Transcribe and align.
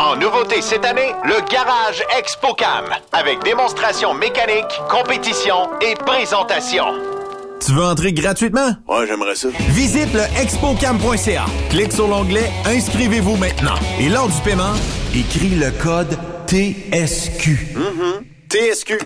En 0.00 0.16
nouveauté 0.16 0.62
cette 0.62 0.84
année, 0.84 1.12
le 1.24 1.40
Garage 1.50 2.02
ExpoCam, 2.18 2.86
avec 3.12 3.42
démonstration 3.44 4.14
mécanique, 4.14 4.80
compétition 4.88 5.70
et 5.80 5.94
présentation. 5.94 6.84
Tu 7.64 7.72
veux 7.72 7.84
entrer 7.84 8.12
gratuitement? 8.12 8.70
Ouais, 8.88 9.06
j'aimerais 9.06 9.36
ça. 9.36 9.48
Visite 9.68 10.12
le 10.12 10.22
expocam.ca. 10.40 11.44
Clique 11.70 11.92
sur 11.92 12.08
l'onglet 12.08 12.50
Inscrivez-vous 12.66 13.36
maintenant. 13.36 13.76
Et 14.00 14.08
lors 14.08 14.28
du 14.28 14.40
paiement, 14.42 14.74
écris 15.14 15.50
le 15.50 15.70
code 15.70 16.18
TSQ. 16.48 17.76
Mm-hmm. 17.76 18.50
TSQ. 18.50 18.98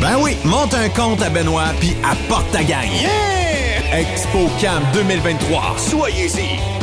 Ben 0.00 0.16
oui, 0.20 0.36
monte 0.44 0.74
un 0.74 0.88
compte 0.88 1.22
à 1.22 1.30
Benoît 1.30 1.72
puis 1.80 1.96
apporte 2.04 2.50
ta 2.52 2.62
gagne. 2.62 2.92
Yeah! 2.92 3.32
ExpoCam 4.00 4.82
2023. 4.94 5.74
Soyez-y. 5.76 6.81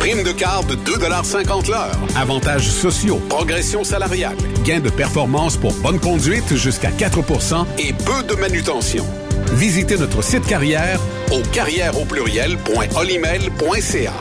Prime 0.00 0.22
de 0.22 0.32
quart 0.32 0.64
de 0.64 0.74
2,50 0.76 1.70
l'heure. 1.70 1.98
Avantages 2.16 2.70
sociaux, 2.70 3.20
progression 3.28 3.84
salariale, 3.84 4.38
gains 4.64 4.80
de 4.80 4.88
performance 4.88 5.58
pour 5.58 5.74
bonne 5.74 6.00
conduite 6.00 6.56
jusqu'à 6.56 6.88
4% 6.90 7.66
et 7.78 7.92
peu 7.92 8.22
de 8.22 8.34
manutention. 8.40 9.04
Visitez 9.52 9.98
notre 9.98 10.24
site 10.24 10.46
carrière 10.46 10.98
au 11.30 11.42
carrière 11.52 12.00
au 12.00 12.06
pluriel.olimel.ca. 12.06 14.12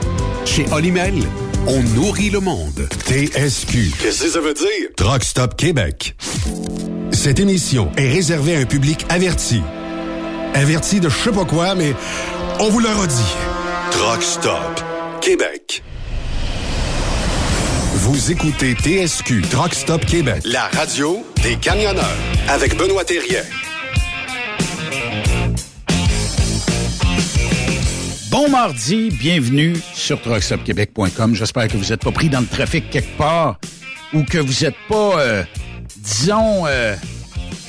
Chez 0.45 0.65
Olimel, 0.73 1.13
on 1.65 1.81
nourrit 1.95 2.29
le 2.29 2.41
monde. 2.41 2.89
TSQ. 3.05 3.93
Qu'est-ce 4.01 4.23
que 4.23 4.29
ça 4.31 4.41
veut 4.41 4.53
dire? 4.53 4.89
Truck 4.97 5.23
Stop 5.23 5.55
Québec. 5.55 6.13
Cette 7.13 7.39
émission 7.39 7.89
est 7.95 8.11
réservée 8.11 8.57
à 8.57 8.59
un 8.59 8.65
public 8.65 9.05
averti. 9.07 9.61
Averti 10.53 10.99
de 10.99 11.07
je 11.07 11.17
sais 11.17 11.31
pas 11.31 11.45
quoi, 11.45 11.73
mais 11.73 11.93
on 12.59 12.69
vous 12.69 12.81
le 12.81 12.89
redit. 12.89 13.33
Truck 13.91 14.21
Stop 14.21 14.83
Québec. 15.21 15.83
Vous 17.95 18.31
écoutez 18.31 18.73
TSQ 18.73 19.41
Truck 19.49 19.73
Stop 19.73 20.05
Québec, 20.05 20.41
la 20.45 20.67
radio 20.67 21.25
des 21.43 21.55
camionneurs 21.57 22.17
avec 22.47 22.77
Benoît 22.77 23.03
Thérien. 23.03 23.41
Bon 28.31 28.49
mardi, 28.49 29.09
bienvenue 29.11 29.75
sur 29.93 30.21
truckstopquebec.com. 30.21 31.35
J'espère 31.35 31.67
que 31.67 31.77
vous 31.77 31.89
n'êtes 31.89 32.03
pas 32.03 32.11
pris 32.11 32.29
dans 32.29 32.39
le 32.39 32.47
trafic 32.47 32.89
quelque 32.89 33.17
part 33.17 33.59
ou 34.13 34.23
que 34.23 34.37
vous 34.37 34.63
n'êtes 34.63 34.77
pas, 34.87 35.19
euh, 35.19 35.43
disons, 35.97 36.65
euh, 36.65 36.95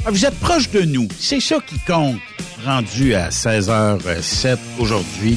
vous 0.06 0.25
êtes 0.25 0.38
proche 0.38 0.70
de 0.70 0.82
nous. 0.82 1.08
C'est 1.19 1.41
ça 1.41 1.56
qui 1.67 1.79
compte. 1.87 2.17
Rendu 2.64 3.14
à 3.14 3.31
16h07 3.31 4.58
aujourd'hui. 4.79 5.37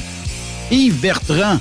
Yves 0.70 1.00
Bertrand, 1.00 1.58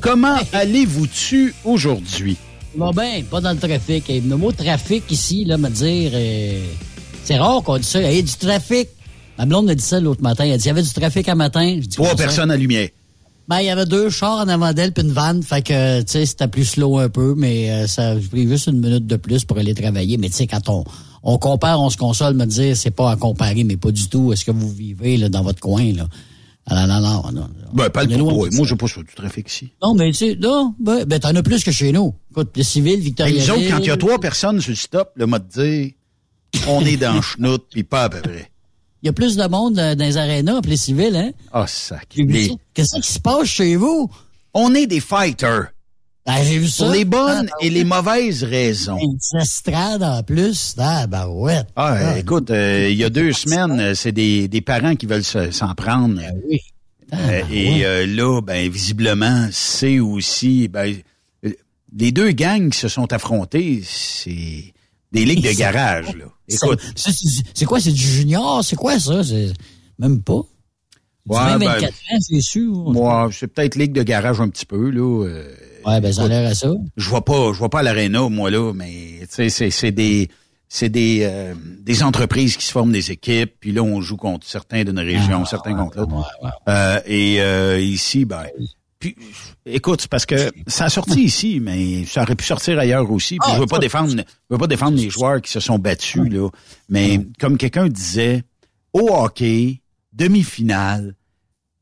comment 0.00 0.36
allez-vous-tu 0.52 1.54
aujourd'hui? 1.64 2.36
Bon 2.76 2.90
ben, 2.90 3.24
pas 3.24 3.40
dans 3.40 3.52
le 3.52 3.58
trafic. 3.58 4.04
Le 4.08 4.36
mot 4.36 4.52
trafic 4.52 5.10
ici, 5.10 5.44
là, 5.44 5.56
me 5.56 5.68
dire, 5.70 6.10
euh, 6.14 6.62
c'est 7.24 7.38
rare 7.38 7.62
qu'on 7.62 7.78
dise 7.78 7.86
ça. 7.86 8.02
Il 8.02 8.16
y 8.16 8.18
a 8.18 8.22
du 8.22 8.34
trafic. 8.34 8.88
Ma 9.38 9.46
blonde 9.46 9.66
m'a 9.66 9.74
dit 9.74 9.82
ça 9.82 10.00
l'autre 10.00 10.22
matin. 10.22 10.44
Elle 10.44 10.52
a 10.52 10.56
dit, 10.58 10.64
il 10.64 10.68
y 10.68 10.70
avait 10.70 10.82
du 10.82 10.92
trafic 10.92 11.28
un 11.28 11.34
matin? 11.34 11.76
Je 11.80 11.86
dis, 11.86 11.96
Trois 11.96 12.14
personnes 12.14 12.50
à 12.50 12.56
lumière. 12.56 12.88
Ben, 13.48 13.60
il 13.60 13.66
y 13.66 13.70
avait 13.70 13.86
deux 13.86 14.10
chars 14.10 14.40
en 14.40 14.48
avant 14.48 14.72
d'elle 14.72 14.92
puis 14.92 15.04
une 15.04 15.12
vanne. 15.12 15.42
Fait 15.42 15.62
que, 15.62 16.00
tu 16.00 16.06
sais, 16.08 16.26
c'était 16.26 16.48
plus 16.48 16.64
slow 16.64 16.98
un 16.98 17.08
peu, 17.08 17.34
mais 17.36 17.70
euh, 17.70 17.86
ça, 17.86 18.18
j'ai 18.18 18.26
pris 18.26 18.48
juste 18.48 18.66
une 18.66 18.80
minute 18.80 19.06
de 19.06 19.16
plus 19.16 19.44
pour 19.44 19.56
aller 19.56 19.74
travailler. 19.74 20.16
Mais 20.16 20.28
tu 20.28 20.34
sais, 20.34 20.46
quand 20.46 20.68
on, 20.68 20.84
on 21.22 21.38
compare, 21.38 21.80
on 21.80 21.88
se 21.88 21.96
console, 21.96 22.34
me 22.34 22.44
dire, 22.44 22.76
c'est 22.76 22.90
pas 22.90 23.10
à 23.12 23.16
comparer, 23.16 23.62
mais 23.62 23.76
pas 23.76 23.92
du 23.92 24.08
tout. 24.08 24.32
Est-ce 24.32 24.44
que 24.44 24.50
vous 24.50 24.70
vivez, 24.70 25.16
là, 25.16 25.28
dans 25.28 25.42
votre 25.42 25.60
coin, 25.60 25.92
là? 25.92 26.08
Ah, 26.68 26.86
non, 26.86 27.00
non, 27.00 27.30
non. 27.32 27.48
Ben, 27.72 27.90
pas 27.90 28.04
le 28.04 28.16
Moi, 28.16 28.48
je 28.66 28.74
pas 28.74 28.88
sur 28.88 29.04
du 29.04 29.14
trafic 29.14 29.48
ici. 29.48 29.72
Non, 29.82 29.94
mais 29.94 30.08
tu 30.10 30.14
sais, 30.14 30.36
non, 30.40 30.74
ben, 30.80 31.04
ben 31.04 31.20
t'en 31.20 31.34
as 31.34 31.42
plus 31.42 31.62
que 31.62 31.70
chez 31.70 31.92
nous. 31.92 32.12
Écoute, 32.32 32.50
le 32.56 32.62
civil, 32.64 32.96
Ben, 32.96 33.02
Victoria. 33.04 33.42
nous 33.44 33.50
autres, 33.50 33.70
quand 33.70 33.78
il 33.78 33.86
y 33.86 33.90
a 33.90 33.96
trois 33.96 34.18
personnes 34.18 34.60
sur 34.60 34.70
le 34.70 34.76
stop, 34.76 35.12
le 35.14 35.26
mode 35.26 35.46
dire, 35.48 35.90
on 36.66 36.84
est 36.84 36.96
dans 36.96 37.14
le 37.14 37.22
chenoute, 37.22 37.66
puis 37.70 37.84
pas 37.84 38.04
à 38.04 38.08
peu 38.08 38.20
près. 38.20 38.50
Il 39.02 39.06
y 39.06 39.08
a 39.08 39.12
plus 39.12 39.36
de 39.36 39.46
monde 39.46 39.78
euh, 39.78 39.94
dans 39.94 40.04
les 40.04 40.16
arénas, 40.16 40.60
les 40.64 40.76
civils, 40.76 41.14
hein? 41.14 41.30
Ah, 41.52 41.66
sac. 41.68 42.08
Les- 42.16 42.48
ça. 42.48 42.54
Qu'est-ce 42.74 43.00
qui 43.00 43.12
se 43.12 43.20
passe 43.20 43.46
chez 43.46 43.76
vous? 43.76 44.10
On 44.52 44.74
est 44.74 44.86
des 44.86 45.00
fighters. 45.00 45.68
Ben, 46.26 46.42
j'ai 46.42 46.58
vu 46.58 46.66
ça. 46.68 46.84
Pour 46.84 46.92
les 46.94 47.04
bonnes 47.04 47.48
Ah, 47.52 47.56
et 47.60 47.70
les 47.70 47.84
mauvaises 47.84 48.42
raisons. 48.42 48.98
Estrades 49.40 50.02
en 50.02 50.22
plus. 50.24 50.74
Ah, 50.78 51.06
ben 51.06 51.26
ouais. 51.28 51.60
Ah, 51.76 51.96
Ah, 52.00 52.18
écoute, 52.18 52.50
euh, 52.50 52.88
il 52.90 52.96
y 52.96 53.04
a 53.04 53.10
deux 53.10 53.32
semaines, 53.32 53.78
euh, 53.78 53.94
c'est 53.94 54.10
des, 54.12 54.48
des 54.48 54.60
parents 54.60 54.96
qui 54.96 55.06
veulent 55.06 55.22
se- 55.24 55.50
s'en 55.52 55.74
prendre. 55.74 56.16
ben 56.16 56.32
oui. 56.48 56.60
Ah, 57.12 57.16
Euh, 57.20 57.42
ben 57.42 57.46
et 57.52 57.84
euh, 57.86 58.06
là, 58.06 58.40
ben 58.40 58.68
visiblement, 58.70 59.48
c'est 59.52 60.00
aussi 60.00 60.66
ben 60.68 60.96
les 61.96 62.10
deux 62.10 62.32
gangs 62.32 62.70
qui 62.70 62.78
se 62.78 62.88
sont 62.88 63.12
affrontés, 63.12 63.82
c'est 63.84 64.74
des 65.12 65.24
ligues 65.24 65.44
de 65.44 65.52
garage 65.56 66.14
là. 66.16 66.24
Écoute, 66.48 66.80
C'est- 66.96 67.64
quoi? 67.64 67.78
C'est 67.80 67.92
du 67.92 68.02
junior? 68.02 68.64
C'est 68.64 68.74
quoi 68.76 68.98
ça? 68.98 69.22
C'est 69.22 69.52
même 70.00 70.20
pas. 70.22 70.42
Ouais, 71.28 71.38
Ouais, 71.38 71.58
ben, 71.58 71.66
24 71.72 71.84
ans, 71.92 72.18
c'est 72.20 72.40
sûr. 72.40 72.72
moi, 72.92 73.28
c'est 73.32 73.46
peut-être 73.48 73.76
ligue 73.76 73.92
de 73.92 74.02
garage 74.02 74.40
un 74.40 74.48
petit 74.48 74.66
peu 74.66 74.90
là. 74.90 75.24
euh, 75.26 75.54
Ouais, 75.86 76.00
ben 76.00 76.12
ça 76.12 76.24
a 76.24 76.28
l'air 76.28 76.50
à 76.50 76.54
ça. 76.54 76.70
je 76.96 77.08
vois 77.08 77.24
pas, 77.24 77.52
je 77.52 77.58
vois 77.58 77.70
pas 77.70 77.82
l'aréna 77.82 78.28
moi 78.28 78.50
là, 78.50 78.72
mais 78.74 79.18
tu 79.20 79.26
sais, 79.30 79.48
c'est 79.48 79.70
c'est 79.70 79.92
des 79.92 80.28
c'est 80.68 80.88
des 80.88 81.20
euh, 81.22 81.54
des 81.80 82.02
entreprises 82.02 82.56
qui 82.56 82.64
se 82.64 82.72
forment 82.72 82.92
des 82.92 83.12
équipes, 83.12 83.52
puis 83.60 83.70
là 83.72 83.82
on 83.82 84.00
joue 84.00 84.16
contre 84.16 84.46
certains 84.46 84.82
d'une 84.84 84.98
région, 84.98 85.42
Ah, 85.42 85.46
certains 85.48 85.74
contre 85.74 85.98
l'autre. 85.98 86.12
Ouais, 86.14 86.22
ouais. 86.42 86.50
Euh, 86.68 87.00
et 87.06 87.40
euh, 87.40 87.80
ici, 87.80 88.24
ben, 88.24 88.44
puis, 88.98 89.14
écoute, 89.66 90.08
parce 90.08 90.26
que 90.26 90.50
ça 90.66 90.86
a 90.86 90.88
sorti 90.88 91.22
ici, 91.22 91.60
mais 91.60 92.04
ça 92.06 92.22
aurait 92.22 92.34
pu 92.34 92.44
sortir 92.44 92.78
ailleurs 92.78 93.08
aussi. 93.12 93.36
Puis 93.38 93.48
Ah, 93.52 93.54
je 93.54 93.60
veux 93.60 93.66
pas 93.66 93.78
défendre, 93.78 94.10
je 94.16 94.22
veux 94.50 94.58
pas 94.58 94.66
défendre 94.66 94.96
les 94.96 95.08
joueurs 95.10 95.40
qui 95.40 95.52
se 95.52 95.60
sont 95.60 95.78
battus 95.78 96.28
là, 96.30 96.48
mais 96.88 97.20
comme 97.38 97.58
quelqu'un 97.58 97.88
disait, 97.88 98.42
au 98.92 99.08
hockey, 99.12 99.82
demi-finale, 100.14 101.14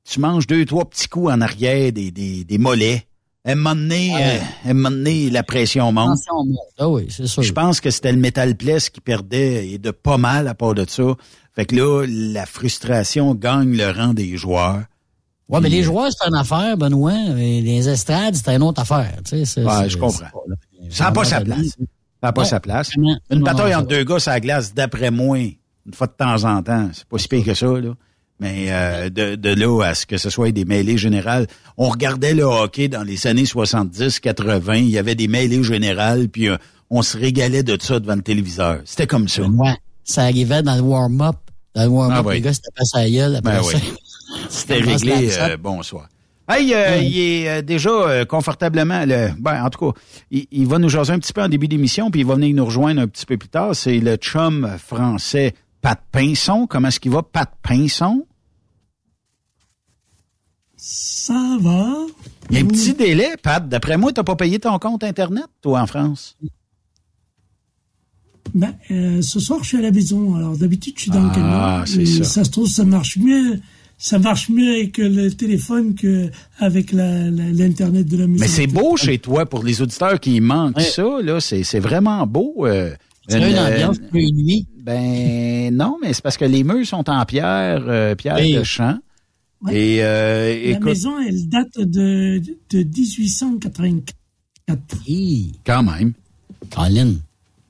tu 0.08 0.20
manges 0.20 0.46
deux 0.46 0.66
trois 0.66 0.84
petits 0.84 1.08
coups 1.08 1.32
en 1.32 1.40
arrière 1.40 1.90
des 1.92 2.10
des, 2.10 2.44
des 2.44 2.58
mollets. 2.58 3.06
À 3.46 3.52
un 3.52 3.54
moment 3.56 3.74
donné, 3.74 4.14
Ouais. 4.14 4.22
euh, 4.40 4.68
à 4.68 4.70
un 4.70 4.74
moment 4.74 4.90
donné, 4.90 5.28
la 5.28 5.42
pression 5.42 5.92
monte. 5.92 6.12
Attention, 6.12 6.44
monte. 6.46 6.58
Ah 6.78 6.88
oui, 6.88 7.06
c'est 7.10 7.26
sûr. 7.26 7.42
Je 7.42 7.52
pense 7.52 7.80
que 7.80 7.90
c'était 7.90 8.12
le 8.12 8.18
Metal 8.18 8.54
Place 8.56 8.88
qui 8.88 9.00
perdait 9.00 9.68
et 9.68 9.78
de 9.78 9.90
pas 9.90 10.16
mal 10.16 10.48
à 10.48 10.54
part 10.54 10.74
de 10.74 10.86
ça. 10.88 11.02
Fait 11.54 11.66
que 11.66 11.76
là, 11.76 12.06
la 12.08 12.46
frustration 12.46 13.34
gagne 13.34 13.76
le 13.76 13.90
rang 13.90 14.14
des 14.14 14.36
joueurs. 14.38 14.82
Ouais, 15.50 15.60
mais 15.60 15.68
les 15.68 15.82
joueurs, 15.82 16.10
c'est 16.10 16.26
une 16.26 16.34
affaire, 16.34 16.76
Benoît. 16.78 17.12
Et 17.36 17.60
les 17.60 17.86
estrades, 17.88 18.34
c'est 18.34 18.48
une 18.56 18.62
autre 18.62 18.80
affaire. 18.80 19.18
Tu 19.26 19.44
sais, 19.44 19.62
Ouais, 19.62 19.88
je 19.90 19.98
comprends. 19.98 20.24
Ça 20.88 21.04
n'a 21.04 21.12
pas 21.12 21.24
sa 21.24 21.40
place. 21.42 21.66
Ça 21.66 21.76
n'a 22.22 22.32
pas 22.32 22.42
Non, 22.42 22.48
sa 22.48 22.60
place. 22.60 22.94
Une 22.96 23.18
Non, 23.30 23.40
bataille 23.40 23.72
non, 23.72 23.78
entre 23.80 23.88
deux 23.88 24.04
gars 24.04 24.16
la 24.26 24.40
glace, 24.40 24.72
d'après 24.72 25.10
moi, 25.10 25.36
une 25.38 25.92
fois 25.92 26.06
de 26.06 26.12
temps 26.14 26.44
en 26.44 26.62
temps. 26.62 26.88
C'est 26.94 27.04
pas 27.04 27.18
si 27.18 27.28
pire 27.28 27.44
que 27.44 27.52
ça, 27.52 27.66
là. 27.66 27.94
Mais 28.44 28.66
euh, 28.68 29.08
de, 29.08 29.36
de 29.36 29.48
là 29.54 29.82
à 29.82 29.94
ce 29.94 30.04
que 30.04 30.18
ce 30.18 30.28
soit 30.28 30.52
des 30.52 30.66
mêlées 30.66 30.98
générales, 30.98 31.46
on 31.78 31.88
regardait 31.88 32.34
le 32.34 32.42
hockey 32.44 32.88
dans 32.88 33.02
les 33.02 33.26
années 33.26 33.46
70, 33.46 34.20
80, 34.20 34.74
il 34.76 34.90
y 34.90 34.98
avait 34.98 35.14
des 35.14 35.28
mêlées 35.28 35.62
générales, 35.62 36.28
puis 36.28 36.48
euh, 36.50 36.56
on 36.90 37.00
se 37.00 37.16
régalait 37.16 37.62
de 37.62 37.78
ça 37.80 38.00
devant 38.00 38.16
le 38.16 38.22
téléviseur. 38.22 38.80
C'était 38.84 39.06
comme 39.06 39.28
ça. 39.28 39.42
Ouais. 39.44 39.74
Ça 40.04 40.24
arrivait 40.24 40.62
dans 40.62 40.74
le 40.74 40.82
warm-up. 40.82 41.36
Dans 41.74 41.84
le 41.84 41.88
warm-up, 41.88 42.18
Ah 42.26 42.28
oui. 42.28 42.34
les 42.34 42.40
gars 42.42 42.52
s'étaient 42.52 42.68
passé 42.76 42.98
à 42.98 43.02
la 43.04 43.10
gueule 43.10 43.36
après 43.36 43.52
Ben 43.56 43.62
ça. 43.62 43.76
oui. 43.76 43.82
C'était 44.50 44.74
réglé. 44.80 45.30
euh, 45.38 45.56
bonsoir. 45.56 46.08
Hey, 46.46 46.74
euh, 46.74 46.98
il 46.98 47.18
est 47.18 47.48
euh, 47.48 47.62
déjà 47.62 47.88
euh, 47.88 48.24
confortablement. 48.26 49.06
Le, 49.06 49.30
ben, 49.38 49.64
en 49.64 49.70
tout 49.70 49.90
cas, 49.92 49.98
il, 50.30 50.46
il 50.52 50.66
va 50.66 50.78
nous 50.78 50.90
jaser 50.90 51.14
un 51.14 51.18
petit 51.18 51.32
peu 51.32 51.42
en 51.42 51.48
début 51.48 51.68
d'émission, 51.68 52.10
puis 52.10 52.20
il 52.20 52.26
va 52.26 52.34
venir 52.34 52.54
nous 52.54 52.66
rejoindre 52.66 53.00
un 53.00 53.06
petit 53.08 53.24
peu 53.24 53.38
plus 53.38 53.48
tard. 53.48 53.74
C'est 53.74 53.98
le 54.00 54.16
chum 54.16 54.68
français 54.76 55.54
Pat 55.80 55.98
Pinson. 56.12 56.66
Comment 56.68 56.88
est-ce 56.88 57.00
qu'il 57.00 57.12
va, 57.12 57.22
Pat 57.22 57.50
Pinson? 57.62 58.26
Ça 60.86 61.56
va? 61.62 61.94
Il 62.50 62.56
y 62.56 62.60
a 62.60 62.62
un 62.62 62.66
petit 62.66 62.92
délai, 62.92 63.36
Pat. 63.42 63.66
D'après 63.66 63.96
moi, 63.96 64.12
t'as 64.12 64.22
pas 64.22 64.36
payé 64.36 64.58
ton 64.58 64.78
compte 64.78 65.02
Internet, 65.02 65.46
toi, 65.62 65.80
en 65.80 65.86
France? 65.86 66.36
Ben, 68.54 68.74
euh, 68.90 69.22
ce 69.22 69.40
soir, 69.40 69.60
je 69.62 69.68
suis 69.68 69.78
à 69.78 69.80
la 69.80 69.90
maison. 69.90 70.34
Alors, 70.34 70.58
d'habitude, 70.58 70.92
je 70.98 71.02
suis 71.04 71.10
dans 71.10 71.22
le 71.22 71.30
Ah, 71.32 71.84
camion. 71.84 71.86
c'est 71.86 72.02
Et 72.02 72.22
ça. 72.24 72.44
se 72.44 72.50
trouve, 72.50 72.68
ça 72.68 72.84
marche 72.84 73.16
mieux. 73.16 73.60
Ça 73.96 74.18
marche 74.18 74.50
mieux 74.50 74.74
avec 74.74 74.98
le 74.98 75.30
téléphone 75.30 75.94
qu'avec 75.94 76.92
l'Internet 76.92 78.06
de 78.06 78.16
la 78.18 78.26
maison. 78.26 78.40
Mais 78.44 78.48
c'est 78.48 78.66
beau 78.66 78.98
chez 78.98 79.18
toi, 79.18 79.46
pour 79.46 79.64
les 79.64 79.80
auditeurs 79.80 80.20
qui 80.20 80.38
manquent 80.42 80.82
ça, 80.82 81.22
là. 81.22 81.40
C'est 81.40 81.80
vraiment 81.80 82.26
beau. 82.26 82.66
euh, 82.66 82.94
C'est 83.26 83.38
une 83.38 83.58
ambiance 83.58 83.96
euh, 84.02 84.08
plus 84.10 84.30
nuit? 84.32 84.66
Ben 84.82 85.74
non, 85.74 85.96
mais 86.02 86.12
c'est 86.12 86.22
parce 86.22 86.36
que 86.36 86.44
les 86.44 86.62
murs 86.62 86.86
sont 86.86 87.08
en 87.08 87.24
pierre, 87.24 87.84
euh, 87.88 88.14
pierre 88.14 88.36
Oui. 88.38 88.52
de 88.52 88.62
champ. 88.64 88.98
Ouais. 89.64 89.74
Et 89.76 90.02
euh, 90.02 90.48
La 90.48 90.54
écoute, 90.70 90.84
maison, 90.84 91.14
elle 91.26 91.48
date 91.48 91.78
de, 91.80 92.40
de 92.70 92.78
1884. 92.82 94.96
quand 95.64 95.82
même. 95.82 96.12
Colin. 96.74 97.14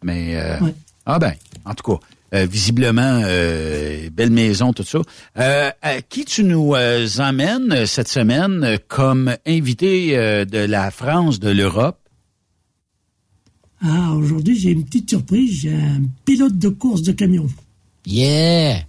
Mais 0.02 0.36
euh, 0.36 0.60
Ouais. 0.60 0.74
ah 1.06 1.18
ben, 1.18 1.32
en 1.64 1.74
tout 1.74 1.92
cas, 1.92 1.98
euh, 2.34 2.46
visiblement 2.46 3.20
euh, 3.24 4.08
belle 4.10 4.30
maison, 4.30 4.72
tout 4.72 4.82
ça. 4.84 4.98
Euh, 5.38 5.70
à 5.82 6.02
qui 6.02 6.24
tu 6.24 6.44
nous 6.44 6.74
euh, 6.74 7.06
emmènes 7.18 7.86
cette 7.86 8.08
semaine 8.08 8.78
comme 8.88 9.34
invité 9.46 10.16
euh, 10.18 10.44
de 10.44 10.58
la 10.58 10.90
France, 10.90 11.38
de 11.40 11.50
l'Europe? 11.50 11.98
Ah, 13.80 14.12
aujourd'hui, 14.14 14.58
j'ai 14.58 14.70
une 14.70 14.84
petite 14.84 15.10
surprise. 15.10 15.60
J'ai 15.62 15.74
un 15.74 16.02
pilote 16.24 16.58
de 16.58 16.68
course 16.70 17.02
de 17.02 17.12
camion. 17.12 17.46
Yeah! 18.06 18.80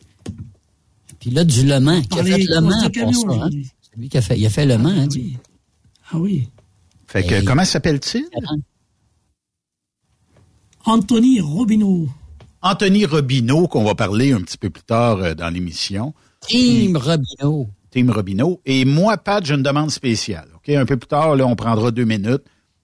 Puis 1.25 1.33
là, 1.33 1.43
du 1.43 1.65
Le 1.65 1.79
Mans, 1.79 2.03
qui 2.03 2.19
a 2.19 2.23
fait 2.23 2.37
Le 2.37 2.61
Mans 2.61 2.89
pour 2.93 3.15
ça. 3.15 3.45
Hein? 3.45 3.49
C'est 3.81 3.97
lui 3.97 4.09
qui 4.09 4.17
a 4.19 4.21
fait, 4.21 4.37
il 4.37 4.45
a 4.45 4.49
fait 4.51 4.67
Le 4.67 4.77
Mans. 4.77 4.89
Hein, 4.89 5.07
oui. 5.15 5.37
Ah 6.11 6.17
oui. 6.19 6.49
Fait 7.07 7.23
que 7.23 7.43
comment 7.43 7.65
s'appelle-t-il? 7.65 8.27
Anthony 10.83 11.41
Robineau. 11.41 12.07
Anthony 12.61 13.05
Robineau, 13.05 13.67
qu'on 13.67 13.83
va 13.83 13.95
parler 13.95 14.33
un 14.33 14.41
petit 14.41 14.59
peu 14.59 14.69
plus 14.69 14.83
tard 14.83 15.17
euh, 15.17 15.33
dans 15.33 15.49
l'émission. 15.49 16.13
Team 16.41 16.95
Robineau. 16.95 17.69
Team 17.89 18.11
Robineau. 18.11 18.61
Et 18.63 18.85
moi, 18.85 19.17
Pat, 19.17 19.43
j'ai 19.43 19.55
une 19.55 19.63
demande 19.63 19.89
spéciale. 19.89 20.49
OK? 20.57 20.69
Un 20.69 20.85
peu 20.85 20.97
plus 20.97 21.07
tard, 21.07 21.35
là, 21.35 21.47
on 21.47 21.55
prendra 21.55 21.89
deux 21.89 22.05
minutes. 22.05 22.43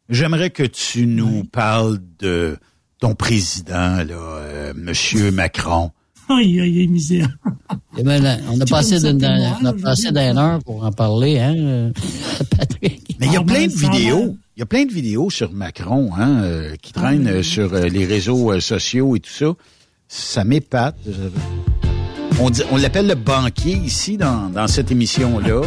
J'aimerais 0.10 0.50
que 0.50 0.64
tu 0.64 1.06
nous 1.06 1.44
parles 1.44 2.00
de 2.18 2.58
ton 3.00 3.14
président, 3.14 3.98
là, 3.98 4.16
euh, 4.16 4.74
Monsieur 4.76 5.30
Macron. 5.32 5.92
Aïe, 6.38 6.60
aïe, 6.62 6.80
aïe, 6.80 6.88
misère. 6.88 7.30
Eh 7.98 8.04
ben, 8.04 8.40
on 8.50 8.60
a 8.62 8.66
passé 8.66 9.00
d'une 9.02 10.38
heure 10.38 10.60
pour 10.64 10.84
en 10.86 10.92
parler, 10.94 11.40
hein, 11.40 11.54
euh, 11.58 11.92
Patrick. 12.58 13.18
Mais 13.20 13.28
il 13.28 13.34
y 13.34 13.36
a 13.36 13.42
Ah, 13.42 13.44
plein 13.44 13.68
de 13.68 13.72
vidéos. 13.74 14.38
Il 14.56 14.60
y 14.62 14.64
a 14.64 14.66
plein 14.66 14.86
de 14.86 14.92
vidéos 14.92 15.30
sur 15.30 15.52
Macron, 15.52 16.10
hein, 16.18 16.42
euh, 16.44 16.76
qui 16.82 16.94
traînent 16.94 17.26
ben, 17.26 17.36
euh, 17.38 17.44
sur 17.44 17.74
euh, 17.74 17.88
les 17.90 18.06
réseaux 18.06 18.52
euh, 18.54 18.60
sociaux 18.62 19.16
et 19.18 19.20
tout 19.20 19.30
ça. 19.32 19.54
Ça 20.08 20.46
m'épate. 20.46 20.96
On, 22.40 22.50
dit- 22.50 22.64
on 22.72 22.78
l'appelle 22.78 23.08
le 23.08 23.16
banquier 23.16 23.74
ici 23.76 24.16
dans, 24.18 24.50
dans 24.50 24.68
cette 24.68 24.90
émission-là. 24.92 25.62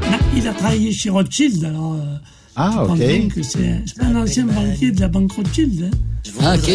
Ben, 0.00 0.18
il 0.34 0.48
a 0.48 0.52
travaillé 0.54 0.90
chez 0.90 1.10
Rothschild, 1.10 1.62
alors. 1.64 1.94
euh, 1.94 2.16
Ah, 2.56 2.70
je 2.72 2.86
pense 2.86 2.98
OK. 2.98 3.44
c'est 3.44 4.02
un 4.02 4.16
ancien 4.16 4.46
banquier 4.46 4.90
de 4.92 5.00
la 5.00 5.08
banque 5.08 5.32
Rothschild. 5.32 5.84
Hein. 5.92 5.96
Ah, 6.40 6.54
OK. 6.56 6.70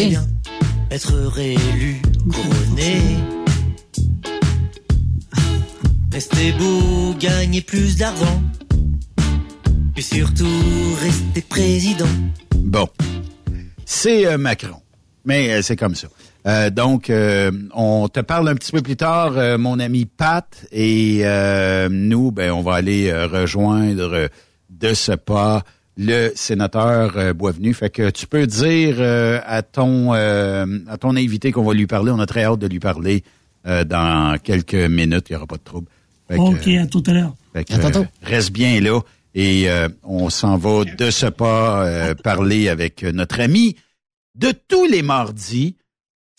être 0.90 1.14
réélu, 1.28 2.00
Rester 6.18 6.50
beau, 6.58 7.14
gagner 7.20 7.60
plus 7.60 7.96
d'argent. 7.96 8.42
Et 9.96 10.00
surtout, 10.00 10.46
rester 11.00 11.42
président. 11.42 12.08
Bon, 12.56 12.88
c'est 13.84 14.26
euh, 14.26 14.36
Macron, 14.36 14.80
mais 15.24 15.52
euh, 15.52 15.62
c'est 15.62 15.76
comme 15.76 15.94
ça. 15.94 16.08
Euh, 16.48 16.70
donc, 16.70 17.12
on 17.72 18.08
te 18.08 18.18
parle 18.18 18.48
un 18.48 18.56
petit 18.56 18.72
peu 18.72 18.82
plus 18.82 18.96
tard, 18.96 19.58
mon 19.58 19.78
ami 19.78 20.06
Pat, 20.06 20.66
et 20.72 21.22
nous, 21.88 22.32
ben, 22.32 22.50
on 22.50 22.62
va 22.62 22.74
aller 22.74 23.12
rejoindre 23.12 24.28
de 24.70 24.94
ce 24.94 25.12
pas 25.12 25.62
le 25.98 26.30
sénateur 26.34 27.16
euh, 27.16 27.34
Boisvenu. 27.34 27.74
Fait 27.74 27.90
que 27.90 28.08
tu 28.10 28.26
peux 28.26 28.46
dire 28.46 28.96
euh, 29.00 29.40
à 29.44 29.62
ton 29.62 30.14
euh, 30.14 30.64
à 30.88 30.96
ton 30.96 31.16
invité 31.16 31.52
qu'on 31.52 31.64
va 31.64 31.74
lui 31.74 31.86
parler. 31.86 32.10
On 32.12 32.20
a 32.20 32.26
très 32.26 32.44
hâte 32.44 32.60
de 32.60 32.68
lui 32.68 32.78
parler 32.78 33.24
euh, 33.66 33.84
dans 33.84 34.38
quelques 34.42 34.74
minutes. 34.74 35.26
Il 35.28 35.32
n'y 35.32 35.36
aura 35.36 35.46
pas 35.46 35.56
de 35.56 35.62
trouble. 35.64 35.88
Fait 36.28 36.36
que, 36.36 36.40
Ok, 36.40 36.68
à 36.68 36.86
tout 36.86 37.02
à 37.06 37.12
l'heure. 37.12 37.34
euh, 37.56 38.04
reste 38.22 38.52
bien 38.52 38.80
là 38.80 39.00
et 39.34 39.68
euh, 39.68 39.88
on 40.04 40.30
s'en 40.30 40.56
va 40.56 40.84
de 40.84 41.10
ce 41.10 41.26
pas 41.26 41.84
euh, 41.86 42.14
parler 42.14 42.68
avec 42.68 43.02
notre 43.02 43.40
ami 43.40 43.76
de 44.36 44.52
tous 44.68 44.86
les 44.86 45.02
mardis. 45.02 45.74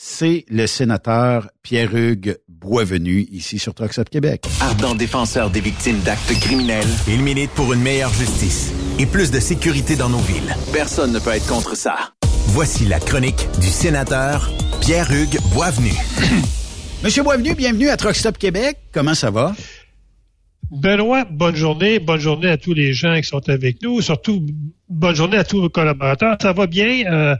C'est 0.01 0.45
le 0.47 0.65
sénateur 0.65 1.49
Pierre-Hugues 1.61 2.37
Boisvenu 2.47 3.27
ici 3.33 3.59
sur 3.59 3.73
Trucks 3.73 4.01
Québec. 4.09 4.45
Ardent 4.61 4.95
défenseur 4.95 5.49
des 5.49 5.59
victimes 5.59 5.99
d'actes 5.99 6.39
criminels, 6.39 6.87
Il 7.09 7.21
milite 7.21 7.51
pour 7.51 7.73
une 7.73 7.81
meilleure 7.81 8.13
justice 8.13 8.71
et 8.97 9.05
plus 9.05 9.29
de 9.29 9.41
sécurité 9.41 9.97
dans 9.97 10.07
nos 10.07 10.19
villes. 10.19 10.55
personne 10.71 11.11
ne 11.11 11.19
peut 11.19 11.31
être 11.31 11.45
contre 11.47 11.75
ça. 11.75 12.13
Voici 12.47 12.85
la 12.85 13.01
chronique 13.01 13.45
du 13.59 13.67
sénateur 13.67 14.49
Pierre-Hugues 14.79 15.37
Boisvenu. 15.53 15.91
Monsieur 17.03 17.23
Boisvenu, 17.23 17.53
bienvenue 17.53 17.89
à 17.89 17.97
Truck 17.97 18.15
Stop 18.15 18.37
Québec. 18.37 18.77
Comment 18.93 19.15
ça 19.15 19.31
va? 19.31 19.53
Benoît, 20.71 21.25
bonne 21.25 21.57
journée. 21.57 21.99
Bonne 21.99 22.21
journée 22.21 22.47
à 22.47 22.57
tous 22.57 22.73
les 22.73 22.93
gens 22.93 23.17
qui 23.17 23.27
sont 23.27 23.49
avec 23.49 23.81
nous. 23.81 23.99
Surtout, 23.99 24.45
bonne 24.87 25.15
journée 25.15 25.35
à 25.35 25.43
tous 25.43 25.59
vos 25.59 25.69
collaborateurs. 25.69 26.37
Ça 26.41 26.53
va 26.53 26.67
bien? 26.67 27.05
Euh, 27.11 27.35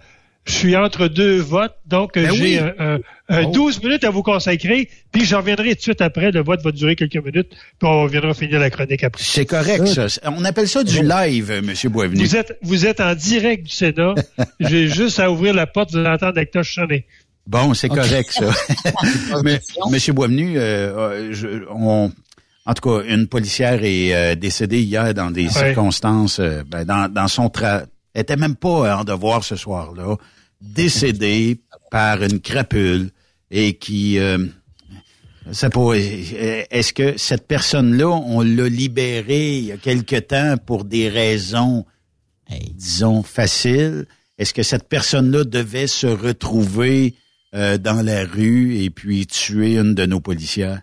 je 0.50 0.56
suis 0.56 0.76
entre 0.76 1.08
deux 1.08 1.38
votes, 1.40 1.76
donc 1.86 2.18
euh, 2.18 2.24
Ben 2.28 2.34
j'ai 2.34 2.44
oui. 2.44 2.58
un, 2.58 2.96
un- 2.96 3.00
un 3.32 3.44
Oh. 3.46 3.52
12 3.52 3.84
minutes 3.84 4.04
à 4.04 4.10
vous 4.10 4.24
consacrer, 4.24 4.90
puis 5.12 5.24
j'en 5.24 5.38
reviendrai 5.38 5.70
tout 5.70 5.76
de 5.76 5.82
suite 5.82 6.02
après. 6.02 6.32
Le 6.32 6.42
vote 6.42 6.62
va 6.64 6.72
durer 6.72 6.96
quelques 6.96 7.24
minutes, 7.24 7.50
puis 7.52 7.88
on 7.88 8.06
viendra 8.08 8.34
finir 8.34 8.60
la 8.60 8.70
chronique 8.72 9.04
après. 9.04 9.22
C'est 9.24 9.46
correct, 9.46 9.86
ça. 9.88 10.08
On 10.36 10.44
appelle 10.46 10.68
ça 10.68 10.84
du 10.84 11.04
live, 11.04 11.62
Monsieur 11.64 11.90
Boisvenu. 11.90 12.20
Vous 12.24 12.36
êtes, 12.36 12.58
vous 12.64 12.86
êtes 12.88 13.00
en 13.00 13.14
direct 13.14 13.64
du 13.66 13.72
Sénat. 13.72 14.16
J'ai 14.60 14.88
juste 14.88 15.20
à 15.20 15.32
ouvrir 15.32 15.54
la 15.54 15.68
porte, 15.68 15.92
vous 15.92 15.98
allez 16.00 16.10
entendre 16.10 16.42
sonner. 16.64 17.06
Bon, 17.46 17.74
c'est 17.76 17.90
correct, 17.90 18.32
ça. 18.32 18.50
Mais, 19.44 19.60
Monsieur 19.92 20.14
Boisvenu, 20.14 20.58
euh, 20.58 20.62
euh, 20.62 21.28
je- 21.32 21.66
on, 21.72 22.12
en 22.66 22.74
tout 22.74 22.90
cas, 22.90 23.04
une 23.08 23.28
policière 23.28 23.84
est 23.84 24.14
euh, 24.14 24.36
décédée 24.36 24.82
hier 24.82 25.14
dans 25.14 25.32
des 25.32 25.46
Ouais. 25.46 25.50
circonstances, 25.50 26.40
euh, 26.40 26.64
ben, 26.68 26.84
dans, 26.86 27.12
dans 27.12 27.28
son 27.28 27.50
tra... 27.50 27.84
Elle 28.16 28.22
était 28.24 28.36
même 28.38 28.56
pas 28.56 28.98
en 28.98 29.04
devoir 29.04 29.44
ce 29.44 29.56
soir-là, 29.56 30.16
décédée 30.62 31.62
par 31.92 32.24
une 32.24 32.40
crapule 32.40 33.12
et 33.52 33.74
qui... 33.74 34.20
Euh, 34.20 34.46
ça 35.52 35.70
euh, 35.76 36.64
est-ce 36.70 36.94
que 36.94 37.18
cette 37.18 37.48
personne-là, 37.48 38.08
on 38.08 38.42
l'a 38.42 38.70
libérée 38.70 39.58
il 39.58 39.66
y 39.66 39.72
a 39.72 39.78
quelque 39.78 40.18
temps 40.18 40.58
pour 40.64 40.86
des 40.86 41.10
raisons, 41.10 41.86
disons, 42.76 43.24
faciles? 43.24 44.06
Est-ce 44.38 44.54
que 44.54 44.64
cette 44.64 44.88
personne-là 44.88 45.44
devait 45.44 45.88
se 45.88 46.08
retrouver 46.08 47.16
euh, 47.56 47.78
dans 47.78 48.02
la 48.02 48.26
rue 48.26 48.78
et 48.78 48.90
puis 48.92 49.26
tuer 49.26 49.78
une 49.78 49.96
de 49.96 50.06
nos 50.06 50.20
policières? 50.20 50.82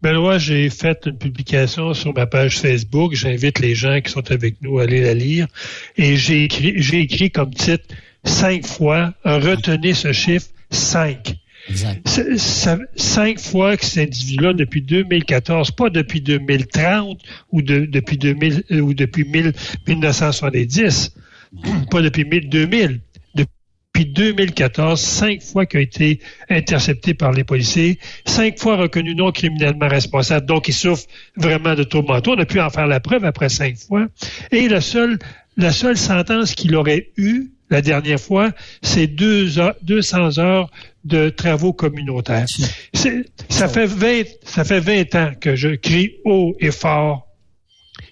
Benoît, 0.00 0.38
j'ai 0.38 0.70
fait 0.70 1.06
une 1.06 1.18
publication 1.18 1.92
sur 1.92 2.14
ma 2.14 2.26
page 2.26 2.60
Facebook. 2.60 3.14
J'invite 3.14 3.58
les 3.58 3.74
gens 3.74 4.00
qui 4.00 4.10
sont 4.10 4.30
avec 4.30 4.62
nous 4.62 4.78
à 4.78 4.84
aller 4.84 5.02
la 5.02 5.14
lire. 5.14 5.48
Et 5.96 6.16
j'ai 6.16 6.44
écrit, 6.44 6.74
j'ai 6.76 7.00
écrit 7.00 7.30
comme 7.30 7.52
titre 7.52 7.94
cinq 8.28 8.66
fois, 8.66 9.12
retenez 9.24 9.94
ce 9.94 10.12
chiffre, 10.12 10.46
cinq. 10.70 11.34
Exact. 11.68 12.08
Ça- 12.38 12.78
cinq 12.96 13.38
fois 13.38 13.76
que 13.76 13.84
cet 13.84 14.08
individu-là, 14.08 14.54
depuis 14.54 14.80
2014, 14.80 15.70
pas 15.72 15.90
depuis 15.90 16.20
2030 16.22 17.20
ou 17.52 17.60
de- 17.60 17.84
depuis 17.84 18.16
2000 18.16 18.62
euh, 18.70 18.80
ou 18.80 18.94
depuis 18.94 19.24
1000 19.24 19.52
1970, 19.86 21.14
pas 21.90 22.00
depuis 22.02 22.24
1000 22.24 22.48
2000, 22.48 23.00
depuis 23.34 23.52
depuis 23.94 24.06
2014, 24.12 25.00
cinq 25.00 25.42
fois 25.42 25.66
qu'il 25.66 25.80
a 25.80 25.82
été 25.82 26.20
intercepté 26.48 27.14
par 27.14 27.32
les 27.32 27.42
policiers, 27.42 27.98
cinq 28.26 28.58
fois 28.58 28.76
reconnu 28.76 29.14
non 29.14 29.32
criminellement 29.32 29.88
responsable, 29.88 30.46
donc 30.46 30.68
il 30.68 30.74
souffre 30.74 31.04
vraiment 31.36 31.74
de 31.74 31.82
troubles 31.82 32.08
mentaux. 32.08 32.32
On 32.34 32.38
a 32.38 32.44
pu 32.46 32.60
en 32.60 32.70
faire 32.70 32.86
la 32.86 33.00
preuve 33.00 33.24
après 33.24 33.48
cinq 33.48 33.76
fois. 33.76 34.06
Et 34.52 34.68
la 34.68 34.80
seule, 34.80 35.18
la 35.56 35.72
seule 35.72 35.96
sentence 35.96 36.54
qu'il 36.54 36.76
aurait 36.76 37.08
eue 37.16 37.48
la 37.70 37.82
dernière 37.82 38.20
fois, 38.20 38.50
c'est 38.82 39.06
deux 39.06 39.58
heures- 39.58 39.76
200 39.82 40.38
heures 40.38 40.70
de 41.04 41.28
travaux 41.30 41.72
communautaires. 41.72 42.46
Ça 43.48 43.68
fait 43.68 43.86
20, 43.86 44.22
ça 44.44 44.64
fait 44.64 44.80
20 44.80 45.14
ans 45.14 45.32
que 45.40 45.54
je 45.56 45.68
crie 45.76 46.16
haut 46.24 46.54
et 46.60 46.70
fort 46.70 47.26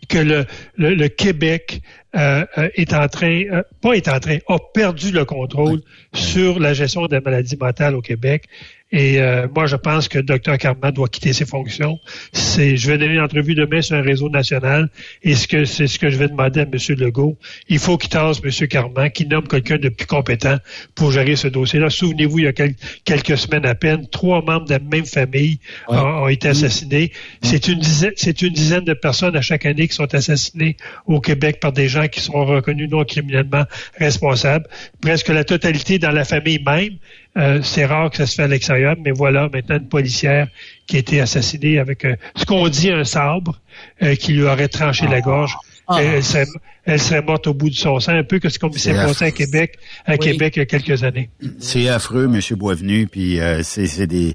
que 0.09 0.19
le, 0.19 0.47
le, 0.77 0.95
le 0.95 1.09
Québec 1.09 1.81
euh, 2.15 2.45
euh, 2.59 2.69
est 2.75 2.93
en 2.95 3.09
train, 3.09 3.43
euh, 3.51 3.63
pas 3.81 3.95
est 3.95 4.09
en 4.09 4.21
train, 4.21 4.39
a 4.49 4.59
perdu 4.73 5.11
le 5.11 5.25
contrôle 5.25 5.81
sur 6.15 6.61
la 6.61 6.73
gestion 6.75 7.07
des 7.07 7.21
maladies 7.21 7.57
mentales 7.57 7.95
au 7.95 8.01
Québec. 8.03 8.45
Et 8.93 9.21
euh, 9.21 9.49
moi, 9.53 9.67
je 9.67 9.75
pense 9.75 10.07
que 10.07 10.21
Dr 10.21 10.59
Carman 10.59 10.93
doit 10.93 11.09
quitter 11.09 11.33
ses 11.33 11.45
fonctions. 11.45 11.99
C'est, 12.33 12.77
je 12.77 12.91
vais 12.91 12.99
donner 12.99 13.15
une 13.15 13.21
entrevue 13.21 13.57
demain 13.57 13.83
sur 13.83 13.97
un 13.97 14.01
réseau 14.01 14.29
national, 14.31 14.91
et 15.25 15.35
ce 15.35 15.49
que 15.49 15.65
c'est 15.65 15.89
ce 15.89 15.99
que 15.99 16.09
je 16.09 16.17
vais 16.17 16.29
demander 16.29 16.61
à 16.61 16.63
M. 16.63 16.71
Legault. 16.97 17.37
Il 17.69 17.81
faut 17.81 17.99
qu'il 17.99 18.11
tasse 18.11 18.41
M. 18.45 18.69
Carman, 18.69 19.11
qu'il 19.11 19.29
nomme 19.29 19.49
quelqu'un 19.49 19.79
de 19.79 19.89
plus 19.89 20.07
compétent 20.07 20.57
pour 20.95 21.11
gérer 21.11 21.35
ce 21.35 21.49
dossier-là. 21.49 21.91
Souvenez-vous, 21.91 22.39
il 22.39 22.45
y 22.45 22.49
a 22.49 22.53
quel- 22.53 22.77
quelques 23.05 23.37
semaines 23.37 23.67
à 23.67 23.75
peine, 23.75 24.07
trois 24.09 24.41
membres 24.43 24.67
de 24.67 24.73
la 24.75 24.79
même 24.79 25.05
famille 25.07 25.59
ont, 25.89 25.97
ont 25.97 26.29
été 26.29 26.49
assassinés. 26.49 27.11
C'est 27.43 27.67
une 27.67 27.81
dizaine, 27.81 28.13
c'est 28.15 28.41
une 28.43 28.53
dizaine 28.53 28.85
de 28.85 28.95
personnes 28.95 29.37
à 29.37 29.41
chaque 29.43 29.67
année 29.67 29.89
qui 29.89 29.95
sont 29.97 30.15
assassinées 30.15 30.77
au 31.07 31.21
Québec 31.21 31.59
par 31.61 31.73
des 31.73 31.89
gens 31.89 32.07
qui 32.07 32.21
sont 32.21 32.45
reconnus 32.45 32.89
non 32.89 33.05
criminellement 33.05 33.65
responsables. 33.99 34.67
Presque 35.01 35.29
la 35.29 35.43
totalité 35.43 35.99
dans 35.99 36.13
la 36.13 36.25
famille 36.25 36.63
même. 36.65 36.95
Euh, 37.37 37.61
c'est 37.63 37.85
rare 37.85 38.11
que 38.11 38.17
ça 38.17 38.27
se 38.27 38.35
fait 38.35 38.45
à 38.45 38.49
l'extérieur, 38.49 38.97
mais 39.05 39.11
voilà 39.11 39.49
maintenant 39.53 39.77
une 39.77 39.89
policière 39.89 40.49
qui 40.87 40.97
a 40.97 40.99
été 41.01 41.21
assassinée 41.21 41.79
avec 41.79 42.05
euh, 42.05 42.17
ce 42.35 42.45
qu'on 42.47 42.67
dit 42.69 42.91
un 42.91 43.05
sabre 43.05 43.61
euh, 44.03 44.15
qui 44.15 44.33
lui 44.33 44.43
aurait 44.45 44.69
tranché 44.69 45.07
la 45.07 45.21
gorge. 45.21 45.55
Ah. 45.89 46.03
Elle, 46.03 46.25
serait, 46.25 46.47
elle 46.85 46.99
serait 47.01 47.23
morte 47.23 47.47
au 47.47 47.55
bout 47.55 47.69
de 47.71 47.75
son 47.75 48.01
sang, 48.01 48.13
un 48.17 48.25
peu 48.25 48.39
que 48.39 48.49
ce 48.49 48.59
qui 48.59 48.67
s'est 48.73 48.79
C'est 48.79 48.95
passé 48.95 49.25
à. 49.27 49.31
Québec, 49.31 49.79
à 50.07 50.13
Oui. 50.13 50.19
Québec 50.19 50.55
il 50.57 50.59
y 50.61 50.63
a 50.63 50.67
quelques 50.67 51.05
années. 51.05 51.29
C'est 51.61 51.89
affreux, 51.89 52.25
M. 52.25 52.41
Boisvenu, 52.57 53.07
puis 53.07 53.39
euh, 53.39 53.63
c'est 53.63 54.07
des 54.07 54.35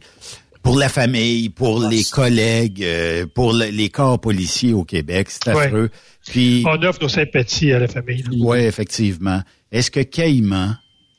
pour 0.64 0.78
la 0.78 0.88
famille, 0.90 1.50
pour 1.50 1.80
les 1.82 2.04
collègues, 2.04 2.84
euh, 2.84 3.26
pour 3.26 3.52
le- 3.52 3.66
les 3.72 3.90
corps 3.90 4.22
policiers 4.22 4.74
au 4.74 4.84
Québec, 4.84 5.28
c'est 5.32 5.48
Ouais. 5.54 5.66
affreux. 5.66 5.90
Puis 6.30 6.64
On 6.68 6.82
offre 6.84 7.02
nos 7.02 7.10
sympathies 7.10 7.74
à 7.74 7.80
la 7.80 7.88
famille. 7.88 8.24
oui, 8.40 8.60
effectivement. 8.60 9.42
Est-ce 9.72 9.90
que 9.90 10.02
Caïman, 10.02 10.78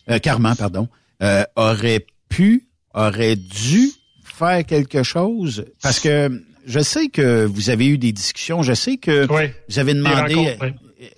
euh, 0.08 0.18
Carman, 0.20 0.54
pardon, 0.56 0.86
euh, 1.22 1.44
aurait 1.56 2.06
pu, 2.28 2.68
aurait 2.94 3.36
dû 3.36 3.90
faire 4.24 4.64
quelque 4.64 5.02
chose? 5.02 5.64
Parce 5.82 6.00
que 6.00 6.42
je 6.66 6.80
sais 6.80 7.08
que 7.08 7.44
vous 7.44 7.70
avez 7.70 7.86
eu 7.86 7.98
des 7.98 8.12
discussions, 8.12 8.62
je 8.62 8.74
sais 8.74 8.96
que 8.96 9.26
vous 9.68 9.78
avez 9.78 9.94
demandé, 9.94 10.56
même. 10.60 10.74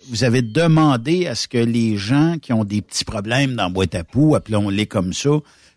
vous 0.09 0.25
avez 0.25 0.43
demandé 0.43 1.27
à 1.27 1.35
ce 1.35 1.49
que 1.49 1.59
les 1.59 1.97
gens 1.97 2.37
qui 2.41 2.53
ont 2.53 2.65
des 2.65 2.83
petits 2.83 3.05
problèmes 3.05 3.55
dans 3.55 3.71
boîte 3.71 3.95
à 3.95 4.05
poux, 4.05 4.35
appelons-les 4.35 4.87
comme 4.87 5.13
ça, 5.13 5.31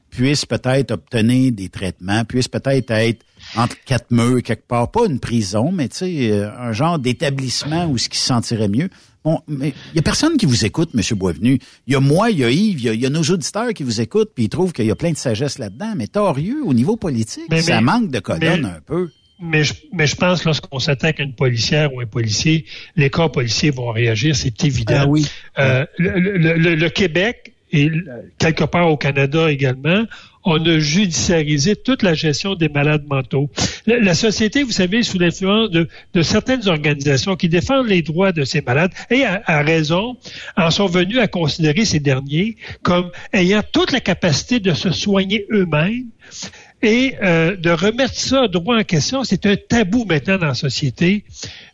puissent 0.10 0.46
peut-être 0.46 0.92
obtenir 0.92 1.52
des 1.52 1.70
traitements, 1.70 2.24
puissent 2.24 2.48
peut-être 2.48 2.92
être 2.92 3.26
entre 3.56 3.76
quatre 3.86 4.12
murs 4.12 4.42
quelque 4.42 4.68
part, 4.68 4.90
pas 4.92 5.06
une 5.06 5.20
prison, 5.20 5.72
mais 5.72 5.90
tu 5.90 5.98
sais, 5.98 6.32
euh, 6.32 6.50
un 6.58 6.72
genre 6.72 7.00
d'établissement 7.00 7.86
où 7.86 7.98
ce 7.98 8.10
qui 8.10 8.18
se 8.18 8.26
sentirait 8.26 8.70
mieux. 8.70 8.90
Mais 9.48 9.74
il 9.94 9.96
y 9.98 10.00
a 10.00 10.02
personne 10.02 10.38
qui 10.38 10.46
vous 10.46 10.66
écoute, 10.66 10.90
M. 10.96 11.02
Boisvenu. 11.18 11.60
Il 11.88 11.94
y 11.94 11.96
a 11.96 12.00
moi, 12.00 12.32
il 12.32 12.40
y 12.40 12.44
a 12.44 12.50
Yves, 12.50 12.80
il 12.80 12.86
y 12.86 12.90
a, 12.90 12.94
il 12.94 13.02
y 13.02 13.06
a 13.06 13.10
nos 13.10 13.24
auditeurs 13.24 13.74
qui 13.74 13.84
vous 13.84 14.02
écoutent, 14.02 14.32
puis 14.34 14.46
ils 14.46 14.50
trouvent 14.50 14.74
qu'il 14.74 14.86
y 14.86 14.92
a 14.92 14.96
plein 14.96 15.12
de 15.12 15.18
sagesse 15.18 15.60
là-dedans. 15.60 15.94
Mais 15.96 16.08
torieux, 16.08 16.64
au 16.66 16.74
niveau 16.74 16.96
politique, 16.98 17.46
Mais- 17.50 17.62
ça 17.62 17.76
mais- 17.76 17.82
manque 17.82 18.10
de 18.12 18.20
colonne 18.20 18.62
mais- 18.62 18.70
un 18.70 18.82
peu. 18.86 19.10
Mais 19.40 19.64
je, 19.64 19.74
mais 19.94 20.08
je 20.08 20.16
pense 20.16 20.40
que 20.42 20.46
lorsqu'on 20.46 20.80
s'attaque 20.80 21.20
à 21.20 21.24
une 21.24 21.36
policière 21.36 21.94
ou 21.94 22.00
un 22.02 22.08
policier, 22.08 22.66
les 22.96 23.12
corps 23.12 23.32
policiers 23.32 23.70
vont 23.70 23.92
réagir, 23.92 24.36
c'est 24.36 24.64
évident. 24.64 25.02
Ah 25.02 25.08
oui. 25.08 25.28
Euh, 25.60 25.86
le, 26.00 26.20
le- 26.20 26.58
le- 26.58 26.74
le 26.76 26.90
Québec 26.90 27.54
et 27.72 27.92
quelque 28.40 28.64
part 28.64 28.90
au 28.90 28.98
Canada 28.98 29.52
également, 29.52 30.06
on 30.48 30.66
a 30.66 30.80
judiciarisé 30.80 31.76
toute 31.76 32.04
la 32.04 32.14
gestion 32.14 32.56
des 32.56 32.70
malades 32.70 33.04
mentaux. 33.10 33.50
La, 33.86 34.16
société, 34.16 34.64
vous 34.64 34.72
savez, 34.72 35.04
sous 35.04 35.20
l'influence 35.20 35.70
de, 35.72 35.88
certaines 36.22 36.70
organisations 36.70 37.36
qui 37.36 37.50
défendent 37.50 37.88
les 37.88 38.02
droits 38.02 38.32
de 38.32 38.46
ces 38.46 38.62
malades, 38.62 38.94
et 39.12 39.26
à, 39.26 39.42
à 39.46 39.62
raison, 39.62 40.16
en 40.56 40.72
sont 40.72 40.86
venus 40.86 41.20
à 41.20 41.28
considérer 41.28 41.84
ces 41.84 42.00
derniers 42.00 42.56
comme 42.82 43.12
ayant 43.34 43.62
toute 43.74 43.92
la 43.92 44.00
capacité 44.00 44.62
de 44.62 44.74
se 44.74 44.92
soigner 44.92 45.46
eux-mêmes 45.52 46.08
et 46.82 47.16
euh, 47.22 47.58
de 47.58 47.70
remettre 47.72 48.16
ça 48.16 48.48
droit 48.48 48.78
en 48.78 48.84
question, 48.84 49.24
c'est 49.24 49.46
un 49.46 49.56
tabou 49.56 50.06
maintenant 50.06 50.38
dans 50.38 50.48
la 50.48 50.54
société. 50.54 51.26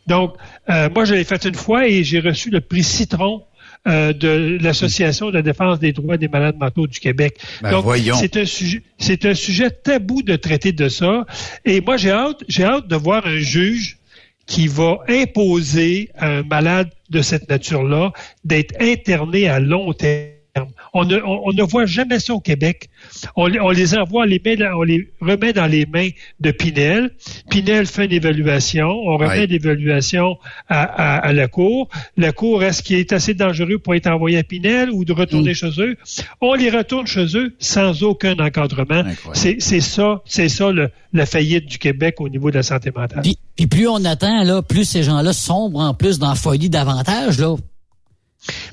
Donc, 0.06 0.34
euh, 0.68 0.88
moi, 0.92 1.04
je 1.04 1.14
l'ai 1.14 1.24
fait 1.24 1.44
une 1.44 1.54
fois 1.54 1.86
et 1.86 2.02
j'ai 2.02 2.20
reçu 2.20 2.50
le 2.50 2.60
prix 2.60 2.82
Citron 2.82 3.44
euh, 3.86 4.12
de 4.12 4.58
l'Association 4.62 5.28
de 5.28 5.34
la 5.34 5.42
défense 5.42 5.78
des 5.78 5.92
droits 5.92 6.16
des 6.16 6.28
malades 6.28 6.56
mentaux 6.58 6.86
du 6.86 7.00
Québec. 7.00 7.38
Ben, 7.62 7.70
Donc, 7.70 7.84
c'est 8.18 8.36
un 8.36 8.46
sujet, 8.46 8.82
c'est 8.98 9.26
un 9.26 9.34
sujet 9.34 9.70
tabou 9.70 10.22
de 10.22 10.36
traiter 10.36 10.72
de 10.72 10.88
ça. 10.88 11.26
Et 11.64 11.80
moi, 11.80 11.96
j'ai 11.96 12.10
hâte, 12.10 12.42
j'ai 12.48 12.64
hâte 12.64 12.88
de 12.88 12.96
voir 12.96 13.26
un 13.26 13.38
juge 13.38 13.98
qui 14.46 14.68
va 14.68 14.98
imposer 15.08 16.10
à 16.16 16.28
un 16.28 16.42
malade 16.42 16.90
de 17.10 17.22
cette 17.22 17.48
nature-là 17.48 18.12
d'être 18.44 18.74
interné 18.80 19.48
à 19.48 19.60
long 19.60 19.92
terme. 19.92 20.33
On 20.92 21.04
ne, 21.04 21.16
on, 21.18 21.48
on 21.48 21.52
ne 21.52 21.62
voit 21.64 21.84
jamais 21.86 22.20
ça 22.20 22.32
au 22.32 22.38
Québec. 22.40 22.88
On, 23.34 23.46
les- 23.46 23.58
on 23.58 23.70
les 23.70 23.96
envoie, 23.96 24.22
on 24.22 24.24
les, 24.26 24.40
met 24.44 24.54
dans- 24.56 24.78
on 24.78 24.82
les 24.84 25.08
remet 25.20 25.52
dans 25.52 25.66
les 25.66 25.84
mains 25.86 26.10
de 26.38 26.52
Pinel. 26.52 27.10
Pinel 27.50 27.86
fait 27.86 28.04
une 28.04 28.12
évaluation. 28.12 28.86
On 28.88 29.16
remet 29.16 29.24
Ouais. 29.40 29.46
l'évaluation 29.48 30.36
à, 30.68 30.82
à, 30.84 31.16
à 31.26 31.32
la 31.32 31.48
Cour. 31.48 31.88
La 32.16 32.30
Cour, 32.30 32.62
est-ce 32.62 32.82
qu'il 32.84 32.96
est 32.96 33.12
assez 33.12 33.34
dangereux 33.34 33.78
pour 33.78 33.94
être 33.96 34.06
envoyé 34.06 34.38
à 34.38 34.44
Pinel 34.44 34.90
ou 34.92 35.04
de 35.04 35.12
retourner 35.12 35.54
chez 35.54 35.70
eux? 35.78 35.96
On 36.40 36.54
les 36.54 36.70
retourne 36.70 37.06
chez 37.08 37.26
eux 37.36 37.54
sans 37.58 38.04
aucun 38.04 38.36
encadrement. 38.38 39.02
C'est 39.32 39.56
c'est 39.58 39.80
ça, 39.80 40.22
c'est 40.24 40.48
ça 40.48 40.70
le, 40.70 40.90
la 41.12 41.26
faillite 41.26 41.66
du 41.66 41.78
Québec 41.78 42.20
au 42.20 42.28
niveau 42.28 42.50
de 42.52 42.56
la 42.56 42.62
santé 42.62 42.92
mentale. 42.94 43.22
Puis, 43.22 43.38
puis 43.56 43.66
plus 43.66 43.88
on 43.88 44.04
attend, 44.04 44.44
là, 44.44 44.62
plus 44.62 44.84
ces 44.84 45.02
gens-là 45.02 45.32
sombrent 45.32 45.80
en 45.80 45.94
plus 45.94 46.20
dans 46.20 46.28
la 46.28 46.34
folie 46.36 46.70
davantage, 46.70 47.38
là. 47.40 47.56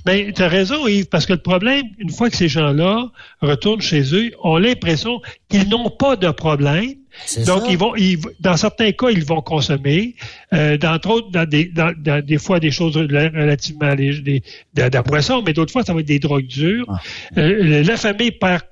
Ben, 0.06 0.34
tu 0.34 0.42
as 0.42 0.48
raison, 0.48 0.88
Yves, 0.88 1.08
parce 1.08 1.26
que 1.26 1.34
le 1.34 1.42
problème, 1.42 1.86
une 1.98 2.10
fois 2.10 2.30
que 2.30 2.36
ces 2.36 2.48
gens-là 2.48 3.12
retournent 3.42 3.82
chez 3.82 4.14
eux, 4.16 4.32
ont 4.44 4.58
l'impression 4.58 5.22
qu'ils 5.50 5.70
n'ont 5.70 5.90
pas 5.90 6.16
de 6.16 6.30
problème. 6.32 6.96
Donc, 7.45 7.63
ça. 7.63 7.67
ils 7.69 7.78
vont, 7.78 7.95
ils, 7.95 8.17
dans 8.39 8.58
certains 8.58 8.91
cas, 8.91 9.10
ils 9.10 9.26
vont 9.26 9.41
consommer. 9.41 10.15
Euh, 10.54 10.78
d'entre 10.78 11.10
autres, 11.10 11.32
dans 11.32 11.47
des, 11.47 11.65
dans, 11.65 11.93
dans 11.97 12.24
des 12.24 12.38
fois, 12.38 12.60
des 12.60 12.71
choses 12.71 12.97
relativement 12.97 13.93
légères, 13.93 14.24
des, 14.24 14.43
de, 14.74 14.82
la 14.82 15.41
mais 15.45 15.54
d'autres 15.54 15.71
fois, 15.71 15.84
ça 15.84 15.93
va 15.93 16.00
être 16.02 16.06
des 16.06 16.19
drogues 16.19 16.47
dures. 16.47 16.88
Euh, 17.38 17.84
la 17.84 17.97
famille 17.97 18.32
perd, 18.32 18.63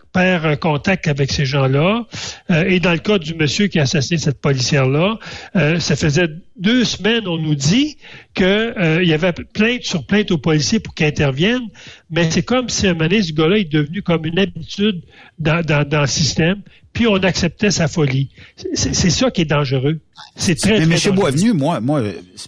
contact 0.59 1.07
avec 1.07 1.31
ces 1.31 1.45
gens-là. 1.45 2.05
Euh, 2.49 2.63
et 2.67 2.79
dans 2.79 2.91
le 2.91 2.97
cas 2.97 3.17
du 3.17 3.35
monsieur 3.35 3.67
qui 3.67 3.79
a 3.79 3.83
assassiné 3.83 4.17
cette 4.17 4.41
policière-là, 4.41 5.17
euh, 5.55 5.79
ça 5.79 5.95
faisait 5.95 6.29
deux 6.57 6.83
semaines, 6.83 7.27
on 7.27 7.37
nous 7.37 7.55
dit, 7.55 7.97
que 8.33 8.43
euh, 8.43 9.03
il 9.03 9.09
y 9.09 9.13
avait 9.13 9.31
plainte 9.31 9.83
sur 9.83 10.05
plainte 10.05 10.31
aux 10.31 10.37
policiers 10.37 10.79
pour 10.79 10.93
qu'ils 10.93 11.07
interviennent, 11.07 11.67
mais 12.09 12.29
c'est 12.31 12.43
comme 12.43 12.69
si 12.69 12.87
un 12.87 12.93
moment 12.93 13.09
donné, 13.09 13.21
ce 13.21 13.33
gars-là 13.33 13.57
est 13.57 13.71
devenu 13.71 14.01
comme 14.01 14.25
une 14.25 14.39
habitude 14.39 15.01
dans, 15.37 15.63
dans, 15.63 15.87
dans 15.87 16.01
le 16.01 16.07
système, 16.07 16.61
puis 16.93 17.07
on 17.07 17.17
acceptait 17.17 17.71
sa 17.71 17.87
folie. 17.87 18.29
C'est 18.73 19.09
ça 19.09 19.29
qui 19.31 19.41
est 19.41 19.45
dangereux. 19.45 19.99
C'est 20.35 20.55
très, 20.55 20.85
Mais 20.85 20.95
M. 20.95 21.15
Boisvenu, 21.15 21.53
moi, 21.53 21.79
moi, 21.79 22.03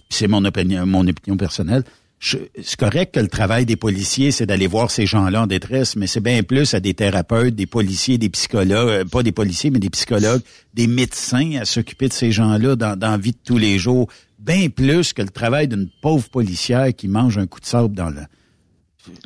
c'est 0.08 0.26
mon 0.26 0.44
opinion, 0.44 0.84
mon 0.86 1.06
opinion 1.06 1.36
personnelle. 1.36 1.84
C'est 2.20 2.76
correct 2.76 3.14
que 3.14 3.20
le 3.20 3.26
travail 3.26 3.66
des 3.66 3.74
policiers, 3.74 4.30
c'est 4.30 4.46
d'aller 4.46 4.68
voir 4.68 4.92
ces 4.92 5.06
gens-là 5.06 5.42
en 5.42 5.46
détresse, 5.48 5.96
mais 5.96 6.06
c'est 6.06 6.20
bien 6.20 6.44
plus 6.44 6.72
à 6.72 6.78
des 6.78 6.94
thérapeutes, 6.94 7.56
des 7.56 7.66
policiers, 7.66 8.16
des 8.16 8.28
psychologues, 8.28 8.88
euh, 8.88 9.04
pas 9.04 9.24
des 9.24 9.32
policiers, 9.32 9.70
mais 9.70 9.80
des 9.80 9.90
psychologues, 9.90 10.40
des 10.72 10.86
médecins 10.86 11.56
à 11.60 11.64
s'occuper 11.64 12.06
de 12.06 12.12
ces 12.12 12.30
gens-là 12.30 12.76
dans, 12.76 12.96
dans 12.96 13.10
la 13.10 13.16
vie 13.16 13.32
de 13.32 13.38
tous 13.44 13.58
les 13.58 13.76
jours, 13.76 14.08
bien 14.38 14.68
plus 14.68 15.12
que 15.12 15.22
le 15.22 15.30
travail 15.30 15.66
d'une 15.66 15.88
pauvre 16.00 16.28
policière 16.28 16.94
qui 16.94 17.08
mange 17.08 17.38
un 17.38 17.48
coup 17.48 17.58
de 17.58 17.66
sable 17.66 17.94
dans 17.94 18.10
le... 18.10 18.20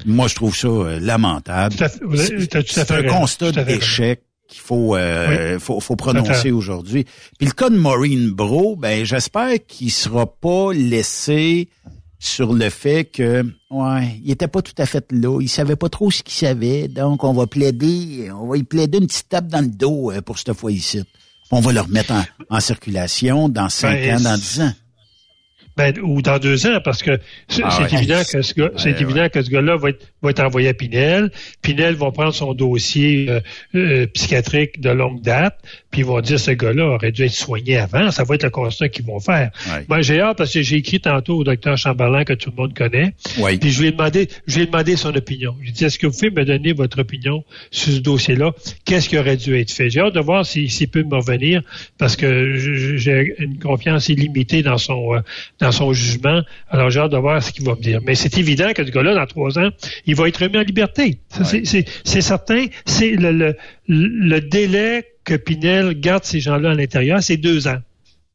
Moi, 0.05 0.29
je 0.29 0.35
trouve 0.35 0.57
ça 0.57 0.69
euh, 0.69 1.01
lamentable. 1.01 1.75
C'est 2.67 2.91
un 2.91 3.03
constat 3.05 3.53
d'échec 3.53 4.23
qu'il 4.49 4.61
faut, 4.61 4.97
euh, 4.97 5.59
Oui. 5.59 5.81
faut, 5.81 5.97
prononcer 5.97 6.51
aujourd'hui. 6.53 7.05
Puis 7.39 7.47
le 7.47 7.53
cas 7.53 7.69
de 7.69 7.77
Maureen 7.77 8.31
Bro, 8.31 8.77
ben 8.77 9.05
j'espère 9.05 9.55
qu'il 9.67 9.91
sera 9.91 10.27
pas 10.27 10.73
laissé 10.73 11.69
sur 12.19 12.53
le 12.55 12.71
fait 12.71 13.05
que 13.05 13.45
ouais, 13.71 14.21
il 14.25 14.31
était 14.31 14.49
pas 14.49 14.63
tout 14.63 14.73
à 14.79 14.87
fait 14.87 15.05
là, 15.13 15.41
il 15.41 15.49
savait 15.49 15.77
pas 15.77 15.89
trop 15.89 16.11
ce 16.11 16.23
qu'il 16.23 16.35
savait, 16.35 16.89
donc 16.89 17.25
on 17.25 17.33
va 17.35 17.47
plaider, 17.47 18.31
on 18.33 18.47
va 18.47 18.57
y 18.57 18.63
plaider 18.63 18.99
une 18.99 19.07
petite 19.07 19.29
tape 19.29 19.49
dans 19.49 19.61
le 19.61 19.67
dos 19.69 20.11
euh, 20.13 20.23
pour 20.23 20.39
cette 20.39 20.55
fois 20.55 20.73
ici. 20.73 21.03
On 21.51 21.61
va 21.61 21.73
le 21.73 21.81
remettre 21.81 22.13
en, 22.13 22.25
en 22.49 22.61
circulation 22.61 23.49
dans 23.49 23.69
cinq 23.69 23.93
Ben, 24.01 24.17
ans, 24.17 24.21
dans 24.21 24.37
dix 24.37 24.61
ans. 24.61 24.73
Ben, 25.77 25.95
ou 26.03 26.23
dans 26.23 26.39
deux 26.39 26.67
ans, 26.67 26.81
parce 26.83 27.03
que 27.03 27.19
c'est 27.49 27.63
Ah 27.63 27.83
ouais. 27.83 27.93
évident 27.95 28.23
que 28.33 28.41
ce 28.41 28.55
gars, 28.55 28.71
c'est 28.79 28.93
Ouais, 28.93 29.03
évident 29.03 29.29
que 29.29 29.43
ce 29.43 29.51
gars-là 29.51 29.77
va 29.77 29.91
être, 29.91 30.07
va 30.27 30.31
être 30.31 30.45
envoyé 30.45 30.69
à 30.69 30.75
Pinel. 30.75 31.31
Pinel 31.63 31.95
va 31.95 32.11
prendre 32.11 32.35
son 32.35 32.55
dossier 32.55 33.27
euh, 33.29 33.41
euh, 33.75 34.07
psychiatrique 34.07 34.81
de 34.81 34.91
longue 34.91 35.23
date, 35.23 35.59
puis 35.91 36.03
ils 36.03 36.07
vont 36.07 36.21
dire 36.21 36.39
ce 36.39 36.51
gars-là 36.51 36.87
aurait 36.87 37.13
dû 37.13 37.25
être 37.25 37.33
soigné 37.33 37.79
avant. 37.79 38.11
Ça 38.11 38.25
va 38.25 38.35
être 38.35 38.45
le 38.45 38.51
constat 38.51 38.89
qu'ils 38.89 39.05
vont 39.05 39.21
faire. 39.21 39.51
Moi, 39.89 40.03
j'ai 40.03 40.21
hâte 40.21 40.39
parce 40.39 40.53
que 40.53 40.63
j'ai 40.63 40.77
écrit 40.77 41.01
tantôt 41.01 41.39
au 41.39 41.45
docteur 41.45 41.77
Chamberlain 41.77 42.25
que 42.25 42.33
tout 42.33 42.51
le 42.51 42.57
monde 42.57 42.75
connaît. 42.75 43.15
Puis 43.61 43.71
je 43.71 43.81
lui 43.81 43.89
ai 43.89 43.93
demandé, 43.93 44.29
je 44.47 44.57
lui 44.57 44.63
ai 44.63 44.67
demandé 44.67 44.97
son 44.97 45.15
opinion. 45.15 45.55
Je 45.59 45.63
lui 45.63 45.69
ai 45.71 45.73
dit, 45.73 45.85
est-ce 45.85 45.99
que 45.99 46.07
vous 46.07 46.13
pouvez 46.13 46.31
me 46.31 46.45
donner 46.45 46.73
votre 46.73 47.01
opinion 47.01 47.45
sur 47.71 47.93
ce 47.93 47.99
dossier-là? 47.99 48.53
Qu'est-ce 48.85 49.09
qui 49.09 49.19
aurait 49.19 49.37
dû 49.37 49.57
être 49.59 49.71
fait? 49.71 49.91
J'ai 49.91 50.01
hâte 50.01 50.15
de 50.15 50.21
voir 50.21 50.45
s'il 50.45 50.89
peut 50.89 51.03
me 51.03 51.17
revenir 51.17 51.63
parce 51.99 52.17
que 52.17 52.57
j'ai 52.97 53.35
une 53.39 53.59
confiance 53.59 54.09
illimitée 54.09 54.63
dans 54.63 54.79
son 54.79 55.15
euh, 55.15 55.21
dans 55.61 55.73
son 55.73 55.93
jugement. 55.93 56.43
Alors 56.71 56.91
j'ai 56.91 57.01
hâte 57.01 57.13
de 57.13 57.17
voir 57.17 57.43
ce 57.43 57.53
qu'il 57.53 57.65
va 57.65 57.75
me 57.75 57.81
dire. 57.81 58.01
Mais 58.05 58.15
c'est 58.15 58.37
évident 58.39 58.73
que 58.75 58.85
ce 58.85 58.91
gars-là, 58.91 59.15
dans 59.15 59.27
trois 59.27 59.59
ans, 59.59 59.71
il 60.07 60.16
va 60.17 60.29
être 60.29 60.43
remis 60.43 60.59
en 60.59 60.63
liberté. 60.63 61.21
C'est 61.31 62.21
certain. 62.21 62.67
C'est 62.85 63.11
le, 63.11 63.31
le, 63.33 63.57
le 63.87 64.41
délai 64.41 65.05
que 65.25 65.35
Pinel 65.35 66.01
garde 66.01 66.25
ces 66.25 66.41
gens-là 66.41 66.71
à 66.71 66.75
l'intérieur, 66.75 67.23
c'est 67.23 67.37
deux 67.37 67.69
ans. 67.69 67.79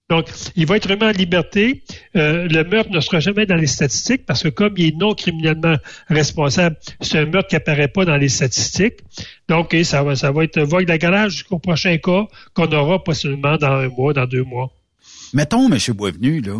Donc, 0.10 0.28
il 0.58 0.66
va 0.66 0.76
être 0.76 0.90
remis 0.90 1.06
en 1.06 1.12
liberté. 1.12 1.84
Euh, 2.18 2.46
le 2.50 2.66
meurtre 2.66 2.92
ne 2.92 3.00
sera 3.00 3.22
jamais 3.22 3.46
dans 3.46 3.56
les 3.56 3.68
statistiques 3.68 4.26
parce 4.26 4.44
que 4.44 4.50
comme 4.50 4.74
il 4.76 4.88
est 4.88 4.98
non 4.98 5.14
criminellement 5.14 5.78
responsable, 6.10 6.76
c'est 7.00 7.18
un 7.18 7.26
meurtre 7.26 7.48
qui 7.48 7.56
apparaît 7.56 7.88
pas 7.88 8.04
dans 8.04 8.18
les 8.18 8.28
statistiques. 8.28 9.00
Donc, 9.48 9.74
ça 9.84 10.04
va, 10.04 10.18
ça 10.18 10.32
va 10.34 10.44
être 10.44 10.60
vogue 10.60 10.84
de 10.84 10.90
la 10.90 10.98
garage 10.98 11.32
jusqu'au 11.32 11.60
prochain 11.60 11.98
cas 11.98 12.26
qu'on 12.54 12.70
aura 12.74 13.02
possiblement 13.02 13.56
dans 13.56 13.72
un 13.72 13.88
mois, 13.88 14.12
dans 14.12 14.26
deux 14.26 14.44
mois. 14.44 14.74
Mettons, 15.34 15.72
M. 15.72 15.78
Boisvenu, 15.94 16.42
là, 16.42 16.60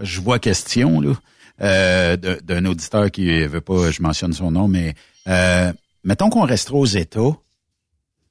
je 0.00 0.20
vois 0.20 0.38
question 0.38 1.00
là, 1.00 1.14
euh, 1.60 2.16
d'un 2.16 2.64
auditeur 2.64 3.10
qui 3.10 3.44
veut 3.44 3.60
pas, 3.60 3.90
je 3.90 4.02
mentionne 4.02 4.32
son 4.32 4.50
nom, 4.50 4.68
mais 4.68 4.94
euh, 5.28 5.72
mettons 6.02 6.30
qu'on 6.30 6.44
resterait 6.44 6.78
aux 6.78 6.84
États 6.84 7.36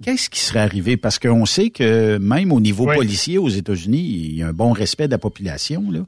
Qu'est-ce 0.04 0.30
qui 0.30 0.40
serait 0.40 0.60
arrivé? 0.60 0.98
Parce 0.98 1.18
qu'on 1.18 1.46
sait 1.46 1.70
que 1.70 2.18
même 2.18 2.52
au 2.52 2.60
niveau 2.60 2.86
policier 2.86 3.38
aux 3.38 3.48
États-Unis, 3.48 4.02
il 4.02 4.36
y 4.36 4.44
a 4.44 4.48
un 4.48 4.54
bon 4.54 4.74
respect 4.74 5.08
de 5.08 5.12
la 5.12 5.18
population. 5.18 5.90
Là. 5.92 6.02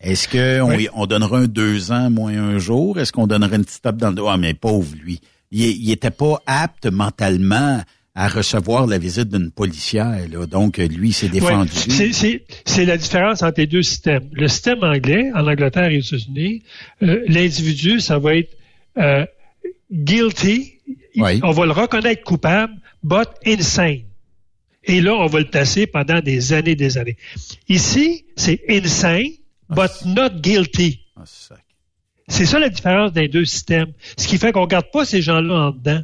Est-ce 0.00 0.28
qu'on 0.28 0.76
on 0.94 1.06
donnerait 1.06 1.44
un 1.44 1.46
deux 1.46 1.92
ans 1.92 2.10
moins 2.10 2.36
un 2.36 2.58
jour? 2.58 2.98
Est-ce 2.98 3.12
qu'on 3.12 3.28
donnerait 3.28 3.56
une 3.56 3.64
petite 3.64 3.82
tape 3.82 3.98
dans 3.98 4.08
le 4.08 4.16
dos? 4.16 4.26
Ah, 4.28 4.36
mais 4.36 4.54
pauvre 4.54 4.96
lui. 5.00 5.20
Il, 5.52 5.62
il 5.62 5.90
était 5.92 6.10
pas 6.10 6.42
apte 6.46 6.86
mentalement 6.86 7.82
à 8.16 8.28
recevoir 8.28 8.86
la 8.86 8.96
visite 8.96 9.28
d'une 9.28 9.50
policière. 9.50 10.26
Là. 10.32 10.46
Donc, 10.46 10.78
lui, 10.78 11.12
s'est 11.12 11.28
défendu. 11.28 11.70
c'est 12.64 12.84
la 12.86 12.96
différence 12.96 13.42
entre 13.42 13.60
les 13.60 13.66
deux 13.66 13.82
systèmes. 13.82 14.30
Le 14.32 14.48
système 14.48 14.82
anglais, 14.82 15.30
en 15.34 15.46
Angleterre 15.46 15.90
et 15.90 15.98
aux 15.98 16.00
États-Unis, 16.00 16.62
euh, 17.02 17.22
l'individu, 17.28 18.00
ça 18.00 18.18
va 18.18 18.36
être 18.36 18.56
euh, 18.96 19.26
guilty. 19.92 20.78
On 21.42 21.50
va 21.50 21.66
le 21.66 21.72
reconnaître 21.72 22.24
coupable, 22.24 22.72
but 23.02 23.28
insane. 23.44 24.04
Et 24.84 25.02
là, 25.02 25.14
on 25.14 25.26
va 25.26 25.40
le 25.40 25.50
placer 25.50 25.86
pendant 25.86 26.20
des 26.20 26.54
années 26.54 26.70
et 26.70 26.76
des 26.76 26.96
années. 26.96 27.18
Ici, 27.68 28.24
c'est 28.34 28.62
insane, 28.70 29.28
but 29.68 29.90
not 30.06 30.40
guilty. 30.40 31.00
Ah, 31.16 31.24
c'est 32.28 32.46
ça 32.46 32.58
la 32.58 32.70
différence 32.70 33.12
des 33.12 33.28
deux 33.28 33.44
systèmes. 33.44 33.92
Ce 34.16 34.26
qui 34.26 34.38
fait 34.38 34.52
qu'on 34.52 34.62
ne 34.62 34.68
garde 34.68 34.90
pas 34.90 35.04
ces 35.04 35.20
gens-là 35.20 35.54
en 35.54 35.70
dedans. 35.70 36.02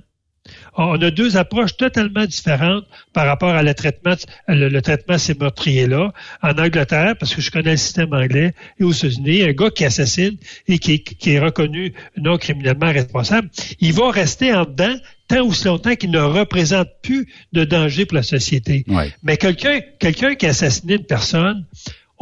On 0.76 1.00
a 1.02 1.11
deux 1.11 1.37
approches 1.37 1.76
totalement 1.76 2.24
différentes 2.24 2.85
par 3.12 3.26
rapport 3.26 3.50
à 3.50 3.62
le 3.62 3.74
traitement, 3.74 4.14
le, 4.48 4.80
traitement 4.80 5.14
de 5.14 5.20
ces 5.20 5.35
meurtriers-là. 5.35 6.12
En 6.42 6.50
Angleterre, 6.52 7.14
parce 7.18 7.35
que 7.35 7.42
je 7.42 7.50
connais 7.50 7.72
le 7.72 7.76
système 7.76 8.12
anglais, 8.12 8.54
et 8.80 8.85
aux 8.85 8.92
États-Unis, 8.92 9.42
un 9.42 9.52
gars 9.52 9.70
qui 9.70 9.85
assassine 9.85 10.37
et 10.68 10.78
qui, 10.78 11.02
qui 11.02 11.32
est 11.32 11.40
reconnu 11.40 11.92
non 12.16 12.38
criminellement 12.38 12.90
responsable, 12.90 13.50
il 13.80 13.92
va 13.92 14.11
rester 14.11 14.54
en 14.54 14.64
dedans 14.64 14.94
tant 15.28 15.46
aussi 15.46 15.66
longtemps 15.66 15.94
qu'il 15.94 16.11
ne 16.11 16.20
représente 16.20 16.88
plus 17.02 17.28
de 17.52 17.64
danger 17.64 18.06
pour 18.06 18.16
la 18.16 18.22
société. 18.22 18.85
Mais 19.22 19.37
quelqu'un 19.37 19.80
quelqu'un 19.98 20.35
qui 20.35 20.46
a 20.46 20.50
assassiné 20.50 20.94
une 20.94 21.04
personne, 21.04 21.64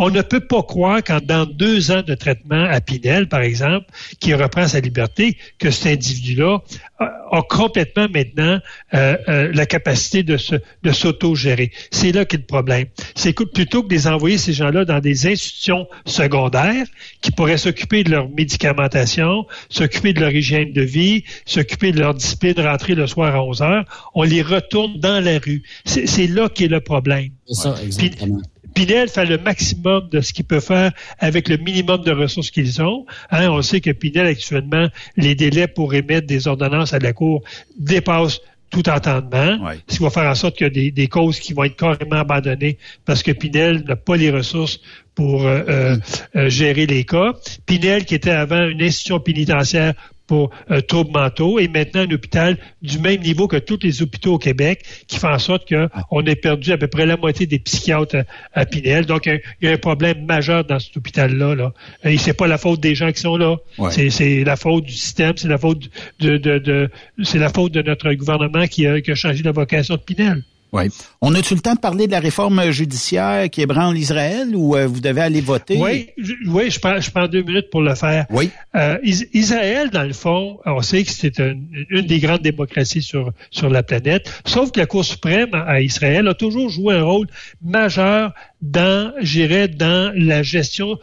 on 0.03 0.09
ne 0.09 0.23
peut 0.23 0.41
pas 0.41 0.63
croire 0.63 1.05
qu'en 1.05 1.21
dans 1.21 1.45
deux 1.45 1.91
ans 1.91 2.01
de 2.01 2.15
traitement 2.15 2.65
à 2.65 2.81
Pinel, 2.81 3.29
par 3.29 3.43
exemple, 3.43 3.85
qui 4.19 4.33
reprend 4.33 4.67
sa 4.67 4.81
liberté, 4.81 5.37
que 5.59 5.71
cet 5.71 5.93
individu-là 5.93 6.61
a 6.99 7.43
complètement 7.43 8.09
maintenant 8.09 8.61
euh, 8.95 9.17
euh, 9.29 9.51
la 9.53 9.67
capacité 9.67 10.23
de 10.23 10.39
se 10.39 10.55
de 10.83 10.91
s'auto-gérer. 10.91 11.71
C'est 11.91 12.13
là 12.13 12.25
qu'est 12.25 12.39
le 12.39 12.45
problème. 12.45 12.87
C'est 13.15 13.35
que 13.35 13.45
plutôt 13.45 13.83
que 13.83 13.89
de 13.89 13.95
les 13.95 14.07
envoyer 14.07 14.39
ces 14.39 14.55
gens-là 14.55 14.87
dans 14.87 15.01
des 15.01 15.27
institutions 15.27 15.87
secondaires 16.07 16.87
qui 17.21 17.31
pourraient 17.31 17.59
s'occuper 17.59 18.03
de 18.03 18.11
leur 18.11 18.31
médicamentation, 18.31 19.45
s'occuper 19.69 20.15
de 20.15 20.21
leur 20.21 20.33
hygiène 20.33 20.73
de 20.73 20.83
vie, 20.83 21.25
s'occuper 21.45 21.93
de 21.93 22.01
leur 22.01 22.15
discipline, 22.15 22.59
rentrer 22.59 22.95
le 22.95 23.07
soir 23.07 23.35
à 23.35 23.45
11 23.45 23.61
heures, 23.61 24.11
on 24.15 24.23
les 24.23 24.41
retourne 24.41 24.99
dans 24.99 25.23
la 25.23 25.39
rue. 25.39 25.63
C'est 25.85 26.27
là 26.27 26.49
qu'est 26.49 26.69
le 26.69 26.81
problème. 26.81 27.29
C'est 27.47 27.63
ça, 27.63 27.75
exactement. 27.85 28.41
Pinel 28.75 29.09
fait 29.09 29.27
le 29.27 29.39
maximum 29.39 30.09
de 30.09 30.21
ce 30.21 30.33
qu'il 30.33 30.45
peut 30.45 30.61
faire 30.61 30.93
avec 31.19 31.49
le 31.49 31.57
minimum 31.57 32.03
de 32.03 32.13
ressources 32.13 32.51
qu'ils 32.51 32.83
ont. 32.83 33.07
Hein, 33.31 33.49
on 33.51 33.63
sait 33.63 33.81
que 33.81 33.91
Pinel, 33.91 34.27
actuellement, 34.27 34.89
les 35.17 35.35
délais 35.35 35.67
pour 35.67 35.95
émettre 35.95 36.27
des 36.27 36.49
ordonnances 36.49 36.93
à 36.93 36.99
la 36.99 37.13
Cour 37.13 37.43
dépassent 37.79 38.41
tout 38.71 38.89
entendement, 38.89 39.59
ce 39.89 39.97
qui 39.97 40.03
va 40.03 40.11
faire 40.11 40.31
en 40.31 40.35
sorte 40.35 40.57
qu'il 40.57 40.77
y 40.77 40.89
a 40.89 40.91
des, 40.91 41.07
causes 41.09 41.41
qui 41.41 41.53
vont 41.53 41.65
être 41.65 41.77
carrément 41.77 42.17
abandonnées 42.17 42.79
parce 43.05 43.23
que 43.23 43.33
Pinel 43.33 43.85
n'a 43.85 43.97
pas 43.97 44.17
les 44.17 44.31
ressources 44.31 44.81
pour 45.17 45.45
euh, 45.45 45.63
euh, 45.69 45.97
euh, 46.37 46.49
gérer 46.49 46.87
les 46.87 47.05
cas. 47.05 47.33
Pinel, 47.67 48.05
qui 48.05 48.15
était 48.15 48.31
avant 48.31 48.65
une 48.69 48.81
institution 48.81 49.19
pénitentiaire 49.19 49.95
pour 50.31 50.53
euh, 50.71 50.81
troubles 50.81 51.11
mentaux 51.11 51.59
et 51.59 51.67
maintenant 51.67 52.03
un 52.03 52.11
hôpital 52.13 52.57
du 52.83 53.01
même 53.01 53.21
niveau 53.21 53.49
que 53.49 53.57
tous 53.57 53.81
les 53.83 54.01
hôpitaux 54.01 54.35
au 54.35 54.39
Québec 54.39 54.85
qui 55.09 55.19
fait 55.19 55.27
en 55.27 55.41
sorte 55.41 55.69
qu'on 55.69 56.25
a 56.25 56.37
perdu 56.37 56.71
à 56.71 56.79
peu 56.79 56.87
près 56.87 57.05
la 57.05 57.17
moitié 57.17 57.47
des 57.47 57.59
psychiatres 57.59 58.25
à, 58.55 58.65
Pinel. 58.65 59.07
Donc, 59.07 59.27
il 59.27 59.41
y 59.61 59.67
a 59.67 59.73
un 59.73 59.77
problème 59.77 60.25
majeur 60.27 60.65
dans 60.65 60.79
cet 60.79 60.97
hôpital-là. 60.97 61.57
Là. 61.57 61.73
Et 62.05 62.17
c'est 62.17 62.33
pas 62.33 62.47
la 62.47 62.59
faute 62.59 62.79
des 62.79 62.95
gens 62.95 63.11
qui 63.11 63.21
sont 63.21 63.37
là. 63.37 63.57
C'est 63.91 64.45
la 64.45 64.55
faute 64.55 64.85
du 64.85 64.93
système, 64.93 65.33
c'est 65.37 65.49
la 65.49 65.59
faute 65.59 65.91
de, 66.21 66.37
de, 66.37 66.59
de, 66.59 66.91
c'est 67.25 67.41
la 67.41 67.49
faute 67.49 67.73
de 67.73 67.83
notre 67.83 68.13
gouvernement 68.13 68.69
qui 68.69 68.87
a, 68.87 69.01
qui 69.01 69.11
a 69.11 69.17
changé 69.17 69.43
la 69.43 69.51
vocation 69.51 69.97
de 69.97 70.01
Pinel. 70.01 70.45
Oui. 70.73 70.85
On 71.21 71.35
a-tu 71.35 71.55
le 71.55 71.61
temps 71.61 71.75
de 71.75 71.81
parler 71.81 72.07
de 72.07 72.13
la 72.13 72.21
réforme 72.21 72.71
judiciaire 72.71 73.51
qui 73.51 73.61
ébranle 73.61 73.99
Israël 73.99 74.55
ou 74.55 74.77
euh, 74.77 74.87
vous 74.87 75.01
devez 75.01 75.21
aller 75.21 75.41
voter? 75.41 75.77
Oui, 75.79 76.11
je, 76.17 76.35
oui, 76.47 76.71
je 76.71 76.79
prends, 76.79 77.01
je 77.01 77.11
prends 77.11 77.27
deux 77.27 77.43
minutes 77.43 77.71
pour 77.71 77.83
le 77.83 77.95
faire. 77.95 78.27
Oui. 78.31 78.51
Euh, 78.77 78.99
Israël, 79.03 79.91
dans 79.91 80.05
le 80.05 80.13
fond, 80.13 80.59
on 80.65 80.81
sait 80.83 81.03
que 81.05 81.11
c'est 81.11 81.39
une 81.39 82.07
des 82.07 82.21
grandes 82.21 82.43
démocraties 82.43 83.03
sur, 83.03 83.33
sur 83.51 83.69
la 83.69 83.83
planète, 83.83 84.31
sauf 84.45 84.71
que 84.71 84.79
la 84.79 84.87
Cour 84.87 85.05
suprême 85.05 85.55
à 85.55 85.81
Israël 85.81 86.29
a 86.29 86.35
toujours 86.35 86.69
joué 86.71 86.95
un 86.95 87.03
rôle 87.03 87.27
majeur 87.63 88.33
dans, 88.63 89.13
j'irais, 89.21 89.69
dans 89.69 90.13
la 90.17 90.43
gestion 90.43 90.99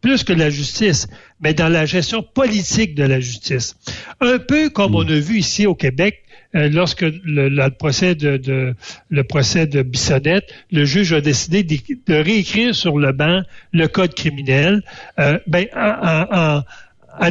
plus 0.00 0.24
que 0.24 0.32
la 0.32 0.50
justice, 0.50 1.08
mais 1.40 1.54
dans 1.54 1.68
la 1.68 1.84
gestion 1.84 2.22
politique 2.22 2.94
de 2.94 3.04
la 3.04 3.20
justice. 3.20 3.76
Un 4.20 4.38
peu 4.38 4.70
comme 4.70 4.94
on 4.94 5.06
a 5.06 5.18
vu 5.18 5.38
ici 5.38 5.66
au 5.66 5.74
Québec, 5.74 6.22
lorsque 6.52 7.02
le, 7.02 7.68
procès 7.68 8.14
de, 8.14 8.74
le 9.08 9.24
procès 9.24 9.66
de 9.66 9.82
Bissonnette, 9.82 10.52
le 10.70 10.84
juge 10.84 11.12
a 11.12 11.20
décidé 11.20 11.62
de, 11.62 12.14
réécrire 12.14 12.74
sur 12.74 12.98
le 12.98 13.12
banc 13.12 13.42
le 13.72 13.86
code 13.86 14.14
criminel. 14.14 14.82
Euh, 15.18 15.38
ben, 15.46 15.66
en, 15.74 16.62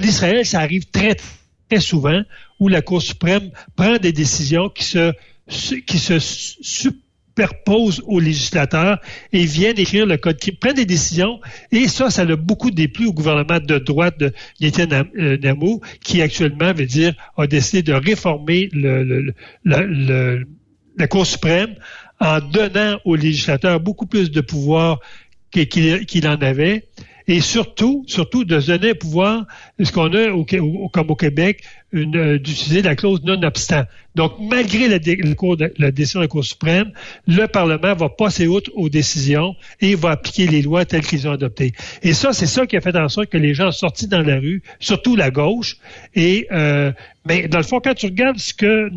Israël, 0.01 0.45
ça 0.45 0.59
arrive 0.59 0.85
très 0.89 1.15
très 1.69 1.79
souvent 1.79 2.21
où 2.59 2.67
la 2.67 2.81
Cour 2.81 3.01
suprême 3.01 3.51
prend 3.75 3.97
des 3.97 4.11
décisions 4.11 4.69
qui 4.69 4.83
se 4.83 5.13
qui 5.85 5.99
se 5.99 6.89
superposent 7.39 8.01
aux 8.05 8.19
législateurs 8.19 8.99
et 9.31 9.45
viennent 9.45 9.79
écrire 9.79 10.05
le 10.05 10.17
code 10.17 10.37
qui 10.37 10.51
prennent 10.51 10.75
des 10.75 10.85
décisions. 10.85 11.39
Et 11.71 11.87
ça, 11.87 12.09
ça 12.09 12.23
a 12.23 12.35
beaucoup 12.35 12.71
déplu 12.71 13.07
au 13.07 13.13
gouvernement 13.13 13.59
de 13.59 13.77
droite 13.77 14.19
de 14.19 14.33
Nétienne 14.59 15.05
euh, 15.17 15.37
Namou 15.37 15.81
qui 16.03 16.21
actuellement 16.21 16.73
veut 16.73 16.85
dire 16.85 17.13
a 17.37 17.47
décidé 17.47 17.81
de 17.81 17.93
réformer 17.93 18.69
la 19.63 21.07
Cour 21.07 21.25
suprême 21.25 21.75
en 22.19 22.39
donnant 22.41 22.97
aux 23.05 23.15
législateurs 23.15 23.79
beaucoup 23.79 24.05
plus 24.05 24.31
de 24.31 24.41
pouvoir 24.41 24.99
qu'il 25.51 26.27
en 26.27 26.41
avait 26.41 26.83
et 27.29 27.41
surtout, 27.41 28.03
surtout 28.07 28.43
de 28.43 28.59
donner 28.59 28.95
pouvoir, 28.95 29.45
ce 29.79 29.91
qu'on 29.91 30.11
a 30.15 30.89
comme 30.91 31.11
au 31.11 31.15
Québec, 31.15 31.61
euh, 31.93 32.39
d'utiliser 32.39 32.81
la 32.81 32.95
clause 32.95 33.21
non-obstant. 33.23 33.83
Donc, 34.15 34.33
malgré 34.39 34.87
la, 34.87 34.97
décision 34.97 36.19
de 36.19 36.23
la 36.23 36.27
Cour 36.27 36.43
suprême, 36.43 36.91
le 37.27 37.45
Parlement 37.45 37.93
va 37.93 38.09
passer 38.09 38.47
outre 38.47 38.71
aux 38.73 38.89
décisions 38.89 39.55
et 39.79 39.93
va 39.93 40.11
appliquer 40.11 40.47
les 40.47 40.63
lois 40.63 40.85
telles 40.85 41.05
qu'ils 41.05 41.27
ont 41.27 41.31
adoptées. 41.31 41.73
Et 42.01 42.13
ça, 42.13 42.33
c'est 42.33 42.47
ça 42.47 42.65
qui 42.65 42.75
a 42.75 42.81
fait 42.81 42.95
en 42.95 43.09
sorte 43.09 43.27
que 43.27 43.37
les 43.37 43.53
gens 43.53 43.71
sont 43.71 43.89
sortis 43.89 44.07
dans 44.07 44.23
la 44.23 44.39
rue, 44.39 44.63
surtout 44.79 45.15
la 45.15 45.29
gauche. 45.29 45.77
Et 46.15 46.47
euh, 46.51 46.91
mais 47.27 47.47
dans 47.47 47.59
le 47.59 47.63
fond, 47.63 47.79
quand 47.79 47.93
tu 47.93 48.07
regardes 48.07 48.39
ce 48.39 48.55
que 48.55 48.89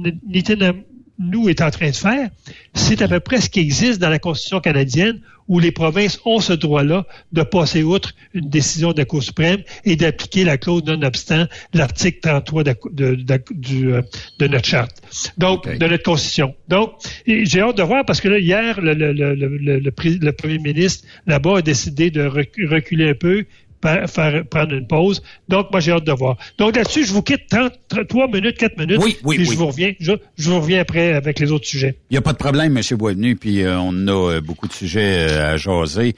nous 1.18 1.48
est 1.48 1.61
en 1.61 1.70
train 1.70 1.90
de 1.90 1.96
faire, 1.96 2.31
c'est 2.75 3.03
à 3.03 3.09
peu 3.09 3.20
près 3.20 3.40
ce 3.40 3.48
qui 3.51 3.61
existe 3.61 4.01
dans 4.01 4.09
la 4.09 4.18
Constitution 4.18 4.61
canadienne 4.61 5.20
où 5.48 5.59
les 5.59 5.72
provinces 5.72 6.20
ont 6.25 6.40
ce 6.40 6.53
droit-là 6.53 7.05
de 7.33 7.42
passer 7.42 7.83
outre 7.83 8.14
une 8.33 8.48
décision 8.48 8.92
de 8.92 8.98
la 8.98 9.05
Cour 9.05 9.22
suprême 9.22 9.62
et 9.85 9.96
d'appliquer 9.96 10.44
la 10.44 10.57
clause 10.57 10.85
non-obstant, 10.85 11.46
l'article 11.75 12.20
33 12.20 12.64
de, 12.64 12.77
de, 12.92 13.14
de, 13.16 13.42
du, 13.51 13.92
euh, 13.92 14.03
de, 14.38 14.46
notre 14.46 14.66
charte, 14.66 15.03
donc 15.38 15.68
de 15.68 15.87
notre 15.87 16.03
Constitution. 16.03 16.55
Donc, 16.68 16.92
j'ai 17.27 17.61
hâte 17.61 17.77
de 17.77 17.83
voir 17.83 18.05
parce 18.07 18.20
que 18.20 18.29
là, 18.29 18.38
hier, 18.38 18.81
le, 18.81 18.94
le, 18.94 19.12
le, 19.12 19.35
le, 19.35 19.81
le 19.81 20.33
premier 20.33 20.59
ministre 20.59 21.07
là-bas 21.27 21.59
a 21.59 21.62
décidé 21.62 22.11
de 22.11 22.25
reculer 22.25 23.11
un 23.11 23.14
peu 23.14 23.44
faire 23.83 24.45
prendre 24.49 24.73
une 24.73 24.87
pause. 24.87 25.23
Donc, 25.49 25.71
moi, 25.71 25.81
j'ai 25.81 25.92
hâte 25.92 26.05
de 26.05 26.12
voir. 26.12 26.37
Donc, 26.59 26.77
là-dessus, 26.77 27.05
je 27.05 27.12
vous 27.12 27.23
quitte 27.23 27.49
30, 27.51 27.73
3 28.09 28.29
minutes, 28.29 28.57
4 28.57 28.79
minutes. 28.79 29.01
Oui, 29.03 29.16
oui, 29.25 29.37
puis 29.37 29.49
oui. 29.49 29.55
je 29.55 29.59
vous 29.59 29.66
reviens. 29.66 29.92
Je, 29.99 30.12
je, 30.37 30.51
vous 30.51 30.61
reviens 30.61 30.81
après 30.81 31.12
avec 31.12 31.38
les 31.38 31.51
autres 31.51 31.66
sujets. 31.66 31.97
Il 32.11 32.14
n'y 32.14 32.18
a 32.18 32.23
pas 32.23 32.33
de 32.33 32.38
problème, 32.38 32.77
M. 32.77 32.97
Boisvenu, 32.97 33.37
puis 33.37 33.62
euh, 33.62 33.79
on 33.79 34.07
a 34.09 34.35
euh, 34.35 34.40
beaucoup 34.40 34.68
de 34.68 34.73
sujets 34.73 35.29
euh, 35.29 35.53
à 35.53 35.57
jaser. 35.57 36.14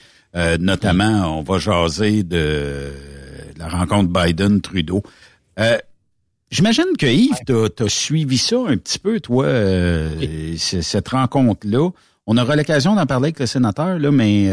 notamment, 0.61 1.39
on 1.39 1.43
va 1.43 1.59
jaser 1.59 2.23
de 2.23 2.93
la 3.57 3.69
rencontre 3.69 4.11
Biden-Trudeau. 4.11 5.03
J'imagine 6.51 6.97
que 6.99 7.07
Yves, 7.07 7.45
tu 7.47 7.83
as, 7.83 7.89
suivi 7.89 8.39
ça 8.39 8.57
un 8.67 8.77
petit 8.77 8.99
peu, 8.99 9.21
toi, 9.21 9.47
cette 10.57 11.09
rencontre-là. 11.09 11.91
On 12.27 12.39
aura 12.39 12.57
l'occasion 12.57 12.95
d'en 12.95 13.07
parler 13.07 13.27
avec 13.27 13.41
le 13.41 13.47
sénateur, 13.47 13.99
là, 13.99 14.11
mais 14.11 14.49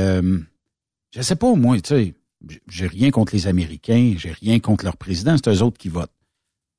je 1.14 1.22
sais 1.22 1.36
pas, 1.36 1.54
moi, 1.56 1.80
tu 1.82 1.90
sais, 1.90 2.14
j'ai 2.68 2.88
rien 2.88 3.12
contre 3.12 3.36
les 3.36 3.48
Américains, 3.48 4.16
j'ai 4.18 4.32
rien 4.32 4.60
contre 4.60 4.86
leur 4.86 4.98
président, 4.98 5.36
c'est 5.38 5.52
eux 5.52 5.62
autres 5.62 5.78
qui 5.78 5.90
votent. 5.90 6.12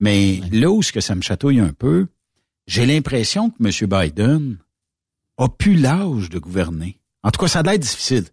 Mais 0.01 0.40
là 0.51 0.70
où 0.70 0.83
ce 0.83 0.92
que 0.92 1.01
ça 1.01 1.14
me 1.14 1.22
chatouille 1.22 1.61
un 1.61 1.72
peu, 1.72 2.09
j'ai 2.66 2.87
l'impression 2.87 3.51
que 3.51 3.57
M. 3.64 3.88
Biden 3.88 4.59
a 5.38 5.48
plus 5.48 5.77
l'âge 5.77 6.29
de 6.29 6.38
gouverner. 6.38 6.98
En 7.22 7.31
tout 7.31 7.40
cas, 7.40 7.48
ça 7.48 7.62
doit 7.62 7.75
être 7.75 7.83
difficile. 7.83 8.25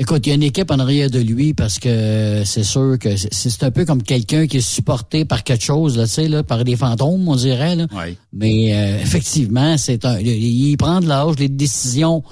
Écoute, 0.00 0.24
il 0.26 0.28
y 0.28 0.32
a 0.32 0.36
une 0.36 0.44
équipe 0.44 0.70
en 0.70 0.78
arrière 0.78 1.10
de 1.10 1.18
lui 1.18 1.54
parce 1.54 1.80
que 1.80 2.42
c'est 2.44 2.62
sûr 2.62 2.98
que 3.00 3.16
c'est 3.16 3.62
un 3.64 3.72
peu 3.72 3.84
comme 3.84 4.02
quelqu'un 4.02 4.46
qui 4.46 4.58
est 4.58 4.60
supporté 4.60 5.24
par 5.24 5.42
quelque 5.42 5.64
chose, 5.64 5.96
là, 5.98 6.06
tu 6.06 6.12
sais, 6.12 6.28
là, 6.28 6.44
par 6.44 6.62
des 6.62 6.76
fantômes, 6.76 7.26
on 7.28 7.34
dirait. 7.34 7.74
Là. 7.74 7.86
Mais 8.32 8.74
euh, 8.74 9.00
effectivement, 9.00 9.76
c'est 9.76 10.04
un. 10.04 10.20
Il 10.20 10.76
prend 10.76 11.00
de 11.00 11.08
l'âge, 11.08 11.34
les 11.40 11.48
décisions 11.48 12.22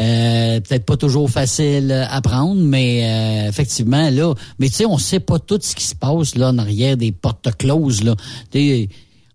euh, 0.00 0.60
peut-être 0.60 0.86
pas 0.86 0.96
toujours 0.96 1.28
facile 1.28 1.92
à 2.08 2.20
prendre, 2.22 2.60
mais 2.60 3.04
euh, 3.04 3.48
effectivement, 3.48 4.08
là, 4.08 4.34
mais 4.58 4.68
tu 4.68 4.76
sais, 4.76 4.86
on 4.86 4.96
sait 4.96 5.20
pas 5.20 5.38
tout 5.38 5.58
ce 5.60 5.74
qui 5.74 5.84
se 5.84 5.94
passe 5.94 6.34
là 6.34 6.48
en 6.48 6.58
arrière 6.58 6.96
des 6.96 7.12
portes 7.12 7.54
closes. 7.58 8.02
Là. 8.02 8.14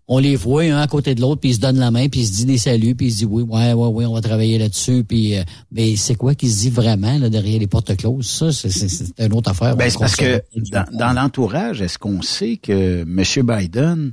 on 0.08 0.18
les 0.18 0.34
voit 0.34 0.62
un 0.62 0.78
à 0.78 0.88
côté 0.88 1.14
de 1.14 1.20
l'autre, 1.20 1.40
puis 1.40 1.50
ils 1.50 1.54
se 1.54 1.60
donnent 1.60 1.78
la 1.78 1.92
main, 1.92 2.08
puis 2.08 2.22
ils 2.22 2.26
se 2.26 2.32
disent 2.32 2.46
des 2.46 2.58
saluts, 2.58 2.96
puis 2.96 3.06
ils 3.06 3.12
se 3.12 3.16
disent 3.18 3.28
oui, 3.30 3.44
ouais, 3.44 3.72
ouais, 3.72 3.88
oui, 3.88 4.04
on 4.04 4.14
va 4.14 4.20
travailler 4.20 4.58
là-dessus. 4.58 5.04
Puis, 5.04 5.38
euh, 5.38 5.44
mais 5.70 5.94
c'est 5.94 6.16
quoi 6.16 6.34
qu'ils 6.34 6.50
se 6.50 6.58
dit 6.58 6.70
vraiment 6.70 7.18
là, 7.18 7.28
derrière 7.28 7.60
les 7.60 7.68
portes 7.68 7.96
closes? 7.96 8.26
Ça, 8.26 8.50
c'est 8.50 9.24
une 9.24 9.34
autre 9.34 9.50
affaire. 9.50 9.76
Ben, 9.76 9.88
c'est 9.88 9.98
parce 9.98 10.16
que 10.16 10.42
dans, 10.72 10.86
dans 10.92 11.12
l'entourage, 11.12 11.82
est-ce 11.82 11.98
qu'on 11.98 12.20
sait 12.20 12.56
que 12.56 13.02
M. 13.02 13.46
Biden, 13.46 14.12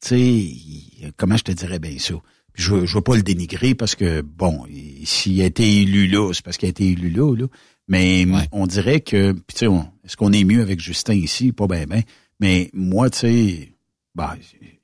tu 0.00 0.08
sais, 0.08 1.12
comment 1.18 1.36
je 1.36 1.44
te 1.44 1.52
dirais 1.52 1.78
bien 1.78 1.98
ça? 1.98 2.14
Je 2.54 2.86
je 2.86 2.94
veux 2.94 3.02
pas 3.02 3.16
le 3.16 3.22
dénigrer 3.22 3.74
parce 3.74 3.94
que, 3.94 4.20
bon, 4.20 4.66
s'il 5.04 5.40
a 5.42 5.46
été 5.46 5.82
élu 5.82 6.06
là, 6.06 6.32
c'est 6.32 6.44
parce 6.44 6.56
qu'il 6.56 6.66
a 6.66 6.70
été 6.70 6.88
élu 6.88 7.10
là, 7.10 7.34
là. 7.34 7.46
Mais 7.88 8.26
on 8.52 8.66
dirait 8.66 9.00
que, 9.00 9.32
tu 9.32 9.40
sais, 9.54 9.66
est-ce 10.04 10.16
qu'on 10.16 10.32
est 10.32 10.44
mieux 10.44 10.62
avec 10.62 10.80
Justin 10.80 11.14
ici? 11.14 11.52
Pas 11.52 11.66
bien, 11.66 11.84
ben. 11.86 12.02
Mais 12.40 12.70
moi, 12.72 13.10
tu 13.10 13.18
sais, 13.18 13.72
bah, 14.14 14.36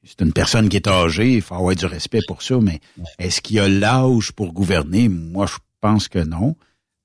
c'est 0.05 0.21
une 0.23 0.33
personne 0.33 0.69
qui 0.69 0.77
est 0.77 0.89
âgée, 0.89 1.35
il 1.35 1.43
faut 1.43 1.55
avoir 1.55 1.75
du 1.75 1.87
respect 1.87 2.21
pour 2.27 2.43
ça, 2.43 2.59
mais 2.61 2.81
est-ce 3.19 3.41
qu'il 3.41 3.61
a 3.61 3.69
l'âge 3.69 4.33
pour 4.33 4.53
gouverner? 4.53 5.09
Moi, 5.09 5.47
je 5.47 5.57
pense 5.81 6.09
que 6.09 6.19
non. 6.19 6.57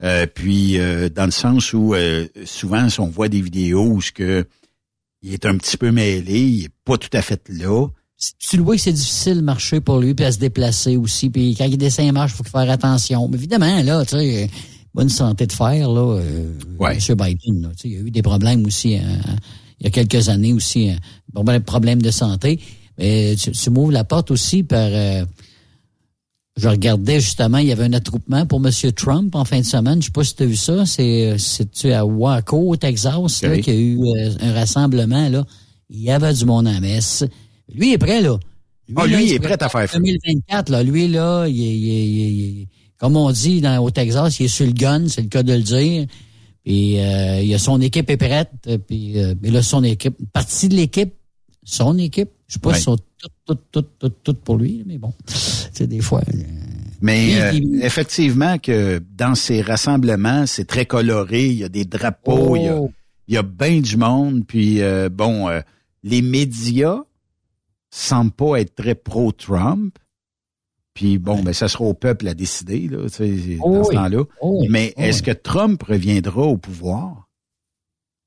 Euh, 0.03 0.25
puis, 0.25 0.79
euh, 0.79 1.09
dans 1.09 1.25
le 1.25 1.31
sens 1.31 1.73
où, 1.73 1.93
euh, 1.93 2.27
souvent, 2.45 2.89
si 2.89 2.99
on 2.99 3.07
voit 3.07 3.29
des 3.29 3.41
vidéos 3.41 3.87
où 3.87 4.01
ce 4.01 4.11
que 4.11 4.45
il 5.21 5.33
est 5.33 5.45
un 5.45 5.57
petit 5.57 5.77
peu 5.77 5.91
mêlé, 5.91 6.39
il 6.39 6.65
est 6.65 6.73
pas 6.83 6.97
tout 6.97 7.09
à 7.13 7.21
fait 7.21 7.41
là, 7.49 7.87
tu 8.39 8.57
le 8.57 8.63
vois 8.63 8.75
que 8.75 8.81
c'est 8.81 8.93
difficile 8.93 9.37
de 9.37 9.41
marcher 9.41 9.79
pour 9.81 9.99
lui, 9.99 10.13
puis 10.13 10.25
à 10.25 10.31
se 10.31 10.39
déplacer 10.39 10.97
aussi. 10.97 11.29
Puis 11.29 11.55
quand 11.55 11.65
il 11.65 11.77
descend 11.77 12.07
et 12.07 12.11
marche, 12.11 12.33
il 12.33 12.37
faut 12.37 12.43
faire 12.43 12.69
attention. 12.69 13.27
Mais 13.27 13.37
évidemment, 13.37 13.81
là, 13.83 14.05
tu 14.05 14.15
sais, 14.15 14.49
bonne 14.93 15.09
santé 15.09 15.47
de 15.47 15.51
fer, 15.51 15.89
là, 15.89 16.17
euh, 16.19 16.53
ouais. 16.79 16.97
M. 16.97 17.15
Biden, 17.15 17.61
là, 17.63 17.69
il 17.83 17.91
y 17.91 17.97
a 17.97 17.99
eu 17.99 18.11
des 18.11 18.21
problèmes 18.21 18.65
aussi, 18.65 18.95
hein, 18.95 19.19
il 19.79 19.85
y 19.85 19.87
a 19.87 19.89
quelques 19.89 20.29
années 20.29 20.53
aussi, 20.53 20.89
hein, 20.89 21.59
problèmes 21.65 22.01
de 22.01 22.11
santé. 22.11 22.59
Mais 22.97 23.35
tu, 23.35 23.51
tu 23.51 23.69
m'ouvres 23.69 23.91
la 23.91 24.03
porte 24.03 24.31
aussi 24.31 24.63
par... 24.63 24.89
Euh, 24.91 25.25
je 26.55 26.69
regardais 26.69 27.19
justement, 27.19 27.57
il 27.57 27.67
y 27.67 27.71
avait 27.71 27.85
un 27.85 27.93
attroupement 27.93 28.45
pour 28.45 28.61
M. 28.63 28.71
Trump 28.91 29.33
en 29.33 29.43
fin 29.43 29.59
de 29.59 29.65
semaine. 29.65 30.01
Je 30.01 30.05
sais 30.05 30.11
pas 30.11 30.23
si 30.23 30.35
tu 30.35 30.43
as 30.43 30.45
vu 30.45 30.55
ça. 30.55 30.85
C'est 30.85 31.35
tu 31.71 31.91
à 31.91 32.05
Waco, 32.05 32.69
au 32.69 32.75
Texas, 32.75 33.41
là, 33.41 33.57
qu'il 33.57 33.73
y 33.73 33.77
a 33.77 33.79
eu 33.79 33.99
euh, 33.99 34.35
un 34.39 34.53
rassemblement. 34.53 35.29
là. 35.29 35.43
Il 35.89 36.01
y 36.01 36.11
avait 36.11 36.33
du 36.33 36.45
monde 36.45 36.67
à 36.67 36.79
messe. 36.79 37.25
Lui 37.73 37.89
il 37.89 37.93
est 37.93 37.97
prêt, 37.97 38.21
là. 38.21 38.37
Lui, 38.89 38.95
ah, 38.97 39.07
lui, 39.07 39.25
il 39.25 39.33
est 39.33 39.39
prêt 39.39 39.61
à 39.61 39.69
faire 39.69 39.87
2024, 39.93 40.69
là. 40.69 40.83
Lui, 40.83 41.07
là, 41.07 41.45
il 41.47 41.61
est, 41.61 41.75
il 41.75 42.61
est, 42.61 42.67
comme 42.97 43.15
on 43.15 43.31
dit 43.31 43.61
dans, 43.61 43.81
au 43.81 43.91
Texas, 43.91 44.39
il 44.39 44.45
est 44.45 44.49
sur 44.49 44.65
le 44.65 44.73
gun, 44.73 45.07
c'est 45.07 45.21
le 45.21 45.29
cas 45.29 45.43
de 45.43 45.53
le 45.53 45.61
dire. 45.61 46.07
Puis 46.63 46.99
euh, 46.99 47.41
il 47.41 47.53
a 47.53 47.59
son 47.59 47.81
équipe 47.81 48.09
est 48.09 48.17
prête. 48.17 48.51
Puis 48.87 49.19
euh, 49.19 49.35
mais 49.41 49.51
là, 49.51 49.61
son 49.61 49.83
équipe, 49.83 50.15
une 50.19 50.27
partie 50.27 50.69
de 50.69 50.75
l'équipe, 50.75 51.13
son 51.63 51.97
équipe, 51.97 52.29
je 52.47 52.53
sais 52.53 52.59
pas 52.59 52.73
si 52.73 52.83
sont 52.83 52.97
toutes, 53.45 53.61
toutes, 53.71 53.89
toutes, 53.99 54.23
toutes, 54.23 54.41
pour 54.41 54.57
lui, 54.57 54.83
mais 54.85 54.97
bon, 54.97 55.13
c'est 55.27 55.87
des 55.87 56.01
fois. 56.01 56.21
Euh, 56.33 56.37
mais 57.01 57.41
euh, 57.41 57.79
effectivement 57.81 58.57
que 58.57 59.01
dans 59.17 59.35
ces 59.35 59.61
rassemblements, 59.61 60.45
c'est 60.45 60.65
très 60.65 60.85
coloré. 60.85 61.47
Il 61.47 61.57
y 61.57 61.63
a 61.63 61.69
des 61.69 61.85
drapeaux, 61.85 62.55
il 62.55 62.63
y 62.63 62.67
a, 62.67 62.77
oh. 62.77 62.91
il 63.27 63.33
y 63.33 63.37
a 63.37 63.43
bien 63.43 63.81
du 63.81 63.97
monde. 63.97 64.43
Puis 64.47 64.79
bon, 65.11 65.49
les 66.03 66.21
médias 66.21 67.01
semble 67.93 68.31
pas 68.31 68.57
être 68.57 68.75
très 68.75 68.95
pro-Trump. 68.95 69.97
Puis 70.93 71.17
bon, 71.17 71.41
ben 71.41 71.53
ça 71.53 71.67
sera 71.67 71.85
au 71.85 71.93
peuple 71.93 72.27
à 72.27 72.33
décider 72.33 72.87
là, 72.87 73.07
sais, 73.09 73.57
oh 73.61 73.77
dans 73.77 73.83
ce 73.83 73.91
temps-là. 73.93 74.23
Oh 74.41 74.63
Mais 74.69 74.93
oh 74.95 75.01
est-ce 75.01 75.23
que 75.23 75.31
Trump 75.31 75.81
reviendra 75.81 76.43
au 76.43 76.57
pouvoir? 76.57 77.29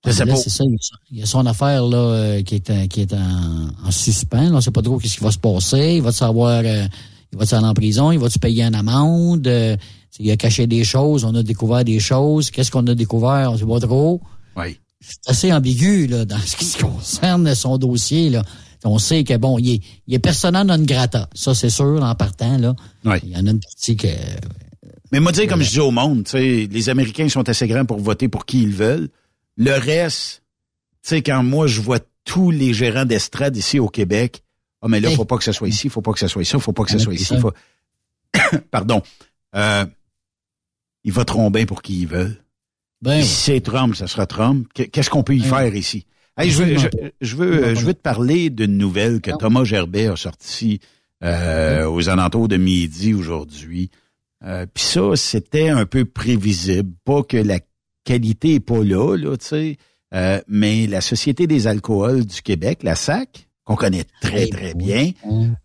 Je 0.05 0.11
sais 0.13 0.27
pas. 0.27 0.37
C'est 0.37 0.51
ça. 0.51 0.65
Il 1.11 1.19
y 1.19 1.23
a 1.23 1.27
son 1.27 1.47
affaire 1.47 1.87
là 1.87 1.99
euh, 1.99 2.43
qui 2.43 2.57
est 2.57 2.89
qui 2.89 3.01
est 3.03 3.13
en, 3.13 3.69
en 3.85 3.91
suspens. 3.91 4.53
On 4.53 4.61
sait 4.61 4.71
pas 4.71 4.83
trop 4.83 4.99
qu'est-ce 4.99 5.17
qui 5.17 5.25
va 5.25 5.31
se 5.31 5.39
passer. 5.39 5.95
Il 5.97 6.03
va 6.03 6.13
savoir, 6.13 6.63
euh, 6.65 6.87
il 7.33 7.39
va 7.39 7.57
aller 7.57 7.67
en 7.67 7.75
prison, 7.75 8.13
il 8.13 8.19
va 8.19 8.31
se 8.31 8.39
payer 8.39 8.65
une 8.65 8.75
amende. 8.75 9.47
Euh, 9.47 9.77
il 10.19 10.31
a 10.31 10.37
caché 10.37 10.67
des 10.67 10.83
choses, 10.83 11.25
on 11.25 11.35
a 11.35 11.43
découvert 11.43 11.85
des 11.85 11.99
choses. 11.99 12.51
Qu'est-ce 12.51 12.71
qu'on 12.71 12.87
a 12.87 12.95
découvert? 12.95 13.53
On 13.53 13.59
sait 13.59 13.67
pas 13.67 13.81
trop. 13.81 14.21
Oui. 14.57 14.79
C'est 15.01 15.29
assez 15.29 15.53
ambigu 15.53 16.07
là 16.07 16.25
dans 16.25 16.39
ce 16.39 16.57
qui 16.57 16.83
concerne 16.83 17.55
son 17.55 17.79
dossier 17.79 18.31
là. 18.31 18.43
On 18.87 18.99
sait 18.99 19.25
que 19.25 19.37
bon, 19.37 19.59
il 19.59 19.75
est, 19.75 19.81
il 20.07 20.15
est 20.15 20.19
persona 20.19 20.65
non 20.65 20.79
grata. 20.79 21.29
Ça, 21.35 21.55
c'est 21.55 21.71
sûr, 21.71 22.03
en 22.03 22.15
partant, 22.15 22.59
là. 22.59 22.75
Il 23.23 23.31
y 23.31 23.37
en 23.37 23.47
a 23.47 23.51
une 23.51 23.61
partie 23.61 23.97
que. 23.97 24.09
Mais 25.13 25.21
moi, 25.21 25.33
dire, 25.33 25.47
comme 25.49 25.63
je 25.63 25.71
dis 25.71 25.81
au 25.81 25.91
monde, 25.91 26.25
tu 26.25 26.33
sais, 26.33 26.69
les 26.71 26.89
Américains 26.89 27.29
sont 27.29 27.49
assez 27.49 27.69
grands 27.69 27.85
pour 27.85 28.01
voter 28.01 28.29
pour 28.29 28.45
qui 28.45 28.63
ils 28.63 28.75
veulent. 28.75 29.09
Le 29.57 29.73
reste, 29.73 30.43
tu 31.03 31.11
sais, 31.11 31.23
quand 31.23 31.43
moi, 31.43 31.67
je 31.67 31.81
vois 31.81 32.01
tous 32.25 32.51
les 32.51 32.75
gérants 32.75 33.05
d'estrade 33.05 33.57
ici 33.57 33.79
au 33.79 33.89
Québec, 33.89 34.43
ah, 34.83 34.89
mais 34.89 35.01
là, 35.01 35.11
il 35.11 35.17
faut 35.17 35.25
pas 35.25 35.39
que 35.39 35.45
ça 35.45 35.53
soit 35.53 35.69
ici, 35.69 35.89
faut 35.89 36.03
pas 36.03 36.13
que 36.13 36.19
ça 36.19 36.29
soit 36.29 36.43
ici, 36.43 36.57
faut 36.61 36.73
pas 36.73 36.85
que 36.85 36.91
ça 36.91 36.99
soit 36.99 37.15
ici, 37.15 37.37
faut... 37.39 37.53
Pardon. 38.71 39.03
Euh, 39.55 39.87
ils 41.05 41.13
voteront 41.13 41.51
bien 41.51 41.67
pour 41.67 41.83
qui 41.83 42.01
ils 42.01 42.07
veulent. 42.07 42.37
Ben, 43.01 43.23
si 43.23 43.29
c'est 43.29 43.61
Trump, 43.61 43.95
ça 43.95 44.07
sera 44.07 44.27
Trump. 44.27 44.69
Qu'est-ce 44.75 45.11
qu'on 45.11 45.23
peut 45.23 45.37
y 45.37 45.41
faire 45.41 45.75
ici? 45.75 46.07
Hey, 46.39 46.51
je, 46.51 46.63
veux, 46.63 46.77
je, 47.21 47.37
veux, 47.37 47.75
je 47.75 47.85
veux 47.87 47.95
te 47.95 48.03
parler 48.03 48.51
d'une 48.51 48.77
nouvelle 48.77 49.21
que 49.21 49.31
Thomas 49.31 49.65
Gerbet 49.65 50.09
a 50.09 50.17
sortie 50.17 50.81
euh, 51.25 51.89
aux 51.89 52.09
alentours 52.09 52.49
de 52.49 52.57
midi 52.57 53.15
aujourd'hui. 53.15 53.91
Euh, 54.45 54.67
Puis 54.73 54.85
ça, 54.85 55.17
c'était 55.17 55.71
un 55.71 55.87
peu 55.87 56.05
prévisible. 56.05 56.93
Pas 57.05 57.23
que 57.23 57.39
la 57.39 57.59
qualité 58.05 58.55
est 58.55 58.61
pas 58.61 58.85
là, 58.85 59.17
là, 59.17 59.37
tu 59.37 59.47
sais. 59.47 59.77
Euh, 60.15 60.41
mais 60.47 60.87
la 60.87 61.01
Société 61.01 61.47
des 61.47 61.67
alcools 61.67 62.27
du 62.27 62.43
Québec, 62.43 62.81
la 62.83 62.95
SAC, 62.95 63.49
qu'on 63.65 63.75
connaît 63.75 64.05
très, 64.21 64.47
très 64.47 64.75
bien, 64.75 65.11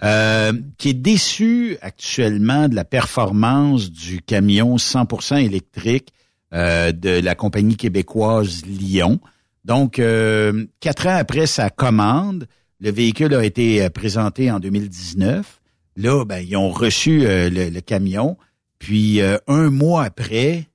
euh, 0.03 0.53
qui 0.79 0.89
est 0.89 0.93
déçue 0.93 1.77
actuellement 1.81 2.67
de 2.67 2.73
la 2.75 2.83
performance 2.83 3.91
du 3.91 4.21
camion 4.21 4.77
100% 4.77 5.45
électrique 5.45 6.11
euh, 6.53 6.91
de 6.91 7.09
la 7.19 7.35
compagnie 7.35 7.75
québécoise 7.75 8.65
Lyon. 8.65 9.19
Donc, 9.63 9.99
euh, 9.99 10.65
quatre 10.79 11.07
ans 11.07 11.15
après 11.15 11.45
sa 11.45 11.69
commande, 11.69 12.47
le 12.79 12.91
véhicule 12.91 13.33
a 13.35 13.43
été 13.43 13.83
euh, 13.83 13.89
présenté 13.89 14.49
en 14.51 14.59
2019. 14.59 15.61
Là, 15.97 16.25
ben, 16.25 16.39
ils 16.39 16.55
ont 16.57 16.71
reçu 16.71 17.25
euh, 17.25 17.49
le, 17.49 17.79
camion. 17.81 18.37
Puis, 18.79 19.21
un 19.21 19.69
mois 19.69 20.05
après, 20.05 20.67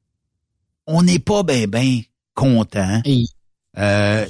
on 0.86 1.02
n'est 1.02 1.18
pas 1.18 1.42
bien, 1.42 1.66
bien 1.66 2.02
content. 2.34 3.02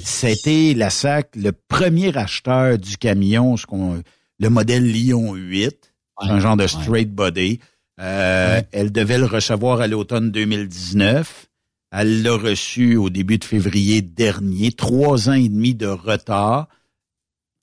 C'était 0.03 0.73
la 0.73 0.89
SAC, 0.89 1.35
le 1.35 1.51
premier 1.51 2.17
acheteur 2.17 2.79
du 2.79 2.97
camion, 2.97 3.55
ce 3.55 3.67
qu'on, 3.67 4.01
le 4.39 4.49
modèle 4.49 4.83
Lyon 4.83 5.35
8. 5.35 5.93
C'est 6.21 6.29
un 6.29 6.39
genre 6.39 6.57
de 6.57 6.67
straight 6.67 7.13
body. 7.13 7.59
Euh, 7.99 8.61
Elle 8.71 8.91
devait 8.91 9.17
le 9.17 9.25
recevoir 9.25 9.81
à 9.81 9.87
l'automne 9.87 10.31
2019. 10.31 11.46
Elle 11.91 12.21
l'a 12.23 12.35
reçu 12.35 12.95
au 12.97 13.09
début 13.09 13.37
de 13.37 13.45
février 13.45 14.01
dernier. 14.01 14.71
Trois 14.71 15.29
ans 15.29 15.33
et 15.33 15.49
demi 15.49 15.73
de 15.73 15.87
retard. 15.87 16.67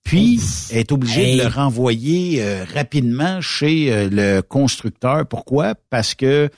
Puis, 0.03 0.41
elle 0.71 0.79
est 0.79 0.93
obligée 0.93 1.23
Hey. 1.33 1.39
de 1.39 1.43
le 1.43 1.49
renvoyer 1.49 2.43
euh, 2.43 2.65
rapidement 2.65 3.41
chez 3.41 3.93
euh, 3.93 4.09
le 4.11 4.41
constructeur. 4.43 5.27
Pourquoi? 5.27 5.75
Parce 5.91 6.15
que 6.15 6.51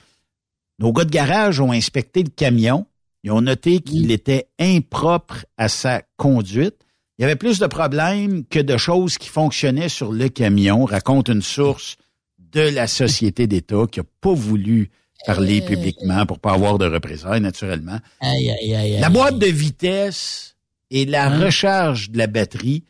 nos 0.79 0.91
gars 0.91 1.05
de 1.05 1.09
garage 1.11 1.59
ont 1.61 1.71
inspecté 1.71 2.23
le 2.23 2.29
camion. 2.29 2.85
Ils 3.23 3.31
ont 3.31 3.41
noté 3.41 3.79
qu'il 3.79 4.11
était 4.11 4.47
impropre 4.59 5.45
à 5.57 5.69
sa 5.69 6.01
conduite. 6.17 6.75
Il 7.17 7.21
y 7.23 7.25
avait 7.25 7.35
plus 7.35 7.59
de 7.59 7.67
problèmes 7.67 8.45
que 8.45 8.59
de 8.59 8.77
choses 8.77 9.17
qui 9.17 9.29
fonctionnaient 9.29 9.89
sur 9.89 10.11
le 10.11 10.29
camion, 10.29 10.85
raconte 10.85 11.29
une 11.29 11.41
source 11.41 11.95
de 12.37 12.61
la 12.61 12.85
société 12.87 13.47
d'État 13.47 13.85
qui 13.91 13.99
n'a 13.99 14.05
pas 14.21 14.33
voulu 14.33 14.89
parler 15.25 15.61
publiquement 15.61 16.25
pour 16.25 16.39
pas 16.39 16.53
avoir 16.53 16.77
de 16.77 16.85
représailles, 16.85 17.41
naturellement. 17.41 17.99
Aïe, 18.21 18.49
aïe, 18.51 18.75
aïe, 18.75 18.93
aïe. 18.95 18.99
La 19.01 19.09
boîte 19.09 19.39
de 19.39 19.47
vitesse 19.47 20.55
et 20.91 21.05
la 21.05 21.29
recharge 21.29 22.11
de 22.11 22.17
la 22.17 22.27
batterie 22.27 22.83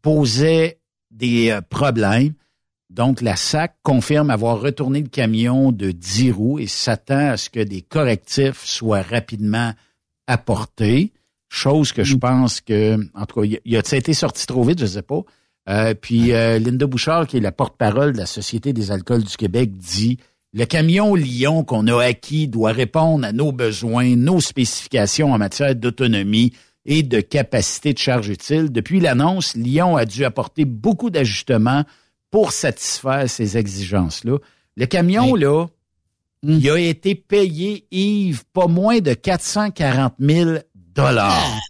posaient 0.00 0.78
des 1.10 1.50
euh, 1.50 1.60
problèmes. 1.60 2.32
Donc, 2.90 3.20
la 3.22 3.36
SAC 3.36 3.74
confirme 3.82 4.30
avoir 4.30 4.60
retourné 4.60 5.00
le 5.00 5.08
camion 5.08 5.72
de 5.72 5.90
10 5.92 6.30
roues 6.32 6.58
et 6.58 6.66
s'attend 6.66 7.30
à 7.30 7.36
ce 7.36 7.48
que 7.50 7.60
des 7.60 7.80
correctifs 7.82 8.64
soient 8.64 9.02
rapidement 9.02 9.72
apportés. 10.26 11.12
Chose 11.48 11.92
que 11.92 12.04
je 12.04 12.16
pense 12.16 12.60
que, 12.60 12.96
en 13.14 13.26
tout 13.26 13.40
cas, 13.40 13.46
il 13.46 13.56
a- 13.56 13.60
il 13.64 13.76
a 13.76 13.96
été 13.96 14.14
sorti 14.14 14.46
trop 14.46 14.64
vite, 14.64 14.80
je 14.80 14.86
sais 14.86 15.02
pas. 15.02 15.20
Euh, 15.68 15.94
puis 15.94 16.32
euh, 16.32 16.58
Linda 16.58 16.86
Bouchard, 16.86 17.26
qui 17.26 17.36
est 17.36 17.40
la 17.40 17.52
porte-parole 17.52 18.12
de 18.12 18.18
la 18.18 18.26
Société 18.26 18.72
des 18.72 18.90
alcools 18.90 19.22
du 19.22 19.36
Québec, 19.36 19.76
dit 19.76 20.18
le 20.54 20.66
camion 20.66 21.14
Lyon 21.14 21.64
qu'on 21.64 21.86
a 21.86 22.02
acquis 22.02 22.46
doit 22.46 22.72
répondre 22.72 23.26
à 23.26 23.32
nos 23.32 23.52
besoins, 23.52 24.16
nos 24.16 24.40
spécifications 24.40 25.32
en 25.32 25.38
matière 25.38 25.74
d'autonomie 25.74 26.52
et 26.84 27.02
de 27.02 27.20
capacité 27.20 27.94
de 27.94 27.98
charge 27.98 28.28
utile. 28.28 28.70
Depuis 28.70 29.00
l'annonce, 29.00 29.54
Lyon 29.54 29.96
a 29.96 30.04
dû 30.04 30.24
apporter 30.24 30.64
beaucoup 30.66 31.08
d'ajustements 31.08 31.84
pour 32.30 32.52
satisfaire 32.52 33.30
ces 33.30 33.56
exigences-là. 33.56 34.38
Le 34.76 34.86
camion, 34.86 35.34
là, 35.34 35.66
il 36.42 36.68
a 36.68 36.78
été 36.78 37.14
payé, 37.14 37.86
Yves, 37.90 38.44
pas 38.52 38.66
moins 38.66 38.98
de 38.98 39.14
440 39.14 40.14
000 40.18 40.50
dollars. 40.74 41.60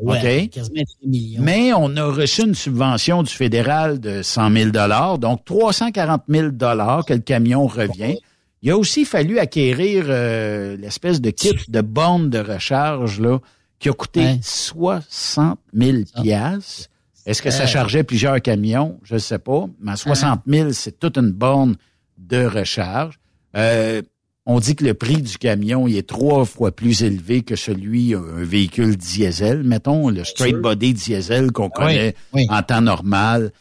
Ouais, 0.00 0.44
OK? 0.44 0.50
quasiment 0.50 0.82
3 1.00 1.08
millions. 1.08 1.42
Mais 1.42 1.72
on 1.74 1.96
a 1.96 2.04
reçu 2.04 2.42
une 2.42 2.54
subvention 2.54 3.22
du 3.22 3.32
fédéral 3.32 3.98
de 3.98 4.22
100 4.22 4.52
000 4.52 4.70
dollars, 4.70 5.18
donc 5.18 5.44
340 5.44 6.22
000 6.28 6.50
dollars 6.50 7.04
que 7.04 7.12
le 7.12 7.20
camion 7.20 7.66
revient. 7.66 8.16
Il 8.62 8.70
a 8.70 8.76
aussi 8.76 9.04
fallu 9.04 9.38
acquérir 9.38 10.04
euh, 10.08 10.76
l'espèce 10.76 11.20
de 11.20 11.30
kit 11.30 11.56
de 11.68 11.80
borne 11.80 12.28
de 12.30 12.38
recharge 12.38 13.20
là 13.20 13.38
qui 13.78 13.88
a 13.88 13.92
coûté 13.92 14.38
60 14.42 15.58
000 15.72 15.98
piastres. 16.22 16.88
Est-ce 17.26 17.40
que 17.42 17.50
ça 17.50 17.60
Ouais. 17.62 17.66
chargeait 17.66 18.02
plusieurs 18.04 18.40
camions? 18.42 18.98
Je 19.02 19.14
ne 19.14 19.18
sais 19.18 19.38
pas. 19.38 19.66
Mais 19.80 19.92
à 19.92 19.96
60 19.96 20.40
000, 20.46 20.72
c'est 20.72 20.98
toute 20.98 21.16
une 21.16 21.30
borne 21.32 21.76
de 22.18 22.44
recharge. 22.44 23.18
Euh, 23.56 24.02
on 24.46 24.58
dit 24.60 24.74
que 24.76 24.84
le 24.84 24.94
prix 24.94 25.20
du 25.22 25.38
camion 25.38 25.86
il 25.88 25.96
est 25.96 26.06
trois 26.08 26.44
fois 26.44 26.72
plus 26.72 27.02
élevé 27.02 27.42
que 27.42 27.56
celui 27.56 28.10
d'un 28.10 28.20
véhicule 28.44 28.96
diesel. 28.96 29.62
Mettons 29.64 30.08
le 30.10 30.24
straight 30.24 30.56
body 30.56 30.92
diesel 30.94 31.52
qu'on 31.52 31.70
connaît 31.70 32.14
en 32.48 32.62
temps 32.62 32.80
normal, 32.80 33.52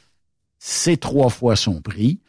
c'est 0.58 0.98
trois 0.98 1.30
fois 1.30 1.56
son 1.56 1.82
prix. 1.82 2.20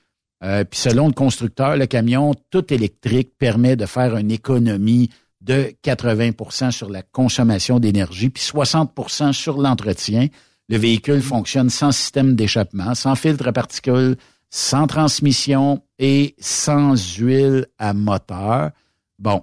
Euh, 0.43 0.65
puis 0.65 0.81
selon 0.81 1.07
le 1.09 1.13
constructeur, 1.13 1.77
le 1.77 1.87
camion 1.87 2.35
tout 2.51 2.73
électrique 2.73 3.33
permet 3.39 3.77
de 3.77 3.87
faire 3.87 4.17
une 4.17 4.31
économie 4.31 5.11
de 5.43 5.75
80% 5.85 6.71
sur 6.71 6.91
la 6.91 7.03
consommation 7.03 7.79
d'énergie, 7.79 8.31
puis 8.31 8.43
60% 8.43 9.33
sur 9.33 9.59
l'entretien. 9.59 10.29
Le 10.69 10.77
véhicule 10.77 11.21
fonctionne 11.23 11.69
sans 11.71 11.93
système 11.93 12.37
d'échappement, 12.37 12.95
sans 12.95 13.17
filtre 13.17 13.49
à 13.49 13.53
particules, 13.53 14.17
sans 14.51 14.87
transmission 14.87 15.83
et 15.99 16.35
sans 16.39 17.17
huile 17.19 17.67
à 17.79 17.93
moteur. 17.93 18.71
Bon, 19.19 19.43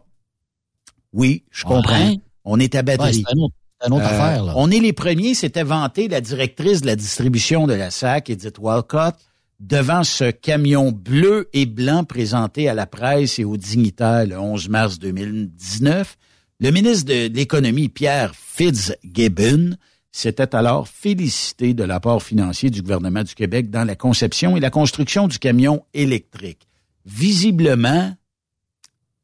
oui, 1.13 1.43
je 1.51 1.63
comprends. 1.63 2.09
Ouais. 2.09 2.19
On 2.43 2.59
est 2.59 2.75
à 2.75 2.81
batterie. 2.81 3.07
Ouais, 3.07 3.13
c'est 3.13 3.87
une 3.87 3.93
autre 3.93 4.05
Euh, 4.05 4.07
affaire, 4.07 4.43
là. 4.45 4.53
On 4.55 4.71
est 4.71 4.79
les 4.79 4.93
premiers, 4.93 5.33
c'était 5.33 5.63
vanté 5.63 6.07
la 6.07 6.21
directrice 6.21 6.81
de 6.81 6.87
la 6.87 6.95
distribution 6.95 7.67
de 7.67 7.73
la 7.73 7.91
SAC, 7.91 8.29
Edith 8.29 8.57
Walcott, 8.59 9.15
devant 9.59 10.03
ce 10.03 10.29
camion 10.31 10.91
bleu 10.91 11.49
et 11.53 11.65
blanc 11.65 12.03
présenté 12.03 12.69
à 12.69 12.73
la 12.73 12.85
presse 12.85 13.39
et 13.39 13.43
aux 13.43 13.57
dignitaires 13.57 14.27
le 14.27 14.39
11 14.39 14.69
mars 14.69 14.99
2019. 14.99 16.17
Le 16.59 16.71
ministre 16.71 17.05
de 17.05 17.33
l'Économie, 17.33 17.89
Pierre 17.89 18.33
Fitzgibbon, 18.35 19.75
s'était 20.11 20.55
alors 20.55 20.87
félicité 20.87 21.73
de 21.73 21.83
l'apport 21.83 22.23
financier 22.23 22.69
du 22.69 22.81
gouvernement 22.81 23.23
du 23.23 23.35
Québec 23.35 23.69
dans 23.69 23.83
la 23.83 23.95
conception 23.95 24.57
et 24.57 24.59
la 24.59 24.71
construction 24.71 25.27
du 25.27 25.37
camion 25.37 25.85
électrique. 25.93 26.67
Visiblement, 27.05 28.15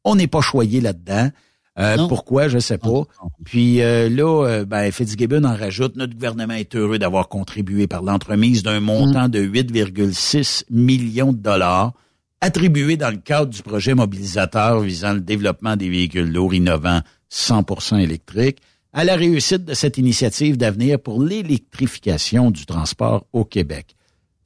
on 0.04 0.14
n'est 0.14 0.28
pas 0.28 0.40
choyé 0.40 0.80
là-dedans. 0.80 1.30
Euh, 1.78 1.96
pourquoi, 2.08 2.48
je 2.48 2.58
sais 2.58 2.78
pas. 2.78 3.02
Puis 3.44 3.82
euh, 3.82 4.08
là, 4.08 4.46
euh, 4.46 4.64
ben, 4.64 4.92
Fitzgibbon 4.92 5.44
en 5.44 5.56
rajoute, 5.56 5.96
notre 5.96 6.14
gouvernement 6.14 6.54
est 6.54 6.76
heureux 6.76 6.98
d'avoir 6.98 7.28
contribué 7.28 7.88
par 7.88 8.02
l'entremise 8.02 8.62
d'un 8.62 8.78
montant 8.78 9.28
de 9.28 9.40
8,6 9.40 10.64
millions 10.70 11.32
de 11.32 11.38
dollars 11.38 11.92
attribué 12.40 12.96
dans 12.96 13.10
le 13.10 13.16
cadre 13.16 13.50
du 13.50 13.62
projet 13.62 13.94
mobilisateur 13.94 14.80
visant 14.80 15.14
le 15.14 15.20
développement 15.20 15.76
des 15.76 15.88
véhicules 15.88 16.30
lourds 16.30 16.54
innovants 16.54 17.00
100% 17.32 17.98
électriques 17.98 18.58
à 18.92 19.02
la 19.02 19.16
réussite 19.16 19.64
de 19.64 19.74
cette 19.74 19.98
initiative 19.98 20.56
d'avenir 20.56 21.00
pour 21.00 21.20
l'électrification 21.20 22.52
du 22.52 22.66
transport 22.66 23.26
au 23.32 23.44
Québec. 23.44 23.96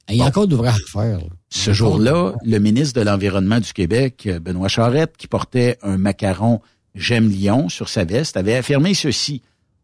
Il 0.09 0.15
y 0.15 0.21
a 0.21 0.25
encore 0.25 0.47
à 0.65 0.73
faire. 0.73 1.19
Ce 1.49 1.71
jour-là, 1.71 2.33
le 2.43 2.57
ministre 2.57 2.99
de 2.99 3.05
l'Environnement 3.05 3.59
du 3.59 3.71
Québec, 3.73 4.27
Benoît 4.41 4.67
Charette, 4.67 5.15
qui 5.17 5.27
portait 5.27 5.77
un 5.83 5.97
macaron 5.97 6.61
J'aime 6.99 7.29
Lyon 7.29 7.69
sur 7.69 7.87
sa 7.89 8.03
veste, 8.03 8.35
avait 8.37 8.55
affirmé 8.57 8.93
ceci. 8.93 9.41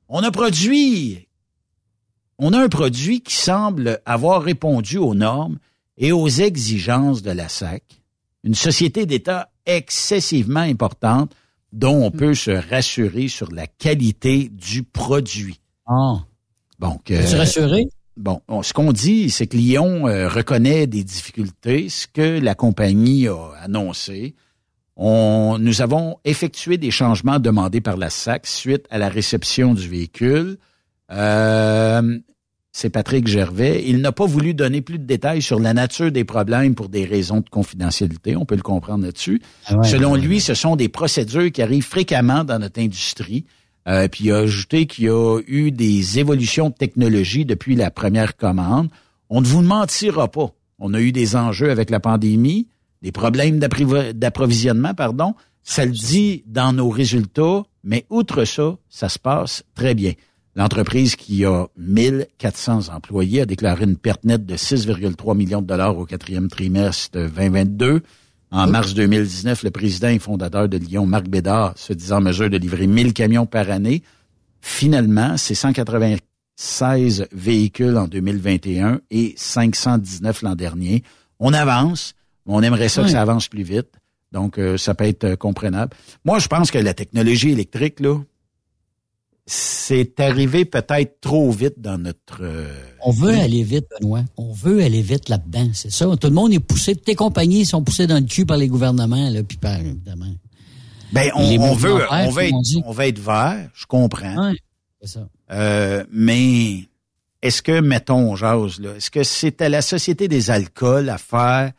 On 0.10 0.22
a 0.22 0.32
produit, 0.32 1.28
on 2.38 2.52
a 2.54 2.60
un 2.62 2.68
produit 2.70 3.22
qui 3.22 3.36
semble 3.36 4.02
avoir 4.06 4.44
répondu 4.44 4.98
aux 4.98 5.16
normes 5.16 5.58
et 5.98 6.12
aux 6.12 6.28
exigences 6.28 7.22
de 7.22 7.32
la 7.32 7.48
SAC, 7.48 7.84
une 8.44 8.54
société 8.56 9.06
d'État 9.06 9.50
excessivement 9.66 10.60
importante 10.60 11.34
dont 11.72 12.04
on 12.06 12.12
peut 12.12 12.36
se 12.36 12.52
rassurer 12.52 13.28
sur 13.30 13.52
la 13.52 13.66
qualité 13.68 14.50
du 14.50 14.84
produit. 14.84 15.60
Ah. 15.88 16.20
Donc, 16.80 17.06
Peux-tu 17.06 17.34
euh, 17.36 17.38
rassurer? 17.38 17.86
Bon, 18.18 18.42
on- 18.48 18.62
ce 18.64 18.74
qu'on 18.74 18.92
dit, 18.94 19.30
c'est 19.30 19.48
que 19.48 19.58
Lyon 19.58 20.08
euh, 20.08 20.28
reconnaît 20.30 20.88
des 20.88 21.04
difficultés, 21.04 21.90
ce 21.90 22.08
que 22.08 22.40
la 22.40 22.56
compagnie 22.56 23.28
a 23.28 23.52
annoncé. 23.62 24.36
On, 24.98 25.58
nous 25.60 25.82
avons 25.82 26.18
effectué 26.24 26.78
des 26.78 26.92
changements 26.92 27.40
demandés 27.40 27.82
par 27.82 27.98
la 27.98 28.10
SAC 28.10 28.48
suite 28.48 28.86
à 28.90 28.98
la 28.98 29.10
réception 29.10 29.74
du 29.74 29.88
véhicule. 29.88 30.58
Euh, 31.12 32.20
c'est 32.72 32.90
Patrick 32.90 33.28
Gervais. 33.28 33.84
Il 33.86 34.02
n'a 34.02 34.12
pas 34.12 34.26
voulu 34.26 34.54
donner 34.54 34.82
plus 34.82 35.00
de 35.00 35.06
détails 35.06 35.42
sur 35.42 35.60
la 35.60 35.74
nature 35.74 36.12
des 36.12 36.26
problèmes 36.26 36.76
pour 36.76 36.90
des 36.90 37.06
raisons 37.06 37.40
de 37.40 37.50
confidentialité. 37.50 38.36
On 38.36 38.46
peut 38.46 38.56
le 38.56 38.62
comprendre 38.62 39.06
là-dessus. 39.06 39.42
Ah 39.66 39.78
ouais, 39.78 39.88
Selon 39.88 40.14
ouais, 40.14 40.20
lui, 40.20 40.42
ce 40.42 40.54
sont 40.54 40.76
des 40.76 40.90
procédures 40.90 41.52
qui 41.52 41.62
arrivent 41.62 41.86
fréquemment 41.86 42.44
dans 42.44 42.60
notre 42.60 42.82
industrie. 42.82 43.46
Euh, 43.88 44.08
puis 44.08 44.26
il 44.26 44.32
a 44.32 44.40
ajouté 44.40 44.88
qu'il 44.88 45.06
y 45.06 45.10
a 45.10 45.40
eu 45.48 45.72
des 45.72 46.20
évolutions 46.20 46.70
de 46.70 46.76
technologie 46.76 47.46
depuis 47.46 47.76
la 47.76 47.92
première 47.92 48.36
commande. 48.36 48.90
On 49.30 49.42
ne 49.42 49.46
vous 49.46 49.62
mentira 49.62 50.30
pas. 50.30 50.52
On 50.80 50.94
a 50.94 51.00
eu 51.00 51.12
des 51.12 51.36
enjeux 51.36 51.72
avec 51.72 51.90
la 51.90 52.00
pandémie, 52.00 52.68
des 53.06 53.12
problèmes 53.12 53.60
d'approvisionnement, 53.60 54.96
pardon. 54.96 55.36
Ça 55.62 55.86
le 55.86 55.92
dit 55.92 56.44
dans 56.48 56.74
nos 56.74 56.90
résultats, 56.90 57.62
mais 57.84 58.08
outre 58.10 58.46
ça, 58.46 58.78
ça 58.90 59.10
se 59.10 59.20
passe 59.20 59.64
très 59.76 59.94
bien. 59.94 60.14
L'entreprise 60.56 61.16
qui 61.16 61.46
a 61.46 61.68
1400 61.78 62.92
employés 62.92 63.42
a 63.42 63.46
déclaré 63.46 63.84
une 63.84 63.96
perte 63.96 64.24
nette 64.24 64.48
de 64.48 64.56
6,3 64.56 65.38
millions 65.38 65.62
de 65.62 65.68
dollars 65.68 65.96
au 65.96 66.06
quatrième 66.06 66.48
trimestre 66.48 67.12
2022. 67.12 68.02
En 68.50 68.66
mars 68.66 68.96
2019, 68.96 69.62
le 69.62 69.70
président 69.70 70.08
et 70.08 70.18
fondateur 70.18 70.68
de 70.68 70.78
Lyon, 70.78 71.06
Marc 71.06 71.28
Bédard, 71.28 71.78
se 71.78 71.94
disait 71.94 72.14
en 72.14 72.22
mesure 72.22 72.50
de 72.50 72.58
livrer 72.58 72.88
1000 72.88 73.14
camions 73.14 73.46
par 73.46 73.70
année. 73.70 74.02
Finalement, 74.62 75.38
c'est 75.38 75.54
196 75.54 77.28
véhicules 77.32 77.98
en 77.98 78.08
2021 78.08 79.02
et 79.12 79.36
519 79.38 80.42
l'an 80.42 80.56
dernier. 80.56 81.04
On 81.38 81.54
avance, 81.54 82.16
on 82.46 82.62
aimerait 82.64 82.90
ça 82.90 83.04
que 83.04 83.10
ça 83.10 83.22
avance 83.22 83.48
plus 83.48 83.64
vite. 83.64 83.90
Donc, 84.32 84.58
euh, 84.58 84.78
ça 84.78 84.94
peut 84.94 85.06
être 85.06 85.24
euh, 85.24 85.36
comprenable. 85.36 85.96
Moi, 86.26 86.40
je 86.40 86.48
pense 86.48 86.70
que 86.70 86.78
la 86.78 86.94
technologie 86.94 87.52
électrique, 87.52 88.00
là, 88.02 88.18
c'est 89.46 90.20
arrivé 90.20 90.66
peut-être 90.66 91.22
trop 91.22 91.52
vite 91.52 91.76
dans 91.78 91.98
notre... 91.98 92.40
euh, 92.42 92.68
On 93.02 93.12
veut 93.12 93.34
aller 93.34 93.64
vite, 93.64 93.86
Benoît. 94.02 94.24
On 94.36 94.52
veut 94.52 94.84
aller 94.84 95.02
vite 95.04 95.30
là-dedans. 95.30 95.70
C'est 95.74 95.92
ça. 95.92 96.06
Tout 96.20 96.28
le 96.28 96.34
monde 96.34 96.52
est 96.52 96.60
poussé. 96.60 96.96
Toutes 96.96 97.08
les 97.08 97.16
compagnies 97.16 97.66
sont 97.66 97.84
poussées 97.84 98.08
dans 98.08 98.20
le 98.20 98.26
cul 98.26 98.46
par 98.46 98.58
les 98.58 98.68
gouvernements, 98.68 99.30
là, 99.30 99.44
puis 99.44 99.58
par, 99.58 99.80
évidemment. 99.80 100.34
Ben, 101.14 101.30
on, 101.36 101.76
veut, 101.76 101.98
verts, 101.98 102.10
on 102.12 102.30
veut, 102.32 102.50
comme 102.50 102.56
on 102.56 102.62
dit. 102.62 102.80
être, 102.80 102.88
on 102.88 102.92
veut 102.92 103.06
être 103.06 103.20
vert, 103.20 103.70
je 103.74 103.86
comprends. 103.86 104.50
Ouais, 104.50 104.58
c'est 105.02 105.14
ça. 105.14 105.30
Euh, 105.52 106.04
mais 106.12 106.90
est-ce 107.42 107.62
que, 107.62 107.80
mettons, 107.80 108.32
on 108.32 108.36
jase, 108.36 108.80
là, 108.80 108.96
est-ce 108.98 109.12
que 109.12 109.64
à 109.64 109.70
la 109.70 109.82
Société 109.82 110.28
des 110.28 110.50
alcools 110.50 111.10
à 111.10 111.20
faire 111.20 111.72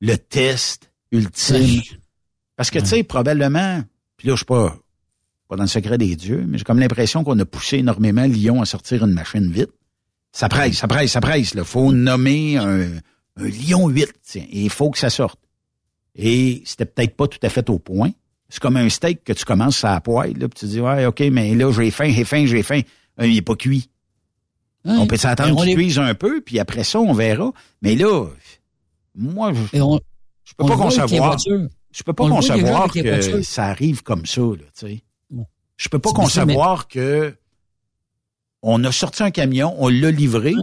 le 0.00 0.16
test 0.16 0.90
ultime? 1.12 1.82
Parce 2.56 2.70
que, 2.70 2.78
tu 2.78 2.86
sais, 2.86 3.02
probablement, 3.02 3.82
puis 4.16 4.28
là, 4.28 4.34
je 4.34 4.38
suis 4.38 4.44
pas, 4.44 4.76
pas 5.48 5.56
dans 5.56 5.62
le 5.62 5.68
secret 5.68 5.98
des 5.98 6.16
dieux, 6.16 6.44
mais 6.46 6.58
j'ai 6.58 6.64
comme 6.64 6.80
l'impression 6.80 7.24
qu'on 7.24 7.38
a 7.38 7.44
poussé 7.44 7.78
énormément 7.78 8.24
Lyon 8.24 8.60
à 8.60 8.66
sortir 8.66 9.04
une 9.04 9.12
machine 9.12 9.50
vite. 9.50 9.70
Ça 10.32 10.48
presse, 10.48 10.76
ça 10.76 10.88
presse, 10.88 11.12
ça 11.12 11.20
presse. 11.20 11.52
Il 11.54 11.64
faut 11.64 11.92
nommer 11.92 12.58
un, 12.58 12.88
un 13.36 13.44
Lyon 13.44 13.88
8, 13.88 14.12
tiens, 14.22 14.46
et 14.50 14.62
il 14.62 14.70
faut 14.70 14.90
que 14.90 14.98
ça 14.98 15.10
sorte. 15.10 15.40
Et 16.14 16.62
c'était 16.64 16.84
peut-être 16.84 17.16
pas 17.16 17.28
tout 17.28 17.38
à 17.42 17.48
fait 17.48 17.70
au 17.70 17.78
point. 17.78 18.10
C'est 18.48 18.60
comme 18.60 18.76
un 18.76 18.88
steak 18.88 19.24
que 19.24 19.32
tu 19.32 19.44
commences 19.44 19.84
à 19.84 19.92
la 19.92 20.00
poêle, 20.00 20.36
là, 20.38 20.48
puis 20.48 20.58
tu 20.58 20.66
dis, 20.66 20.80
ouais, 20.80 21.06
OK, 21.06 21.20
mais 21.32 21.54
là, 21.54 21.70
j'ai 21.72 21.90
faim, 21.90 22.10
j'ai 22.10 22.24
faim, 22.24 22.44
j'ai 22.46 22.62
faim. 22.62 22.80
Euh, 23.20 23.26
il 23.26 23.36
est 23.36 23.42
pas 23.42 23.56
cuit. 23.56 23.88
on 24.84 25.06
peut 25.06 25.16
s'attendre 25.16 25.56
on 25.56 25.62
qu'il 25.62 25.74
cuise 25.74 25.98
un 25.98 26.14
peu, 26.14 26.40
puis 26.40 26.58
après 26.58 26.82
ça, 26.82 26.98
on 26.98 27.12
verra. 27.12 27.52
Mais 27.82 27.94
là, 27.94 28.26
moi, 29.14 29.52
je, 29.52 29.80
on- 29.80 30.00
je 30.44 30.54
peux 30.54 30.64
on 30.64 30.68
pas 30.68 30.76
concevoir. 30.76 31.36
Je 31.90 32.02
peux 32.02 32.12
pas 32.12 32.24
On 32.24 32.30
concevoir 32.30 32.90
que 32.92 33.00
voitures. 33.00 33.44
ça 33.44 33.66
arrive 33.66 34.02
comme 34.02 34.26
ça, 34.26 34.40
là, 34.42 34.56
tu 34.78 34.86
sais. 34.86 35.02
Je 35.76 35.88
peux 35.88 35.98
pas 35.98 36.10
mais- 36.10 36.16
concevoir 36.16 36.88
que 36.88 37.34
on 38.62 38.82
a 38.84 38.90
sorti 38.92 39.22
un 39.22 39.30
camion, 39.30 39.74
on 39.78 39.88
l'a 39.88 40.10
livré, 40.10 40.54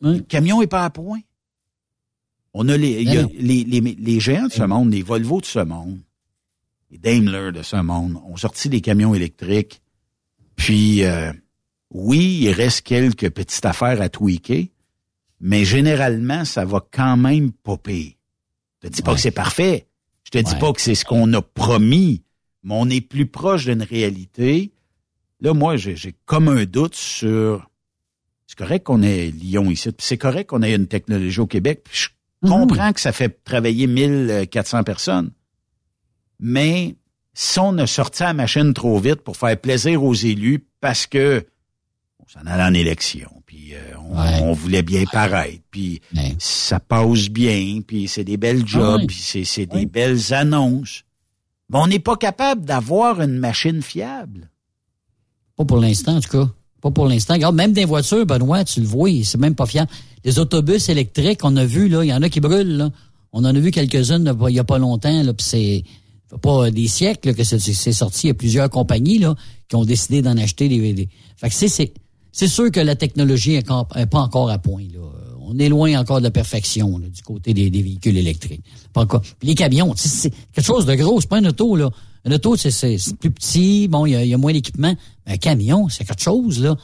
le 0.00 0.20
camion 0.20 0.60
est 0.62 0.66
pas 0.66 0.84
à 0.84 0.90
point. 0.90 1.20
On 2.52 2.68
a 2.68 2.76
les, 2.76 3.02
y 3.02 3.16
a 3.16 3.22
non. 3.22 3.30
les, 3.34 3.64
les, 3.64 3.80
les 3.80 4.20
géants 4.20 4.46
de 4.46 4.52
ce 4.52 4.62
monde, 4.62 4.92
les 4.92 5.02
Volvo 5.02 5.40
de 5.40 5.46
ce 5.46 5.58
monde, 5.60 5.98
les 6.90 6.98
Daimler 6.98 7.50
de 7.52 7.62
ce 7.62 7.76
monde, 7.76 8.16
ont 8.26 8.36
sorti 8.36 8.68
des 8.68 8.80
camions 8.80 9.14
électriques. 9.14 9.80
Puis, 10.54 11.02
euh, 11.04 11.32
oui, 11.90 12.38
il 12.42 12.52
reste 12.52 12.82
quelques 12.82 13.30
petites 13.30 13.64
affaires 13.64 14.00
à 14.00 14.08
tweaker, 14.08 14.66
mais 15.44 15.66
généralement, 15.66 16.46
ça 16.46 16.64
va 16.64 16.82
quand 16.90 17.18
même 17.18 17.52
pas 17.52 17.76
pire. 17.76 18.14
Je 18.82 18.88
te 18.88 18.92
dis 18.94 19.02
pas 19.02 19.14
que 19.14 19.20
c'est 19.20 19.30
parfait. 19.30 19.86
Je 20.24 20.30
te 20.30 20.38
dis 20.38 20.54
Ouais. 20.54 20.58
pas 20.58 20.72
que 20.72 20.80
c'est 20.80 20.94
ce 20.94 21.04
qu'on 21.04 21.30
a 21.34 21.42
promis, 21.42 22.22
mais 22.62 22.74
on 22.74 22.88
est 22.88 23.02
plus 23.02 23.26
proche 23.26 23.66
d'une 23.66 23.82
réalité. 23.82 24.72
Là, 25.40 25.52
moi, 25.52 25.76
j'ai 25.76 26.14
comme 26.24 26.48
un 26.48 26.64
doute 26.64 26.94
sur... 26.94 27.70
C'est 28.46 28.56
correct 28.56 28.84
qu'on 28.84 29.02
ait 29.02 29.30
Lyon 29.32 29.70
ici, 29.70 29.92
puis 29.92 30.06
c'est 30.06 30.16
correct 30.16 30.48
qu'on 30.48 30.62
ait 30.62 30.74
une 30.74 30.86
technologie 30.86 31.40
au 31.40 31.46
Québec, 31.46 31.82
puis 31.84 32.08
je 32.42 32.48
comprends 32.48 32.94
que 32.94 33.00
ça 33.00 33.12
fait 33.12 33.44
travailler 33.44 33.86
1400 33.86 34.82
personnes. 34.82 35.30
Mais 36.40 36.96
si 37.34 37.58
on 37.58 37.76
a 37.76 37.86
sorti 37.86 38.22
la 38.22 38.32
machine 38.32 38.72
trop 38.72 38.98
vite 38.98 39.20
pour 39.20 39.36
faire 39.36 39.60
plaisir 39.60 40.02
aux 40.02 40.14
élus 40.14 40.66
parce 40.80 41.06
que 41.06 41.46
on 42.18 42.28
s'en 42.28 42.46
allait 42.46 42.62
en 42.62 42.72
élection, 42.72 43.42
on, 44.12 44.52
voulait 44.52 44.82
bien 44.82 45.04
paraître, 45.10 45.62
puis 45.70 46.00
ça 46.38 46.80
passe 46.80 47.28
bien, 47.28 47.80
puis 47.86 48.08
c'est 48.08 48.24
des 48.24 48.36
belles 48.36 48.66
jobs, 48.66 49.00
Ouais. 49.00 49.06
puis 49.06 49.44
c'est 49.44 49.66
des 49.66 49.86
belles 49.86 50.32
annonces. 50.32 51.02
Mais 51.70 51.78
on 51.78 51.86
n'est 51.86 51.98
pas 51.98 52.16
capable 52.16 52.64
d'avoir 52.64 53.20
une 53.20 53.38
machine 53.38 53.80
fiable. 53.82 54.50
Pas 55.56 55.64
pour 55.64 55.78
l'instant, 55.78 56.16
en 56.16 56.20
tout 56.20 56.30
cas. 56.30 56.50
Pas 56.80 56.90
pour 56.90 57.06
l'instant. 57.06 57.34
Regarde, 57.34 57.54
même 57.56 57.72
des 57.72 57.86
voitures, 57.86 58.26
Benoît, 58.26 58.64
tu 58.64 58.80
le 58.80 58.86
vois, 58.86 59.08
c'est 59.24 59.38
même 59.38 59.54
pas 59.54 59.64
fiable. 59.66 59.90
Les 60.24 60.38
autobus 60.38 60.88
électriques, 60.90 61.40
on 61.42 61.56
a 61.56 61.64
vu, 61.64 61.88
là, 61.88 62.04
il 62.04 62.08
y 62.08 62.12
en 62.14 62.20
a 62.22 62.28
qui 62.28 62.40
brûlent, 62.40 62.76
là. 62.76 62.90
On 63.32 63.40
en 63.44 63.54
a 63.54 63.58
vu 63.58 63.70
quelques-unes 63.70 64.32
il 64.48 64.54
y 64.54 64.58
a 64.58 64.64
pas 64.64 64.78
longtemps, 64.78 65.22
là, 65.22 65.32
puis 65.32 65.44
c'est 65.46 65.84
pas 66.42 66.70
des 66.70 66.88
siècles 66.88 67.28
là, 67.28 67.34
que 67.34 67.44
c'est 67.44 67.58
c'est 67.58 67.92
sorti. 67.92 68.26
Il 68.26 68.28
y 68.28 68.30
a 68.32 68.34
plusieurs 68.34 68.68
compagnies, 68.70 69.18
là, 69.18 69.34
qui 69.68 69.76
ont 69.76 69.84
décidé 69.84 70.20
d'en 70.22 70.36
acheter 70.36 70.68
des, 70.68 70.92
des- 70.92 71.08
Fait 71.36 71.48
que 71.48 71.54
c'est, 71.54 71.92
c'est, 72.34 72.48
sûr 72.48 72.70
que 72.72 72.80
la 72.80 72.96
technologie 72.96 73.54
est, 73.54 73.70
encore- 73.70 73.96
est 73.96 74.06
pas 74.06 74.18
encore 74.18 74.50
à 74.50 74.58
point, 74.58 74.82
là. 74.92 75.00
On 75.46 75.58
est 75.58 75.68
loin 75.68 75.96
encore 76.00 76.18
de 76.18 76.24
la 76.24 76.30
perfection, 76.30 76.98
du 76.98 77.22
côté 77.22 77.54
des, 77.54 77.70
véhicules 77.70 78.16
électriques. 78.16 78.62
Pas 78.92 79.02
encore. 79.02 79.20
Puis 79.38 79.48
les 79.48 79.54
camions, 79.54 79.92
c'est 79.94 80.32
quelque 80.52 80.64
chose 80.64 80.86
de 80.86 80.94
gros, 80.94 81.20
c'est 81.20 81.28
pas 81.28 81.36
un 81.36 81.44
auto, 81.44 81.76
là. 81.76 81.90
Un 82.24 82.32
auto, 82.32 82.56
c'est, 82.56 82.96
plus 83.20 83.30
petit, 83.30 83.86
bon, 83.86 84.06
il 84.06 84.26
y 84.26 84.34
a, 84.34 84.38
moins 84.38 84.52
d'équipement. 84.52 84.94
Mais 85.26 85.34
un 85.34 85.36
camion, 85.36 85.88
c'est 85.88 86.04
quelque 86.04 86.22
chose, 86.22 86.60
là. 86.60 86.74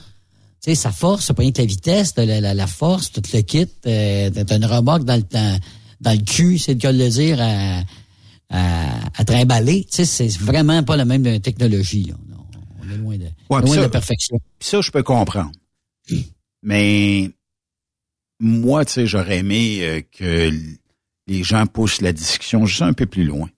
Tu 0.63 0.71
sais, 0.71 0.75
sa 0.75 0.93
force, 0.93 1.25
c'est 1.25 1.33
pas 1.33 1.43
rien 1.43 1.53
que 1.53 1.63
la 1.63 1.67
vitesse, 1.67 2.15
la, 2.17 2.67
force, 2.67 3.11
tout 3.11 3.23
le 3.33 3.41
kit, 3.41 3.67
euh, 3.87 4.31
t'as 4.31 4.57
une 4.57 4.67
remorque 4.67 5.05
dans 5.05 5.17
le 5.17 6.25
cul, 6.25 6.59
c'est 6.59 6.75
le 6.75 6.79
cas 6.79 6.93
le 6.93 7.09
dire, 7.09 7.39
à, 7.41 7.83
à, 8.51 9.11
à 9.17 9.25
trimballer. 9.25 9.87
C'est 9.89 10.31
vraiment 10.37 10.83
pas 10.83 10.97
la 10.97 11.07
même 11.07 11.41
technologie, 11.41 12.05
là. 12.05 12.15
Est 12.93 12.97
loin 12.97 13.17
de, 13.17 13.25
Ouais, 13.25 13.31
loin 13.51 13.61
puis 13.63 13.71
de 13.71 13.75
ça- 13.77 13.81
la 13.83 13.89
perfection. 13.89 14.39
Ça, 14.61 14.81
je 14.81 14.91
peux 14.91 15.03
comprendre. 15.03 15.53
Mais 16.63 17.31
moi, 18.41 18.85
tu 18.85 18.93
sais, 18.93 19.07
j'aurais 19.07 19.39
aimé 19.39 19.79
euh, 19.83 20.01
que 20.17 20.51
les 21.27 21.43
gens 21.43 21.67
poussent 21.67 22.01
la 22.01 22.13
discussion 22.13 22.67
juste 22.67 22.83
un 22.83 22.93
peu 22.93 23.07
plus 23.07 23.25
loin. 23.25 23.49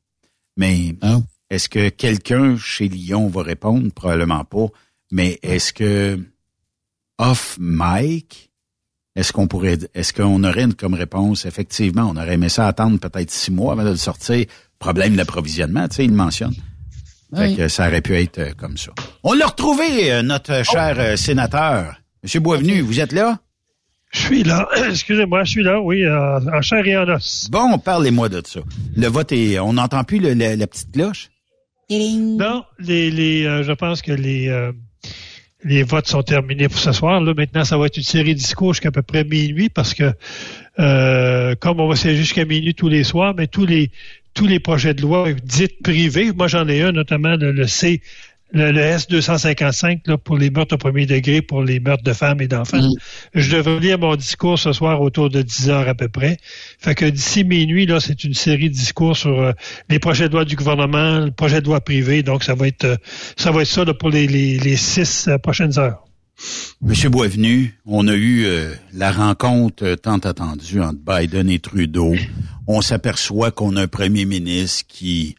Mais 0.56 0.94
est-ce 1.50 1.68
que 1.68 1.88
quelqu'un 1.88 2.56
chez 2.58 2.88
Lyon 2.88 3.28
va 3.28 3.42
répondre? 3.42 3.90
Probablement 3.92 4.44
pas. 4.44 4.66
Mais 5.10 5.38
est-ce 5.42 5.72
que 5.72 6.20
off 7.18 7.56
mic, 7.60 8.50
est-ce 9.16 9.32
qu'on 9.32 9.46
pourrait, 9.46 9.78
est-ce 9.94 10.12
qu'on 10.12 10.42
aurait 10.44 10.64
une- 10.64 10.74
comme 10.74 10.94
réponse? 10.94 11.44
Effectivement, 11.46 12.08
on 12.10 12.16
aurait 12.16 12.34
aimé 12.34 12.48
ça 12.48 12.66
attendre 12.66 12.98
peut-être 12.98 13.30
six 13.30 13.50
mois 13.50 13.72
avant 13.72 13.84
de 13.84 13.90
le 13.90 13.96
sortir. 13.96 14.46
Problème 14.78 15.16
d'approvisionnement, 15.16 15.86
tu 15.88 15.96
sais, 15.96 16.04
il 16.04 16.10
le 16.10 16.16
mentionne. 16.16 16.54
Fait 17.34 17.48
Oui. 17.48 17.56
que 17.56 17.68
ça 17.68 17.88
aurait 17.88 18.02
pu 18.02 18.14
être 18.16 18.38
euh, 18.38 18.52
comme 18.56 18.76
ça. 18.76 18.92
On 19.22 19.32
l'a 19.32 19.46
retrouvé, 19.46 20.12
euh, 20.12 20.22
notre 20.22 20.62
cher 20.64 20.96
euh, 20.98 21.16
sénateur. 21.16 21.94
Monsieur 22.22 22.40
Boisvenu, 22.40 22.80
vous 22.82 23.00
êtes 23.00 23.12
là? 23.12 23.38
Je 24.12 24.18
suis 24.20 24.42
là. 24.44 24.68
Excusez-moi, 24.88 25.44
je 25.44 25.50
suis 25.50 25.62
là, 25.62 25.80
oui, 25.80 26.04
euh, 26.04 26.38
en 26.52 26.60
chair 26.60 26.86
et 26.86 26.96
en 26.96 27.08
os. 27.08 27.48
Bon, 27.50 27.78
parlez-moi 27.78 28.28
de 28.28 28.42
ça. 28.46 28.60
Le 28.96 29.06
vote 29.08 29.32
est... 29.32 29.58
On 29.58 29.72
n'entend 29.72 30.04
plus 30.04 30.18
le- 30.18 30.34
le- 30.34 30.56
la 30.56 30.66
petite 30.66 30.92
cloche? 30.92 31.30
Non, 31.90 32.64
les, 32.78 33.10
les, 33.10 33.44
euh, 33.44 33.62
je 33.64 33.72
pense 33.72 34.00
que 34.02 34.12
les, 34.12 34.48
euh, 34.48 34.72
les 35.64 35.82
votes 35.82 36.08
sont 36.08 36.22
terminés 36.22 36.68
pour 36.68 36.78
ce 36.78 36.92
soir. 36.92 37.20
Là, 37.20 37.34
maintenant, 37.34 37.64
ça 37.64 37.76
va 37.76 37.86
être 37.86 37.96
une 37.98 38.02
série 38.02 38.34
de 38.34 38.38
discours 38.38 38.72
jusqu'à 38.74 38.90
peu 38.90 39.02
près 39.02 39.24
minuit 39.24 39.68
parce 39.68 39.92
que 39.94 40.12
euh, 40.78 41.54
comme 41.60 41.80
on 41.80 41.88
va 41.88 41.96
siéger 41.96 42.16
jusqu'à 42.16 42.44
minuit 42.46 42.74
tous 42.74 42.88
les 42.88 43.04
soirs, 43.04 43.34
mais 43.36 43.46
tous 43.46 43.66
les 43.66 43.90
tous 44.34 44.46
les 44.46 44.60
projets 44.60 44.94
de 44.94 45.02
loi 45.02 45.28
dites 45.44 45.82
privés, 45.82 46.32
moi 46.32 46.48
j'en 46.48 46.66
ai 46.68 46.82
un 46.82 46.92
notamment 46.92 47.36
le, 47.36 47.52
le 47.52 47.66
C, 47.66 48.00
le, 48.52 48.70
le 48.70 48.80
S255 48.80 50.00
là, 50.06 50.18
pour 50.18 50.36
les 50.36 50.50
meurtres 50.50 50.74
au 50.74 50.78
premier 50.78 51.06
degré, 51.06 51.42
pour 51.42 51.62
les 51.62 51.80
meurtres 51.80 52.02
de 52.02 52.12
femmes 52.12 52.40
et 52.40 52.48
d'enfants. 52.48 52.80
Je 53.34 53.56
devrais 53.56 53.80
lire 53.80 53.98
mon 53.98 54.14
discours 54.16 54.58
ce 54.58 54.72
soir 54.72 55.00
autour 55.00 55.30
de 55.30 55.42
10 55.42 55.70
heures 55.70 55.88
à 55.88 55.94
peu 55.94 56.08
près. 56.08 56.36
Fait 56.78 56.94
que 56.94 57.04
d'ici 57.06 57.44
minuit, 57.44 57.86
là, 57.86 58.00
c'est 58.00 58.24
une 58.24 58.34
série 58.34 58.68
de 58.68 58.74
discours 58.74 59.16
sur 59.16 59.40
euh, 59.40 59.52
les 59.88 59.98
projets 59.98 60.28
de 60.28 60.34
loi 60.34 60.44
du 60.44 60.56
gouvernement, 60.56 61.20
le 61.20 61.30
projet 61.30 61.60
de 61.60 61.66
loi 61.66 61.80
privé. 61.80 62.22
Donc, 62.22 62.44
ça 62.44 62.54
va 62.54 62.68
être 62.68 62.84
euh, 62.84 62.96
ça 63.36 63.50
va 63.50 63.62
être 63.62 63.68
ça 63.68 63.84
là, 63.84 63.94
pour 63.94 64.10
les, 64.10 64.26
les, 64.26 64.58
les 64.58 64.76
six 64.76 65.28
euh, 65.28 65.38
prochaines 65.38 65.78
heures. 65.78 66.04
Monsieur 66.80 67.10
Boisvenu, 67.10 67.78
on 67.86 68.08
a 68.08 68.14
eu 68.14 68.44
euh, 68.44 68.74
la 68.92 69.12
rencontre 69.12 69.84
euh, 69.84 69.96
tant 69.96 70.18
attendue 70.18 70.80
entre 70.80 70.98
Biden 70.98 71.48
et 71.48 71.60
Trudeau. 71.60 72.14
On 72.66 72.82
s'aperçoit 72.82 73.50
qu'on 73.52 73.76
a 73.76 73.82
un 73.82 73.86
premier 73.88 74.24
ministre 74.24 74.84
qui, 74.88 75.36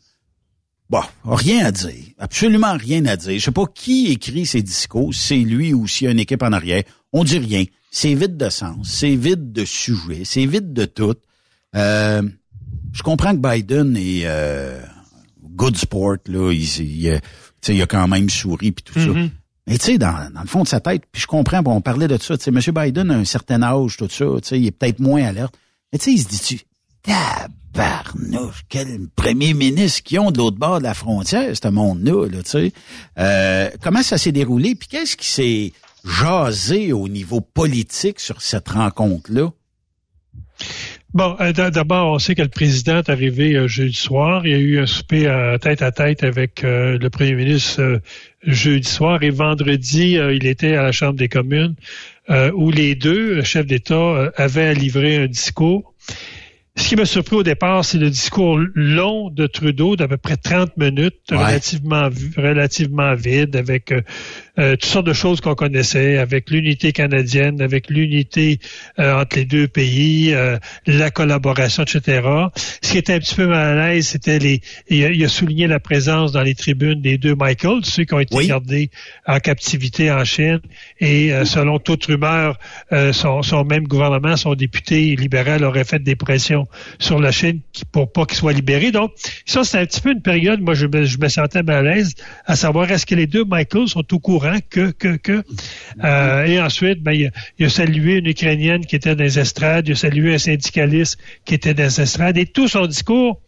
bon, 0.90 1.02
rien 1.26 1.66
à 1.66 1.72
dire, 1.72 2.14
absolument 2.18 2.78
rien 2.78 3.06
à 3.06 3.18
dire. 3.18 3.38
Je 3.38 3.44
sais 3.44 3.52
pas 3.52 3.66
qui 3.66 4.08
écrit 4.08 4.46
ses 4.46 4.62
discours, 4.62 5.14
c'est 5.14 5.36
lui 5.36 5.74
ou 5.74 5.88
s'il 5.88 6.06
y 6.06 6.08
a 6.08 6.12
une 6.12 6.20
équipe 6.20 6.44
en 6.44 6.54
arrière. 6.54 6.84
On 7.12 7.24
dit 7.24 7.40
rien. 7.40 7.66
C'est 7.92 8.16
vide 8.16 8.38
de 8.38 8.50
sens, 8.50 8.90
c'est 8.90 9.16
vide 9.16 9.52
de 9.52 9.66
sujet, 9.66 10.24
c'est 10.24 10.46
vide 10.46 10.74
de 10.74 10.86
tout. 10.86 11.16
Euh, 11.76 12.24
je 12.92 13.04
comprends 13.04 13.36
que 13.36 13.56
Biden 13.56 13.96
est 13.98 14.26
good 15.56 15.78
sport 15.78 16.18
là, 16.28 16.52
il, 16.52 17.20
il, 17.68 17.82
a 17.82 17.86
quand 17.86 18.08
même 18.08 18.30
souri 18.30 18.72
puis 18.72 18.84
tout 18.84 19.00
ça. 19.00 19.10
Mais 19.68 19.78
tu 19.78 19.86
sais, 19.86 19.98
dans, 19.98 20.32
dans 20.34 20.42
le 20.42 20.48
fond 20.48 20.64
de 20.64 20.68
sa 20.68 20.80
tête, 20.80 21.04
puis 21.12 21.22
je 21.22 21.28
comprends, 21.28 21.62
on 21.66 21.82
parlait 21.82 22.08
de 22.08 22.18
ça, 22.22 22.38
tu 22.38 22.44
sais, 22.44 22.52
M. 22.52 22.60
Biden 22.76 23.12
a 23.12 23.16
un 23.16 23.26
certain 23.26 23.62
âge, 23.64 23.98
tout 23.98 24.10
ça, 24.10 24.26
tu 24.42 24.48
sais, 24.48 24.60
il 24.60 24.68
est 24.68 24.72
peut-être 24.72 25.00
moins 25.00 25.24
alerte. 25.24 25.58
Mais 25.92 26.00
tu 26.00 26.06
sais, 26.06 26.12
il 26.12 26.20
se 26.22 26.28
dit-tu, 26.28 26.62
tabarnouche, 27.04 28.64
quel 28.68 29.08
premier 29.16 29.54
ministre 29.54 30.04
qui 30.04 30.20
ont 30.20 30.32
de 30.32 30.38
l'autre 30.38 30.58
bord 30.58 30.80
de 30.80 30.84
la 30.84 30.94
frontière, 30.94 31.56
ce 31.56 31.68
monde-là, 31.70 32.28
là, 32.28 32.44
tu 32.44 32.50
sais. 32.50 32.74
Euh, 33.20 33.70
comment 33.82 34.04
ça 34.04 34.18
s'est 34.18 34.34
déroulé, 34.34 34.76
puis 34.76 34.90
qu'est-ce 34.90 35.16
qui 35.16 35.28
s'est 35.28 35.74
jasé 36.04 36.92
au 36.92 37.08
niveau 37.08 37.40
politique 37.40 38.20
sur 38.20 38.42
cette 38.42 38.68
rencontre-là? 38.70 39.50
Bon, 41.14 41.38
euh, 41.40 41.52
d'abord, 41.52 42.12
on 42.12 42.18
sait 42.18 42.34
que 42.34 42.42
le 42.42 42.48
président 42.48 42.98
est 42.98 43.10
arrivé 43.10 43.54
euh, 43.54 43.68
jeudi 43.68 43.94
soir. 43.94 44.48
Il 44.48 44.52
y 44.52 44.56
a 44.56 44.58
eu 44.58 44.80
un 44.80 44.88
souper 44.88 45.58
tête 45.62 45.84
à 45.84 45.92
tête 45.92 46.24
avec 46.24 46.64
euh, 46.64 46.98
le 46.98 47.10
premier 47.12 47.36
ministre 47.36 48.02
jeudi 48.42 48.90
soir 48.90 49.22
et 49.22 49.30
vendredi, 49.30 50.14
il 50.14 50.48
était 50.48 50.76
à 50.76 50.82
la 50.82 50.92
Chambre 50.92 51.14
des 51.14 51.30
communes 51.30 51.76
où 52.56 52.72
les 52.72 52.96
deux 52.96 53.44
chefs 53.44 53.66
d'État 53.66 54.32
avaient 54.36 54.66
à 54.66 54.74
livrer 54.74 55.18
un 55.18 55.28
discours. 55.28 55.94
Ce 56.76 56.88
qui 56.90 56.96
m'a 56.96 57.06
surpris 57.06 57.36
au 57.36 57.44
départ, 57.44 57.86
c'est 57.86 58.00
le 58.00 58.10
discours 58.10 58.60
long 58.74 59.30
de 59.30 59.46
Trudeau 59.46 59.96
d'à 59.96 60.08
peu 60.08 60.18
près 60.18 60.38
30 60.38 60.76
minutes, 60.76 61.14
Ouais. 61.32 61.38
relativement 61.38 62.10
relativement 62.36 63.14
vide, 63.14 63.56
avec 63.56 63.92
euh, 63.92 64.02
euh, 64.58 64.72
toutes 64.72 64.86
sortes 64.86 65.06
de 65.06 65.14
choses 65.14 65.40
qu'on 65.40 65.54
connaissait, 65.54 66.18
avec 66.18 66.50
l'unité 66.50 66.92
canadienne, 66.92 67.62
avec 67.62 67.92
l'unité 67.92 68.58
euh, 68.98 69.22
entre 69.22 69.38
les 69.38 69.46
deux 69.46 69.68
pays, 69.68 70.34
euh, 70.34 70.58
la 70.88 71.12
collaboration, 71.12 71.84
etc. 71.84 72.28
Ce 72.82 72.92
qui 72.92 72.98
était 72.98 73.14
un 73.14 73.20
petit 73.20 73.36
peu 73.36 73.46
mal 73.46 73.78
à 73.78 73.90
l'aise, 73.90 74.08
c'était 74.08 74.40
les. 74.40 74.62
Il 74.90 75.06
a, 75.06 75.12
il 75.12 75.24
a 75.24 75.28
souligné 75.28 75.68
la 75.68 75.80
présence 75.80 76.32
dans 76.32 76.42
les 76.42 76.56
tribunes 76.56 77.02
des 77.02 77.20
deux 77.20 77.36
Michael, 77.36 77.86
ceux 77.86 78.04
qui 78.06 78.16
ont 78.16 78.20
été 78.20 78.48
gardés 78.48 78.90
en 79.28 79.38
captivité 79.40 80.12
en 80.12 80.26
Chine, 80.26 80.60
et 81.00 81.34
euh, 81.34 81.46
selon 81.46 81.78
toute 81.78 82.06
rumeur, 82.06 82.58
euh, 82.94 83.14
son, 83.14 83.44
son 83.44 83.64
même 83.64 83.84
gouvernement, 83.84 84.36
son 84.38 84.56
député 84.56 85.16
libéral 85.16 85.64
aurait 85.64 85.84
fait 85.84 86.00
des 86.02 86.16
pressions 86.16 86.63
sur 87.00 87.20
la 87.20 87.32
Chine 87.32 87.62
pour 87.92 88.12
pas 88.12 88.26
qu'il 88.26 88.38
soit 88.38 88.54
libéré. 88.54 88.92
Donc, 88.92 89.12
ça, 89.46 89.64
c'est 89.64 89.80
un 89.80 89.86
petit 89.86 90.02
peu 90.02 90.12
une 90.12 90.22
période, 90.22 90.62
moi, 90.62 90.74
je 90.74 90.88
me, 90.88 91.28
sentais 91.28 91.64
mal 91.64 91.88
à 91.88 91.96
l'aise 91.96 92.14
à 92.46 92.56
savoir 92.56 92.92
est-ce 92.92 93.06
que 93.06 93.16
les 93.16 93.28
deux 93.28 93.46
Michael 93.46 93.88
sont 93.88 94.14
au 94.14 94.20
courant 94.20 94.58
que, 94.70 94.92
que, 94.92 95.16
que. 95.16 95.44
Euh, 96.04 96.46
et 96.46 96.62
ensuite, 96.62 97.02
ben, 97.02 97.14
il, 97.14 97.28
a, 97.28 97.30
il 97.60 97.66
a 97.66 97.70
salué 97.70 98.18
une 98.18 98.28
Ukrainienne 98.28 98.86
qui 98.86 98.96
était 98.96 99.16
dans 99.16 99.24
les 99.24 99.40
estrades, 99.40 99.88
il 99.88 99.94
a 99.94 99.96
salué 99.96 100.36
un 100.36 100.38
syndicaliste 100.38 101.18
qui 101.46 101.56
était 101.56 101.74
dans 101.74 101.84
les 101.84 102.02
estrades, 102.02 102.38
et 102.38 102.46
tout 102.46 102.68
son 102.68 102.86
discours, 102.86 103.40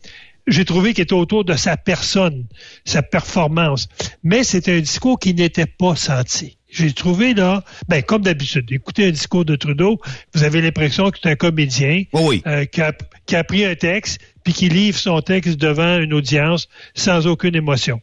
j'ai 0.47 0.65
trouvé 0.65 0.93
qu'il 0.93 1.03
était 1.03 1.13
autour 1.13 1.43
de 1.43 1.53
sa 1.53 1.77
personne, 1.77 2.45
sa 2.83 3.01
performance. 3.01 3.87
Mais 4.23 4.43
c'était 4.43 4.77
un 4.77 4.79
discours 4.79 5.19
qui 5.19 5.33
n'était 5.33 5.65
pas 5.65 5.95
senti. 5.95 6.57
J'ai 6.75 6.91
trouvé 6.93 7.33
là, 7.33 7.63
ben 7.87 8.03
comme 8.03 8.21
d'habitude, 8.21 8.69
écoutez 8.71 9.07
un 9.07 9.11
discours 9.11 9.45
de 9.45 9.55
Trudeau, 9.55 9.99
vous 10.33 10.43
avez 10.43 10.61
l'impression 10.61 11.09
que 11.09 11.17
c'est 11.21 11.29
un 11.29 11.35
comédien 11.35 12.03
euh, 12.13 12.65
qui, 12.65 12.81
a, 12.81 12.93
qui 13.25 13.35
a 13.35 13.43
pris 13.43 13.63
un 13.65 13.75
texte 13.75 14.19
puis 14.43 14.53
qui 14.53 14.69
livre 14.69 14.97
son 14.97 15.21
texte 15.21 15.55
devant 15.57 15.99
une 15.99 16.13
audience 16.13 16.67
sans 16.93 17.27
aucune 17.27 17.55
émotion. 17.55 18.01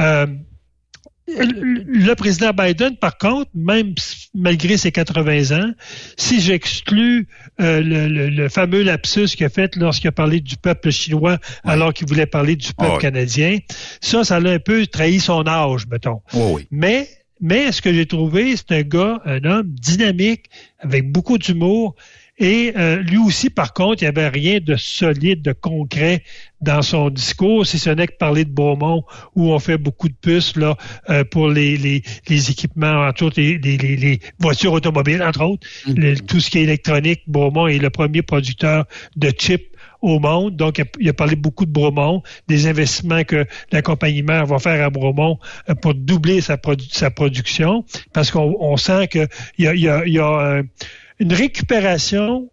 Euh, 0.00 0.26
le 1.28 2.14
président 2.14 2.52
Biden, 2.52 2.96
par 2.96 3.18
contre, 3.18 3.50
même 3.54 3.94
malgré 4.32 4.76
ses 4.76 4.92
80 4.92 5.58
ans, 5.58 5.72
si 6.16 6.40
j'exclus 6.40 7.26
euh, 7.60 7.80
le, 7.80 8.06
le- 8.06 8.28
le 8.30 8.48
fameux 8.48 8.82
lapsus 8.82 9.26
qu'il 9.36 9.44
a 9.44 9.48
fait 9.48 9.74
lorsqu'il 9.76 10.06
a 10.08 10.12
parlé 10.12 10.40
du 10.40 10.56
peuple 10.56 10.90
chinois 10.92 11.38
alors 11.64 11.92
qu'il 11.92 12.06
voulait 12.06 12.26
parler 12.26 12.54
du 12.54 12.72
peuple 12.74 12.92
Ouais. 12.92 12.98
canadien, 13.00 13.58
ça, 14.00 14.22
ça 14.22 14.38
l'a 14.38 14.52
un 14.52 14.58
peu 14.60 14.86
trahi 14.86 15.18
son 15.18 15.44
âge, 15.48 15.86
mettons. 15.90 16.20
Mais, 16.70 17.08
mais 17.40 17.72
ce 17.72 17.82
que 17.82 17.92
j'ai 17.92 18.06
trouvé, 18.06 18.56
c'est 18.56 18.72
un 18.72 18.82
gars, 18.82 19.20
un 19.24 19.44
homme 19.44 19.68
dynamique, 19.68 20.46
avec 20.80 21.10
beaucoup 21.10 21.38
d'humour. 21.38 21.94
Et 22.38 22.74
euh, 22.76 22.96
lui 22.98 23.16
aussi, 23.16 23.48
par 23.48 23.72
contre, 23.72 24.02
il 24.02 24.04
n'y 24.04 24.08
avait 24.08 24.28
rien 24.28 24.58
de 24.60 24.76
solide, 24.76 25.40
de 25.40 25.52
concret 25.52 26.22
dans 26.60 26.82
son 26.82 27.08
discours, 27.08 27.66
si 27.66 27.78
ce 27.78 27.88
n'est 27.88 28.06
que 28.06 28.16
parler 28.18 28.44
de 28.44 28.50
Beaumont, 28.50 29.04
où 29.34 29.52
on 29.52 29.58
fait 29.58 29.78
beaucoup 29.78 30.08
de 30.10 30.14
puces 30.20 30.54
là 30.56 30.76
euh, 31.08 31.24
pour 31.24 31.48
les, 31.48 31.78
les, 31.78 32.02
les 32.28 32.50
équipements, 32.50 33.06
entre 33.06 33.24
autres 33.24 33.40
les, 33.40 33.56
les, 33.56 33.78
les- 33.78 33.96
les 33.96 34.20
voitures 34.38 34.72
automobiles, 34.72 35.22
entre 35.22 35.42
autres, 35.44 35.66
Le- 35.86 36.14
tout 36.18 36.40
ce 36.40 36.50
qui 36.50 36.58
est 36.58 36.64
électronique. 36.64 37.22
Beaumont 37.26 37.68
est 37.68 37.78
le 37.78 37.88
premier 37.88 38.20
producteur 38.20 38.84
de 39.16 39.30
chips 39.30 39.72
au 40.02 40.18
monde. 40.18 40.56
Donc, 40.56 40.82
il 41.00 41.08
a- 41.08 41.12
parlé 41.12 41.36
beaucoup 41.36 41.66
de 41.66 41.70
Bromont, 41.70 42.22
des 42.48 42.66
investissements 42.66 43.24
que 43.24 43.46
la 43.72 43.82
compagnie 43.82 44.22
mère 44.22 44.46
va 44.46 44.58
faire 44.58 44.84
à 44.84 44.90
Bromont 44.90 45.38
euh, 45.68 45.74
pour 45.74 45.94
doubler 45.94 46.40
sa, 46.40 46.56
produ- 46.56 46.88
sa 46.92 47.10
production, 47.10 47.84
parce 48.12 48.30
qu'on 48.30 48.56
on 48.60 48.76
sent 48.76 49.08
qu'il 49.08 49.28
y 49.58 49.66
a, 49.66 49.74
y 49.74 49.88
a, 49.88 50.06
il 50.06 50.12
y 50.14 50.18
a 50.18 50.62
une 51.18 51.32
récupération 51.32 52.48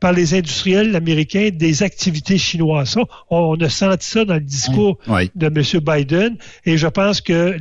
par 0.00 0.12
les 0.12 0.34
industriels 0.34 0.96
américains 0.96 1.50
des 1.52 1.82
activités 1.82 2.38
chinoises. 2.38 2.90
Ça, 2.90 3.02
on 3.30 3.54
a 3.60 3.68
senti 3.68 4.06
ça 4.08 4.24
dans 4.24 4.34
le 4.34 4.40
discours 4.40 4.98
de 5.34 5.46
M. 5.46 5.80
Biden 5.80 6.36
et 6.64 6.76
je 6.76 6.86
pense 6.88 7.20
que 7.20 7.56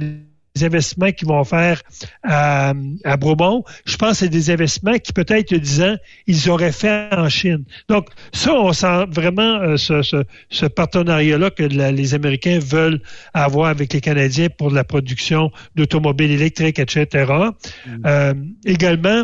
investissements 0.63 1.11
qu'ils 1.11 1.27
vont 1.27 1.43
faire 1.43 1.81
à, 2.23 2.73
à 3.03 3.17
Bromont, 3.17 3.63
je 3.85 3.97
pense 3.97 4.11
que 4.11 4.17
c'est 4.19 4.29
des 4.29 4.49
investissements 4.51 4.97
qui 4.97 5.11
peut-être 5.11 5.51
il 5.51 5.55
y 5.55 5.57
a 5.57 5.63
10 5.63 5.81
ans, 5.81 5.95
ils 6.27 6.49
auraient 6.49 6.71
fait 6.71 7.09
en 7.13 7.27
Chine. 7.29 7.63
Donc 7.89 8.07
ça, 8.33 8.53
on 8.53 8.71
sent 8.71 9.05
vraiment 9.09 9.41
euh, 9.61 9.77
ce, 9.77 10.01
ce- 10.01 10.23
ce 10.49 10.65
partenariat-là 10.65 11.49
que 11.51 11.63
la- 11.63 11.91
les 11.91 12.13
Américains 12.13 12.59
veulent 12.59 13.01
avoir 13.33 13.69
avec 13.69 13.91
les 13.93 14.01
Canadiens 14.01 14.47
pour 14.49 14.71
la 14.71 14.83
production 14.83 15.51
d'automobiles 15.75 16.31
électriques, 16.31 16.79
etc. 16.79 17.33
Euh, 18.05 18.33
également, 18.65 19.23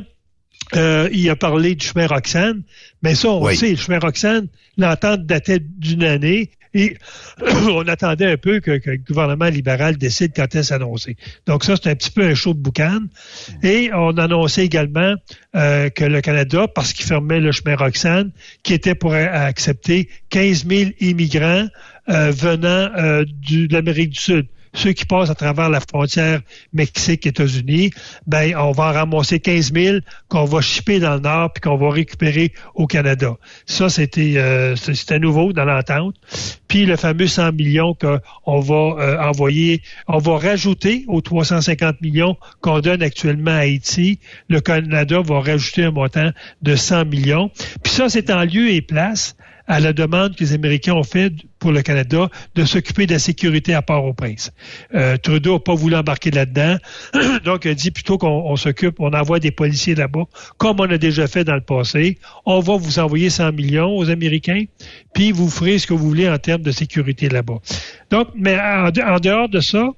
euh, 0.76 1.10
il 1.12 1.30
a 1.30 1.36
parlé 1.36 1.76
du 1.76 1.86
chemin 1.86 2.08
Roxane, 2.08 2.64
mais 3.04 3.16
ça, 3.16 3.30
on 3.30 3.44
Oui. 3.46 3.56
sait, 3.56 3.72
le 3.72 3.76
chemin 3.78 4.00
Roxane, 4.00 4.48
l'entente 4.78 5.26
datait 5.26 5.60
d'une 5.60 6.04
année 6.04 6.52
et 6.74 6.98
on 7.70 7.88
attendait 7.88 8.32
un 8.32 8.38
peu 8.38 8.60
que, 8.60 8.72
le 8.72 8.98
gouvernement 8.98 9.46
libéral 9.46 9.98
décide 9.98 10.32
quand 10.36 10.54
est 10.56 10.64
s'annoncer. 10.64 11.18
Donc 11.46 11.64
ça, 11.64 11.76
c'est 11.76 11.90
un 11.90 11.96
petit 11.96 12.12
peu 12.12 12.24
un 12.24 12.34
show 12.34 12.54
de 12.54 12.60
boucan. 12.60 13.02
Et 13.64 13.92
on 13.94 14.18
annonçait 14.18 14.66
également 14.66 15.16
euh, 15.56 15.90
que 15.90 16.06
le 16.06 16.22
Canada, 16.22 16.68
parce 16.68 16.94
qu'il 16.94 17.06
fermait 17.06 17.40
le 17.40 17.52
chemin 17.52 17.76
Roxane, 17.76 18.32
qui 18.64 18.74
était 18.74 18.96
pour 18.96 19.14
accepter 19.14 20.10
15 20.30 20.66
000 20.68 20.92
immigrants 21.00 21.68
euh, 22.10 22.32
venant 22.32 22.90
euh, 22.98 23.26
de 23.50 23.72
l'Amérique 23.72 24.12
du 24.12 24.20
Sud 24.20 24.48
ceux 24.74 24.94
qui 24.94 25.06
passent 25.06 25.30
à 25.30 25.36
travers 25.36 25.70
la 25.70 25.80
frontière 25.80 26.42
Mexique-États-Unis, 26.74 27.92
ben, 28.28 28.56
on 28.58 28.72
va 28.72 28.90
en 28.90 28.94
ramasser 28.94 29.40
15 29.40 29.74
000 29.74 29.98
qu'on 30.30 30.46
va 30.46 30.62
shipper 30.62 31.00
dans 31.00 31.16
le 31.16 31.20
Nord 31.22 31.54
puis 31.54 31.62
qu'on 31.62 31.78
va 31.78 31.90
récupérer 31.90 32.54
au 32.76 32.88
Canada. 32.88 33.36
Ça, 33.66 33.90
c'était 33.90 34.34
euh, 34.38 34.76
c'était 34.76 35.20
nouveau 35.20 35.54
dans 35.54 35.66
l'entente. 35.66 36.16
Puis 36.68 36.86
le 36.86 36.96
fameux 36.96 37.28
100 37.28 37.54
millions 37.54 37.96
qu'on 37.96 38.60
va 38.60 38.76
euh, 38.76 39.20
envoyer, 39.20 39.82
on 40.08 40.20
va 40.20 40.38
rajouter 40.38 41.04
aux 41.08 41.22
350 41.22 42.02
millions 42.02 42.38
qu'on 42.62 42.80
donne 42.80 43.04
actuellement 43.04 43.52
à 43.52 43.62
Haïti. 43.62 44.20
Le 44.48 44.62
Canada 44.62 45.22
va 45.22 45.42
rajouter 45.42 45.84
un 45.84 45.92
montant 45.92 46.32
de 46.62 46.76
100 46.76 47.06
millions. 47.06 47.52
Puis 47.84 47.94
ça, 47.94 48.10
c'est 48.10 48.30
en 48.30 48.44
lieu 48.44 48.70
et 48.70 48.82
place 48.82 49.36
à 49.68 49.80
la 49.80 49.94
demande 49.94 50.36
que 50.36 50.44
les 50.44 50.54
Américains 50.54 50.94
ont 50.94 51.04
faite 51.04 51.34
pour 51.60 51.72
le 51.72 51.82
Canada 51.82 52.30
de 52.56 52.66
s'occuper 52.66 53.06
de 53.06 53.14
la 53.14 53.20
sécurité 53.20 53.74
à 53.74 53.82
Port-au-Prince. 53.82 54.52
Euh, 54.96 55.18
Trudeau 55.18 55.54
n'a 55.54 55.60
pas 55.60 55.76
voulu 55.76 55.96
embarquer 55.96 56.32
là-dedans, 56.32 56.78
donc 57.46 57.66
il 57.66 57.72
a 57.72 57.74
dit 57.74 57.92
plutôt 57.92 58.18
qu'on 58.18 58.28
on 58.28 58.56
s'occupe, 58.56 59.00
on 59.00 59.14
envoie 59.14 59.40
des 59.40 59.52
policiers 59.52 59.96
là-bas, 59.96 60.24
comme 60.58 60.80
on 60.80 60.90
a 60.90 60.98
déjà 60.98 61.28
fait 61.28 61.44
dans 61.44 61.56
le 61.56 61.62
passé. 61.62 62.18
On 62.46 62.60
va 62.60 62.76
vous 62.78 63.00
envoyer 63.00 63.30
100 63.30 63.54
millions 63.54 63.96
aux 63.96 64.10
Américains, 64.10 64.66
puis 65.14 65.32
vous 65.32 65.50
ferez 65.50 65.78
ce 65.78 65.88
que 65.88 65.94
vous 65.94 66.08
voulez 66.08 66.30
en 66.30 66.38
termes 66.38 66.64
de 66.64 66.72
sécurité 66.72 67.30
là-bas. 67.30 67.60
Donc, 68.10 68.30
mais 68.36 68.58
en 68.60 69.20
dehors 69.20 69.50
de 69.50 69.60
ça, 69.60 69.90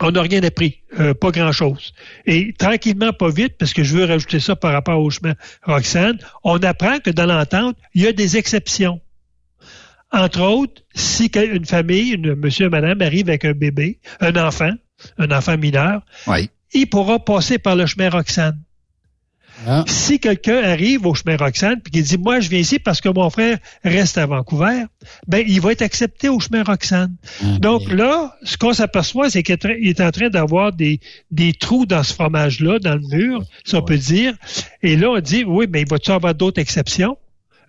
on 0.00 0.10
n'a 0.10 0.22
rien 0.22 0.42
appris, 0.42 0.80
euh, 0.98 1.14
pas 1.14 1.30
grand-chose. 1.30 1.92
Et 2.26 2.52
tranquillement, 2.52 3.12
pas 3.12 3.30
vite, 3.30 3.54
parce 3.58 3.72
que 3.72 3.82
je 3.84 3.96
veux 3.96 4.04
rajouter 4.04 4.40
ça 4.40 4.56
par 4.56 4.72
rapport 4.72 5.00
au 5.00 5.10
chemin 5.10 5.34
Roxane, 5.62 6.18
on 6.42 6.58
apprend 6.58 6.98
que 6.98 7.10
dans 7.10 7.26
l'entente, 7.26 7.76
il 7.94 8.02
y 8.02 8.06
a 8.06 8.12
des 8.12 8.36
exceptions. 8.36 9.00
Entre 10.12 10.40
autres, 10.40 10.82
si 10.94 11.30
une 11.34 11.64
famille, 11.64 12.12
une 12.12 12.34
monsieur 12.34 12.66
et 12.66 12.70
madame 12.70 13.02
arrive 13.02 13.28
avec 13.28 13.44
un 13.44 13.52
bébé, 13.52 13.98
un 14.20 14.36
enfant, 14.36 14.70
un 15.18 15.30
enfant 15.30 15.56
mineur, 15.58 16.02
il 16.72 16.88
pourra 16.88 17.18
passer 17.18 17.58
par 17.58 17.76
le 17.76 17.86
chemin 17.86 18.10
Roxane. 18.10 18.60
Si 19.86 20.20
quelqu'un 20.20 20.62
arrive 20.62 21.06
au 21.06 21.14
chemin 21.14 21.36
Roxane 21.36 21.80
puis 21.80 21.90
qu'il 21.90 22.02
dit 22.02 22.18
moi 22.18 22.40
je 22.40 22.48
viens 22.48 22.58
ici 22.58 22.78
parce 22.78 23.00
que 23.00 23.08
mon 23.08 23.30
frère 23.30 23.58
reste 23.84 24.18
à 24.18 24.26
Vancouver, 24.26 24.84
ben 25.26 25.44
il 25.46 25.60
va 25.60 25.72
être 25.72 25.82
accepté 25.82 26.28
au 26.28 26.40
chemin 26.40 26.62
Roxane. 26.62 27.16
Donc 27.60 27.90
là, 27.90 28.36
ce 28.42 28.56
qu'on 28.56 28.72
s'aperçoit, 28.72 29.30
c'est 29.30 29.42
qu'il 29.42 29.88
est 29.88 30.00
en 30.00 30.10
train 30.10 30.28
d'avoir 30.28 30.72
des, 30.72 31.00
des 31.30 31.52
trous 31.52 31.86
dans 31.86 32.02
ce 32.02 32.12
fromage-là, 32.12 32.78
dans 32.78 32.94
le 32.94 33.16
mur, 33.16 33.42
si 33.64 33.74
on 33.74 33.82
peut 33.82 33.98
dire. 33.98 34.34
Et 34.82 34.96
là, 34.96 35.10
on 35.10 35.20
dit 35.20 35.44
oui, 35.44 35.66
mais 35.70 35.82
il 35.82 35.88
va-tu 35.88 36.10
avoir 36.10 36.34
d'autres 36.34 36.60
exceptions? 36.60 37.16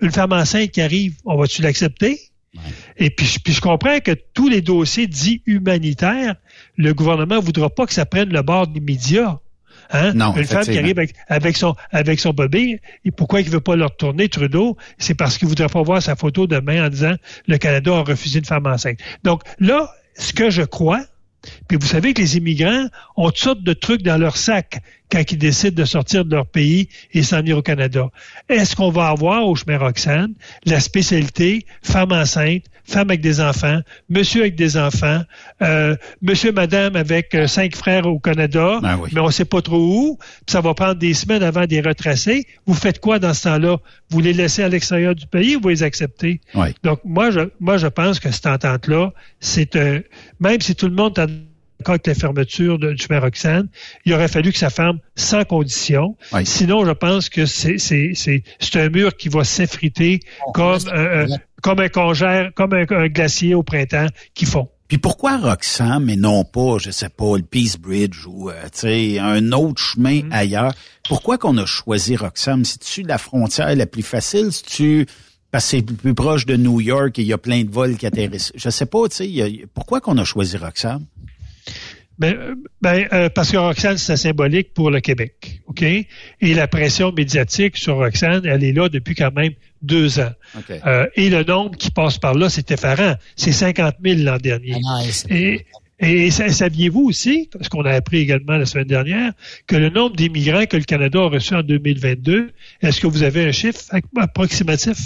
Une 0.01 0.11
femme 0.11 0.33
enceinte 0.33 0.71
qui 0.71 0.81
arrive, 0.81 1.15
on 1.23 1.38
va-tu 1.38 1.61
l'accepter? 1.61 2.19
Et 2.97 3.09
puis, 3.09 3.27
puis 3.43 3.53
je 3.53 3.61
comprends 3.61 3.99
que 3.99 4.11
tous 4.33 4.47
les 4.47 4.61
dossiers 4.61 5.07
dits 5.07 5.41
humanitaires, 5.45 6.36
le 6.77 6.93
gouvernement 6.93 7.36
ne 7.36 7.41
voudra 7.41 7.69
pas 7.69 7.86
que 7.86 7.93
ça 7.93 8.05
prenne 8.05 8.29
le 8.29 8.41
bord 8.41 8.67
des 8.67 8.79
médias. 8.79 9.39
Hein? 9.91 10.13
Non, 10.13 10.36
Une 10.36 10.45
femme 10.45 10.63
qui 10.63 10.77
arrive 10.77 10.97
avec, 10.97 11.15
avec 11.27 11.57
son, 11.57 11.75
avec 11.91 12.19
son 12.19 12.31
bébé, 12.31 12.81
et 13.03 13.11
pourquoi 13.11 13.41
il 13.41 13.47
ne 13.47 13.51
veut 13.51 13.61
pas 13.61 13.75
le 13.75 13.86
retourner, 13.86 14.29
Trudeau? 14.29 14.77
C'est 14.97 15.15
parce 15.15 15.38
qu'il 15.38 15.47
ne 15.47 15.49
voudrait 15.49 15.69
pas 15.69 15.81
voir 15.81 16.01
sa 16.01 16.15
photo 16.15 16.47
demain 16.47 16.86
en 16.86 16.89
disant 16.89 17.13
le 17.47 17.57
Canada 17.57 17.97
a 17.97 18.03
refusé 18.03 18.39
une 18.39 18.45
femme 18.45 18.65
enceinte. 18.65 18.99
Donc 19.23 19.41
là, 19.59 19.91
ce 20.17 20.33
que 20.33 20.49
je 20.49 20.63
crois, 20.63 21.03
puis 21.67 21.77
vous 21.79 21.88
savez 21.88 22.13
que 22.13 22.21
les 22.21 22.38
immigrants 22.38 22.88
ont 23.15 23.27
toutes 23.27 23.38
sortes 23.38 23.63
de 23.63 23.73
trucs 23.73 24.01
dans 24.01 24.17
leur 24.17 24.38
sac 24.38 24.81
quand 25.11 25.31
ils 25.31 25.38
décident 25.38 25.75
de 25.75 25.86
sortir 25.86 26.25
de 26.25 26.36
leur 26.36 26.47
pays 26.47 26.89
et 27.13 27.23
s'en 27.23 27.38
venir 27.38 27.57
au 27.57 27.61
Canada. 27.61 28.09
Est-ce 28.49 28.75
qu'on 28.75 28.89
va 28.89 29.07
avoir 29.07 29.47
au 29.47 29.55
chemin 29.55 29.77
Roxane 29.77 30.33
la 30.65 30.79
spécialité 30.79 31.65
femme 31.83 32.11
enceinte, 32.11 32.63
femme 32.86 33.09
avec 33.09 33.21
des 33.21 33.41
enfants, 33.41 33.79
monsieur 34.09 34.41
avec 34.41 34.55
des 34.55 34.77
enfants, 34.77 35.21
euh, 35.61 35.95
monsieur, 36.21 36.51
madame 36.51 36.95
avec 36.95 37.33
euh, 37.36 37.47
cinq 37.47 37.75
frères 37.75 38.05
au 38.05 38.19
Canada, 38.19 38.79
Ben 38.81 38.99
mais 39.11 39.19
on 39.19 39.31
sait 39.31 39.45
pas 39.45 39.61
trop 39.61 39.77
où, 39.77 40.17
puis 40.17 40.53
ça 40.53 40.61
va 40.61 40.73
prendre 40.73 40.95
des 40.95 41.13
semaines 41.13 41.43
avant 41.43 41.65
de 41.65 41.71
les 41.71 41.81
retracer. 41.81 42.45
Vous 42.65 42.73
faites 42.73 42.99
quoi 42.99 43.19
dans 43.19 43.33
ce 43.33 43.43
temps-là? 43.43 43.77
Vous 44.09 44.19
les 44.19 44.33
laissez 44.33 44.63
à 44.63 44.69
l'extérieur 44.69 45.15
du 45.15 45.25
pays 45.27 45.55
ou 45.55 45.61
vous 45.61 45.69
les 45.69 45.83
acceptez? 45.83 46.41
Oui. 46.53 46.67
Donc, 46.83 46.99
moi, 47.03 47.31
je, 47.31 47.41
moi, 47.59 47.77
je 47.77 47.88
pense 47.88 48.19
que 48.19 48.31
cette 48.31 48.45
entente-là, 48.45 49.11
c'est 49.39 49.75
un, 49.75 50.01
même 50.39 50.61
si 50.61 50.75
tout 50.75 50.88
le 50.88 50.95
monde 50.95 51.17
est 51.17 51.27
d'accord 51.27 51.95
avec 51.95 52.07
la 52.07 52.15
fermeture 52.15 52.79
de, 52.79 52.93
du 52.93 53.03
chemin 53.03 53.19
Roxane, 53.19 53.67
il 54.05 54.13
aurait 54.13 54.27
fallu 54.27 54.51
que 54.51 54.57
ça 54.57 54.69
ferme 54.69 54.99
sans 55.15 55.43
condition. 55.43 56.15
Sinon, 56.43 56.86
je 56.86 56.91
pense 56.91 57.29
que 57.29 57.45
c'est, 57.45 57.77
c'est, 57.77 58.11
c'est, 58.15 58.43
c'est 58.59 58.79
un 58.79 58.89
mur 58.89 59.15
qui 59.17 59.29
va 59.29 59.43
s'effriter 59.43 60.19
comme, 60.53 60.79
euh, 60.88 61.25
euh, 61.25 61.38
comme 61.66 61.80
un 61.80 61.89
congère, 61.89 62.51
comme 62.53 62.74
un, 62.74 62.86
un 62.91 63.07
glacier 63.07 63.55
au 63.55 63.63
printemps 63.63 64.05
qui 64.36 64.45
fond. 64.45 64.70
Puis 64.88 64.99
pourquoi 64.99 65.38
Roxham 65.38 66.07
et 66.11 66.16
non 66.16 66.43
pas, 66.43 66.78
je 66.78 66.91
sais 66.91 67.09
pas, 67.09 67.38
le 67.38 67.41
Peace 67.41 67.78
Bridge 67.80 68.28
ou 68.28 68.51
euh, 68.51 68.53
tu 68.66 68.82
sais 68.82 69.18
un 69.18 69.51
autre 69.51 69.82
chemin 69.82 70.20
Mm-hmm. 70.20 70.32
ailleurs? 70.32 70.74
Pourquoi 71.09 71.39
qu'on 71.39 71.57
a 71.57 71.66
choisi 71.66 72.18
Roxham? 72.18 72.63
C'est-tu 72.66 73.01
la 73.01 73.18
frontière 73.18 73.76
la 73.76 73.88
plus 73.88 74.03
facile? 74.03 74.49
C'est-tu 74.51 75.07
parce 75.49 75.63
que 75.66 75.70
c'est 75.72 75.82
plus 75.82 76.13
proche 76.13 76.45
de 76.45 76.55
New 76.55 76.82
York 76.82 77.18
et 77.18 77.24
il 77.24 77.28
y 77.28 77.34
a 77.34 77.39
plein 77.39 77.63
de 77.63 77.72
vols 77.72 77.97
qui 77.97 78.05
atterrissent? 78.05 78.51
Je 78.53 78.70
sais 78.70 78.86
pas, 78.86 79.09
tu 79.09 79.16
sais, 79.16 79.68
pourquoi 79.74 80.01
qu'on 80.01 80.20
a 80.20 80.24
choisi 80.24 80.57
Roxham? 80.57 81.03
Ben, 82.18 82.34
euh, 82.34 82.55
ben, 82.82 83.07
euh, 83.11 83.30
parce 83.30 83.51
que 83.51 83.57
Roxane, 83.57 83.97
c'est 83.97 84.16
symbolique 84.16 84.74
pour 84.74 84.89
le 84.89 85.01
Québec, 85.01 85.61
OK? 85.68 85.82
Et 85.84 86.07
la 86.53 86.68
pression 86.68 87.11
médiatique 87.11 87.76
sur 87.76 87.95
Roxane, 87.97 88.45
elle 88.45 88.63
est 88.63 88.72
là 88.72 88.88
depuis 88.88 89.16
quand 89.16 89.34
même 89.34 89.51
deux 89.82 90.20
ans. 90.20 90.32
OK. 90.57 90.72
Euh, 90.86 91.07
et 91.16 91.30
le 91.30 91.43
nombre 91.43 91.76
qui 91.78 91.91
passe 91.91 92.18
par 92.18 92.34
là, 92.34 92.49
c'est 92.49 92.72
effarant. 92.72 93.16
C'est 93.36 93.51
50 93.51 93.95
000 94.03 94.22
l'an 94.22 94.38
dernier. 94.38 94.76
Et, 95.30 95.66
et 95.99 96.32
sa- 96.32 96.49
saviez-vous 96.49 97.01
aussi, 97.03 97.49
ce 97.59 97.68
qu'on 97.68 97.84
a 97.84 97.91
appris 97.91 98.20
également 98.20 98.55
la 98.57 98.66
semaine 98.66 98.88
dernière, 98.88 99.34
que 99.68 99.76
le 99.76 99.89
nombre 99.89 100.16
d'immigrants 100.16 100.66
que 100.66 100.78
le 100.78 100.84
Canada 100.84 101.20
a 101.20 101.28
reçus 101.30 101.55
en 101.55 101.63
2022, 101.63 102.51
est-ce 102.82 103.01
que 103.01 103.07
vous 103.07 103.24
avez 103.24 103.43
un 103.45 103.51
chiffre 103.51 103.82
approximatif? 104.18 104.97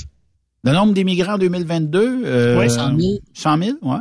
Le 0.64 0.74
nombre 0.74 0.93
d'immigrants 0.93 1.34
en 1.34 1.38
2022 1.39 2.22
euh, 2.26 2.57
Ouais, 2.60 2.70
100 2.70 2.99
000. 2.99 3.14
100 3.34 3.57
000, 3.64 3.78
ouais. 3.82 3.97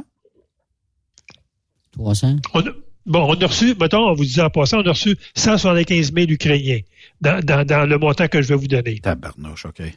300. 1.93 2.37
On 2.55 2.61
a- 2.61 2.65
bon, 3.09 3.25
on 3.29 3.35
a 3.35 3.47
reçu, 3.47 3.75
mettons, 3.81 4.09
on 4.11 4.15
vous 4.15 4.25
disait 4.25 4.43
en 4.43 4.51
passant, 4.51 4.79
on 4.79 4.87
a 4.87 4.91
reçu 4.91 5.17
175 5.35 6.13
000 6.15 6.31
Ukrainiens 6.31 6.81
dans, 7.21 7.45
dans, 7.45 7.67
dans 7.67 7.85
le 7.87 7.99
montant 7.99 8.29
que 8.29 8.41
je 8.43 8.49
vais 8.49 8.55
vous 8.57 8.69
donner. 8.69 8.99
Tabarnouche, 9.01 9.67
OK. 9.67 9.81
Donc, 9.81 9.91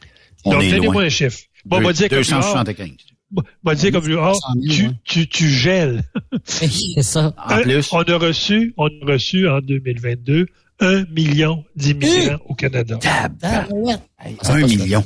On 0.44 0.58
donnez-moi 0.58 1.02
un 1.04 1.08
chiffre. 1.08 1.38
Bon, 1.64 1.76
on 1.76 1.80
Deux- 1.80 1.86
va 1.86 1.92
dire 1.92 2.08
comme 2.08 2.18
275. 2.18 2.90
Bon, 3.30 3.42
on 3.64 3.70
va 3.70 3.74
dire 3.76 3.92
comme 3.92 4.04
ah, 4.18 4.32
200 4.32 4.40
000, 4.60 4.90
tu, 5.04 5.20
tu, 5.22 5.28
tu 5.28 5.48
gèles. 5.48 6.02
c'est 6.44 7.02
ça. 7.02 7.32
En 7.48 7.60
plus. 7.62 7.88
On 7.92 8.00
a 8.02 8.16
reçu, 8.18 8.74
on 8.76 8.86
a 8.88 9.12
reçu 9.12 9.48
en 9.48 9.60
2022 9.60 10.46
un 10.80 11.04
million 11.06 11.64
d'immigrants 11.76 12.38
au 12.46 12.54
Canada. 12.54 12.98
Un 14.44 14.56
million. 14.66 15.04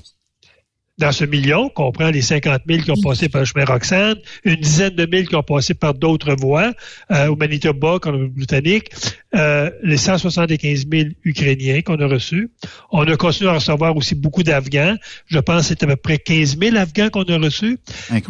Dans 0.99 1.13
ce 1.13 1.27
million, 1.27 1.65
on 1.65 1.69
comprend 1.69 2.09
les 2.09 2.23
50 2.23 2.63
000 2.67 2.83
qui 2.83 2.91
ont 2.91 3.01
passé 3.03 3.29
par 3.29 3.43
le 3.43 3.45
chemin 3.45 3.67
Roxane, 3.67 4.17
une 4.45 4.57
dizaine 4.57 4.95
de 4.95 5.05
mille 5.05 5.29
qui 5.29 5.37
ont 5.37 5.43
passé 5.43 5.75
par 5.75 5.93
d'autres 5.93 6.35
voies, 6.35 6.73
euh, 7.11 7.27
au 7.29 7.37
Manitoba, 7.37 7.99
Colombie-Britannique, 7.99 8.89
euh, 9.35 9.71
les 9.83 9.99
175 9.99 10.87
000 10.91 11.09
Ukrainiens 11.23 11.83
qu'on 11.83 11.97
a 11.97 12.07
reçus. 12.07 12.51
On 12.91 13.03
a 13.03 13.17
continué 13.19 13.51
à 13.51 13.55
recevoir 13.55 13.95
aussi 13.95 14.15
beaucoup 14.15 14.43
d'Afghans. 14.43 14.97
Je 15.27 15.39
pense 15.39 15.63
que 15.63 15.69
c'est 15.69 15.83
à 15.83 15.87
peu 15.87 15.97
près 15.97 16.17
15 16.17 16.59
000 16.59 16.77
Afghans 16.77 17.11
qu'on 17.11 17.25
a 17.25 17.37
reçus. 17.37 17.79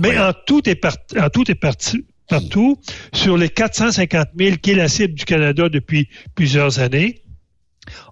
Mais 0.00 0.18
en 0.18 0.32
tout 0.46 0.68
est 0.68 0.74
parti, 0.74 1.20
en 1.20 1.30
tout 1.30 1.48
est 1.48 1.54
parti, 1.54 2.04
partout, 2.28 2.80
sur 3.12 3.36
les 3.36 3.48
450 3.48 4.26
000 4.36 4.56
qui 4.56 4.72
est 4.72 4.74
la 4.74 4.88
cible 4.88 5.14
du 5.14 5.24
Canada 5.24 5.68
depuis 5.68 6.08
plusieurs 6.34 6.80
années, 6.80 7.22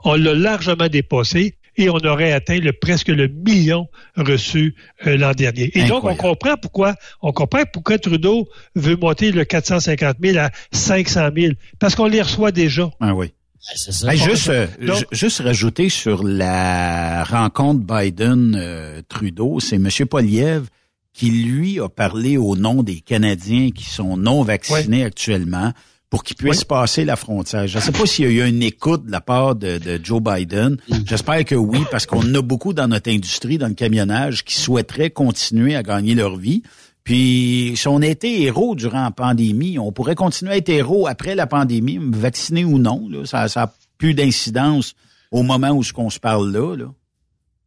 on 0.05 0.15
l'a 0.15 0.33
largement 0.33 0.87
dépassé 0.87 1.57
et 1.77 1.89
on 1.91 1.99
aurait 1.99 2.33
atteint 2.33 2.59
le, 2.59 2.73
presque 2.73 3.09
le 3.09 3.29
million 3.29 3.89
reçu 4.17 4.75
euh, 5.07 5.17
l'an 5.17 5.33
dernier. 5.33 5.71
Et 5.77 5.85
donc, 5.85 6.05
on 6.05 6.15
comprend 6.15 6.57
pourquoi, 6.57 6.95
on 7.23 7.33
comprend 7.33 7.63
pourquoi 7.73 7.99
Trudeau 7.99 8.49
veut 8.75 8.97
monter 8.97 9.33
le 9.33 9.45
450 9.45 10.17
000 10.23 10.39
à 10.39 10.51
500 10.73 11.29
000. 11.37 11.53
Parce 11.79 11.95
qu'on 11.95 12.07
les 12.07 12.23
reçoit 12.23 12.53
déjà. 12.53 12.91
Ah 13.01 13.15
oui. 13.15 13.33
C'est 13.77 13.93
ça. 13.93 14.13
Hey, 14.13 14.19
juste, 14.19 14.49
euh, 14.51 14.67
Donc- 14.83 15.07
juste 15.11 15.41
rajouter 15.41 15.89
sur 15.89 16.23
la 16.23 17.25
rencontre 17.25 17.81
Biden-Trudeau, 17.81 19.61
c'est 19.61 19.77
M. 19.77 19.89
Poliev 20.09 20.67
qui, 21.15 21.31
lui, 21.31 21.81
a 21.81 21.89
parlé 21.89 22.37
au 22.37 22.57
nom 22.57 22.83
des 22.83 23.01
Canadiens 23.01 23.71
qui 23.71 23.85
sont 23.85 24.17
non 24.17 24.43
vaccinés 24.43 25.05
actuellement 25.05 25.73
pour 26.11 26.23
qu'ils 26.23 26.37
puissent 26.37 26.65
passer 26.65 27.05
la 27.05 27.17
frontière. 27.17 27.67
Je 27.67 27.79
ne 27.79 27.83
sais 27.83 27.93
pas 27.93 28.07
s'il 28.07 28.25
y 28.25 28.41
a 28.41 28.47
eu 28.47 28.49
une 28.49 28.63
écoute 28.63 29.07
de 29.07 29.11
la 29.11 29.21
part 29.21 29.57
de, 29.57 29.79
de 29.79 29.99
Joe 30.03 30.23
Biden. 30.23 30.77
J'espère 31.07 31.45
que 31.45 31.55
oui, 31.55 31.81
parce 31.91 32.07
qu'on 32.07 32.35
a 32.35 32.43
beaucoup 32.43 32.73
dans 32.73 32.87
notre 32.87 33.11
industrie, 33.11 33.59
dans 33.59 33.69
le 33.69 33.75
camionnage, 33.75 34.45
qui 34.45 34.55
souhaiteraient 34.55 35.11
continuer 35.11 35.75
à 35.75 35.83
gagner 35.83 36.15
leur 36.15 36.37
vie. 36.37 36.63
Puis, 37.05 37.75
si 37.77 37.87
on 37.87 38.01
été 38.01 38.43
héros 38.43 38.75
durant 38.75 39.03
la 39.03 39.11
pandémie, 39.11 39.79
on 39.79 39.93
pourrait 39.93 40.15
continuer 40.15 40.53
à 40.53 40.57
être 40.57 40.71
héros 40.71 41.07
après 41.07 41.35
la 41.35 41.47
pandémie, 41.47 41.99
vacciné 42.01 42.65
ou 42.65 42.79
non. 42.79 43.07
Là, 43.11 43.27
ça 43.27 43.47
n'a 43.55 43.75
plus 43.99 44.15
d'incidence 44.15 44.95
au 45.31 45.43
moment 45.43 45.71
où 45.71 45.83
ce 45.83 45.93
qu'on 45.93 46.11
se 46.11 46.19
parle 46.19 46.51
là. 46.51 46.77
là. 46.77 46.87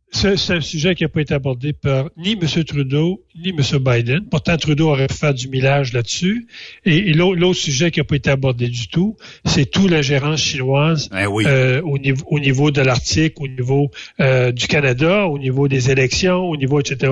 C'est 0.10 0.51
un 0.53 0.62
sujet 0.62 0.95
qui 0.95 1.03
n'a 1.03 1.10
pas 1.10 1.22
été 1.22 1.34
abordé 1.34 1.74
par 1.74 2.10
ni 2.18 2.32
M. 2.41 2.64
Trudeau 2.64 3.24
ni 3.39 3.49
M. 3.49 3.58
Biden. 3.80 4.22
Pourtant, 4.32 4.55
Trudeau 4.58 4.89
aurait 4.89 5.08
pu 5.08 5.14
faire 5.16 5.34
du 5.34 5.49
millage 5.49 5.91
là-dessus. 5.93 6.47
Et, 6.86 7.10
et 7.10 7.14
l'autre 7.14 7.60
sujet 7.60 7.91
qui 7.91 7.99
n'a 7.99 8.05
pas 8.05 8.16
été 8.16 8.30
abordé 8.30 8.68
du 8.70 8.88
tout, 8.88 9.18
c'est 9.45 9.70
tout 9.70 9.88
la 9.88 10.01
gérance 10.01 10.41
chinoise 10.41 11.10
Ben 11.10 11.28
oui. 11.28 11.43
euh, 11.45 11.82
au, 11.84 11.97
niveau, 11.99 12.24
au 12.28 12.39
niveau 12.39 12.72
de 12.72 12.82
l'Arctique, 12.82 13.39
au 13.41 13.47
niveau 13.49 13.91
euh, 14.22 14.51
du 14.53 14.68
Canada, 14.68 15.28
au 15.28 15.38
niveau 15.38 15.68
des 15.68 15.91
élections, 15.91 16.39
au 16.49 16.55
niveau, 16.55 16.80
etc. 16.80 17.12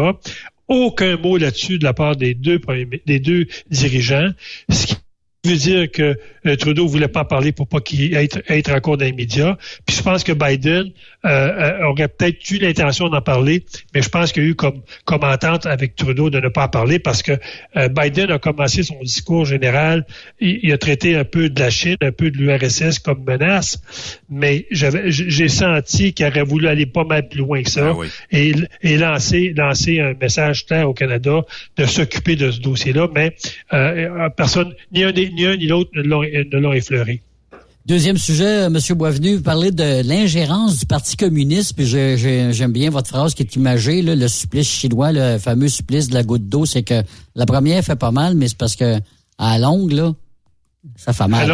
Aucun 0.70 1.18
mot 1.18 1.38
là-dessus 1.38 1.78
de 1.78 1.84
la 1.84 1.94
part 1.94 2.16
des 2.16 2.34
deux, 2.34 2.60
premiers- 2.60 3.02
des 3.06 3.20
deux 3.20 3.46
dirigeants. 3.70 4.30
Ce 4.70 4.88
qui 4.88 4.96
veut 5.46 5.58
dire 5.58 5.92
que 5.92 6.18
euh, 6.48 6.56
Trudeau 6.56 6.88
voulait 6.88 7.08
pas 7.08 7.24
parler 7.24 7.52
pour 7.52 7.68
pas 7.68 7.80
qu'il 7.80 8.16
être, 8.16 8.42
être 8.48 8.72
encore 8.72 8.98
dans 8.98 9.06
les 9.06 9.12
médias. 9.12 9.58
Puis 9.86 9.96
je 9.98 10.02
pense 10.02 10.24
que 10.24 10.32
Biden 10.32 10.90
euh, 11.26 11.84
aurait 11.86 12.08
peut-être 12.08 12.50
eu 12.52 12.58
l'intention 12.58 13.10
d'en 13.10 13.22
parler, 13.22 13.66
mais 13.94 14.02
je 14.02 14.10
pense 14.10 14.32
qu'il 14.32 14.44
y 14.44 14.46
a 14.46 14.50
eu 14.50 14.56
comme, 14.56 14.82
comme 15.06 15.24
entente 15.24 15.66
avec 15.66 15.96
Trudeau 15.96 16.30
de 16.30 16.40
ne 16.40 16.50
pas 16.50 16.66
en 16.66 16.70
parler 16.70 17.00
parce 17.00 17.24
que 17.24 17.34
euh, 17.78 17.88
Biden 17.90 18.32
a 18.32 18.40
commencé 18.40 18.84
son 18.84 19.00
discours 19.02 19.46
général. 19.46 20.06
Il, 20.40 20.60
il 20.64 20.72
a 20.72 20.78
traité 20.78 21.16
un 21.16 21.24
peu 21.24 21.50
de 21.50 21.60
la 21.60 21.70
Chine, 21.70 21.98
un 22.02 22.12
peu 22.12 22.32
de 22.32 22.38
l'URSS 22.38 23.00
comme 23.00 23.24
menace, 23.24 23.82
mais 24.30 24.66
j'avais, 24.72 25.12
j'ai 25.12 25.48
senti 25.50 26.14
qu'il 26.14 26.26
aurait 26.28 26.44
voulu 26.44 26.68
aller 26.68 26.86
pas 26.86 27.04
mal 27.04 27.28
plus 27.28 27.40
loin 27.40 27.64
que 27.64 27.70
ça 27.70 27.88
Ah 27.90 27.94
oui. 27.94 28.08
et, 28.32 28.54
et 28.82 28.98
lancer, 28.98 29.54
lancer 29.56 30.00
un 30.00 30.14
message 30.14 30.66
clair 30.66 30.90
au 30.90 30.94
Canada 30.94 31.42
de 31.78 31.86
s'occuper 31.86 32.36
de 32.36 32.52
ce 32.52 32.60
dossier-là, 32.60 33.08
mais 33.14 33.36
euh, 33.74 34.30
personne, 34.30 34.74
ni 34.92 35.04
un, 35.04 35.12
ni 35.12 35.46
un 35.46 35.56
ni 35.56 35.68
l'autre 35.68 35.92
ne 35.96 36.04
l'ont, 36.04 36.22
ne 36.22 36.58
l'ont 36.60 36.74
effleuré. 36.74 37.22
Deuxième 37.86 38.18
sujet, 38.18 38.64
M. 38.64 38.80
Boisvenu, 38.96 39.36
vous 39.36 39.44
parlez 39.44 39.70
de 39.70 40.02
l'ingérence 40.08 40.80
du 40.80 40.88
Parti 40.88 41.16
communiste, 41.16 41.76
puis 41.76 41.86
j'aime 41.86 42.72
bien 42.72 42.90
votre 42.90 43.10
phrase 43.10 43.36
qui 43.36 43.44
est 43.44 43.56
imagée, 43.56 44.02
le 44.02 44.28
supplice 44.28 44.68
chinois, 44.68 45.12
le 45.12 45.38
fameux 45.38 45.68
supplice 45.68 46.10
de 46.10 46.16
la 46.16 46.24
goutte 46.24 46.50
d'eau, 46.50 46.66
c'est 46.66 46.82
que 46.82 47.04
la 47.36 47.46
première 47.46 47.84
fait 47.84 47.96
pas 47.96 48.10
mal, 48.10 48.34
mais 48.34 48.48
c'est 48.48 48.58
parce 48.58 48.76
que 48.76 48.98
à 49.38 49.60
longue, 49.60 49.92
là, 49.92 50.14
ça 50.96 51.14
fait 51.14 51.28
mal. 51.28 51.48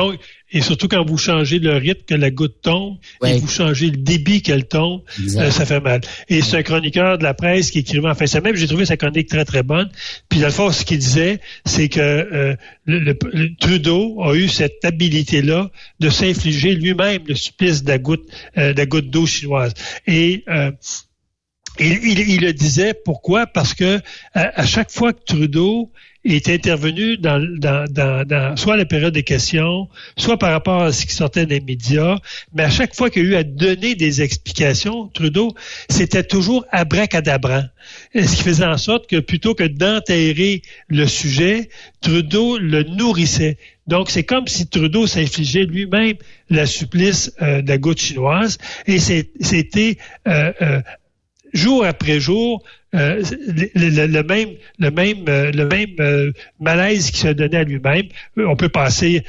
Et 0.52 0.62
surtout 0.62 0.88
quand 0.88 1.06
vous 1.06 1.18
changez 1.18 1.60
le 1.60 1.78
rythme 1.78 2.04
que 2.06 2.16
la 2.16 2.30
goutte 2.32 2.62
tombe 2.62 2.98
Ouais. 3.22 3.36
et 3.36 3.40
vous 3.40 3.48
changez 3.48 3.88
le 3.92 3.98
débit 3.98 4.42
qu'elle 4.42 4.68
tombe, 4.68 5.02
euh, 5.38 5.50
ça 5.52 5.66
fait 5.66 5.80
mal. 5.80 6.02
Et 6.30 6.42
c'est 6.42 6.58
un 6.58 6.64
chroniqueur 6.64 7.18
de 7.18 7.24
la 7.24 7.34
presse 7.34 7.72
qui 7.72 7.80
écrivait 7.80 8.08
en 8.10 8.16
fin 8.16 8.26
de 8.26 8.30
semaine, 8.30 8.56
j'ai 8.56 8.68
trouvé 8.68 8.86
sa 8.86 8.98
chronique 8.98 9.28
très 9.30 9.46
très 9.46 9.64
bonne. 9.64 9.90
Puis 10.30 10.40
dans 10.40 10.48
le 10.48 10.52
fond, 10.54 10.72
ce 10.72 10.84
qu'il 10.86 10.98
disait, 11.00 11.40
c'est 11.66 11.90
que 11.90 12.00
euh, 12.00 12.56
le, 12.86 13.00
le- 13.00 13.18
le 13.34 13.56
Trudeau 13.60 14.22
a 14.24 14.36
eu 14.36 14.48
cette 14.48 14.84
habilité-là 14.84 15.70
de 16.00 16.10
s'infliger 16.10 16.76
lui-même 16.76 17.22
le 17.28 17.36
supplice 17.36 17.84
de 17.84 17.90
la 17.90 17.98
goutte, 17.98 18.26
euh, 18.58 18.74
de 18.74 18.78
la 18.78 18.86
goutte 18.86 19.10
d'eau 19.10 19.26
chinoise. 19.26 19.74
Et 20.08 20.44
euh, 20.50 20.72
il, 21.80 21.94
il- 22.04 22.30
il 22.30 22.42
le 22.42 22.54
disait 22.54 22.94
pourquoi? 23.06 23.48
Parce 23.48 23.74
que 23.74 24.00
à, 24.34 24.60
à 24.62 24.66
chaque 24.66 24.92
fois 24.92 25.14
que 25.14 25.24
Trudeau 25.26 25.92
est 26.24 26.50
intervenu 26.50 27.18
dans, 27.18 27.40
dans, 27.60 28.76
la 28.76 28.86
période 28.86 29.14
des 29.14 29.24
questions, 29.24 29.90
soit 30.18 30.38
par 30.38 30.52
rapport 30.52 30.84
à 30.84 30.92
ce 30.92 31.06
qui 31.06 31.14
sortait 31.14 31.46
des 31.46 31.60
médias, 31.60 32.18
mais 32.54 32.64
à 32.64 32.70
chaque 32.70 32.96
fois 32.96 33.10
qu'il 33.10 33.24
y 33.24 33.26
a 33.28 33.30
eu 33.30 33.36
à 33.36 33.44
donner 33.44 33.96
des 33.96 34.22
explications, 34.22 35.08
Trudeau, 35.08 35.54
c'était 35.90 36.24
toujours 36.24 36.66
abracadabrant. 36.72 37.64
Ce 38.14 38.36
qui 38.36 38.44
faisait 38.44 38.66
en 38.66 38.78
sorte 38.78 39.08
que 39.08 39.20
plutôt 39.20 39.56
que 39.56 39.64
d'enterrer 39.64 40.62
le 40.88 41.08
sujet, 41.08 41.70
Trudeau 42.02 42.58
le 42.58 42.84
nourrissait. 42.84 43.58
Donc, 43.88 44.10
c'est 44.10 44.24
comme 44.24 44.48
si 44.48 44.68
Trudeau 44.68 45.08
s'infligeait 45.08 45.66
lui-même 45.66 46.16
la 46.50 46.66
supplice 46.66 47.34
euh, 47.42 47.62
de 47.62 47.70
la 47.70 47.78
goutte 47.78 48.00
chinoise 48.00 48.58
et 48.86 49.00
c'était 49.00 49.98
euh, 50.28 50.54
euh, 50.62 50.82
jour 51.54 51.84
après 51.84 52.20
jour 52.20 52.64
euh, 52.94 53.24
le, 53.76 54.22
même, 54.24 54.50
le 54.78 54.92
même, 54.92 55.26
euh, 55.30 55.52
le 55.54 55.66
même 55.66 55.96
euh, 56.02 56.32
malaise 56.60 57.10
qui 57.12 57.20
se 57.20 57.30
donnait 57.30 57.58
à 57.58 57.64
lui-même. 57.64 58.08
On 58.36 58.58
peut 58.58 58.70
passer 58.70 59.24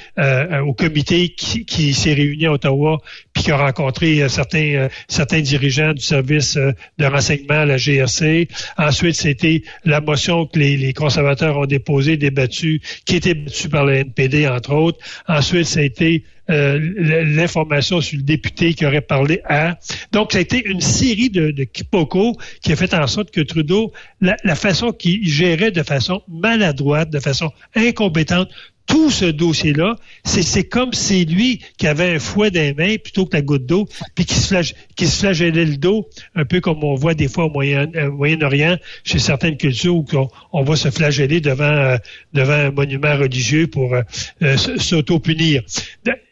au 0.65 0.75
comité 0.75 1.29
qui, 1.31 1.65
qui 1.65 1.95
s'est 1.95 2.15
réuni 2.15 2.47
à 2.47 2.53
Ottawa 2.53 2.99
puis 3.33 3.45
qui 3.45 3.51
a 3.51 3.57
rencontré 3.57 4.29
certains, 4.29 4.89
certains 5.09 5.41
dirigeants 5.41 5.93
du 5.93 6.03
service 6.03 6.57
de 6.57 7.05
renseignement 7.05 7.61
à 7.61 7.65
la 7.65 7.77
GRC. 7.77 8.49
Ensuite, 8.77 9.17
c'était 9.17 9.63
la 9.85 10.01
motion 10.01 10.47
que 10.47 10.59
les, 10.59 10.77
les, 10.77 10.93
conservateurs 10.93 11.57
ont 11.59 11.67
déposée, 11.67 12.17
débattue, 12.17 12.81
qui 13.07 13.17
était 13.17 13.35
battue 13.35 13.69
par 13.69 13.87
le 13.87 13.95
NPD, 13.95 14.47
entre 14.49 14.75
autres. 14.75 14.99
Ensuite, 15.29 15.67
ça 15.67 15.81
a 15.81 15.83
été 15.83 16.25
l'information 16.49 18.01
sur 18.01 18.19
le 18.19 18.25
député 18.25 18.75
qui 18.75 18.85
aurait 18.85 19.01
parlé 19.01 19.41
à. 19.45 19.79
Donc, 20.11 20.33
ça 20.33 20.39
a 20.39 20.41
été 20.41 20.63
une 20.65 20.81
série 20.81 21.31
de, 21.31 21.51
de 21.51 21.65
qui 21.65 22.73
a 22.73 22.77
fait 22.77 22.95
en 22.95 23.07
sorte 23.07 23.31
que 23.31 23.41
Trudeau, 23.53 23.93
la, 24.23 24.55
façon 24.55 24.93
qu'il 24.93 25.29
gérait 25.29 25.71
de 25.71 25.83
façon 25.83 26.23
maladroite, 26.27 27.11
de 27.11 27.21
façon 27.21 27.51
incompétente, 27.75 28.49
tout 28.87 29.11
ce 29.11 29.27
dossier-là, 29.27 29.97
c'est 30.25 30.65
comme 30.65 30.93
c'est 30.93 31.25
lui 31.25 31.61
qui 31.79 31.87
avait 31.87 32.15
un 32.15 32.19
fouet 32.19 32.51
dans 32.51 32.61
les 32.61 32.75
mains 32.75 32.97
plutôt 32.97 33.27
que 33.27 33.37
la 33.37 33.43
goutte 33.43 33.65
d'eau, 33.65 33.89
puis 34.15 34.25
qui 34.25 34.35
se, 34.35 35.19
flagellait 35.19 35.65
le 35.65 35.77
dos, 35.77 36.09
un 36.35 36.45
peu 36.45 36.61
comme 36.61 36.83
on 36.83 36.95
voit 36.95 37.15
des 37.15 37.29
fois 37.29 37.45
au 37.45 37.63
euh, 37.63 38.11
Moyen-Orient, 38.11 38.77
chez 39.05 39.19
certaines 39.19 39.57
cultures, 39.57 39.95
où 39.95 40.05
on, 40.15 40.29
on 40.53 40.63
va 40.65 40.77
se 40.77 40.91
flageller 40.91 41.41
devant, 41.41 41.65
euh, 41.65 41.97
un 42.35 42.71
monument 42.71 43.17
religieux 43.17 43.67
pour 43.67 43.95
euh 43.95 44.57
s'auto-punir. 44.57 45.63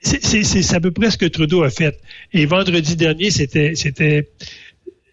C'est 0.03 0.75
à 0.75 0.81
peu 0.81 0.91
près 0.91 1.11
ce 1.11 1.18
que 1.18 1.27
Trudeau 1.27 1.62
a 1.62 1.71
fait. 1.71 2.01
Et 2.33 2.47
vendredi 2.47 2.97
dernier, 2.97 3.31
c'était 3.31 4.29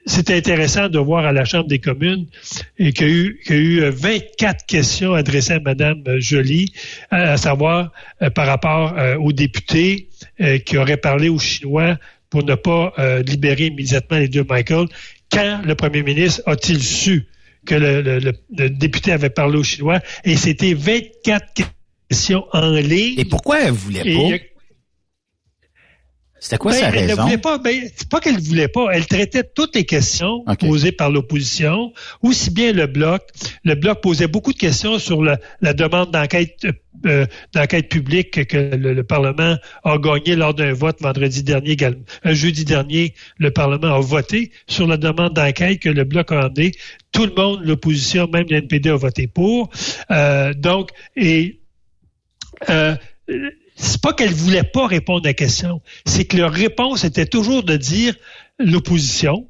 c'est 0.07 0.31
intéressant 0.31 0.89
de 0.89 0.99
voir 0.99 1.25
à 1.25 1.31
la 1.31 1.45
Chambre 1.45 1.67
des 1.67 1.79
communes 1.79 2.25
et 2.79 2.93
qu'il 2.93 3.07
y, 3.09 3.53
y, 3.53 3.53
a 3.53 3.57
eu 3.57 3.89
24 3.89 4.65
questions 4.65 5.13
adressées 5.13 5.53
à 5.53 5.59
Mme 5.59 6.03
Joly, 6.19 6.71
à 7.11 7.37
savoir 7.37 7.91
euh, 8.21 8.29
par 8.29 8.47
rapport 8.47 8.97
euh, 8.97 9.17
aux 9.17 9.33
députés 9.33 10.09
euh, 10.41 10.57
qui 10.59 10.77
auraient 10.77 10.97
parlé 10.97 11.29
aux 11.29 11.39
Chinois 11.39 11.97
pour 12.29 12.43
ne 12.43 12.55
pas 12.55 12.93
libérer 13.25 13.67
immédiatement 13.67 14.17
les 14.17 14.27
deux 14.27 14.43
Michael. 14.43 14.87
Quand 15.31 15.61
le 15.63 15.75
premier 15.75 16.03
ministre 16.03 16.41
a-t-il 16.45 16.83
su 16.83 17.25
que 17.65 17.75
le, 17.75 18.01
le, 18.01 18.33
le, 18.57 18.69
député 18.69 19.13
avait 19.13 19.29
parlé 19.29 19.57
aux 19.57 19.63
Chinois? 19.63 19.99
Et 20.25 20.35
c'était 20.35 20.73
24 20.73 21.53
questions 22.09 22.45
en 22.51 22.71
ligne. 22.71 23.17
Et 23.17 23.23
pourquoi 23.23 23.61
elle 23.61 23.71
voulait 23.71 24.03
pas? 24.03 24.56
C'était 26.39 26.57
quoi 26.57 26.71
ben, 26.71 26.77
sa 26.79 26.87
elle 26.89 26.93
raison? 27.07 27.15
Ne 27.17 27.21
voulait 27.23 27.37
pas, 27.37 27.57
ben, 27.57 27.89
c'est 27.95 28.09
pas 28.09 28.19
qu'elle 28.19 28.35
ne 28.35 28.41
voulait 28.41 28.67
pas. 28.67 28.89
Elle 28.93 29.05
traitait 29.07 29.43
toutes 29.43 29.75
les 29.75 29.85
questions 29.85 30.43
Okay. 30.47 30.67
posées 30.67 30.91
par 30.91 31.09
l'opposition, 31.09 31.91
aussi 32.21 32.51
bien 32.51 32.71
le 32.71 32.87
bloc. 32.87 33.21
Le 33.63 33.75
bloc 33.75 34.01
posait 34.01 34.27
beaucoup 34.27 34.53
de 34.53 34.57
questions 34.57 34.97
sur 34.99 35.23
la, 35.23 35.39
la 35.61 35.73
demande 35.73 36.11
d'enquête 36.11 36.65
euh, 37.05 37.25
d'enquête 37.53 37.89
publique 37.89 38.47
que 38.47 38.57
le, 38.75 38.93
le 38.93 39.03
Parlement 39.03 39.55
a 39.83 39.97
gagné 39.97 40.35
lors 40.35 40.53
d'un 40.53 40.73
vote 40.73 40.99
vendredi 41.01 41.43
dernier, 41.43 41.71
également. 41.71 42.01
un 42.23 42.33
jeudi 42.33 42.65
dernier, 42.65 43.13
le 43.37 43.51
Parlement 43.51 43.93
a 43.95 43.99
voté 43.99 44.51
sur 44.67 44.87
la 44.87 44.97
demande 44.97 45.33
d'enquête 45.33 45.79
que 45.79 45.89
le 45.89 46.03
bloc 46.05 46.31
a 46.31 46.47
emmenée. 46.47 46.71
Tout 47.11 47.25
le 47.25 47.33
monde, 47.35 47.61
l'opposition, 47.63 48.27
même 48.27 48.45
le 48.49 48.57
NPD 48.57 48.89
a 48.89 48.95
voté 48.95 49.27
pour. 49.27 49.69
Euh, 50.11 50.53
donc, 50.53 50.89
et 51.15 51.59
euh, 52.69 52.95
c'est 53.77 54.01
pas 54.01 54.13
qu'elle 54.13 54.33
voulait 54.33 54.63
pas 54.63 54.87
répondre 54.87 55.21
à 55.25 55.29
la 55.29 55.33
question, 55.33 55.81
c'est 56.05 56.25
que 56.25 56.35
leur 56.37 56.51
réponse 56.51 57.03
était 57.05 57.25
toujours 57.25 57.63
de 57.63 57.77
dire 57.77 58.15
l'opposition. 58.59 59.47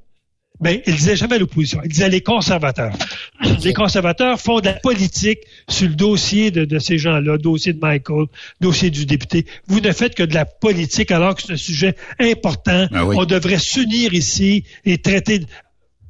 Mais 0.59 0.81
elle 0.87 0.95
disait 0.95 1.15
jamais 1.15 1.37
l'opposition, 1.37 1.79
elle 1.83 1.89
disait 1.89 2.09
les 2.09 2.21
conservateurs. 2.21 2.93
Les 3.63 3.73
conservateurs 3.73 4.39
font 4.41 4.59
de 4.59 4.65
la 4.65 4.73
politique 4.73 5.39
sur 5.69 5.87
le 5.87 5.93
dossier 5.93 6.49
de, 6.49 6.65
de 6.65 6.79
ces 6.79 6.97
gens-là, 6.97 7.37
dossier 7.37 7.73
de 7.73 7.79
Michael, 7.79 8.25
dossier 8.59 8.89
du 8.89 9.05
député. 9.05 9.45
Vous 9.67 9.79
ne 9.81 9.91
faites 9.91 10.15
que 10.15 10.23
de 10.23 10.33
la 10.33 10.45
politique 10.45 11.11
alors 11.11 11.35
que 11.35 11.43
c'est 11.43 11.53
un 11.53 11.57
sujet 11.57 11.95
important. 12.19 12.87
Ah 12.91 13.05
oui. 13.05 13.15
On 13.19 13.25
devrait 13.25 13.59
s'unir 13.59 14.15
ici 14.15 14.63
et 14.85 14.97
traiter. 14.97 15.39
de- 15.39 15.45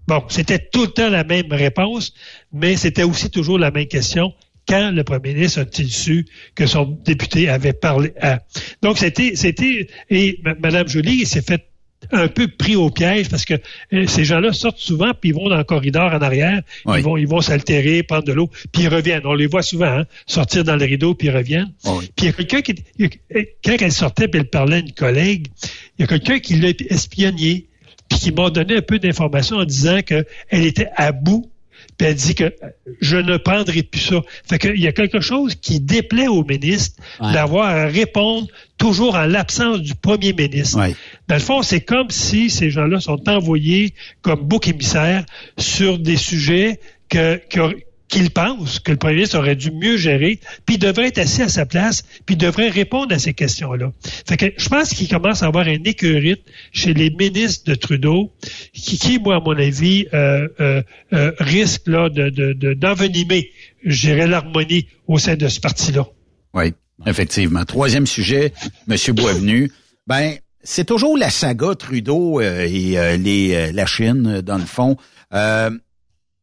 Bon, 0.07 0.23
c'était 0.29 0.59
tout 0.59 0.83
le 0.83 0.87
temps 0.87 1.09
la 1.09 1.25
même 1.25 1.51
réponse, 1.51 2.13
mais 2.53 2.77
c'était 2.77 3.03
aussi 3.03 3.29
toujours 3.29 3.59
la 3.59 3.71
même 3.71 3.87
question 3.87 4.33
quand 4.67 4.91
le 4.91 5.03
premier 5.03 5.33
ministre 5.33 5.61
a-t-il 5.61 5.89
su 5.91 6.25
que 6.55 6.65
son 6.65 6.85
député 7.05 7.49
avait 7.49 7.73
parlé 7.73 8.13
à. 8.21 8.39
Donc, 8.81 8.97
c'était, 8.97 9.35
c'était, 9.35 9.87
et 10.09 10.39
Mme 10.61 10.87
Joly 10.87 11.25
s'est 11.25 11.41
fait 11.41 11.63
un 12.11 12.27
peu 12.27 12.47
pris 12.47 12.75
au 12.75 12.91
piège 12.91 13.27
parce 13.27 13.43
que 13.43 13.55
euh, 13.91 14.05
ces 14.05 14.23
gens-là 14.23 14.53
sortent 14.53 14.77
souvent 14.77 15.13
puis 15.19 15.29
ils 15.29 15.35
vont 15.35 15.49
dans 15.49 15.57
le 15.57 15.63
corridor 15.63 16.13
en 16.13 16.21
arrière, 16.21 16.61
Oui. 16.85 16.99
ils 16.99 17.03
vont 17.03 17.17
ils 17.17 17.27
vont 17.27 17.41
s'altérer, 17.41 18.03
prendre 18.03 18.23
de 18.23 18.33
l'eau, 18.33 18.51
puis 18.71 18.83
ils 18.83 18.87
reviennent. 18.87 19.23
On 19.25 19.33
les 19.33 19.47
voit 19.47 19.63
souvent 19.63 19.87
hein, 19.99 20.05
sortir 20.27 20.63
dans 20.63 20.75
le 20.75 20.85
rideau 20.85 21.15
puis 21.15 21.27
ils 21.29 21.35
reviennent. 21.35 21.73
Oui. 21.85 22.07
Puis 22.15 22.25
il 22.25 22.25
y 22.25 22.29
a 22.29 22.33
quelqu'un 22.33 22.61
qui 22.61 22.75
a- 23.03 23.39
quand 23.65 23.77
elle 23.81 23.91
sortait 23.91 24.27
puis 24.27 24.39
elle 24.39 24.49
parlait 24.49 24.75
à 24.75 24.79
une 24.79 24.91
collègue, 24.93 25.47
il 25.97 26.01
y 26.01 26.03
a 26.03 26.07
quelqu'un 26.07 26.37
qui 26.39 26.55
l'a 26.57 26.69
espionné 26.89 27.65
puis 28.09 28.19
qui 28.19 28.31
m'a 28.31 28.51
donné 28.51 28.77
un 28.77 28.81
peu 28.81 28.99
d'informations 28.99 29.57
en 29.57 29.65
disant 29.65 30.01
qu'elle 30.03 30.25
était 30.51 30.89
à 30.95 31.11
bout 31.11 31.49
puis 31.97 32.07
elle 32.07 32.15
dit 32.15 32.35
que 32.35 32.53
je 33.01 33.17
ne 33.17 33.37
prendrai 33.37 33.83
plus 33.83 33.99
ça. 34.01 34.21
Fait 34.47 34.59
qu'il 34.59 34.79
y 34.79 34.87
a 34.87 34.91
quelque 34.91 35.19
chose 35.19 35.55
qui 35.55 35.79
déplaît 35.79 36.27
au 36.27 36.43
ministre 36.43 37.01
Ouais. 37.19 37.33
d'avoir 37.33 37.67
à 37.69 37.85
répondre 37.87 38.47
toujours 38.77 39.15
en 39.15 39.25
l'absence 39.25 39.81
du 39.81 39.95
premier 39.95 40.33
ministre. 40.33 40.77
Ouais. 40.79 40.95
Dans 41.27 41.35
le 41.35 41.41
fond, 41.41 41.63
c'est 41.63 41.81
comme 41.81 42.09
si 42.11 42.49
ces 42.51 42.69
gens-là 42.69 42.99
sont 42.99 43.27
envoyés 43.27 43.93
comme 44.21 44.41
bouc 44.41 44.67
émissaire 44.67 45.25
sur 45.57 45.97
des 45.97 46.17
sujets 46.17 46.79
que, 47.09 47.41
que- 47.49 47.75
qu'ils 48.09 48.31
pensent 48.31 48.79
que 48.79 48.91
le 48.91 48.97
premier 48.97 49.15
ministre 49.15 49.37
aurait 49.37 49.55
dû 49.55 49.71
mieux 49.71 49.97
gérer, 49.97 50.39
puis 50.65 50.77
devrait 50.77 51.07
être 51.07 51.17
assis 51.17 51.41
à 51.41 51.49
sa 51.49 51.65
place, 51.65 52.03
puis 52.25 52.35
devrait 52.35 52.69
répondre 52.69 53.13
à 53.13 53.19
ces 53.19 53.33
questions-là. 53.33 53.91
Fait 54.27 54.37
que 54.37 54.45
je 54.57 54.69
pense 54.69 54.89
qu'il 54.89 55.09
commence 55.09 55.43
à 55.43 55.47
avoir 55.47 55.67
un 55.67 55.83
écœurite 55.83 56.41
chez 56.71 56.93
les 56.93 57.09
ministres 57.09 57.69
de 57.69 57.75
Trudeau, 57.75 58.31
qui, 58.73 58.97
qui 58.97 59.19
moi, 59.19 59.35
à 59.35 59.39
mon 59.39 59.57
avis, 59.57 60.07
euh, 60.13 60.47
euh, 60.59 60.81
euh, 61.13 61.31
risque 61.39 61.87
là, 61.87 62.09
de, 62.09 62.29
de, 62.29 62.53
de- 62.53 62.73
d'envenimer, 62.73 63.51
dirais, 63.85 64.27
l'harmonie 64.27 64.87
au 65.07 65.17
sein 65.17 65.35
de 65.35 65.47
ce 65.47 65.59
parti-là. 65.59 66.07
Oui, 66.53 66.73
effectivement. 67.05 67.65
Troisième 67.65 68.07
sujet, 68.07 68.53
Monsieur 68.87 69.13
Boisvenu. 69.13 69.71
Ben, 70.07 70.35
c'est 70.63 70.85
toujours 70.85 71.17
la 71.17 71.29
saga 71.29 71.75
Trudeau 71.75 72.39
euh, 72.39 72.65
et 72.65 73.17
les, 73.17 73.71
la 73.73 73.85
Chine, 73.85 74.41
dans 74.41 74.57
le 74.57 74.65
fond. 74.65 74.95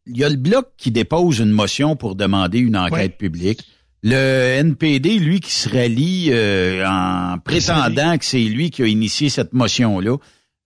Il 0.07 0.17
y 0.19 0.25
a 0.25 0.29
le 0.29 0.37
Bloc 0.37 0.69
qui 0.77 0.91
dépose 0.91 1.39
une 1.39 1.51
motion 1.51 1.97
pour 1.97 2.15
demander 2.15 2.59
une 2.59 2.77
enquête 2.77 2.93
Ouais. 2.93 3.09
publique. 3.09 3.63
Le 4.03 4.59
NPD, 4.61 5.19
lui, 5.19 5.41
qui 5.41 5.51
se 5.51 5.67
rallie 5.69 6.29
euh, 6.31 6.87
en 6.87 7.39
prétendant 7.39 8.19
que 8.19 8.25
c'est 8.27 8.43
lui 8.45 8.71
qui 8.71 8.83
a 8.83 8.87
initié 8.87 9.31
cette 9.31 9.55
motion-là. 9.55 10.17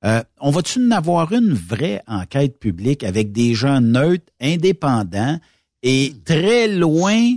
Euh, 0.05 0.23
on 0.41 0.51
va-tu 0.51 0.81
en 0.85 0.91
avoir 0.91 1.33
une 1.33 1.53
vraie 1.53 2.03
enquête 2.09 2.59
publique 2.59 3.05
avec 3.05 3.31
des 3.31 3.55
gens 3.55 3.81
neutres, 3.81 4.25
indépendants 4.41 5.39
et 5.85 6.15
très 6.25 6.67
loin 6.69 7.35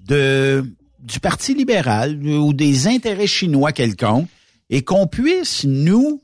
de 0.00 0.64
du 1.00 1.20
Parti 1.20 1.52
libéral 1.54 2.24
ou 2.26 2.52
des 2.54 2.86
intérêts 2.86 3.26
chinois 3.26 3.72
quelconques 3.72 4.28
et 4.70 4.82
qu'on 4.82 5.06
puisse, 5.06 5.64
nous, 5.64 6.22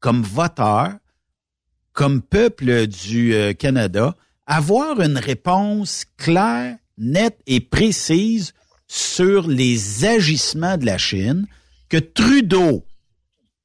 comme 0.00 0.22
voteurs, 0.22 0.92
comme 1.92 2.22
peuple 2.22 2.86
du 2.86 3.34
euh, 3.34 3.52
Canada, 3.52 4.14
avoir 4.46 5.00
une 5.00 5.18
réponse 5.18 6.04
claire, 6.16 6.76
nette 6.98 7.38
et 7.46 7.60
précise 7.60 8.52
sur 8.86 9.48
les 9.48 10.04
agissements 10.04 10.78
de 10.78 10.86
la 10.86 10.98
Chine 10.98 11.46
que 11.88 11.96
Trudeau 11.96 12.84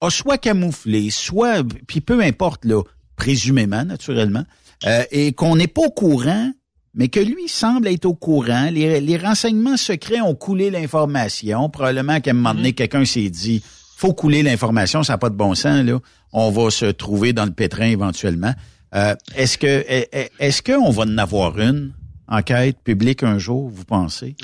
a 0.02 0.10
soit 0.10 0.38
camouflé, 0.38 1.12
soit, 1.12 1.64
puis 1.88 2.02
peu 2.02 2.22
importe, 2.22 2.66
là, 2.66 2.82
présumément, 3.16 3.86
naturellement, 3.86 4.44
euh, 4.86 5.04
et 5.12 5.34
qu'on 5.34 5.56
n'est 5.56 5.68
pas 5.68 5.84
au 5.84 5.92
courant, 5.92 6.52
mais 6.96 7.08
que 7.08 7.20
lui 7.20 7.48
semble 7.48 7.88
être 7.88 8.06
au 8.06 8.16
courant. 8.16 8.70
Les, 8.72 9.00
les 9.00 9.18
renseignements 9.18 9.78
secrets 9.78 10.22
ont 10.22 10.36
coulé 10.36 10.72
l'information. 10.72 11.70
Probablement 11.70 12.20
qu'à 12.20 12.32
un 12.32 12.34
moment 12.34 12.56
donné, 12.56 12.74
quelqu'un 12.74 13.06
s'est 13.06 13.30
dit, 13.30 13.64
faut 13.96 14.14
couler 14.14 14.42
l'information, 14.42 15.04
ça 15.04 15.14
n'a 15.14 15.18
pas 15.18 15.30
de 15.30 15.36
bon 15.36 15.54
sens, 15.54 15.86
là. 15.86 16.00
On 16.34 16.50
va 16.50 16.72
se 16.72 16.86
trouver 16.86 17.34
dans 17.34 17.46
le 17.46 17.52
pétrin 17.52 17.86
éventuellement. 17.86 18.54
Euh, 18.94 19.16
est-ce 19.36 19.58
que 19.58 19.68
est- 19.68 20.10
est- 20.12 20.32
est-ce 20.40 20.62
qu'on 20.62 20.90
va 20.90 21.04
en 21.04 21.18
avoir 21.18 21.60
une 21.60 21.94
enquête 22.28 22.78
publique 22.84 23.24
un 23.24 23.38
jour, 23.40 23.70
vous 23.70 23.86
pensez? 23.86 24.36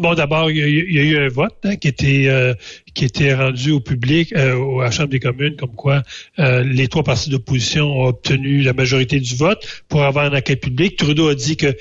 Bon, 0.00 0.14
d'abord, 0.14 0.48
il 0.48 0.58
y, 0.58 0.98
a 1.00 1.02
eu 1.02 1.18
un 1.18 1.28
vote 1.28 1.56
hein, 1.64 1.74
qui 1.74 1.88
était 1.88 2.26
euh, 2.28 2.54
qui 2.94 3.04
était 3.04 3.34
rendu 3.34 3.72
au 3.72 3.80
public, 3.80 4.32
euh, 4.36 4.78
à 4.80 4.84
la 4.84 4.90
Chambre 4.92 5.08
des 5.08 5.18
communes, 5.18 5.56
comme 5.56 5.74
quoi 5.74 6.04
euh, 6.38 6.62
les 6.62 6.86
trois 6.86 7.02
partis 7.02 7.30
d'opposition 7.30 7.84
ont 7.86 8.04
obtenu 8.06 8.60
la 8.62 8.72
majorité 8.74 9.18
du 9.18 9.34
vote 9.34 9.66
pour 9.88 10.04
avoir 10.04 10.26
une 10.28 10.36
enquête 10.36 10.60
publique. 10.60 10.96
Trudeau 10.96 11.28
a 11.28 11.34
dit 11.34 11.56
que 11.56 11.74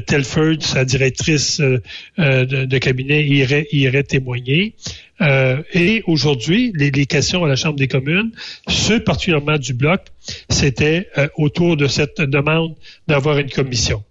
Telford, 0.00 0.60
sa 0.60 0.84
directrice 0.84 1.60
de, 1.60 2.78
cabinet, 2.78 3.26
irait, 3.26 3.66
irait 3.72 4.04
témoigner. 4.04 4.74
Et 5.20 6.02
aujourd'hui, 6.06 6.72
les, 6.74 6.90
les, 6.90 7.06
questions 7.06 7.44
à 7.44 7.48
la 7.48 7.56
Chambre 7.56 7.76
des 7.76 7.88
communes, 7.88 8.32
ceux 8.68 9.02
particulièrement 9.02 9.58
du 9.58 9.72
bloc, 9.72 10.02
c'était 10.50 11.08
autour 11.36 11.76
de 11.76 11.86
cette 11.86 12.20
demande 12.20 12.74
d'avoir 13.08 13.38
une 13.38 13.50
commission. 13.50 14.04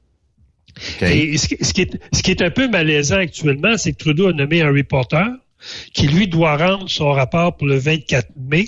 Et 1.02 1.38
ce, 1.38 1.48
qui 1.48 1.82
est, 1.82 2.00
ce 2.14 2.22
qui 2.22 2.32
est 2.32 2.42
un 2.42 2.50
peu 2.50 2.68
malaisant 2.68 3.18
actuellement, 3.18 3.78
c'est 3.78 3.94
que 3.94 3.98
Trudeau 3.98 4.28
a 4.28 4.34
nommé 4.34 4.62
un 4.62 4.72
reporter 4.72 5.28
qui, 5.94 6.08
lui, 6.08 6.28
doit 6.28 6.58
rendre 6.58 6.90
son 6.90 7.12
rapport 7.12 7.56
pour 7.56 7.68
le 7.68 7.78
24 7.78 8.30
mai. 8.38 8.66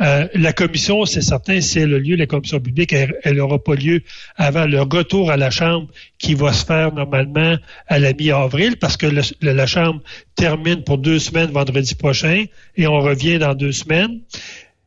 Euh, 0.00 0.26
la 0.34 0.52
commission, 0.52 1.04
c'est 1.04 1.20
certain, 1.20 1.60
c'est 1.60 1.86
le 1.86 1.98
lieu, 1.98 2.16
la 2.16 2.26
commission 2.26 2.58
publique, 2.58 2.92
elle 2.92 3.36
n'aura 3.36 3.62
pas 3.62 3.74
lieu 3.74 4.02
avant 4.36 4.66
le 4.66 4.82
retour 4.82 5.30
à 5.30 5.36
la 5.36 5.50
Chambre 5.50 5.88
qui 6.18 6.34
va 6.34 6.52
se 6.52 6.64
faire 6.64 6.92
normalement 6.92 7.56
à 7.86 7.98
la 7.98 8.12
mi-avril 8.12 8.76
parce 8.76 8.96
que 8.96 9.06
la 9.40 9.66
Chambre 9.66 10.00
termine 10.34 10.82
pour 10.82 10.98
deux 10.98 11.18
semaines 11.20 11.50
vendredi 11.50 11.94
prochain 11.94 12.44
et 12.76 12.86
on 12.86 13.00
revient 13.00 13.38
dans 13.38 13.54
deux 13.54 13.72
semaines. 13.72 14.20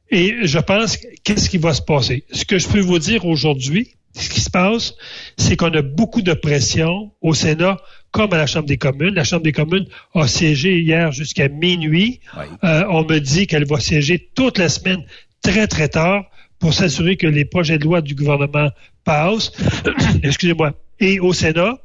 Et 0.10 0.36
je 0.44 0.60
pense, 0.60 0.98
qu'est-ce 1.24 1.50
qui 1.50 1.58
va 1.58 1.74
se 1.74 1.82
passer? 1.82 2.24
Ce 2.32 2.46
que 2.46 2.58
je 2.58 2.68
peux 2.68 2.80
vous 2.80 3.00
dire 3.00 3.26
aujourd'hui, 3.26 3.96
ce 4.14 4.30
qui 4.30 4.42
se 4.42 4.50
passe, 4.50 4.96
c'est 5.38 5.56
qu'on 5.56 5.74
a 5.74 5.82
beaucoup 5.82 6.22
de 6.22 6.34
pression 6.34 7.12
au 7.22 7.34
Sénat 7.34 7.78
comme 8.18 8.34
à 8.34 8.38
la 8.38 8.48
Chambre 8.48 8.66
des 8.66 8.78
communes. 8.78 9.14
La 9.14 9.24
Chambre 9.24 9.44
des 9.44 9.52
communes 9.52 9.86
a 10.16 10.28
siégé 10.28 10.80
hier 10.80 11.12
jusqu'à 11.12 11.50
minuit. 11.50 12.20
Euh, 12.64 12.84
on 12.90 13.04
me 13.04 13.20
dit 13.20 13.46
qu'elle 13.46 13.68
va 13.68 13.80
siéger 13.80 14.32
toute 14.34 14.58
la 14.58 14.70
semaine 14.70 15.04
très, 15.44 15.68
très 15.68 15.88
tard 15.88 16.26
pour 16.58 16.74
s'assurer 16.74 17.16
que 17.16 17.28
les 17.28 17.46
projets 17.46 17.78
de 17.78 17.84
loi 17.84 18.02
du 18.02 18.16
gouvernement 18.16 18.72
passent. 19.04 19.52
Excusez-moi. 20.24 20.74
Et 21.00 21.20
au 21.20 21.32
Sénat, 21.32 21.78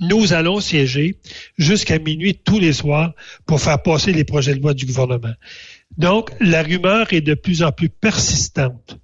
nous 0.00 0.32
allons 0.32 0.58
siéger 0.58 1.14
jusqu'à 1.58 2.00
minuit 2.00 2.34
tous 2.34 2.58
les 2.58 2.72
soirs 2.72 3.12
pour 3.46 3.60
faire 3.60 3.80
passer 3.80 4.12
les 4.12 4.24
projets 4.24 4.56
de 4.56 4.60
loi 4.60 4.74
du 4.74 4.84
gouvernement. 4.86 5.34
Donc, 5.96 6.30
la 6.40 6.64
rumeur 6.64 7.12
est 7.12 7.20
de 7.20 7.34
plus 7.34 7.62
en 7.62 7.70
plus 7.70 7.88
persistante 7.88 8.98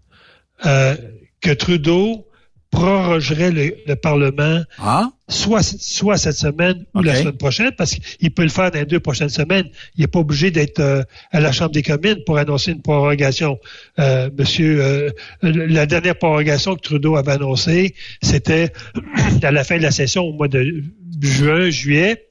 euh, 0.67 0.97
que 1.41 1.53
Trudeau 1.53 2.28
prorogerait 2.71 3.51
le, 3.51 3.97
Parlement 3.97 4.62
ah? 4.79 5.11
soit, 5.29 5.62
soit 5.62 6.16
cette 6.16 6.37
semaine 6.37 6.85
ou 6.95 7.03
la 7.03 7.14
semaine 7.14 7.37
prochaine, 7.37 7.73
parce 7.77 7.95
qu'il 7.95 8.31
peut 8.31 8.43
le 8.43 8.49
faire 8.49 8.71
dans 8.71 8.79
les 8.79 8.87
deux 8.87 9.01
prochaines 9.01 9.29
semaines. 9.29 9.69
Il 9.97 10.03
n'est 10.03 10.07
pas 10.07 10.21
obligé 10.21 10.51
d'être 10.51 10.81
euh, 10.81 11.03
à 11.33 11.41
la 11.41 11.53
Chambre 11.53 11.73
des 11.73 11.83
communes 11.83 12.23
pour 12.25 12.39
annoncer 12.39 12.73
une 12.73 12.83
prorogation. 12.83 13.59
Euh, 13.99 14.31
monsieur, 14.37 14.83
euh, 14.83 15.11
la 15.43 15.87
dernière 15.87 16.16
prorogation 16.16 16.77
que 16.77 16.81
Trudeau 16.81 17.16
avait 17.16 17.33
annoncée, 17.33 17.95
c'était 18.23 18.73
à 19.43 19.51
la 19.51 19.64
fin 19.64 19.79
de 19.79 19.83
la 19.83 19.91
session 19.91 20.23
au 20.23 20.33
mois 20.33 20.49
de 20.49 20.85
juin, 21.21 21.71
juillet. 21.71 22.29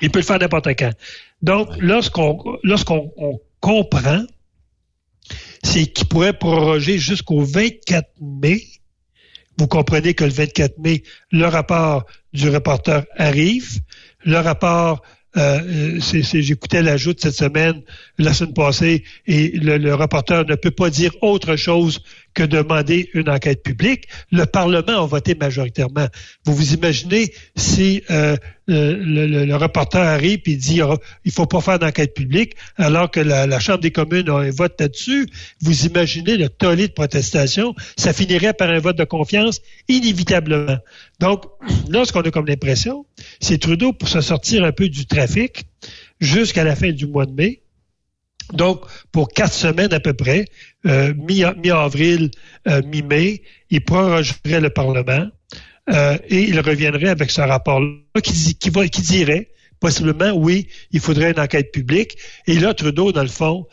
Il 0.00 0.10
peut 0.10 0.20
le 0.20 0.24
faire 0.24 0.38
n'importe 0.38 0.68
quand. 0.78 0.92
Donc, 1.42 1.68
lorsqu'on 1.78 2.38
lorsqu'on 2.62 3.10
comprend, 3.60 4.24
c'est 5.62 5.86
qu'il 5.86 6.06
pourrait 6.08 6.32
proroger 6.32 6.98
jusqu'au 6.98 7.40
24 7.40 8.08
mai 8.20 8.62
vous 9.62 9.68
comprenez 9.68 10.14
que 10.14 10.24
le 10.24 10.32
24 10.32 10.78
mai, 10.78 11.04
le 11.30 11.46
rapport 11.46 12.04
du 12.32 12.48
reporter 12.48 13.04
arrive. 13.16 13.78
Le 14.24 14.38
rapport, 14.38 15.02
euh, 15.36 16.00
j'écoutais 16.00 16.82
l'ajout 16.82 17.14
cette 17.16 17.36
semaine, 17.36 17.80
la 18.18 18.34
semaine 18.34 18.54
passée, 18.54 19.04
et 19.28 19.50
le, 19.50 19.78
le, 19.78 19.94
rapporteur 19.94 20.44
ne 20.46 20.56
peut 20.56 20.72
pas 20.72 20.90
dire 20.90 21.12
autre 21.22 21.54
chose 21.54 22.02
que 22.34 22.42
demander 22.42 23.10
une 23.14 23.28
enquête 23.28 23.62
publique. 23.62 24.08
Le 24.30 24.46
Parlement 24.46 25.02
a 25.02 25.06
voté 25.06 25.34
majoritairement. 25.34 26.06
Vous 26.44 26.54
vous 26.54 26.74
imaginez 26.74 27.32
si 27.56 28.02
euh, 28.10 28.36
le, 28.66 28.94
le, 29.26 29.44
le, 29.44 29.56
rapporteur 29.56 30.02
arrive 30.02 30.40
et 30.46 30.56
dit 30.56 30.80
il 31.24 31.32
faut 31.32 31.46
pas 31.46 31.60
faire 31.60 31.78
d'enquête 31.78 32.14
publique, 32.14 32.54
alors 32.76 33.10
que 33.10 33.20
la, 33.20 33.58
Chambre 33.58 33.80
des 33.80 33.90
communes 33.90 34.28
a 34.28 34.38
un 34.38 34.50
vote 34.50 34.80
là-dessus. 34.80 35.26
Vous 35.60 35.86
imaginez 35.86 36.36
le 36.36 36.48
tollé 36.48 36.88
de 36.88 36.92
protestation, 36.92 37.74
ça 37.96 38.12
finirait 38.12 38.54
par 38.54 38.70
un 38.70 38.78
vote 38.78 38.96
de 38.96 39.04
confiance 39.04 39.60
inévitablement. 39.88 40.78
Donc, 41.20 41.44
là, 41.88 42.04
ce 42.04 42.12
qu'on 42.12 42.22
a 42.22 42.30
comme 42.30 42.46
l'impression, 42.46 43.04
c'est 43.40 43.58
Trudeau 43.58 43.92
pour 43.92 44.08
se 44.08 44.20
sortir 44.20 44.64
un 44.64 44.72
peu 44.72 44.88
du 44.88 45.06
trafic 45.06 45.64
jusqu'à 46.20 46.64
la 46.64 46.76
fin 46.76 46.90
du 46.92 47.06
mois 47.06 47.26
de 47.26 47.32
mai. 47.32 47.61
Donc, 48.52 48.82
pour 49.12 49.28
quatre 49.28 49.52
semaines 49.52 49.92
à 49.92 50.00
peu 50.00 50.12
près, 50.12 50.46
euh, 50.86 51.14
mi-avril, 51.14 52.30
euh, 52.68 52.82
mi-mai, 52.82 53.42
il 53.70 53.84
prorogerait 53.84 54.60
le 54.60 54.70
Parlement 54.70 55.26
euh, 55.90 56.18
et 56.28 56.42
il 56.42 56.58
reviendrait 56.60 57.08
avec 57.08 57.30
ce 57.30 57.40
rapport-là 57.40 58.20
qui, 58.22 58.54
qui, 58.54 58.70
qui 58.70 59.02
dirait 59.02 59.48
possiblement, 59.80 60.30
oui, 60.30 60.68
il 60.92 61.00
faudrait 61.00 61.32
une 61.32 61.40
enquête 61.40 61.72
publique. 61.72 62.16
Et 62.46 62.60
là, 62.60 62.72
Trudeau, 62.72 63.10
dans 63.10 63.22
le 63.22 63.28
fond, 63.28 63.66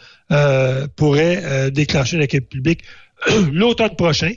pourrait 0.95 1.69
déclencher 1.71 2.17
une 2.17 2.23
enquête 2.23 2.49
publique 2.49 2.81
l'automne 3.51 3.95
prochain, 3.95 4.31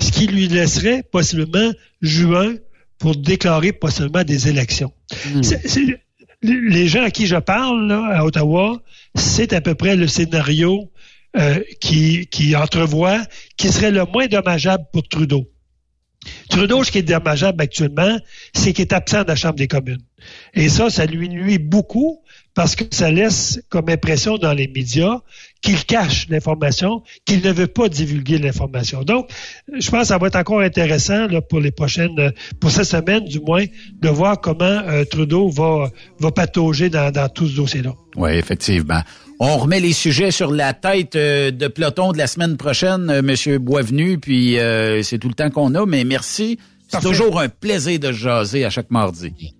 ce 0.00 0.12
qui 0.12 0.26
lui 0.28 0.46
laisserait 0.46 1.02
possiblement 1.02 1.72
juin 2.00 2.54
pour 2.98 3.16
déclarer 3.16 3.72
possiblement 3.72 4.24
des 4.24 4.48
élections. 4.48 4.92
Hmm. 5.26 5.42
Les 6.42 6.86
gens 6.86 7.02
à 7.02 7.10
qui 7.10 7.26
je 7.26 7.36
parle 7.36 7.90
à 7.92 8.24
Ottawa, 8.24 8.80
c'est 9.14 9.52
à 9.52 9.60
peu 9.60 9.74
près 9.74 9.96
le 9.96 10.06
scénario 10.06 10.90
euh, 11.36 11.60
qui, 11.80 12.26
qui 12.28 12.56
entrevoit 12.56 13.20
qui 13.56 13.68
serait 13.68 13.90
le 13.90 14.04
moins 14.06 14.26
dommageable 14.26 14.84
pour 14.92 15.06
Trudeau. 15.06 15.50
Trudeau, 16.48 16.82
ce 16.84 16.90
qui 16.90 16.98
est 16.98 17.02
dommageable 17.02 17.62
actuellement, 17.62 18.18
c'est 18.54 18.72
qu'il 18.72 18.82
est 18.82 18.92
absent 18.92 19.22
de 19.22 19.28
la 19.28 19.36
Chambre 19.36 19.56
des 19.56 19.68
communes. 19.68 20.02
Et 20.54 20.68
ça, 20.68 20.90
ça 20.90 21.06
lui 21.06 21.28
nuit 21.28 21.58
beaucoup 21.58 22.22
parce 22.54 22.74
que 22.74 22.84
ça 22.90 23.10
laisse 23.10 23.60
comme 23.68 23.88
impression 23.88 24.36
dans 24.36 24.52
les 24.52 24.68
médias 24.68 25.20
qu'il 25.60 25.84
cache 25.84 26.28
l'information, 26.28 27.02
qu'il 27.24 27.42
ne 27.42 27.50
veut 27.50 27.66
pas 27.66 27.88
divulguer 27.88 28.38
l'information. 28.38 29.02
Donc, 29.02 29.28
je 29.72 29.90
pense 29.90 30.02
que 30.02 30.06
ça 30.08 30.18
va 30.18 30.28
être 30.28 30.36
encore 30.36 30.60
intéressant 30.60 31.26
là, 31.26 31.40
pour 31.40 31.60
les 31.60 31.70
prochaines, 31.70 32.32
pour 32.60 32.70
cette 32.70 32.84
semaine 32.84 33.24
du 33.24 33.40
moins, 33.40 33.64
de 34.00 34.08
voir 34.08 34.40
comment 34.40 34.64
euh, 34.64 35.04
Trudeau 35.04 35.48
va, 35.48 35.90
va 36.20 36.30
patauger 36.30 36.90
dans, 36.90 37.10
dans 37.10 37.28
tout 37.28 37.48
ce 37.48 37.56
dossier-là. 37.56 37.94
Oui, 38.16 38.30
effectivement. 38.32 39.00
On 39.40 39.56
remet 39.56 39.80
les 39.80 39.92
sujets 39.92 40.30
sur 40.30 40.52
la 40.52 40.74
tête 40.74 41.16
euh, 41.16 41.50
de 41.50 41.68
peloton 41.68 42.12
de 42.12 42.18
la 42.18 42.26
semaine 42.26 42.56
prochaine, 42.56 43.10
euh, 43.10 43.22
Monsieur 43.22 43.58
Boisvenu, 43.58 44.18
puis 44.18 44.56
c'est 45.02 45.18
tout 45.18 45.28
le 45.28 45.34
temps 45.34 45.50
qu'on 45.50 45.74
a, 45.74 45.86
mais 45.86 46.04
merci. 46.04 46.58
C'est 46.88 47.00
toujours 47.00 47.38
un 47.38 47.48
plaisir 47.48 47.98
de 47.98 48.12
jaser 48.12 48.64
à 48.64 48.70
chaque 48.70 48.90
mardi. 48.90 49.54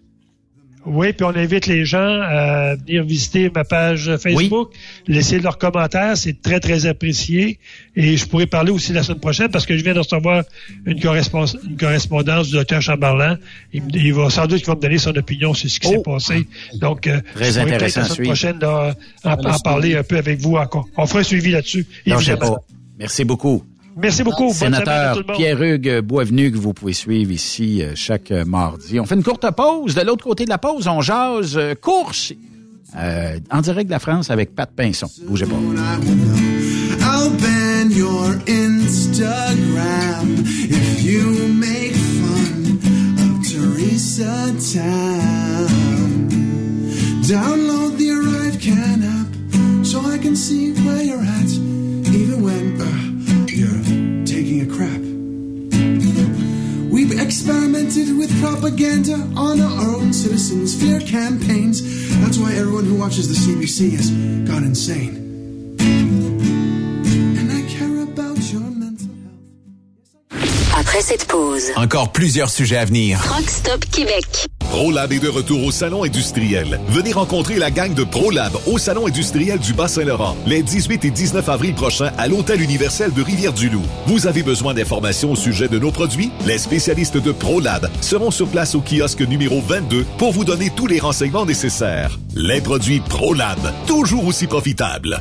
Oui, 0.91 1.12
puis 1.12 1.24
on 1.24 1.36
invite 1.36 1.66
les 1.66 1.84
gens 1.84 2.20
à 2.22 2.74
venir 2.74 3.05
visiter 3.05 3.51
ma 3.55 3.64
page 3.64 4.16
Facebook, 4.16 4.72
laisser 5.07 5.39
leurs 5.39 5.59
commentaires, 5.59 6.16
c'est 6.16 6.41
très, 6.41 6.61
très 6.61 6.86
apprécié. 6.86 7.59
Et 7.95 8.16
je 8.16 8.26
pourrais 8.26 8.47
parler 8.47 8.72
aussi 8.72 8.95
la 8.95 9.03
semaine 9.03 9.20
prochaine 9.20 9.51
parce 9.51 9.66
que 9.66 9.76
je 9.76 9.84
viens 9.84 9.93
de 9.93 9.99
recevoir 9.99 10.45
une, 10.86 10.99
correspondance 10.99 12.49
du 12.49 12.55
docteur 12.55 12.80
Chamberlain. 12.80 13.39
Il, 13.72 14.14
va 14.14 14.30
sans 14.30 14.47
doute 14.47 14.59
qu'il 14.59 14.66
va 14.66 14.76
me 14.76 14.80
donner 14.80 14.99
son 14.99 15.14
opinion 15.14 15.53
sur 15.53 15.68
ce 15.68 15.78
qui 15.78 15.89
s'est 15.89 15.97
oh. 15.99 16.03
passé. 16.03 16.47
Donc, 16.74 17.07
euh, 17.07 17.20
très 17.34 17.59
intéressant. 17.59 18.01
La 18.01 18.07
semaine 18.09 18.26
prochaine, 18.26 18.64
en, 18.64 18.93
en, 19.24 19.59
parler 19.59 19.95
un 19.95 20.03
peu 20.03 20.16
avec 20.16 20.41
vous 20.41 20.57
encore. 20.57 20.89
On 20.97 21.07
fera 21.07 21.20
un 21.20 21.24
suivi 21.24 21.51
là-dessus. 21.51 21.86
Merci 22.99 23.24
beaucoup. 23.24 23.62
Merci 23.99 24.23
beaucoup. 24.23 24.53
Sénateur 24.53 25.25
Pierre-Hugues 25.37 26.01
Boisvenu, 26.01 26.53
que 26.53 26.59
vous 26.59 26.73
pouvez 26.73 26.93
suivre 26.93 27.33
ici 27.33 27.83
euh, 27.83 27.93
chaque 27.95 28.31
euh, 28.31 28.45
mardi. 28.45 29.01
On 29.01 29.07
fait 29.07 29.17
une 29.17 29.25
courte 29.25 29.51
pause. 29.51 29.95
De 29.95 30.03
l'autre 30.03 30.25
côté 30.25 30.45
de 30.45 30.51
la 30.51 30.59
pause, 30.59 30.87
on 30.87 31.01
jase 31.01 31.57
euh, 31.57 31.75
course 31.75 32.33
en 33.51 33.61
direct 33.61 33.87
de 33.89 33.93
la 33.93 33.99
France 33.99 34.31
avec 34.31 34.55
Pat 34.55 34.71
Pinson. 34.75 35.09
Bougez 35.27 35.45
pas. 35.45 35.57
I'll 37.01 37.31
ban 37.31 37.91
your 37.91 38.35
Instagram 38.47 40.45
if 40.47 41.03
you 41.05 41.49
make 41.49 41.95
fun 41.95 42.79
of 43.19 43.43
Teresa 43.47 44.53
Town. 44.73 46.29
Download 47.23 47.97
the 47.99 48.11
Arrive 48.11 48.59
Can 48.59 49.03
app 49.03 49.85
so 49.85 50.01
I 50.01 50.17
can 50.17 50.35
see 50.35 50.73
where 50.73 51.03
you're 51.03 51.23
at, 51.23 51.51
even 52.15 52.43
when... 52.43 52.98
A 54.61 54.67
crap. 54.67 55.01
We've 56.91 57.13
experimented 57.21 58.17
with 58.17 58.29
propaganda 58.41 59.15
on 59.37 59.61
our 59.61 59.95
own 59.95 60.13
citizens' 60.13 60.75
fear 60.75 60.99
campaigns. 60.99 61.81
That's 62.21 62.39
why 62.39 62.55
everyone 62.55 62.85
who 62.85 62.97
watches 62.97 63.29
the 63.29 63.35
CBC 63.35 63.93
has 63.93 64.11
gone 64.49 64.65
insane. 64.65 65.28
Après 70.89 71.03
cette 71.03 71.26
pause. 71.26 71.64
Encore 71.76 72.12
plusieurs 72.12 72.49
sujets 72.49 72.78
à 72.78 72.86
venir. 72.86 73.20
Truck 73.22 73.51
Stop 73.51 73.84
Québec. 73.93 74.47
ProLab 74.70 75.12
est 75.12 75.18
de 75.18 75.28
retour 75.28 75.62
au 75.64 75.70
Salon 75.70 76.03
industriel. 76.03 76.80
Venez 76.89 77.12
rencontrer 77.12 77.57
la 77.57 77.70
gang 77.70 77.93
de 77.93 78.05
ProLab 78.05 78.53
au 78.66 78.78
Salon 78.78 79.07
industriel 79.07 79.59
du 79.59 79.74
Bas-Saint-Laurent 79.74 80.34
les 80.47 80.62
18 80.62 81.05
et 81.05 81.11
19 81.11 81.47
avril 81.47 81.74
prochains 81.74 82.11
à 82.16 82.26
l'Hôtel 82.26 82.62
universel 82.62 83.12
de 83.12 83.20
Rivière-du-Loup. 83.20 83.82
Vous 84.07 84.26
avez 84.26 84.43
besoin 84.43 84.72
d'informations 84.72 85.32
au 85.32 85.36
sujet 85.36 85.68
de 85.68 85.78
nos 85.78 85.93
produits? 85.93 86.30
Les 86.47 86.57
spécialistes 86.57 87.18
de 87.18 87.32
ProLab 87.32 87.91
seront 88.01 88.30
sur 88.30 88.49
place 88.49 88.74
au 88.74 88.80
kiosque 88.80 89.20
numéro 89.20 89.61
22 89.61 90.07
pour 90.16 90.32
vous 90.32 90.47
donner 90.47 90.70
tous 90.74 90.86
les 90.86 91.01
renseignements 91.01 91.45
nécessaires. 91.45 92.18
Les 92.34 92.62
produits 92.62 93.01
ProLab, 93.01 93.59
toujours 93.86 94.26
aussi 94.26 94.47
profitables. 94.47 95.20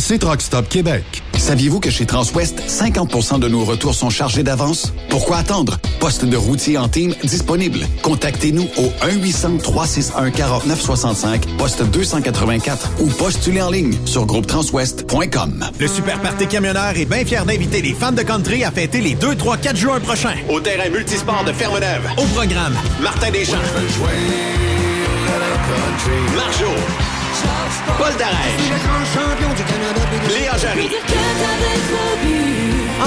C'est 0.00 0.18
Truck 0.18 0.40
Stop 0.40 0.68
Québec. 0.68 1.04
Saviez-vous 1.36 1.78
que 1.78 1.90
chez 1.90 2.06
Transwest, 2.06 2.62
50% 2.66 3.38
de 3.38 3.48
nos 3.48 3.64
retours 3.64 3.94
sont 3.94 4.08
chargés 4.08 4.42
d'avance? 4.42 4.94
Pourquoi 5.10 5.36
attendre? 5.36 5.76
Poste 6.00 6.24
de 6.24 6.38
routier 6.38 6.78
en 6.78 6.88
team 6.88 7.14
disponible. 7.22 7.80
Contactez-nous 8.02 8.66
au 8.78 8.90
1-800-361-4965, 9.06 11.54
poste 11.58 11.82
284 11.82 12.92
ou 13.00 13.08
postulez 13.08 13.60
en 13.60 13.68
ligne 13.70 13.92
sur 14.06 14.24
groupetranswest.com. 14.24 15.66
Le 15.78 15.86
Super 15.86 16.18
Party 16.22 16.46
Camionneur 16.46 16.96
est 16.96 17.04
bien 17.04 17.26
fier 17.26 17.44
d'inviter 17.44 17.82
les 17.82 17.92
fans 17.92 18.12
de 18.12 18.22
country 18.22 18.64
à 18.64 18.70
fêter 18.70 19.02
les 19.02 19.14
2, 19.14 19.36
3, 19.36 19.58
4 19.58 19.76
juin 19.76 20.00
prochains. 20.00 20.36
Au 20.48 20.60
terrain 20.60 20.88
multisport 20.88 21.44
de 21.44 21.52
Fermeneuve. 21.52 22.08
Au 22.16 22.24
programme, 22.34 22.72
Martin 23.02 23.30
Deschamps. 23.30 23.58
Marjo. 26.34 27.09
Paul 27.98 28.12
Darèche. 28.18 28.70
Léa 30.34 30.56
Jarry. 30.58 30.88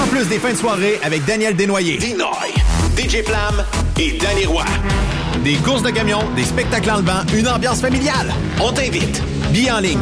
en 0.02 0.06
plus 0.08 0.24
des 0.28 0.38
fins 0.38 0.52
de 0.52 0.56
soirée 0.58 0.98
avec 1.02 1.24
Daniel 1.24 1.56
Desnoyers. 1.56 1.96
Dinoy. 1.98 2.52
DJ 2.96 3.22
Flamme 3.24 3.64
et 3.98 4.12
Danny 4.18 4.46
Roy. 4.46 4.64
Des 5.42 5.54
courses 5.56 5.82
de 5.82 5.90
camions, 5.90 6.22
des 6.36 6.44
spectacles 6.44 6.90
en 6.90 6.98
levant, 6.98 7.22
une 7.34 7.48
ambiance 7.48 7.80
familiale. 7.80 8.32
On 8.60 8.70
t'invite. 8.72 9.20
Billets 9.50 9.72
en 9.72 9.80
ligne. 9.80 9.98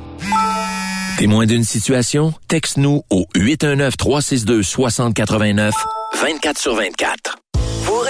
Témoin 1.19 1.47
d'une 1.47 1.65
situation? 1.65 2.35
Texte-nous 2.49 3.03
au 3.11 3.27
819-362-6089, 3.35 5.73
24 6.21 6.59
sur 6.59 6.75
24. 6.75 7.37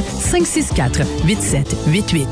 1-844-564-8788. 0.00 2.26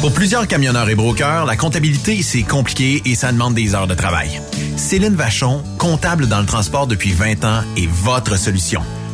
Pour 0.00 0.12
plusieurs 0.12 0.46
camionneurs 0.46 0.88
et 0.88 0.94
brokers, 0.94 1.44
la 1.44 1.56
comptabilité, 1.56 2.22
c'est 2.22 2.42
compliqué 2.42 3.02
et 3.04 3.16
ça 3.16 3.32
demande 3.32 3.54
des 3.54 3.74
heures 3.74 3.88
de 3.88 3.94
travail. 3.94 4.40
Céline 4.76 5.16
Vachon, 5.16 5.62
comptable 5.76 6.28
dans 6.28 6.40
le 6.40 6.46
transport 6.46 6.86
depuis 6.86 7.10
20 7.10 7.44
ans, 7.44 7.62
est 7.76 7.88
votre 7.88 8.38
solution. 8.38 8.80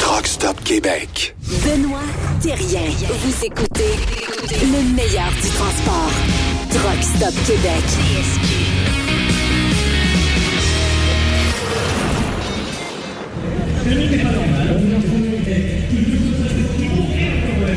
Truck 0.00 0.26
Stop 0.26 0.64
Québec. 0.64 1.36
Benoît 1.64 2.00
Thérien. 2.42 2.90
Vous 3.08 3.44
écoutez 3.44 3.94
le 4.50 4.94
meilleur 4.94 5.30
du 5.42 5.48
transport. 5.50 6.10
Truck 6.70 7.02
Stop 7.02 7.34
Québec. 7.46 7.84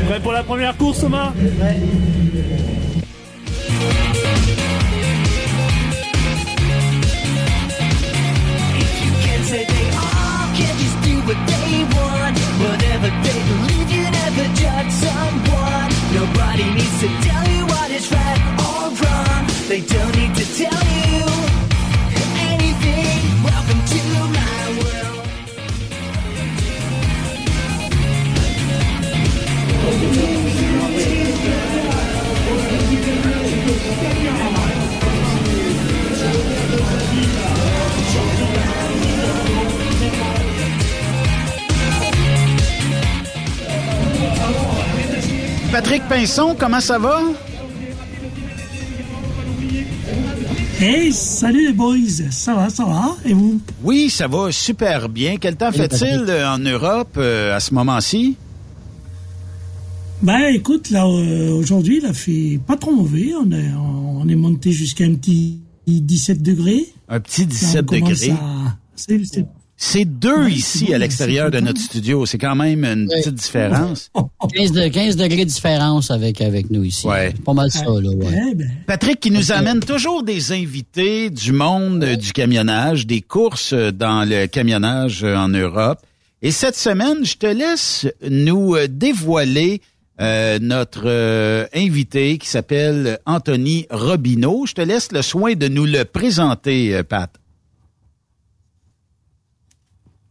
Prêt 0.08 0.20
pour 0.20 0.32
la 0.32 0.42
première 0.42 0.76
course, 0.76 1.00
Thomas 1.00 1.32
can 9.24 9.44
say 9.44 9.64
they 9.64 9.88
all 9.96 10.46
can 10.56 10.78
just 10.78 11.00
do 11.02 11.20
what 11.26 11.46
they 11.46 11.54
want. 11.54 11.63
Whatever 12.94 13.22
they 13.24 13.42
believe, 13.48 13.90
you 13.90 14.02
never 14.08 14.54
judge 14.54 14.92
someone. 14.92 15.90
Nobody 16.14 16.74
needs 16.74 17.00
to 17.00 17.08
tell 17.26 17.48
you 17.48 17.66
what 17.66 17.90
is 17.90 18.08
right 18.12 18.40
or 18.60 18.88
wrong. 19.02 19.46
They 19.66 19.80
don't 19.80 20.16
need 20.16 20.32
to 20.36 20.44
tell 20.56 20.96
you 20.96 21.03
Patrick 45.74 46.06
Pinson, 46.08 46.54
comment 46.56 46.78
ça 46.78 47.00
va? 47.00 47.20
Hey, 50.78 51.12
salut 51.12 51.66
les 51.66 51.72
boys. 51.72 51.96
Ça 52.30 52.54
va, 52.54 52.70
ça 52.70 52.84
va? 52.84 53.16
Et 53.24 53.32
vous? 53.32 53.60
Oui, 53.82 54.08
ça 54.08 54.28
va 54.28 54.52
super 54.52 55.08
bien. 55.08 55.36
Quel 55.36 55.56
temps 55.56 55.72
fait-il 55.72 56.26
euh, 56.28 56.48
en 56.48 56.58
Europe 56.60 57.16
euh, 57.16 57.56
à 57.56 57.58
ce 57.58 57.74
moment-ci? 57.74 58.36
Ben, 60.22 60.44
écoute, 60.54 60.90
là, 60.90 61.06
euh, 61.08 61.50
aujourd'hui, 61.54 61.98
il 62.00 62.06
a 62.06 62.12
fait 62.12 62.60
pas 62.64 62.76
trop 62.76 62.92
mauvais. 62.94 63.32
On 63.34 63.50
est, 63.50 63.72
on 63.76 64.28
est 64.28 64.36
monté 64.36 64.70
jusqu'à 64.70 65.02
un 65.06 65.14
petit 65.16 65.58
17 65.88 66.40
degrés. 66.40 66.86
Un 67.08 67.18
petit 67.18 67.40
Là, 67.40 67.46
17 67.48 67.84
on 67.90 67.98
commence 67.98 68.20
degrés. 68.20 68.30
à- 68.30 68.76
c'est- 68.94 69.24
c'est- 69.24 69.46
C'est 69.76 70.04
deux 70.04 70.48
ici 70.50 70.94
à 70.94 70.98
l'extérieur 70.98 71.50
de 71.50 71.58
notre 71.58 71.80
studio. 71.80 72.26
C'est 72.26 72.38
quand 72.38 72.54
même 72.54 72.84
une 72.84 73.08
Oui. 73.08 73.20
petite 73.20 73.34
différence. 73.34 74.10
15, 74.54 74.72
de, 74.72 74.88
15 74.88 75.16
degrés 75.16 75.44
de 75.44 75.50
différence 75.50 76.10
avec, 76.10 76.40
avec 76.40 76.70
nous 76.70 76.84
ici. 76.84 77.06
Ouais. 77.06 77.32
C'est 77.34 77.42
Pas 77.44 77.54
mal 77.54 77.70
ça, 77.72 77.84
là, 77.84 78.10
ouais. 78.10 78.54
Ben, 78.54 78.70
Patrick 78.86 79.18
qui 79.20 79.30
nous 79.32 79.50
amène 79.52 79.80
toujours 79.80 80.22
des 80.22 80.52
invités 80.52 81.28
du 81.30 81.52
monde 81.52 82.04
euh, 82.04 82.14
du 82.16 82.32
camionnage, 82.32 83.06
des 83.06 83.20
courses 83.20 83.72
euh, 83.72 83.90
dans 83.90 84.24
le 84.28 84.46
camionnage 84.46 85.24
euh, 85.24 85.34
en 85.36 85.48
Europe. 85.48 85.98
Et 86.40 86.50
cette 86.52 86.76
semaine, 86.76 87.24
je 87.24 87.36
te 87.36 87.46
laisse 87.46 88.06
nous 88.30 88.76
dévoiler 88.88 89.80
euh, 90.20 90.58
notre 90.60 91.02
euh, 91.06 91.66
invité 91.74 92.38
qui 92.38 92.48
s'appelle 92.48 93.18
Anthony 93.26 93.86
Robineau. 93.90 94.66
Je 94.66 94.74
te 94.74 94.82
laisse 94.82 95.10
le 95.10 95.22
soin 95.22 95.54
de 95.54 95.66
nous 95.68 95.86
le 95.86 96.04
présenter, 96.04 97.02
Pat. 97.02 97.30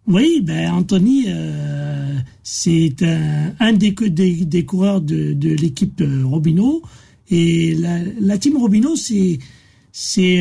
Oui, 0.07 0.41
ben 0.43 0.69
Anthony, 0.71 1.25
euh, 1.29 2.13
c'est 2.43 3.01
un, 3.03 3.53
un 3.59 3.73
des, 3.73 3.91
des, 3.91 4.45
des 4.45 4.65
coureurs 4.65 4.99
de, 5.01 5.33
de 5.33 5.49
l'équipe 5.49 6.01
euh, 6.01 6.25
Robineau. 6.25 6.81
Et 7.29 7.73
la, 8.19 8.37
team 8.37 8.57
Robineau, 8.57 8.95
c'est 8.97 9.39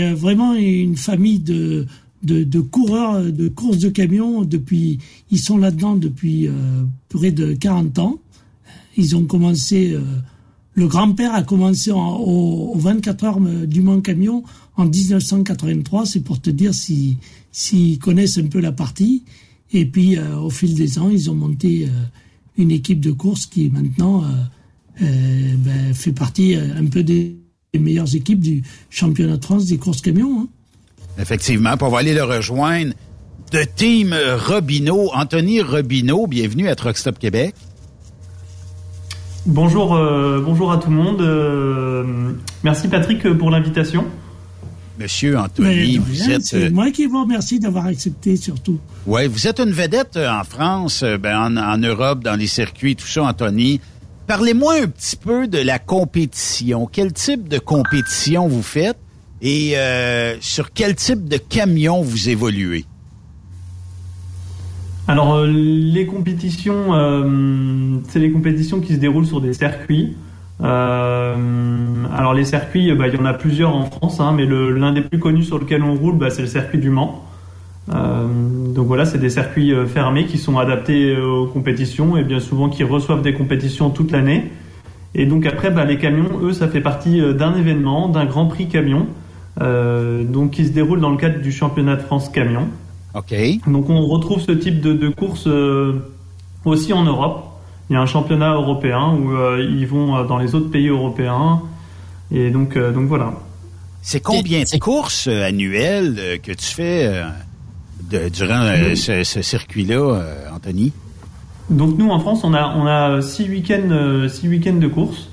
euh, 0.02 0.14
vraiment 0.14 0.54
une 0.54 0.96
famille 0.96 1.38
de, 1.38 1.86
de, 2.24 2.60
coureurs 2.60 3.22
de 3.22 3.48
courses 3.48 3.78
de 3.78 3.88
camions. 3.88 4.42
Depuis, 4.42 4.98
ils 5.30 5.38
sont 5.38 5.58
là-dedans 5.58 5.94
depuis 5.94 6.48
près 7.08 7.30
de 7.30 7.52
40 7.52 7.98
ans. 8.00 8.18
Ils 8.96 9.14
ont 9.16 9.24
commencé. 9.24 9.96
le 10.74 10.86
grand-père 10.88 11.34
a 11.34 11.42
commencé 11.44 11.92
en- 11.92 12.16
au, 12.16 12.72
au 12.74 12.78
24 12.78 13.24
heures 13.24 13.40
du 13.40 13.80
Mans 13.80 14.00
Camion 14.00 14.42
en 14.76 14.86
1983. 14.86 16.04
C'est 16.06 16.20
pour 16.20 16.40
te 16.40 16.50
dire 16.50 16.74
si 16.74 17.16
s'ils 17.52 17.98
connaissent 18.00 18.38
un 18.38 18.46
peu 18.48 18.60
la 18.60 18.72
partie. 18.72 19.22
Et 19.72 19.86
puis, 19.86 20.18
euh, 20.18 20.36
au 20.36 20.50
fil 20.50 20.74
des 20.74 20.98
ans, 20.98 21.08
ils 21.10 21.30
ont 21.30 21.34
monté 21.34 21.86
euh, 21.86 21.88
une 22.58 22.70
équipe 22.70 23.00
de 23.00 23.10
course 23.10 23.46
qui 23.46 23.70
maintenant 23.70 24.22
euh, 24.22 24.26
euh, 25.02 25.54
ben, 25.56 25.94
fait 25.94 26.12
partie 26.12 26.56
euh, 26.56 26.76
un 26.78 26.86
peu 26.86 27.02
des, 27.02 27.36
des 27.72 27.80
meilleures 27.80 28.14
équipes 28.14 28.40
du 28.40 28.62
championnat 28.90 29.38
de 29.38 29.44
France 29.44 29.66
des 29.66 29.78
courses 29.78 30.02
camions. 30.02 30.42
hein. 30.42 30.48
Effectivement, 31.18 31.76
pour 31.76 31.96
aller 31.96 32.14
le 32.14 32.22
rejoindre 32.22 32.92
de 33.52 33.64
Team 33.76 34.14
Robineau. 34.46 35.10
Anthony 35.14 35.60
Robineau, 35.60 36.26
bienvenue 36.26 36.68
à 36.68 36.74
Truck 36.74 36.96
Stop 36.96 37.18
Québec. 37.18 37.54
Bonjour, 39.44 39.94
euh, 39.94 40.40
bonjour 40.44 40.70
à 40.70 40.78
tout 40.78 40.88
le 40.90 40.96
monde. 40.96 41.20
Euh, 41.20 42.32
merci 42.62 42.88
Patrick 42.88 43.26
pour 43.38 43.50
l'invitation. 43.50 44.06
Monsieur 45.02 45.36
Anthony, 45.36 45.98
vous 45.98 46.30
êtes... 46.30 46.44
C'est 46.44 46.66
euh, 46.66 46.70
moi 46.70 46.90
qui 46.92 47.06
vous 47.06 47.22
remercie 47.22 47.58
d'avoir 47.58 47.86
accepté 47.86 48.36
surtout. 48.36 48.78
Ouais, 49.06 49.26
vous 49.26 49.48
êtes 49.48 49.58
une 49.58 49.72
vedette 49.72 50.16
euh, 50.16 50.30
en 50.30 50.44
France, 50.44 51.02
euh, 51.02 51.18
ben, 51.18 51.36
en, 51.38 51.56
en 51.56 51.76
Europe, 51.78 52.22
dans 52.22 52.36
les 52.36 52.46
circuits, 52.46 52.94
tout 52.94 53.06
ça, 53.06 53.24
Anthony. 53.24 53.80
Parlez-moi 54.28 54.74
un 54.82 54.86
petit 54.86 55.16
peu 55.16 55.48
de 55.48 55.58
la 55.58 55.80
compétition. 55.80 56.88
Quel 56.90 57.12
type 57.12 57.48
de 57.48 57.58
compétition 57.58 58.46
vous 58.46 58.62
faites 58.62 58.98
et 59.40 59.76
euh, 59.76 60.36
sur 60.40 60.72
quel 60.72 60.94
type 60.94 61.28
de 61.28 61.36
camion 61.36 62.00
vous 62.02 62.28
évoluez? 62.28 62.84
Alors 65.08 65.34
euh, 65.34 65.48
les 65.48 66.06
compétitions, 66.06 66.94
euh, 66.94 67.98
c'est 68.08 68.20
les 68.20 68.30
compétitions 68.30 68.80
qui 68.80 68.94
se 68.94 68.98
déroulent 68.98 69.26
sur 69.26 69.40
des 69.40 69.52
circuits. 69.52 70.16
Euh, 70.62 71.34
alors 72.16 72.34
les 72.34 72.44
circuits, 72.44 72.92
bah, 72.94 73.08
il 73.08 73.14
y 73.14 73.18
en 73.18 73.24
a 73.24 73.34
plusieurs 73.34 73.74
en 73.74 73.86
France, 73.86 74.20
hein, 74.20 74.32
mais 74.36 74.46
l'un 74.46 74.92
des 74.92 75.00
plus 75.00 75.18
connus 75.18 75.44
sur 75.44 75.58
lequel 75.58 75.82
on 75.82 75.94
roule, 75.94 76.16
bah, 76.16 76.30
c'est 76.30 76.42
le 76.42 76.48
circuit 76.48 76.78
du 76.78 76.90
Mans. 76.90 77.24
Euh, 77.92 78.26
donc 78.74 78.86
voilà, 78.86 79.04
c'est 79.04 79.18
des 79.18 79.30
circuits 79.30 79.72
euh, 79.72 79.86
fermés 79.86 80.26
qui 80.26 80.38
sont 80.38 80.58
adaptés 80.58 81.16
aux 81.16 81.46
compétitions 81.46 82.16
et 82.16 82.22
bien 82.22 82.38
souvent 82.38 82.68
qui 82.68 82.84
reçoivent 82.84 83.22
des 83.22 83.34
compétitions 83.34 83.90
toute 83.90 84.12
l'année. 84.12 84.50
Et 85.14 85.26
donc 85.26 85.46
après, 85.46 85.70
bah, 85.70 85.84
les 85.84 85.98
camions, 85.98 86.40
eux, 86.42 86.52
ça 86.52 86.68
fait 86.68 86.80
partie 86.80 87.20
d'un 87.34 87.54
événement, 87.56 88.08
d'un 88.08 88.24
Grand 88.24 88.46
Prix 88.46 88.68
camion, 88.68 89.06
euh, 89.60 90.24
donc 90.24 90.52
qui 90.52 90.64
se 90.64 90.72
déroule 90.72 91.00
dans 91.00 91.10
le 91.10 91.18
cadre 91.18 91.40
du 91.40 91.52
championnat 91.52 91.96
de 91.96 92.02
France 92.02 92.28
camion. 92.30 92.68
OK. 93.14 93.34
Donc 93.66 93.90
on 93.90 94.06
retrouve 94.06 94.40
ce 94.40 94.52
type 94.52 94.80
de, 94.80 94.94
de 94.94 95.08
course 95.08 95.46
euh, 95.46 96.10
aussi 96.64 96.92
en 96.92 97.04
Europe. 97.04 97.48
Il 97.92 97.96
y 97.96 97.98
a 97.98 98.00
un 98.00 98.06
championnat 98.06 98.54
européen 98.54 99.12
où 99.12 99.32
euh, 99.36 99.62
ils 99.70 99.86
vont 99.86 100.16
euh, 100.16 100.24
dans 100.24 100.38
les 100.38 100.54
autres 100.54 100.70
pays 100.70 100.88
européens. 100.88 101.60
Et 102.30 102.48
donc, 102.48 102.78
euh, 102.78 102.90
donc 102.90 103.06
voilà. 103.06 103.34
C'est 104.00 104.20
combien 104.20 104.62
de 104.62 104.78
courses 104.78 105.28
annuelles 105.28 106.40
que 106.42 106.52
tu 106.52 106.64
fais 106.74 107.04
euh, 107.04 107.24
de- 108.10 108.30
durant 108.30 108.62
euh, 108.62 108.94
ce, 108.94 109.24
ce 109.24 109.42
circuit-là, 109.42 109.96
euh, 109.96 110.34
Anthony? 110.56 110.94
Donc 111.68 111.98
nous 111.98 112.08
en 112.08 112.18
France, 112.18 112.44
on 112.44 112.54
a, 112.54 112.74
on 112.78 112.86
a 112.86 113.20
six 113.20 113.46
week-ends, 113.46 113.90
euh, 113.90 114.26
six 114.26 114.48
week-ends 114.48 114.78
de 114.80 114.88
course. 114.88 115.28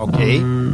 OK. 0.00 0.12
Euh, 0.18 0.72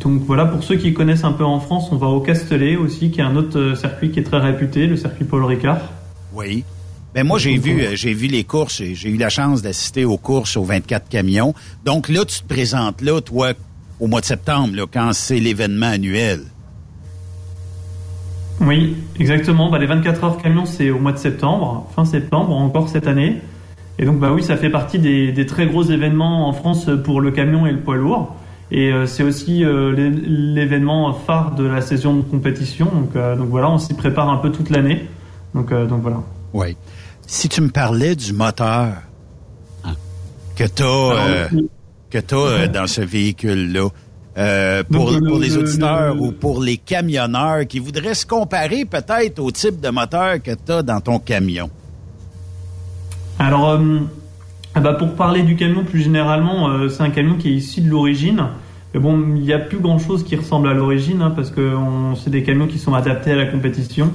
donc 0.00 0.22
voilà, 0.26 0.44
pour 0.44 0.62
ceux 0.62 0.76
qui 0.76 0.94
connaissent 0.94 1.24
un 1.24 1.32
peu 1.32 1.44
en 1.44 1.58
France, 1.58 1.88
on 1.90 1.96
va 1.96 2.06
au 2.06 2.20
Castellet 2.20 2.76
aussi, 2.76 3.10
qui 3.10 3.18
est 3.18 3.24
un 3.24 3.34
autre 3.34 3.74
circuit 3.76 4.12
qui 4.12 4.20
est 4.20 4.22
très 4.22 4.38
réputé, 4.38 4.86
le 4.86 4.96
circuit 4.96 5.24
Paul 5.24 5.44
Ricard. 5.44 5.80
Oui. 6.32 6.62
Ben 7.14 7.24
moi 7.24 7.38
j'ai 7.38 7.56
vu 7.56 7.80
euh, 7.82 7.94
j'ai 7.94 8.12
vu 8.12 8.26
les 8.26 8.42
courses, 8.44 8.80
et 8.80 8.94
j'ai 8.94 9.08
eu 9.10 9.16
la 9.16 9.28
chance 9.28 9.62
d'assister 9.62 10.04
aux 10.04 10.16
courses 10.18 10.56
aux 10.56 10.64
24 10.64 11.08
camions. 11.08 11.54
Donc 11.84 12.08
là 12.08 12.24
tu 12.24 12.40
te 12.40 12.46
présentes 12.48 13.00
là 13.02 13.20
toi 13.20 13.52
au 14.00 14.06
mois 14.08 14.20
de 14.20 14.26
septembre 14.26 14.74
là, 14.74 14.84
quand 14.92 15.12
c'est 15.12 15.38
l'événement 15.38 15.86
annuel. 15.86 16.40
Oui, 18.60 18.96
exactement. 19.18 19.70
Bah, 19.70 19.78
les 19.78 19.86
24 19.86 20.24
heures 20.24 20.38
camion, 20.38 20.64
c'est 20.64 20.90
au 20.90 20.98
mois 20.98 21.12
de 21.12 21.18
septembre, 21.18 21.88
fin 21.94 22.04
septembre, 22.04 22.52
encore 22.56 22.88
cette 22.88 23.06
année. 23.06 23.40
Et 23.98 24.04
donc, 24.06 24.18
bah 24.18 24.32
oui, 24.32 24.42
ça 24.42 24.56
fait 24.56 24.70
partie 24.70 24.98
des, 24.98 25.32
des 25.32 25.46
très 25.46 25.66
gros 25.66 25.82
événements 25.84 26.48
en 26.48 26.52
France 26.52 26.88
pour 27.04 27.20
le 27.20 27.30
camion 27.30 27.66
et 27.66 27.72
le 27.72 27.78
poids 27.80 27.96
lourd. 27.96 28.34
Et 28.70 28.92
euh, 28.92 29.06
c'est 29.06 29.22
aussi 29.22 29.64
euh, 29.64 29.92
l'é- 29.92 30.10
l'événement 30.10 31.12
phare 31.12 31.54
de 31.54 31.64
la 31.64 31.80
saison 31.80 32.14
de 32.16 32.22
compétition. 32.22 32.86
Donc, 32.86 33.14
euh, 33.16 33.36
donc 33.36 33.48
voilà, 33.48 33.70
on 33.70 33.78
s'y 33.78 33.94
prépare 33.94 34.28
un 34.30 34.36
peu 34.38 34.50
toute 34.50 34.70
l'année. 34.70 35.04
Donc, 35.54 35.70
donc 35.72 36.02
voilà. 36.02 36.22
Oui. 36.52 36.76
Si 37.26 37.48
tu 37.48 37.60
me 37.60 37.68
parlais 37.70 38.14
du 38.16 38.32
moteur 38.32 38.88
que 40.56 40.64
tu 40.64 40.82
as, 40.82 41.48
oui. 41.52 41.68
que 42.10 42.18
t'as, 42.18 42.36
euh, 42.36 42.68
dans 42.68 42.86
ce 42.86 43.00
véhicule-là, 43.00 43.88
euh, 44.38 44.82
pour, 44.90 45.10
le- 45.10 45.20
pour 45.26 45.38
les 45.38 45.48
le- 45.50 45.58
auditeurs 45.58 46.14
le- 46.14 46.20
ou 46.20 46.32
pour 46.32 46.62
les 46.62 46.76
camionneurs 46.76 47.66
qui 47.66 47.78
voudraient 47.80 48.14
se 48.14 48.24
comparer 48.26 48.84
peut-être 48.84 49.40
au 49.40 49.50
type 49.50 49.80
de 49.80 49.88
moteur 49.90 50.40
que 50.42 50.52
tu 50.52 50.72
as 50.72 50.82
dans 50.82 51.00
ton 51.00 51.18
camion? 51.18 51.70
Alors, 53.38 53.70
euh, 53.70 53.98
ah 54.76 54.80
bah 54.80 54.94
pour 54.94 55.14
parler 55.14 55.42
du 55.42 55.56
camion 55.56 55.82
plus 55.84 56.02
généralement, 56.02 56.68
euh, 56.68 56.88
c'est 56.88 57.02
un 57.02 57.10
camion 57.10 57.34
qui 57.36 57.48
est 57.48 57.54
issu 57.54 57.80
de 57.80 57.90
l'origine. 57.90 58.44
Mais 58.92 59.00
bon, 59.00 59.18
il 59.34 59.42
n'y 59.42 59.52
a 59.52 59.58
plus 59.58 59.78
grand-chose 59.80 60.22
qui 60.22 60.36
ressemble 60.36 60.68
à 60.68 60.72
l'origine 60.74 61.20
hein, 61.20 61.32
parce 61.34 61.50
que 61.50 61.74
on- 61.74 62.14
c'est 62.14 62.30
des 62.30 62.44
camions 62.44 62.68
qui 62.68 62.78
sont 62.78 62.94
adaptés 62.94 63.32
à 63.32 63.36
la 63.36 63.46
compétition. 63.46 64.12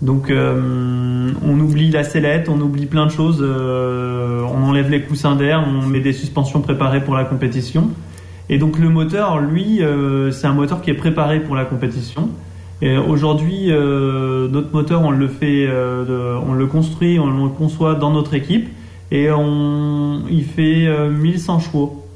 Donc, 0.00 0.30
euh, 0.30 1.32
on 1.44 1.58
oublie 1.58 1.90
la 1.90 2.04
sellette, 2.04 2.48
on 2.48 2.60
oublie 2.60 2.86
plein 2.86 3.06
de 3.06 3.10
choses. 3.10 3.38
euh, 3.42 4.42
on 4.42 4.62
enlève 4.64 4.90
les 4.90 5.02
coussins 5.02 5.34
d'air, 5.34 5.64
on 5.66 5.86
met 5.86 6.00
des 6.00 6.12
suspensions 6.12 6.60
préparées 6.60 7.02
pour 7.02 7.14
la 7.14 7.24
compétition. 7.24 7.90
Et 8.48 8.58
donc 8.58 8.78
le 8.78 8.88
moteur, 8.88 9.38
lui, 9.40 9.82
euh, 9.82 10.30
c'est 10.30 10.46
un 10.46 10.54
moteur 10.54 10.80
qui 10.82 10.90
est 10.90 10.94
préparé 10.94 11.40
pour 11.40 11.54
la 11.56 11.64
compétition. 11.64 12.30
Et 12.80 12.96
aujourd'hui, 12.96 13.70
euh, 13.72 14.48
notre 14.48 14.72
moteur, 14.72 15.02
on 15.02 15.10
le 15.10 15.26
fait, 15.28 15.66
euh, 15.68 16.04
de- 16.04 16.46
on 16.48 16.52
le 16.54 16.66
construit, 16.66 17.18
on 17.18 17.26
le 17.26 17.48
conçoit 17.50 17.94
dans 17.96 18.12
notre 18.12 18.34
équipe, 18.34 18.68
et 19.10 19.30
on, 19.32 20.22
il 20.30 20.44
fait 20.44 20.86
euh, 20.86 21.10
1100 21.10 21.58
chevaux. 21.60 22.06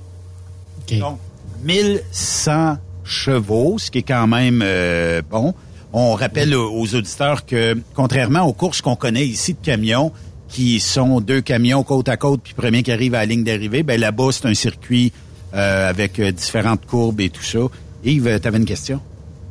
Donc, 1.00 1.18
1100 1.64 2.76
chevaux, 3.04 3.76
ce 3.78 3.90
qui 3.90 3.98
est 3.98 4.02
quand 4.02 4.26
même 4.28 4.60
euh, 4.64 5.20
bon. 5.28 5.52
On 5.92 6.14
rappelle 6.14 6.54
aux, 6.54 6.94
auditeurs 6.94 7.44
que, 7.44 7.76
contrairement 7.94 8.42
aux 8.42 8.54
courses 8.54 8.80
qu'on 8.80 8.96
connaît 8.96 9.26
ici 9.26 9.52
de 9.52 9.58
camions, 9.62 10.12
qui 10.48 10.80
sont 10.80 11.20
deux 11.20 11.40
camions 11.40 11.82
côte 11.82 12.08
à 12.08 12.16
côte, 12.16 12.40
puis 12.42 12.54
premier 12.54 12.82
qui 12.82 12.92
arrive 12.92 13.14
à 13.14 13.18
la 13.18 13.26
ligne 13.26 13.44
d'arrivée, 13.44 13.82
ben 13.82 14.00
là-bas, 14.00 14.28
c'est 14.32 14.46
un 14.46 14.54
circuit 14.54 15.12
euh, 15.54 15.88
avec 15.88 16.18
euh, 16.18 16.32
différentes 16.32 16.86
courbes 16.86 17.20
et 17.20 17.30
tout 17.30 17.42
ça. 17.42 17.58
Yves, 18.04 18.40
tu 18.40 18.48
avais 18.48 18.58
une 18.58 18.64
question? 18.64 19.00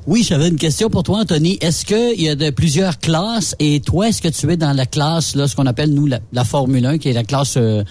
Oui, 0.08 0.26
j'avais 0.28 0.48
une 0.48 0.58
question 0.58 0.90
pour 0.90 1.04
toi, 1.04 1.20
Anthony. 1.20 1.60
Est-ce 1.62 1.86
qu'il 1.86 2.22
y 2.22 2.28
a 2.28 2.36
de 2.36 2.50
plusieurs 2.50 2.98
classes? 2.98 3.56
Et 3.60 3.82
toi, 3.82 4.10
est-ce 4.10 4.22
que 4.22 4.28
tu 4.28 4.52
es 4.52 4.58
dans 4.58 4.74
la 4.74 4.88
classe, 4.88 5.36
là, 5.36 5.48
ce 5.48 5.56
qu'on 5.56 5.68
appelle, 5.68 5.94
nous, 5.94 6.08
la, 6.08 6.44
Formule 6.44 6.86
1, 6.86 6.98
qui 6.98 7.10
est 7.10 7.14
la 7.14 7.24
classe, 7.24 7.56
euh, 7.58 7.84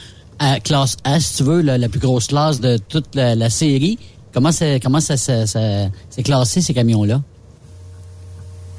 classe 0.64 0.96
tu 1.36 1.44
veux, 1.44 1.62
la, 1.62 1.88
plus 1.88 2.00
grosse 2.00 2.26
classe 2.26 2.60
de 2.60 2.78
toute 2.78 3.14
la, 3.14 3.48
série? 3.48 3.96
Comment, 4.34 4.50
comment 4.82 5.00
ça, 5.00 5.16
ça, 5.16 5.44
classé, 6.24 6.62
ces 6.62 6.74
camions-là? 6.74 7.22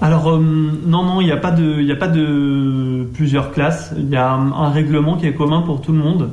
Alors 0.01 0.29
euh, 0.29 0.39
non, 0.39 1.03
non, 1.03 1.21
il 1.21 1.25
n'y 1.25 1.31
a 1.31 1.37
pas 1.37 1.51
de, 1.51 1.79
il 1.79 1.91
a 1.91 1.95
pas 1.95 2.07
de 2.07 3.05
plusieurs 3.13 3.51
classes. 3.51 3.93
Il 3.97 4.09
y 4.09 4.15
a 4.15 4.31
un, 4.31 4.51
un 4.51 4.69
règlement 4.71 5.15
qui 5.17 5.27
est 5.27 5.33
commun 5.33 5.61
pour 5.61 5.81
tout 5.81 5.91
le 5.91 5.99
monde. 5.99 6.29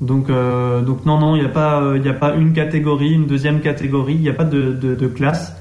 Donc, 0.00 0.28
euh, 0.30 0.80
donc 0.82 1.04
non, 1.06 1.18
non, 1.18 1.36
il 1.36 1.40
n'y 1.40 1.46
a 1.46 1.50
pas, 1.50 1.80
euh, 1.82 1.96
il 1.96 2.02
n'y 2.02 2.08
a 2.08 2.14
pas 2.14 2.34
une 2.34 2.52
catégorie, 2.52 3.12
une 3.12 3.26
deuxième 3.26 3.60
catégorie. 3.60 4.14
Il 4.14 4.22
n'y 4.22 4.28
a 4.28 4.32
pas 4.34 4.44
de, 4.44 4.72
de, 4.72 4.94
de 4.94 5.06
classe. 5.06 5.54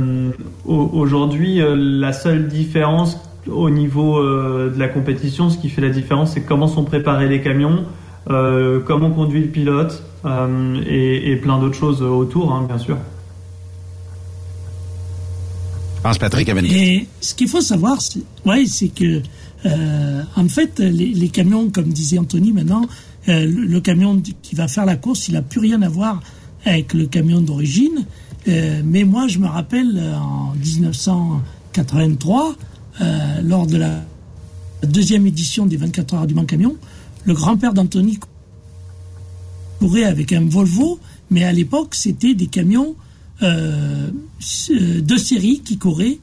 Euh, 0.00 0.30
au- 0.66 0.90
Aujourd'hui, 0.92 1.60
la 1.64 2.12
seule 2.12 2.48
différence 2.48 3.18
au 3.50 3.70
niveau 3.70 4.20
de 4.22 4.78
la 4.78 4.88
compétition, 4.88 5.48
ce 5.48 5.56
qui 5.56 5.68
fait 5.70 5.80
la 5.80 5.88
différence, 5.88 6.32
c'est 6.32 6.42
comment 6.42 6.66
sont 6.68 6.84
préparés 6.84 7.28
les 7.28 7.40
camions, 7.40 7.84
comment 8.26 9.10
conduit 9.10 9.40
le 9.42 9.48
pilote 9.48 10.02
et, 10.86 11.30
et 11.32 11.36
plein 11.36 11.58
d'autres 11.58 11.76
choses 11.76 12.02
autour, 12.02 12.52
hein, 12.52 12.64
bien 12.68 12.76
sûr. 12.78 12.96
Je 16.00 16.02
pense 16.02 16.16
Patrick 16.16 16.48
avait 16.48 16.66
Et 16.66 17.06
ce 17.20 17.34
qu'il 17.34 17.46
faut 17.46 17.60
savoir, 17.60 18.00
c'est 18.00 18.22
ouais, 18.46 18.64
que 18.96 19.20
euh, 19.66 20.22
en 20.34 20.48
fait, 20.48 20.78
les, 20.78 21.12
les 21.12 21.28
camions, 21.28 21.68
comme 21.68 21.92
disait 21.92 22.16
Anthony 22.16 22.52
maintenant, 22.52 22.88
euh, 23.28 23.44
le, 23.44 23.66
le 23.66 23.80
camion 23.82 24.22
qui 24.40 24.54
va 24.54 24.66
faire 24.66 24.86
la 24.86 24.96
course, 24.96 25.28
il 25.28 25.34
n'a 25.34 25.42
plus 25.42 25.60
rien 25.60 25.82
à 25.82 25.90
voir 25.90 26.22
avec 26.64 26.94
le 26.94 27.06
camion 27.06 27.42
d'origine. 27.42 28.06
Euh, 28.48 28.80
mais 28.82 29.04
moi, 29.04 29.28
je 29.28 29.40
me 29.40 29.46
rappelle 29.46 30.02
en 30.16 30.54
1983, 30.54 32.54
euh, 33.02 33.42
lors 33.42 33.66
de 33.66 33.76
la 33.76 34.02
deuxième 34.82 35.26
édition 35.26 35.66
des 35.66 35.76
24 35.76 36.14
heures 36.14 36.26
du 36.26 36.32
Mans 36.32 36.46
Camion, 36.46 36.76
le 37.26 37.34
grand-père 37.34 37.74
d'Anthony 37.74 38.18
courait 39.80 40.04
avec 40.04 40.32
un 40.32 40.48
Volvo, 40.48 40.98
mais 41.30 41.44
à 41.44 41.52
l'époque, 41.52 41.94
c'était 41.94 42.32
des 42.32 42.46
camions 42.46 42.96
de 43.42 45.16
série 45.16 45.60
qui 45.64 45.78
couraient 45.78 46.18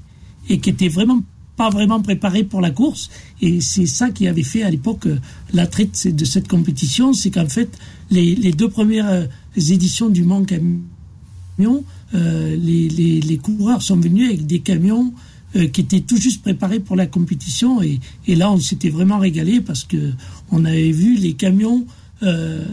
et 0.50 0.60
qui 0.60 0.70
étaient 0.70 0.88
vraiment 0.90 1.22
pas 1.56 1.70
vraiment 1.72 2.02
préparés 2.02 2.44
pour 2.44 2.62
la 2.62 2.70
course. 2.72 3.10
Et 3.42 3.62
c'est 3.62 3.88
ça 3.88 4.12
qui 4.12 4.28
avait 4.28 4.44
fait 4.44 4.62
à 4.64 4.70
l'époque 4.70 5.08
euh, 5.08 5.18
l'attrait 5.54 5.86
de 5.86 5.96
ce- 5.96 6.10
de 6.10 6.24
cette 6.26 6.48
compétition, 6.48 7.14
c'est 7.14 7.32
qu'en 7.32 7.50
fait, 7.50 7.70
les, 8.12 8.36
deux 8.54 8.70
premières 8.70 9.10
euh, 9.10 9.26
éditions 9.56 10.10
du 10.10 10.24
Mans 10.24 10.46
Camion, 10.46 11.84
euh, 12.14 12.56
les, 12.56 12.88
les, 12.90 13.38
coureurs 13.38 13.82
sont 13.82 13.98
venus 13.98 14.28
avec 14.30 14.46
des 14.46 14.60
camions 14.60 15.14
euh, 15.56 15.68
qui 15.68 15.82
étaient 15.82 16.02
tout 16.02 16.18
juste 16.18 16.44
préparés 16.44 16.80
pour 16.80 16.96
la 16.96 17.08
compétition. 17.08 17.82
Et, 17.82 18.00
et 18.28 18.36
là, 18.36 18.52
on 18.52 18.60
s'était 18.60 18.90
vraiment 18.92 19.18
régalé 19.18 19.60
parce 19.60 19.84
que 19.84 20.12
on 20.52 20.64
avait 20.64 20.92
vu 20.92 21.18
les 21.18 21.34
camions 21.34 21.88
euh, 22.22 22.64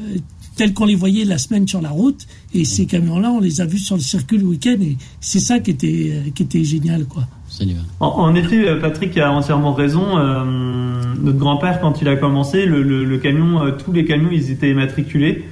tels 0.56 0.72
qu'on 0.74 0.84
les 0.86 0.94
voyait 0.94 1.24
la 1.24 1.38
semaine 1.38 1.66
sur 1.66 1.80
la 1.82 1.90
route. 1.90 2.26
Et 2.54 2.64
ces 2.64 2.86
camions-là, 2.86 3.30
on 3.30 3.40
les 3.40 3.60
a 3.60 3.66
vus 3.66 3.78
sur 3.78 3.96
le 3.96 4.02
circuit 4.02 4.38
le 4.38 4.44
week-end. 4.44 4.76
Et 4.80 4.96
c'est 5.20 5.40
ça 5.40 5.58
qui 5.58 5.70
était, 5.72 6.12
euh, 6.14 6.30
qui 6.34 6.42
était 6.44 6.64
génial, 6.64 7.04
quoi. 7.06 7.24
En, 8.00 8.06
en 8.08 8.34
effet, 8.34 8.66
euh, 8.68 8.80
Patrick 8.80 9.16
a 9.18 9.30
entièrement 9.32 9.74
raison. 9.74 10.18
Euh, 10.18 10.44
notre 11.22 11.38
grand-père, 11.38 11.80
quand 11.80 12.00
il 12.02 12.08
a 12.08 12.16
commencé, 12.16 12.66
le, 12.66 12.82
le- 12.82 13.04
le 13.04 13.18
camion, 13.18 13.62
euh, 13.62 13.70
tous 13.72 13.92
les 13.92 14.04
camions, 14.04 14.30
ils 14.32 14.50
étaient 14.50 14.70
immatriculés. 14.70 15.44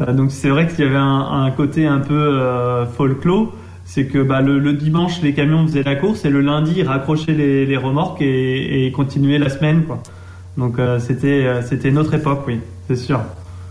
Euh, 0.00 0.12
donc 0.12 0.30
c'est 0.30 0.48
vrai 0.48 0.68
qu'il 0.68 0.84
y 0.84 0.88
avait 0.88 0.96
un, 0.96 1.42
un 1.44 1.50
côté 1.50 1.86
un 1.86 1.98
peu 1.98 2.14
euh, 2.14 2.86
folklore. 2.86 3.52
c'est 3.84 4.06
que 4.06 4.22
bah, 4.22 4.40
le, 4.42 4.58
le 4.60 4.74
dimanche 4.74 5.22
les 5.22 5.32
camions 5.32 5.66
faisaient 5.66 5.82
la 5.82 5.96
course 5.96 6.24
et 6.24 6.30
le 6.30 6.40
lundi 6.42 6.72
ils 6.76 6.86
raccrochaient 6.86 7.32
les, 7.34 7.66
les 7.66 7.76
remorques 7.76 8.20
et, 8.22 8.86
et 8.86 8.92
continuaient 8.92 9.38
la 9.38 9.48
semaine 9.48 9.82
quoi. 9.84 10.00
Donc 10.56 10.78
euh, 10.78 11.00
c'était 11.00 11.46
euh, 11.46 11.62
c'était 11.62 11.90
notre 11.90 12.14
époque, 12.14 12.44
oui, 12.46 12.60
c'est 12.86 12.96
sûr. 12.96 13.20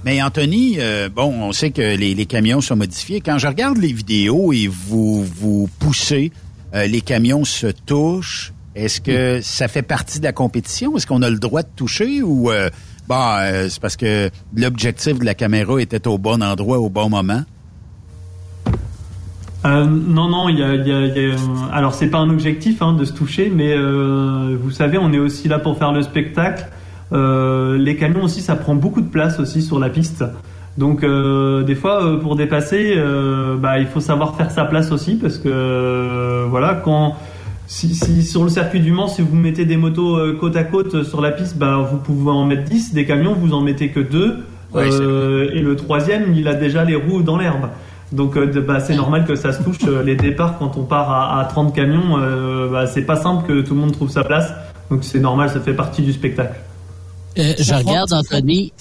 Mais 0.07 0.21
Anthony, 0.21 0.77
euh, 0.79 1.09
bon, 1.13 1.34
on 1.41 1.51
sait 1.51 1.71
que 1.71 1.81
les, 1.81 2.15
les 2.15 2.25
camions 2.25 2.61
sont 2.61 2.77
modifiés. 2.77 3.19
Quand 3.19 3.38
je 3.39 3.45
regarde 3.45 3.77
les 3.77 3.91
vidéos 3.91 4.53
et 4.53 4.69
vous 4.69 5.25
vous 5.25 5.67
poussez, 5.79 6.31
euh, 6.73 6.88
les 6.88 7.01
camions 7.01 7.43
se 7.43 7.67
touchent. 7.67 8.53
Est-ce 8.73 9.01
que 9.01 9.41
ça 9.41 9.67
fait 9.67 9.81
partie 9.81 10.19
de 10.19 10.23
la 10.23 10.31
compétition? 10.31 10.95
Est-ce 10.95 11.05
qu'on 11.07 11.23
a 11.23 11.29
le 11.29 11.39
droit 11.39 11.61
de 11.61 11.67
toucher 11.75 12.21
ou 12.21 12.49
euh, 12.49 12.69
bon, 13.09 13.15
euh, 13.19 13.67
c'est 13.67 13.81
parce 13.81 13.97
que 13.97 14.29
l'objectif 14.55 15.19
de 15.19 15.25
la 15.25 15.34
caméra 15.34 15.81
était 15.81 16.07
au 16.07 16.17
bon 16.17 16.41
endroit 16.41 16.79
au 16.79 16.88
bon 16.89 17.09
moment? 17.09 17.43
Euh, 19.65 19.84
non, 19.85 20.29
non, 20.29 20.47
il 20.47 20.57
y 20.59 20.63
a, 20.63 20.73
il 20.73 20.88
y 20.88 20.91
a- 20.93 21.05
il 21.05 21.17
y 21.17 21.31
a- 21.34 21.73
alors 21.73 21.93
c'est 21.93 22.07
pas 22.07 22.19
un 22.19 22.29
objectif 22.29 22.81
hein, 22.81 22.93
de 22.93 23.03
se 23.03 23.11
toucher, 23.11 23.51
mais 23.53 23.73
euh, 23.75 24.55
vous 24.57 24.71
savez, 24.71 24.97
on 24.97 25.11
est 25.11 25.19
aussi 25.19 25.49
là 25.49 25.59
pour 25.59 25.77
faire 25.77 25.91
le 25.91 26.01
spectacle. 26.01 26.65
Euh, 27.13 27.77
les 27.77 27.95
camions 27.95 28.23
aussi, 28.23 28.41
ça 28.41 28.55
prend 28.55 28.75
beaucoup 28.75 29.01
de 29.01 29.09
place 29.09 29.39
aussi 29.39 29.61
sur 29.61 29.79
la 29.79 29.89
piste. 29.89 30.23
Donc 30.77 31.03
euh, 31.03 31.63
des 31.63 31.75
fois, 31.75 32.03
euh, 32.03 32.17
pour 32.17 32.35
dépasser, 32.35 32.93
euh, 32.95 33.55
bah, 33.57 33.79
il 33.79 33.88
faut 33.88 33.99
savoir 33.99 34.35
faire 34.35 34.51
sa 34.51 34.63
place 34.65 34.91
aussi, 34.91 35.15
parce 35.15 35.38
que 35.38 36.45
voilà, 36.49 36.75
quand 36.75 37.15
si, 37.65 37.95
si 37.95 38.23
sur 38.23 38.43
le 38.43 38.49
circuit 38.49 38.79
du 38.79 38.91
Mans, 38.91 39.07
si 39.07 39.21
vous 39.21 39.35
mettez 39.35 39.65
des 39.65 39.75
motos 39.75 40.19
côte 40.39 40.55
à 40.55 40.63
côte 40.63 41.03
sur 41.03 41.19
la 41.19 41.31
piste, 41.31 41.57
bah, 41.57 41.88
vous 41.91 41.97
pouvez 41.97 42.31
en 42.31 42.45
mettre 42.45 42.63
10, 42.63 42.93
des 42.93 43.05
camions, 43.05 43.34
vous 43.34 43.53
en 43.53 43.61
mettez 43.61 43.89
que 43.89 43.99
deux, 43.99 44.38
et 44.75 45.59
le 45.61 45.75
troisième, 45.75 46.34
il 46.35 46.47
a 46.47 46.53
déjà 46.53 46.84
les 46.84 46.95
roues 46.95 47.23
dans 47.23 47.38
l'herbe. 47.38 47.69
Donc 48.13 48.38
bah, 48.38 48.79
c'est 48.79 48.95
normal 48.95 49.25
que 49.25 49.35
ça 49.35 49.51
se 49.51 49.63
touche 49.63 49.79
les 50.05 50.15
départs 50.15 50.59
quand 50.59 50.77
on 50.77 50.84
part 50.84 51.11
à, 51.11 51.41
à 51.41 51.45
30 51.45 51.75
camions. 51.75 52.19
Bah, 52.71 52.85
c'est 52.85 53.01
pas 53.01 53.15
simple 53.15 53.47
que 53.47 53.61
tout 53.61 53.73
le 53.73 53.81
monde 53.81 53.93
trouve 53.93 54.09
sa 54.09 54.23
place. 54.23 54.53
Donc 54.91 55.03
c'est 55.03 55.19
normal, 55.19 55.49
ça 55.49 55.59
fait 55.59 55.73
partie 55.73 56.03
du 56.03 56.13
spectacle. 56.13 56.55
Euh, 57.38 57.53
je 57.59 57.73
regarde 57.73 58.11
Anthony. 58.14 58.73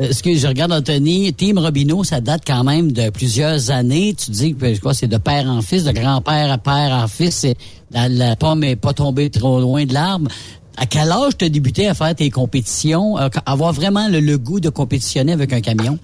euh, 0.00 0.08
Excuse, 0.08 0.40
je 0.42 0.46
regarde 0.46 0.72
Anthony. 0.72 1.32
Team 1.32 1.58
Robineau, 1.58 2.04
ça 2.04 2.20
date 2.20 2.42
quand 2.46 2.64
même 2.64 2.92
de 2.92 3.10
plusieurs 3.10 3.70
années. 3.70 4.14
Tu 4.14 4.30
dis 4.30 4.54
que 4.54 4.74
je 4.74 4.80
crois, 4.80 4.94
c'est 4.94 5.08
de 5.08 5.18
père 5.18 5.46
en 5.48 5.60
fils, 5.62 5.84
de 5.84 5.92
grand-père 5.92 6.50
à 6.50 6.58
père 6.58 6.92
en 6.92 7.08
fils. 7.08 7.46
La, 7.90 8.08
la 8.08 8.36
pomme 8.36 8.60
n'est 8.60 8.76
pas 8.76 8.92
tombée 8.92 9.30
trop 9.30 9.60
loin 9.60 9.84
de 9.84 9.92
l'arbre. 9.92 10.30
À 10.76 10.86
quel 10.86 11.10
âge 11.10 11.36
tu 11.36 11.44
as 11.44 11.48
débuté 11.48 11.88
à 11.88 11.94
faire 11.94 12.14
tes 12.14 12.30
compétitions, 12.30 13.18
euh, 13.18 13.28
avoir 13.44 13.72
vraiment 13.72 14.08
le, 14.08 14.20
le 14.20 14.38
goût 14.38 14.60
de 14.60 14.70
compétitionner 14.70 15.32
avec 15.32 15.52
un 15.52 15.60
camion? 15.60 15.98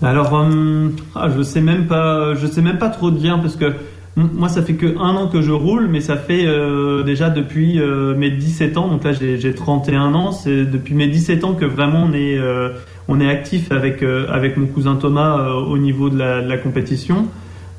Alors, 0.00 0.32
euh, 0.36 0.90
ah, 1.16 1.26
je 1.36 1.42
sais 1.42 1.60
même 1.60 1.88
pas, 1.88 2.34
je 2.36 2.46
sais 2.46 2.62
même 2.62 2.78
pas 2.78 2.90
trop 2.90 3.10
dire 3.10 3.40
parce 3.42 3.56
que 3.56 3.74
moi, 4.18 4.48
ça 4.48 4.62
fait 4.62 4.74
que 4.74 4.98
un 4.98 5.14
an 5.14 5.28
que 5.28 5.42
je 5.42 5.52
roule, 5.52 5.86
mais 5.88 6.00
ça 6.00 6.16
fait 6.16 6.44
euh, 6.44 7.04
déjà 7.04 7.30
depuis 7.30 7.80
euh, 7.80 8.16
mes 8.16 8.30
17 8.30 8.76
ans. 8.76 8.88
Donc 8.88 9.04
là, 9.04 9.12
j'ai 9.12 9.38
j'ai 9.38 9.54
31 9.54 10.12
ans. 10.14 10.32
C'est 10.32 10.64
depuis 10.64 10.94
mes 10.94 11.06
17 11.06 11.44
ans 11.44 11.54
que 11.54 11.64
vraiment 11.64 12.06
on 12.10 12.12
est, 12.12 12.36
euh, 12.36 12.70
on 13.06 13.20
est 13.20 13.30
actif 13.30 13.70
avec 13.70 14.02
avec 14.02 14.56
mon 14.56 14.66
cousin 14.66 14.96
Thomas 14.96 15.52
au 15.52 15.78
niveau 15.78 16.10
de 16.10 16.18
la, 16.18 16.42
de 16.42 16.48
la 16.48 16.56
compétition. 16.58 17.26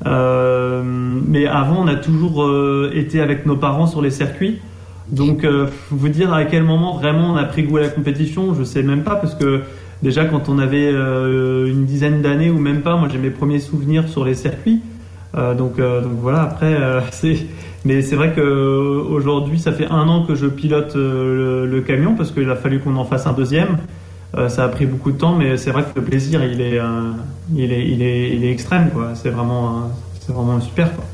Mais 0.04 1.46
avant, 1.46 1.82
on 1.82 1.86
a 1.86 1.96
toujours 1.96 2.50
été 2.94 3.20
avec 3.20 3.44
nos 3.44 3.56
parents 3.56 3.86
sur 3.86 4.00
les 4.00 4.10
circuits. 4.10 4.58
Donc, 5.10 5.46
vous 5.90 6.08
dire 6.08 6.32
à 6.32 6.44
quel 6.44 6.62
moment 6.62 6.96
vraiment 6.96 7.32
on 7.32 7.36
a 7.36 7.44
pris 7.44 7.64
goût 7.64 7.76
à 7.76 7.82
la 7.82 7.88
compétition, 7.88 8.54
je 8.54 8.64
sais 8.64 8.82
même 8.82 9.02
pas 9.02 9.16
parce 9.16 9.34
que 9.34 9.60
déjà 10.02 10.24
quand 10.24 10.48
on 10.48 10.58
avait 10.58 10.90
une 10.90 11.84
dizaine 11.84 12.22
d'années 12.22 12.50
ou 12.50 12.58
même 12.58 12.80
pas, 12.80 12.96
moi 12.96 13.08
j'ai 13.12 13.18
mes 13.18 13.30
premiers 13.30 13.60
souvenirs 13.60 14.08
sur 14.08 14.24
les 14.24 14.34
circuits. 14.34 14.80
Euh, 15.36 15.54
donc, 15.54 15.78
euh, 15.78 16.00
donc 16.02 16.12
voilà. 16.20 16.42
Après, 16.42 16.74
euh, 16.74 17.00
c'est 17.12 17.36
mais 17.84 18.02
c'est 18.02 18.16
vrai 18.16 18.32
que 18.34 18.40
euh, 18.40 19.02
aujourd'hui, 19.08 19.58
ça 19.58 19.72
fait 19.72 19.86
un 19.86 20.06
an 20.08 20.24
que 20.26 20.34
je 20.34 20.46
pilote 20.46 20.94
euh, 20.96 21.64
le, 21.64 21.70
le 21.76 21.80
camion 21.82 22.14
parce 22.14 22.30
qu'il 22.30 22.48
a 22.50 22.56
fallu 22.56 22.80
qu'on 22.80 22.96
en 22.96 23.04
fasse 23.04 23.26
un 23.26 23.32
deuxième. 23.32 23.78
Euh, 24.36 24.48
ça 24.48 24.64
a 24.64 24.68
pris 24.68 24.86
beaucoup 24.86 25.10
de 25.12 25.16
temps, 25.16 25.34
mais 25.34 25.56
c'est 25.56 25.70
vrai 25.70 25.82
que 25.82 25.98
le 25.98 26.04
plaisir, 26.04 26.44
il 26.44 26.60
est, 26.60 26.78
euh, 26.78 27.10
il 27.56 27.72
est, 27.72 27.88
il 27.88 28.02
est, 28.02 28.36
il 28.36 28.44
est 28.44 28.52
extrême, 28.52 28.90
quoi. 28.92 29.12
C'est 29.14 29.30
vraiment, 29.30 29.68
euh, 29.68 29.80
c'est 30.24 30.32
vraiment 30.32 30.60
super, 30.60 30.94
quoi. 30.94 31.04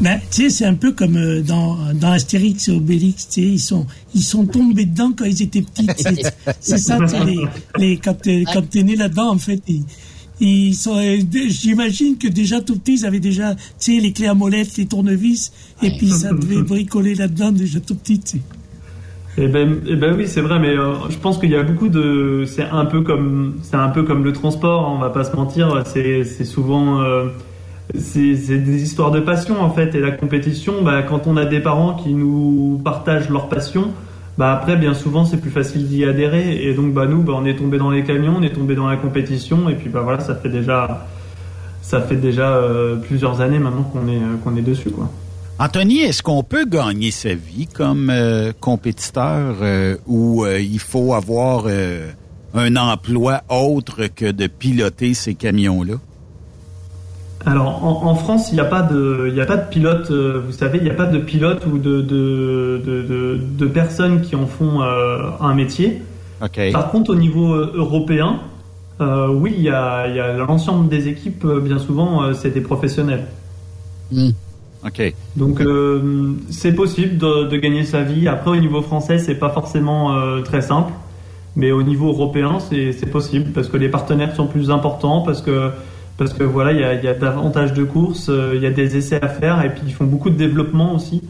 Ben, 0.00 0.18
tu 0.30 0.42
sais, 0.44 0.50
c'est 0.50 0.64
un 0.64 0.74
peu 0.74 0.92
comme 0.92 1.42
dans, 1.42 1.76
dans 1.94 2.10
Astérix 2.10 2.68
et 2.68 2.72
Obélix, 2.72 3.28
tu 3.28 3.34
sais, 3.42 3.46
ils 3.46 3.60
sont, 3.60 3.86
ils 4.14 4.22
sont 4.22 4.44
tombés 4.46 4.86
dedans 4.86 5.12
quand 5.16 5.24
ils 5.26 5.42
étaient 5.42 5.62
petits. 5.62 5.86
C'est- 5.96 6.34
C'est 6.60 6.78
ça, 6.78 6.98
tu 6.98 7.08
sais, 7.08 7.24
les, 7.24 7.44
les, 7.78 7.96
quand 7.98 8.14
t'es 8.14 8.44
quand 8.52 8.68
t'es 8.68 8.82
né 8.82 8.96
là-dedans, 8.96 9.30
en 9.30 9.38
fait, 9.38 9.60
ils, 9.68 9.84
euh, 10.40 11.16
j'imagine 11.48 12.16
que 12.18 12.28
déjà 12.28 12.60
tout 12.60 12.78
petit, 12.78 12.94
ils 12.94 13.06
avaient 13.06 13.20
déjà, 13.20 13.54
les 13.86 14.12
clés 14.12 14.26
à 14.26 14.34
molette, 14.34 14.76
les 14.76 14.86
tournevis, 14.86 15.52
et 15.82 15.90
puis 15.90 16.08
ça 16.08 16.32
devait 16.32 16.62
bricoler 16.62 17.14
là-dedans 17.14 17.52
déjà 17.52 17.80
tout 17.80 17.94
petit. 17.94 18.40
Eh 19.38 19.48
ben, 19.48 19.80
eh 19.86 19.96
ben 19.96 20.14
oui, 20.16 20.28
c'est 20.28 20.42
vrai, 20.42 20.58
mais 20.58 20.76
euh, 20.76 20.92
je 21.08 21.16
pense 21.16 21.38
qu'il 21.38 21.50
y 21.50 21.56
a 21.56 21.62
beaucoup 21.62 21.88
de. 21.88 22.44
C'est 22.46 22.64
un 22.64 22.84
peu 22.84 23.00
comme, 23.00 23.54
c'est 23.62 23.76
un 23.76 23.88
peu 23.88 24.02
comme 24.02 24.24
le 24.24 24.32
transport. 24.32 24.86
hein, 24.86 24.92
on 24.94 24.98
va 24.98 25.08
pas 25.08 25.24
se 25.24 25.34
mentir. 25.34 25.82
C'est, 25.86 26.24
c'est 26.24 26.44
souvent, 26.44 27.00
euh, 27.00 27.28
c'est, 27.98 28.36
c'est 28.36 28.58
des 28.58 28.82
histoires 28.82 29.10
de 29.10 29.20
passion 29.20 29.58
en 29.62 29.70
fait. 29.70 29.94
Et 29.94 30.00
la 30.00 30.10
compétition, 30.10 30.82
bah, 30.82 31.02
quand 31.02 31.26
on 31.26 31.38
a 31.38 31.46
des 31.46 31.60
parents 31.60 31.94
qui 31.94 32.12
nous 32.12 32.78
partagent 32.84 33.30
leur 33.30 33.48
passion, 33.48 33.92
bah 34.38 34.54
après, 34.54 34.76
bien 34.76 34.94
souvent, 34.94 35.24
c'est 35.24 35.36
plus 35.36 35.50
facile 35.50 35.86
d'y 35.86 36.04
adhérer. 36.04 36.64
Et 36.64 36.74
donc, 36.74 36.92
bah 36.94 37.06
nous, 37.06 37.22
bah, 37.22 37.34
on 37.36 37.44
est 37.44 37.56
tombé 37.56 37.78
dans 37.78 37.90
les 37.90 38.02
camions, 38.02 38.36
on 38.38 38.42
est 38.42 38.54
tombé 38.54 38.74
dans 38.74 38.88
la 38.88 38.96
compétition, 38.96 39.68
et 39.68 39.74
puis 39.74 39.90
bah 39.90 40.00
voilà, 40.00 40.20
ça 40.20 40.34
fait 40.34 40.48
déjà, 40.48 41.02
euh, 42.56 42.96
plusieurs 42.96 43.40
années 43.40 43.58
maintenant 43.58 43.82
qu'on 43.82 44.08
est, 44.08 44.16
euh, 44.16 44.36
qu'on 44.42 44.56
est 44.56 44.62
dessus, 44.62 44.90
quoi. 44.90 45.10
Anthony, 45.58 46.00
est-ce 46.00 46.22
qu'on 46.22 46.42
peut 46.42 46.64
gagner 46.64 47.10
sa 47.10 47.34
vie 47.34 47.66
comme 47.66 48.10
euh, 48.10 48.52
compétiteur 48.58 49.56
ou 50.06 50.44
il 50.46 50.80
faut 50.80 51.14
avoir 51.14 51.66
un 52.54 52.76
emploi 52.76 53.42
autre 53.48 54.06
que 54.06 54.32
de 54.32 54.46
piloter 54.46 55.14
ces 55.14 55.34
camions-là? 55.34 55.94
Alors 57.46 57.84
en, 57.84 58.06
en 58.06 58.14
France, 58.14 58.50
il 58.50 58.54
n'y 58.54 58.60
a 58.60 58.64
pas 58.64 58.82
de, 58.82 59.26
il 59.28 59.34
y 59.34 59.40
a 59.40 59.46
pas 59.46 59.56
de 59.56 59.68
pilote. 59.68 60.10
euh, 60.10 60.40
vous 60.44 60.52
savez, 60.52 60.78
il 60.78 60.84
n'y 60.84 60.90
a 60.90 60.94
pas 60.94 61.06
de 61.06 61.18
pilote 61.18 61.66
ou 61.66 61.78
de 61.78 62.00
de, 62.00 62.80
de, 62.84 63.02
de- 63.02 63.38
de 63.58 63.66
personnes 63.66 64.20
qui 64.20 64.36
en 64.36 64.46
font 64.46 64.82
euh, 64.82 65.30
un 65.40 65.54
métier. 65.54 66.02
Par 66.72 66.90
contre, 66.90 67.10
au 67.10 67.14
niveau 67.16 67.52
euh, 67.54 67.72
européen, 67.74 68.40
euh, 69.00 69.28
oui, 69.28 69.54
il 69.56 69.62
y 69.62 69.68
a, 69.70 70.06
il 70.08 70.14
y 70.16 70.20
a 70.20 70.32
l'ensemble 70.34 70.88
des 70.88 71.08
équipes. 71.08 71.46
Bien 71.46 71.78
souvent, 71.78 72.32
c'est 72.34 72.50
des 72.50 72.60
professionnels. 72.60 73.26
OK. 74.84 75.14
Donc 75.36 75.60
c'est 76.50 76.72
possible 76.74 77.16
de, 77.18 77.56
gagner 77.56 77.84
sa 77.84 78.02
vie. 78.02 78.28
Après, 78.28 78.50
au 78.50 78.56
niveau 78.56 78.82
français, 78.82 79.18
c'est 79.18 79.36
pas 79.36 79.50
forcément 79.50 80.14
très 80.42 80.60
simple, 80.60 80.92
mais 81.56 81.70
au 81.72 81.82
niveau 81.82 82.08
européen, 82.08 82.58
c'est 82.60 82.92
c'est 82.92 83.06
possible 83.06 83.52
parce 83.52 83.68
que 83.68 83.76
les 83.76 83.88
partenaires 83.88 84.34
sont 84.36 84.46
plus 84.46 84.70
importants, 84.70 85.22
parce 85.22 85.40
que 85.40 85.70
parce 86.22 86.34
que 86.34 86.44
voilà, 86.44 86.70
il 86.70 86.78
y 86.78 86.84
a, 86.84 86.94
il 86.94 87.02
y 87.02 87.08
a 87.08 87.14
davantage 87.14 87.72
de 87.72 87.82
courses, 87.82 88.28
euh, 88.28 88.52
il 88.54 88.62
y 88.62 88.66
a 88.66 88.70
des 88.70 88.96
essais 88.96 89.20
à 89.20 89.28
faire, 89.28 89.64
et 89.64 89.70
puis 89.74 89.82
ils 89.86 89.92
font 89.92 90.04
beaucoup 90.04 90.30
de 90.30 90.36
développement 90.36 90.94
aussi. 90.94 91.20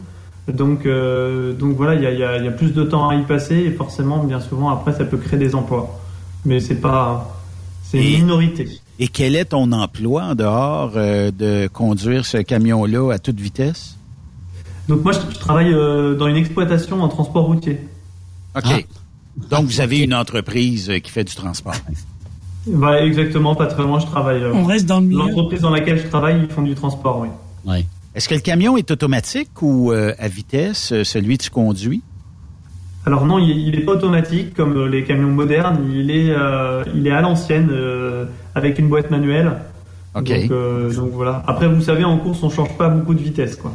Donc 0.47 0.85
euh, 0.85 1.53
donc 1.53 1.75
voilà, 1.75 1.95
il 1.95 2.03
y 2.03 2.23
a, 2.23 2.37
y 2.37 2.45
y 2.45 2.51
plus 2.51 2.73
de 2.73 2.83
temps 2.83 3.09
à 3.09 3.15
y 3.15 3.23
passer, 3.23 3.55
et 3.55 3.71
forcément, 3.71 4.23
bien 4.23 4.39
souvent, 4.39 4.69
après, 4.69 4.93
ça 4.93 5.03
peut 5.03 5.17
créer 5.17 5.39
des 5.39 5.55
emplois, 5.55 5.99
mais 6.45 6.59
c'est 6.59 6.75
pas 6.79 7.41
c'est 7.81 7.97
une 7.97 8.21
minorité. 8.21 8.67
Et 8.99 9.07
quel 9.07 9.35
est 9.35 9.45
ton 9.45 9.71
emploi 9.71 10.25
en 10.25 10.35
dehors 10.35 10.91
euh, 10.95 11.31
de 11.31 11.67
conduire 11.67 12.27
ce 12.27 12.37
camion-là 12.37 13.13
à 13.13 13.17
toute 13.17 13.39
vitesse? 13.39 13.97
Donc 14.87 15.03
moi, 15.03 15.13
je, 15.13 15.33
je 15.33 15.39
travaille 15.39 15.73
euh, 15.73 16.13
dans 16.13 16.27
une 16.27 16.35
exploitation 16.35 17.01
en 17.01 17.07
transport 17.07 17.45
routier. 17.45 17.79
OK. 18.55 18.85
Donc, 19.49 19.65
vous 19.65 19.81
avez 19.81 20.01
une 20.01 20.13
entreprise 20.13 20.91
qui 21.03 21.09
fait 21.09 21.23
du 21.23 21.33
transport. 21.33 21.73
Bah, 22.67 23.01
exactement, 23.03 23.55
pas 23.55 23.67
très 23.67 23.83
loin, 23.83 23.99
je 23.99 24.05
travaille. 24.05 24.41
euh, 24.41 24.53
On 24.53 24.63
reste 24.63 24.85
dans 24.85 24.99
le 24.99 25.07
milieu. 25.07 25.19
L'entreprise 25.19 25.61
dans 25.61 25.69
laquelle 25.69 25.99
je 25.99 26.07
travaille, 26.07 26.39
ils 26.41 26.49
font 26.49 26.61
du 26.61 26.75
transport, 26.75 27.25
oui. 27.65 27.85
Est-ce 28.15 28.29
que 28.29 28.35
le 28.35 28.41
camion 28.41 28.77
est 28.77 28.91
automatique 28.91 29.61
ou 29.61 29.91
euh, 29.91 30.13
à 30.19 30.27
vitesse, 30.27 30.91
euh, 30.91 31.03
celui 31.03 31.37
que 31.37 31.43
tu 31.43 31.49
conduis? 31.49 32.01
Alors 33.05 33.25
non, 33.25 33.37
il, 33.39 33.49
il 33.67 33.75
est 33.75 33.81
pas 33.81 33.93
automatique 33.93 34.53
comme 34.53 34.85
les 34.85 35.03
camions 35.03 35.29
modernes, 35.31 35.79
il 35.93 36.09
est, 36.11 36.29
euh, 36.29 36.83
il 36.95 37.05
est 37.07 37.11
à 37.11 37.21
l'ancienne 37.21 37.69
euh, 37.71 38.25
avec 38.55 38.79
une 38.79 38.87
boîte 38.87 39.09
manuelle. 39.11 39.57
OK. 40.15 40.23
Donc, 40.23 40.51
euh, 40.51 40.93
donc 40.93 41.09
voilà. 41.11 41.43
Après, 41.47 41.67
vous 41.67 41.81
savez, 41.81 42.03
en 42.05 42.17
course, 42.19 42.43
on 42.43 42.49
change 42.49 42.77
pas 42.77 42.87
beaucoup 42.87 43.15
de 43.15 43.21
vitesse, 43.21 43.55
quoi. 43.55 43.73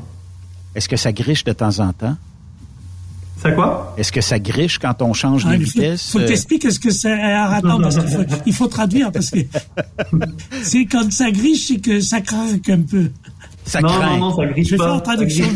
Est-ce 0.74 0.88
que 0.88 0.96
ça 0.96 1.12
griche 1.12 1.42
de 1.44 1.52
temps 1.52 1.80
en 1.80 1.92
temps? 1.92 2.16
Ça 3.40 3.52
quoi? 3.52 3.94
Est-ce 3.96 4.10
que 4.10 4.20
ça 4.20 4.38
griche 4.40 4.78
quand 4.78 5.00
on 5.00 5.12
change 5.12 5.44
Ah, 5.46 5.50
de 5.56 5.62
il 5.62 5.66
faut, 5.66 5.80
vitesse? 5.80 6.10
faut 6.10 6.18
euh, 6.18 6.26
t'expliquer 6.26 6.70
ce 6.72 6.80
que 6.80 6.90
c'est. 6.90 7.12
Attends, 7.12 7.80
parce 7.80 7.96
qu'il 7.98 8.08
faut, 8.08 8.22
il 8.46 8.52
faut 8.54 8.66
traduire, 8.66 9.12
parce 9.12 9.30
que 9.30 9.38
c'est 10.62 10.86
quand 10.86 11.10
ça 11.12 11.30
griche, 11.30 11.68
c'est 11.68 11.80
que 11.80 12.00
ça 12.00 12.20
craque 12.20 12.68
un 12.68 12.80
peu. 12.80 13.10
Ça 13.64 13.80
non, 13.80 13.88
craint. 13.88 14.16
non, 14.18 14.30
non, 14.30 14.36
ça 14.36 14.46
griche 14.46 14.66
Je 14.68 14.72
vais 14.72 14.78
pas. 14.78 14.84
faire 14.86 14.94
en 14.94 15.00
traduction, 15.00 15.46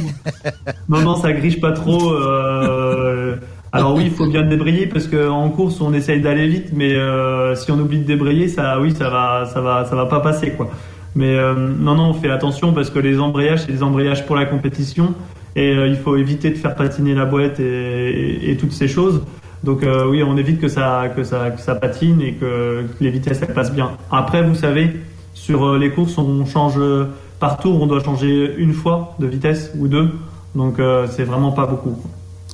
Non, 0.88 1.00
non, 1.02 1.16
ça 1.16 1.32
griche 1.32 1.60
pas 1.60 1.72
trop. 1.72 2.12
euh, 2.12 3.36
Alors 3.72 3.94
oui, 3.96 4.04
il 4.06 4.12
faut 4.12 4.26
bien 4.26 4.42
débrayer 4.42 4.86
parce 4.86 5.06
qu'en 5.08 5.48
course 5.48 5.80
on 5.80 5.92
essaye 5.94 6.20
d'aller 6.20 6.46
vite, 6.46 6.66
mais 6.74 6.92
euh, 6.94 7.54
si 7.56 7.70
on 7.70 7.78
oublie 7.80 7.98
de 8.00 8.04
débrayer, 8.04 8.48
ça, 8.48 8.78
oui, 8.80 8.94
ça 8.96 9.08
va, 9.08 9.46
ça 9.52 9.60
va, 9.60 9.86
ça 9.88 9.96
va 9.96 10.06
pas 10.06 10.20
passer 10.20 10.50
quoi. 10.52 10.70
Mais 11.14 11.34
euh, 11.36 11.54
non, 11.54 11.94
non, 11.94 12.10
on 12.10 12.14
fait 12.14 12.30
attention 12.30 12.72
parce 12.72 12.90
que 12.90 12.98
les 12.98 13.18
embrayages, 13.18 13.62
c'est 13.66 13.72
des 13.72 13.82
embrayages 13.82 14.24
pour 14.26 14.36
la 14.36 14.44
compétition 14.46 15.14
et 15.56 15.74
euh, 15.74 15.88
il 15.88 15.96
faut 15.96 16.16
éviter 16.16 16.50
de 16.50 16.56
faire 16.56 16.74
patiner 16.74 17.14
la 17.14 17.24
boîte 17.24 17.60
et, 17.60 18.56
toutes 18.58 18.72
ces 18.72 18.88
choses. 18.88 19.22
Donc 19.64 19.82
euh, 19.82 20.08
oui, 20.08 20.22
on 20.22 20.36
évite 20.36 20.60
que 20.60 20.68
ça, 20.68 21.04
que 21.14 21.22
ça, 21.24 21.74
patine 21.80 22.20
et 22.20 22.34
que, 22.34 22.84
les 23.00 23.10
vitesses 23.10 23.40
passent 23.54 23.72
bien. 23.72 23.92
Après, 24.10 24.42
vous 24.42 24.54
savez, 24.54 24.90
sur 25.34 25.64
euh, 25.64 25.78
les 25.78 25.90
courses, 25.90 26.18
on 26.18 26.44
change 26.46 26.78
par 27.38 27.58
tour, 27.58 27.80
on 27.80 27.86
doit 27.86 28.02
changer 28.02 28.54
une 28.56 28.72
fois 28.72 29.14
de 29.18 29.26
vitesse 29.26 29.72
ou 29.78 29.88
deux. 29.88 30.10
Donc 30.54 30.78
c'est 31.10 31.24
vraiment 31.24 31.50
pas 31.52 31.66
beaucoup. 31.66 31.96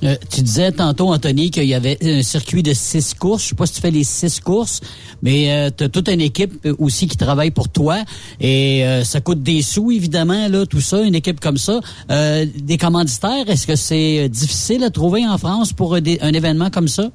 Euh, 0.05 0.17
tu 0.31 0.43
disais 0.43 0.71
tantôt, 0.73 1.13
Anthony, 1.13 1.51
qu'il 1.51 1.65
y 1.65 1.75
avait 1.75 1.99
un 2.03 2.23
circuit 2.23 2.63
de 2.63 2.73
six 2.73 3.15
courses. 3.15 3.43
Je 3.43 3.49
sais 3.49 3.55
pas 3.55 3.67
si 3.67 3.75
tu 3.75 3.81
fais 3.81 3.91
les 3.91 4.05
six 4.05 4.41
courses, 4.41 4.81
mais 5.23 5.71
tu 5.77 5.85
as 5.85 5.89
toute 5.89 6.09
une 6.09 6.21
équipe 6.21 6.53
euh, 6.67 6.75
aussi 6.79 7.07
qui 7.09 7.17
travaille 7.17 7.51
pour 7.51 7.69
toi. 7.69 7.99
Et 8.41 8.85
euh, 8.85 9.05
ça 9.05 9.21
coûte 9.21 9.43
des 9.43 9.63
sous, 9.63 9.91
évidemment, 9.91 10.49
là, 10.49 10.67
tout 10.67 10.81
ça, 10.81 11.03
une 11.03 11.15
équipe 11.15 11.41
comme 11.41 11.57
ça. 11.59 11.81
Euh, 12.11 12.47
des 12.57 12.79
commanditaires, 12.79 13.49
est-ce 13.49 13.67
que 13.67 13.77
c'est 13.77 14.25
euh, 14.25 14.29
difficile 14.29 14.85
à 14.85 14.91
trouver 14.91 15.27
en 15.27 15.39
France 15.39 15.73
pour 15.73 15.95
euh, 15.95 16.01
un 16.21 16.33
événement 16.33 16.71
comme 16.71 16.89
ça? 16.89 17.11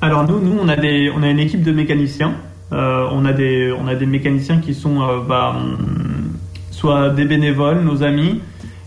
Alors 0.00 0.26
nous, 0.28 0.40
nous 0.40 0.56
on 0.60 0.68
a 0.68 0.76
des, 0.76 1.10
on 1.14 1.22
a 1.22 1.28
une 1.28 1.40
équipe 1.40 1.62
de 1.62 1.72
mécaniciens. 1.72 2.34
Euh, 2.72 3.06
on 3.12 3.24
a 3.24 3.32
des, 3.32 3.72
on 3.72 3.88
a 3.88 3.94
des 3.94 4.06
mécaniciens 4.06 4.58
qui 4.58 4.74
sont 4.74 5.00
euh, 5.02 5.20
bah, 5.26 5.56
hum, 5.56 6.36
soit 6.70 7.10
des 7.10 7.24
bénévoles, 7.24 7.82
nos 7.82 8.02
amis, 8.02 8.40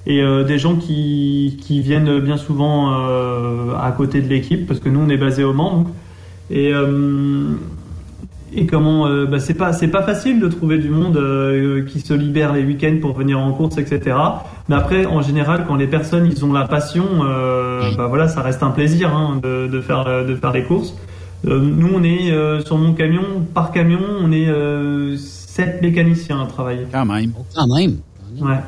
et 0.07 0.21
euh, 0.21 0.43
des 0.43 0.57
gens 0.57 0.75
qui, 0.75 1.59
qui 1.61 1.81
viennent 1.81 2.19
bien 2.19 2.37
souvent 2.37 2.93
euh, 2.93 3.75
à 3.79 3.91
côté 3.91 4.21
de 4.21 4.27
l'équipe 4.27 4.67
parce 4.67 4.79
que 4.79 4.89
nous 4.89 4.99
on 4.99 5.09
est 5.09 5.17
basé 5.17 5.43
au 5.43 5.53
Mans. 5.53 5.77
donc. 5.77 5.87
Et 6.49 6.73
euh, 6.73 7.53
et 8.53 8.65
comment 8.65 9.07
euh, 9.07 9.25
bah, 9.25 9.39
c'est 9.39 9.53
pas 9.53 9.71
c'est 9.71 9.87
pas 9.87 10.03
facile 10.03 10.39
de 10.41 10.47
trouver 10.49 10.77
du 10.77 10.89
monde 10.89 11.15
euh, 11.15 11.85
qui 11.85 12.01
se 12.01 12.13
libère 12.13 12.51
les 12.51 12.63
week-ends 12.63 12.97
pour 12.99 13.13
venir 13.13 13.39
en 13.39 13.53
course 13.53 13.77
etc 13.77 14.17
mais 14.67 14.75
après 14.75 15.05
en 15.05 15.21
général 15.21 15.63
quand 15.65 15.75
les 15.75 15.87
personnes 15.87 16.25
ils 16.25 16.43
ont 16.43 16.51
la 16.51 16.67
passion 16.67 17.05
euh, 17.23 17.95
bah 17.95 18.07
voilà 18.07 18.27
ça 18.27 18.41
reste 18.41 18.63
un 18.63 18.71
plaisir 18.71 19.15
hein, 19.15 19.39
de, 19.41 19.67
de 19.67 19.81
faire 19.81 20.25
de 20.25 20.35
faire 20.35 20.51
des 20.51 20.63
courses. 20.63 20.93
Euh, 21.47 21.59
nous 21.59 21.89
on 21.95 22.03
est 22.03 22.31
euh, 22.31 22.61
sur 22.61 22.77
mon 22.77 22.93
camion 22.93 23.23
par 23.53 23.71
camion 23.71 24.01
on 24.21 24.31
est 24.31 24.47
euh, 24.47 25.15
sept 25.17 25.81
mécaniciens 25.81 26.41
à 26.41 26.45
travailler. 26.45 26.85
Quand 26.91 27.05
même. 27.05 27.31
Quand 27.55 27.67
même 27.67 27.97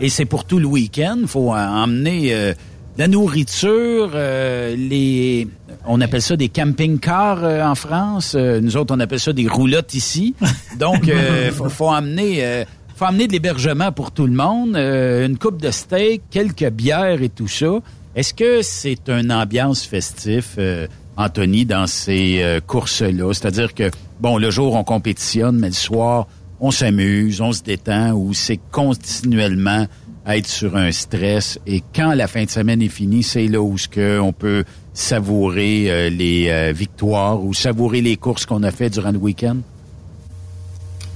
Et 0.01 0.09
c'est 0.09 0.25
pour 0.25 0.45
tout 0.45 0.59
le 0.59 0.65
week-end. 0.65 1.17
Il 1.21 1.27
faut 1.27 1.53
euh, 1.53 1.57
emmener 1.57 2.33
euh, 2.33 2.53
la 2.97 3.07
nourriture, 3.07 4.11
euh, 4.13 4.75
les... 4.75 5.47
On 5.85 5.99
appelle 6.01 6.21
ça 6.21 6.35
des 6.35 6.49
camping-cars 6.49 7.43
euh, 7.43 7.63
en 7.63 7.75
France. 7.75 8.35
Euh, 8.35 8.61
nous 8.61 8.77
autres, 8.77 8.95
on 8.95 8.99
appelle 8.99 9.19
ça 9.19 9.33
des 9.33 9.47
roulottes 9.47 9.93
ici. 9.95 10.35
Donc, 10.79 11.07
il 11.07 11.51
faut, 11.51 11.69
faut 11.69 11.89
emmener... 11.89 12.43
euh, 12.43 12.65
faut 12.95 13.05
amener 13.05 13.27
de 13.27 13.31
l'hébergement 13.33 13.91
pour 13.91 14.11
tout 14.11 14.27
le 14.27 14.33
monde, 14.33 14.75
euh, 14.75 15.25
une 15.25 15.37
coupe 15.37 15.59
de 15.59 15.71
steak, 15.71 16.21
quelques 16.29 16.69
bières 16.69 17.21
et 17.23 17.29
tout 17.29 17.47
ça. 17.47 17.79
Est-ce 18.15 18.35
que 18.35 18.61
c'est 18.61 19.09
une 19.09 19.31
ambiance 19.31 19.83
festive, 19.83 20.45
euh, 20.59 20.85
Anthony, 21.17 21.65
dans 21.65 21.87
ces 21.87 22.43
euh, 22.43 22.59
courses-là? 22.59 23.33
C'est-à-dire 23.33 23.73
que, 23.73 23.89
bon, 24.19 24.37
le 24.37 24.51
jour, 24.51 24.75
on 24.75 24.83
compétitionne, 24.83 25.57
mais 25.57 25.69
le 25.69 25.73
soir, 25.73 26.27
on 26.63 26.71
s'amuse, 26.71 27.41
on 27.41 27.51
se 27.51 27.61
détend, 27.61 28.13
ou 28.13 28.33
c'est 28.33 28.59
continuellement 28.71 29.85
être 30.25 30.47
sur 30.47 30.77
un 30.77 30.93
stress. 30.93 31.59
Et 31.67 31.83
quand 31.93 32.13
la 32.13 32.27
fin 32.27 32.45
de 32.45 32.49
semaine 32.49 32.81
est 32.81 32.87
finie, 32.87 33.21
c'est 33.21 33.49
là 33.49 33.61
où 33.61 33.77
ce 33.77 33.89
que 33.89 34.17
on 34.17 34.31
peut 34.31 34.63
savourer 34.93 35.91
euh, 35.91 36.09
les 36.09 36.47
euh, 36.47 36.71
victoires 36.71 37.43
ou 37.43 37.53
savourer 37.53 37.99
les 37.99 38.15
courses 38.15 38.45
qu'on 38.45 38.63
a 38.63 38.71
fait 38.71 38.89
durant 38.89 39.11
le 39.11 39.17
week-end? 39.17 39.57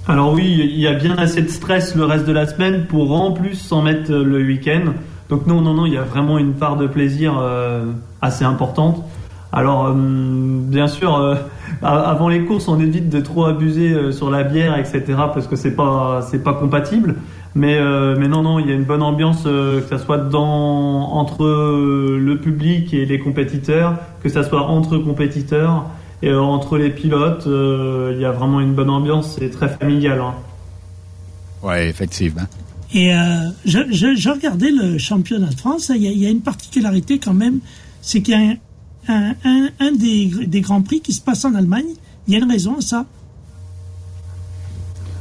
Alors 0.06 0.34
oui, 0.34 0.70
il 0.70 0.80
y 0.82 0.88
a 0.88 0.94
bien 0.94 1.18
assez 1.18 1.42
de 1.42 1.50
stress 1.50 1.96
le 1.96 2.04
reste 2.04 2.26
de 2.26 2.34
la 2.34 2.46
semaine 2.46 2.86
pour 2.86 3.14
en 3.14 3.32
plus 3.32 3.56
s'en 3.56 3.82
mettre 3.82 4.12
euh, 4.12 4.26
le 4.26 4.44
week-end. 4.46 4.96
Donc 5.30 5.48
non, 5.48 5.62
non, 5.62 5.74
non, 5.74 5.86
il 5.86 5.94
y 5.94 5.98
a 5.98 6.04
vraiment 6.04 6.40
une 6.40 6.56
part 6.56 6.76
de 6.76 6.88
plaisir 6.88 7.42
assez 8.22 8.46
importante. 8.46 9.04
Alors 9.54 9.88
euh, 9.88 9.94
bien 9.96 10.88
sûr, 10.88 11.16
euh, 11.16 11.36
avant 11.82 12.28
les 12.28 12.42
courses, 12.44 12.68
on 12.68 12.80
évite 12.80 13.10
de 13.10 13.22
trop 13.22 13.46
abuser 13.46 13.92
euh, 13.94 14.12
sur 14.12 14.30
la 14.30 14.44
bière, 14.44 14.78
etc. 14.78 15.04
Parce 15.34 15.48
que 15.48 15.56
c'est 15.56 15.76
pas 15.76 16.22
c'est 16.30 16.44
pas 16.44 16.54
compatible. 16.54 17.16
Mais 17.56 17.78
euh, 17.80 18.16
mais 18.20 18.28
non, 18.28 18.44
non, 18.44 18.60
il 18.60 18.68
y 18.68 18.72
a 18.72 18.76
une 18.76 18.84
bonne 18.84 19.02
ambiance, 19.02 19.44
euh, 19.46 19.82
que 19.82 19.88
ça 19.88 19.98
soit 20.04 20.18
dans 20.18 21.12
entre 21.14 21.44
euh, 21.46 22.20
le 22.22 22.38
public 22.40 22.94
et 22.94 23.06
les 23.06 23.20
compétiteurs, 23.20 23.96
que 24.22 24.30
ça 24.30 24.44
soit 24.44 24.64
entre 24.64 24.98
compétiteurs. 24.98 25.86
Et 26.24 26.30
euh, 26.30 26.42
entre 26.42 26.78
les 26.78 26.90
pilotes, 26.90 27.46
euh, 27.48 28.12
il 28.16 28.22
y 28.22 28.26
a 28.26 28.32
vraiment 28.32 28.60
une 28.60 28.74
bonne 28.74 28.90
ambiance, 28.90 29.38
c'est 29.40 29.50
très 29.52 29.70
familial. 29.70 30.20
hein. 30.20 30.34
Oui, 31.64 31.76
effectivement. 31.78 32.42
Et 32.94 33.14
euh, 33.14 33.18
je, 33.66 33.80
je, 33.92 34.16
je 34.16 34.30
regardais 34.30 34.72
le 34.72 34.98
championnat 34.98 35.48
de 35.50 35.56
France. 35.56 35.92
Il 35.94 36.02
y 36.04 36.08
a, 36.08 36.12
il 36.12 36.18
y 36.18 36.26
a 36.26 36.30
une 36.30 36.42
particularité 36.42 37.20
quand 37.20 37.34
même, 37.34 37.60
c'est 38.02 38.22
qu'il 38.22 38.34
y 38.34 38.38
a 38.38 38.52
un, 38.52 38.56
un, 39.08 39.34
un, 39.44 39.70
un 39.80 39.92
des, 39.92 40.32
des 40.48 40.62
grands 40.62 40.82
prix 40.82 41.02
qui 41.02 41.14
se 41.14 41.22
passe 41.22 41.46
en 41.46 41.56
Allemagne. 41.56 41.86
Il 42.28 42.34
y 42.34 42.36
a 42.36 42.40
une 42.40 42.50
raison 42.50 42.78
à 42.78 42.82
ça. 42.82 43.06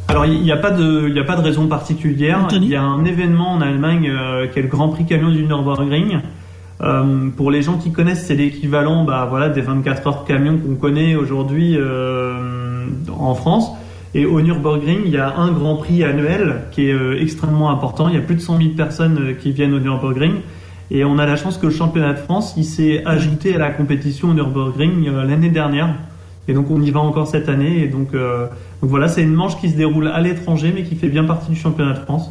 Alors 0.08 0.24
il 0.24 0.40
n'y 0.40 0.52
a 0.52 0.56
pas 0.56 0.70
de, 0.70 1.08
il 1.08 1.14
y 1.16 1.18
a 1.18 1.24
pas 1.24 1.36
de 1.36 1.42
raison 1.42 1.66
particulière. 1.66 2.46
Il 2.52 2.64
y 2.64 2.76
a 2.76 2.82
un 2.82 3.04
événement 3.04 3.52
en 3.52 3.60
Allemagne 3.60 4.08
euh, 4.08 4.46
qui 4.46 4.58
est 4.60 4.62
le 4.62 4.68
Grand 4.68 4.88
Prix 4.88 5.04
camion 5.04 5.30
du 5.30 5.42
Nürburgring. 5.44 6.20
Euh, 6.82 7.30
pour 7.36 7.50
les 7.50 7.62
gens 7.62 7.78
qui 7.78 7.90
connaissent, 7.90 8.26
c'est 8.26 8.34
l'équivalent, 8.34 9.04
bah 9.04 9.26
voilà, 9.28 9.48
des 9.48 9.62
24 9.62 10.06
heures 10.06 10.24
camion 10.24 10.58
qu'on 10.58 10.74
connaît 10.74 11.14
aujourd'hui 11.14 11.76
euh, 11.76 12.86
en 13.18 13.34
France. 13.34 13.72
Et 14.14 14.24
au 14.24 14.40
Nürburgring, 14.40 15.00
il 15.04 15.12
y 15.12 15.18
a 15.18 15.36
un 15.36 15.52
Grand 15.52 15.76
Prix 15.76 16.04
annuel 16.04 16.62
qui 16.70 16.88
est 16.88 16.92
euh, 16.92 17.20
extrêmement 17.20 17.70
important. 17.70 18.08
Il 18.08 18.14
y 18.14 18.18
a 18.18 18.22
plus 18.22 18.36
de 18.36 18.40
100 18.40 18.58
000 18.58 18.70
personnes 18.76 19.36
qui 19.40 19.52
viennent 19.52 19.74
au 19.74 19.80
Nürburgring. 19.80 20.36
Et 20.90 21.04
on 21.04 21.18
a 21.18 21.26
la 21.26 21.36
chance 21.36 21.58
que 21.58 21.66
le 21.66 21.72
championnat 21.72 22.12
de 22.12 22.18
France, 22.18 22.54
il 22.56 22.64
s'est 22.64 23.04
ajouté 23.04 23.54
à 23.56 23.58
la 23.58 23.70
compétition 23.70 24.30
au 24.30 24.34
Nürburgring 24.34 25.08
euh, 25.08 25.24
l'année 25.24 25.50
dernière. 25.50 25.94
Et 26.48 26.54
donc 26.54 26.70
on 26.70 26.80
y 26.80 26.90
va 26.92 27.00
encore 27.00 27.26
cette 27.26 27.48
année. 27.48 27.82
Et 27.82 27.88
donc, 27.88 28.14
euh, 28.14 28.46
donc 28.80 28.90
voilà, 28.90 29.08
c'est 29.08 29.22
une 29.22 29.32
manche 29.34 29.60
qui 29.60 29.68
se 29.70 29.76
déroule 29.76 30.08
à 30.08 30.20
l'étranger, 30.20 30.72
mais 30.74 30.84
qui 30.84 30.94
fait 30.94 31.08
bien 31.08 31.24
partie 31.24 31.50
du 31.50 31.56
championnat 31.56 31.94
de 31.94 32.04
France. 32.04 32.30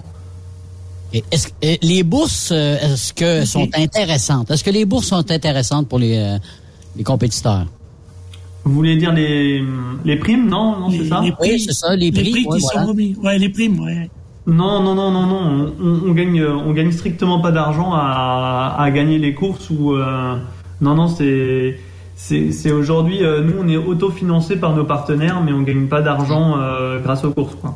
Et 1.14 1.24
est-ce 1.32 1.48
que- 1.50 1.54
et 1.62 1.80
les 1.82 2.04
bourses, 2.04 2.52
euh, 2.52 2.78
est-ce 2.78 3.14
que 3.14 3.46
sont 3.46 3.68
intéressantes? 3.76 4.50
Est-ce 4.52 4.64
que 4.64 4.70
les 4.72 4.86
bourses 4.86 5.08
sont 5.08 5.30
intéressantes 5.32 5.88
pour 5.88 6.00
les, 6.00 6.18
euh, 6.18 6.38
les 6.96 7.04
compétiteurs? 7.04 7.66
Vous 8.64 8.74
voulez 8.74 8.96
dire 8.96 9.14
les, 9.14 9.64
les 10.06 10.16
primes? 10.16 10.48
Non, 10.50 10.80
non, 10.80 10.90
c'est 10.90 11.08
ça? 11.08 11.22
les 11.24 11.32
prix- 11.34 11.60
c'est 11.60 11.74
ça, 11.74 11.96
les 11.96 12.12
prix, 12.12 12.32
qui 12.34 12.48
ouais, 12.48 12.60
sont 12.60 12.68
voilà. 12.74 12.88
remis. 12.88 13.16
Ouais, 13.22 13.38
les 13.38 13.50
primes, 13.50 13.80
ouais. 13.82 14.10
Non, 14.48 14.82
non, 14.84 14.94
non, 14.96 15.12
non, 15.12 15.26
non. 15.26 15.74
On, 15.82 16.10
on 16.10 16.12
gagne, 16.14 16.44
on 16.46 16.72
gagne 16.74 16.92
strictement 16.92 17.40
pas 17.40 17.52
d'argent 17.52 17.92
à, 17.94 18.76
à 18.78 18.92
gagner 18.92 19.18
les 19.18 19.34
courses 19.34 19.70
ou. 19.70 19.94
euh, 19.96 20.36
non, 20.82 20.96
non, 20.96 21.08
c'est. 21.08 21.78
C'est 22.18 22.54
c'est 22.54 22.72
aujourd'hui, 22.72 23.26
euh, 23.26 23.42
nous 23.44 23.56
on 23.62 23.68
est 23.68 23.76
autofinancé 23.76 24.56
par 24.56 24.74
nos 24.74 24.86
partenaires, 24.86 25.42
mais 25.44 25.52
on 25.52 25.64
gagne 25.64 25.88
pas 25.88 26.02
d'argent 26.02 26.56
euh, 26.58 26.98
grâce 27.02 27.26
aux 27.26 27.32
courses. 27.32 27.56
Quoi. 27.56 27.76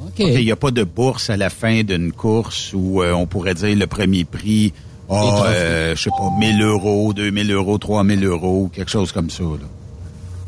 OK. 0.00 0.20
Il 0.20 0.44
n'y 0.44 0.52
a 0.52 0.56
pas 0.56 0.70
de 0.70 0.84
bourse 0.84 1.30
à 1.30 1.36
la 1.36 1.50
fin 1.50 1.82
d'une 1.82 2.12
course 2.12 2.72
où 2.76 3.02
euh, 3.02 3.12
on 3.12 3.26
pourrait 3.26 3.54
dire 3.54 3.76
le 3.76 3.86
premier 3.88 4.22
prix, 4.22 4.72
euh, 5.10 5.96
je 5.96 6.00
sais 6.00 6.10
pas, 6.10 6.30
1000 6.38 6.62
euros, 6.62 7.12
2000 7.12 7.50
euros, 7.50 7.76
3000 7.78 8.24
euros, 8.24 8.70
quelque 8.72 8.90
chose 8.92 9.10
comme 9.10 9.30
ça. 9.30 9.42
Là. 9.42 9.66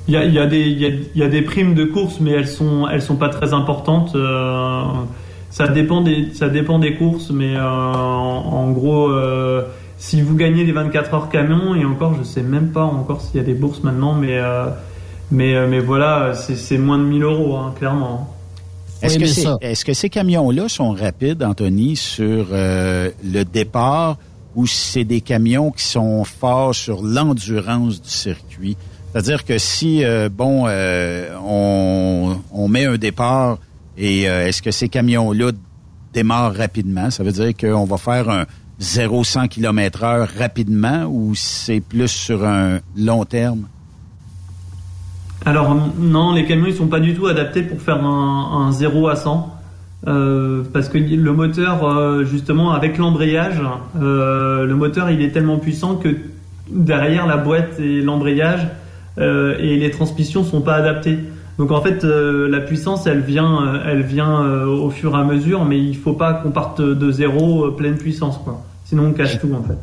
Il 0.06 0.14
y 0.14 0.16
a, 0.16 0.24
il 0.26 0.32
y, 0.34 0.38
a 0.38 0.46
des- 0.46 0.60
il 0.70 0.78
y, 0.80 0.86
a, 0.86 0.88
il 0.90 1.20
y 1.20 1.22
a 1.24 1.28
des 1.28 1.42
primes 1.42 1.74
de 1.74 1.84
course, 1.86 2.20
mais 2.20 2.30
elles 2.30 2.46
sont, 2.46 2.86
elles 2.88 3.02
sont 3.02 3.16
pas 3.16 3.30
très 3.30 3.52
importantes. 3.52 4.12
euh, 4.14 4.82
ça 5.54 5.68
dépend 5.68 6.00
des, 6.00 6.30
ça 6.34 6.48
dépend 6.48 6.80
des 6.80 6.94
courses, 6.96 7.30
mais 7.30 7.54
euh, 7.56 7.62
en, 7.64 8.42
en 8.64 8.70
gros, 8.72 9.08
euh, 9.08 9.62
si 9.98 10.20
vous 10.20 10.34
gagnez 10.34 10.64
les 10.64 10.72
24 10.72 11.14
heures 11.14 11.28
camion, 11.28 11.76
et 11.76 11.84
encore, 11.84 12.14
je 12.18 12.24
sais 12.24 12.42
même 12.42 12.70
pas 12.72 12.82
encore 12.84 13.20
s'il 13.20 13.36
y 13.36 13.40
a 13.40 13.46
des 13.46 13.54
bourses 13.54 13.82
maintenant, 13.84 14.14
mais 14.14 14.36
euh, 14.38 14.66
mais 15.30 15.54
euh, 15.54 15.68
mais 15.70 15.78
voilà, 15.78 16.34
c'est 16.34 16.56
c'est 16.56 16.76
moins 16.78 16.98
de 16.98 17.04
1000 17.04 17.22
euros, 17.22 17.56
hein, 17.56 17.72
clairement. 17.78 18.30
Est-ce 19.00 19.18
que, 19.18 19.26
c'est- 19.26 19.46
est-ce 19.60 19.84
que 19.84 19.92
ces 19.92 20.08
camions-là 20.08 20.68
sont 20.68 20.90
rapides, 20.92 21.42
Anthony, 21.42 21.94
sur 21.94 22.46
euh, 22.52 23.10
le 23.22 23.44
départ 23.44 24.16
ou 24.56 24.66
c'est 24.66 25.04
des 25.04 25.20
camions 25.20 25.70
qui 25.70 25.84
sont 25.84 26.24
forts 26.24 26.74
sur 26.74 27.02
l'endurance 27.02 28.00
du 28.02 28.08
circuit? 28.08 28.76
C'est-à-dire 29.12 29.44
que 29.44 29.58
si, 29.58 30.02
euh, 30.04 30.28
bon, 30.28 30.64
euh, 30.66 31.28
on, 31.46 32.36
on 32.52 32.66
met 32.68 32.86
un 32.86 32.96
départ 32.96 33.58
et 33.96 34.28
euh, 34.28 34.46
est-ce 34.46 34.62
que 34.62 34.70
ces 34.70 34.88
camions-là 34.88 35.52
démarrent 36.12 36.54
rapidement? 36.54 37.10
Ça 37.10 37.22
veut 37.22 37.32
dire 37.32 37.52
qu'on 37.56 37.84
va 37.84 37.96
faire 37.96 38.28
un 38.28 38.44
0-100 38.80 39.48
km 39.48 40.02
heure 40.02 40.28
rapidement 40.38 41.04
ou 41.04 41.34
c'est 41.34 41.80
plus 41.80 42.08
sur 42.08 42.44
un 42.44 42.80
long 42.96 43.24
terme? 43.24 43.68
Alors 45.46 45.76
non, 45.98 46.32
les 46.32 46.46
camions 46.46 46.66
ils 46.66 46.74
sont 46.74 46.86
pas 46.86 47.00
du 47.00 47.14
tout 47.14 47.26
adaptés 47.26 47.62
pour 47.62 47.80
faire 47.80 48.02
un, 48.02 48.66
un 48.66 48.72
0 48.72 49.08
à 49.08 49.16
100. 49.16 49.50
Euh, 50.06 50.64
parce 50.70 50.90
que 50.90 50.98
le 50.98 51.32
moteur, 51.32 51.84
euh, 51.84 52.24
justement, 52.24 52.72
avec 52.72 52.98
l'embrayage, 52.98 53.58
le 53.98 54.74
moteur 54.74 55.10
il 55.10 55.22
est 55.22 55.30
tellement 55.30 55.58
puissant 55.58 55.96
que 55.96 56.08
derrière 56.68 57.26
la 57.26 57.38
boîte 57.38 57.78
et 57.78 58.02
l'embrayage 58.02 58.66
et 59.18 59.76
les 59.76 59.90
transmissions 59.92 60.44
sont 60.44 60.60
pas 60.60 60.74
adaptées. 60.74 61.18
Donc 61.58 61.70
en 61.70 61.80
fait, 61.80 62.02
euh, 62.04 62.48
la 62.48 62.60
puissance, 62.60 63.06
elle 63.06 63.20
vient, 63.20 63.62
euh, 63.62 63.82
elle 63.86 64.02
vient 64.02 64.42
euh, 64.42 64.66
au 64.66 64.90
fur 64.90 65.14
et 65.14 65.18
à 65.20 65.24
mesure, 65.24 65.64
mais 65.64 65.78
il 65.80 65.96
faut 65.96 66.14
pas 66.14 66.34
qu'on 66.34 66.50
parte 66.50 66.80
de 66.80 67.10
zéro 67.12 67.66
euh, 67.66 67.70
pleine 67.76 67.96
puissance, 67.96 68.38
quoi. 68.42 68.62
Sinon, 68.84 69.06
on 69.06 69.12
cache 69.12 69.38
tout 69.40 69.52
en 69.54 69.62
fait. 69.62 69.78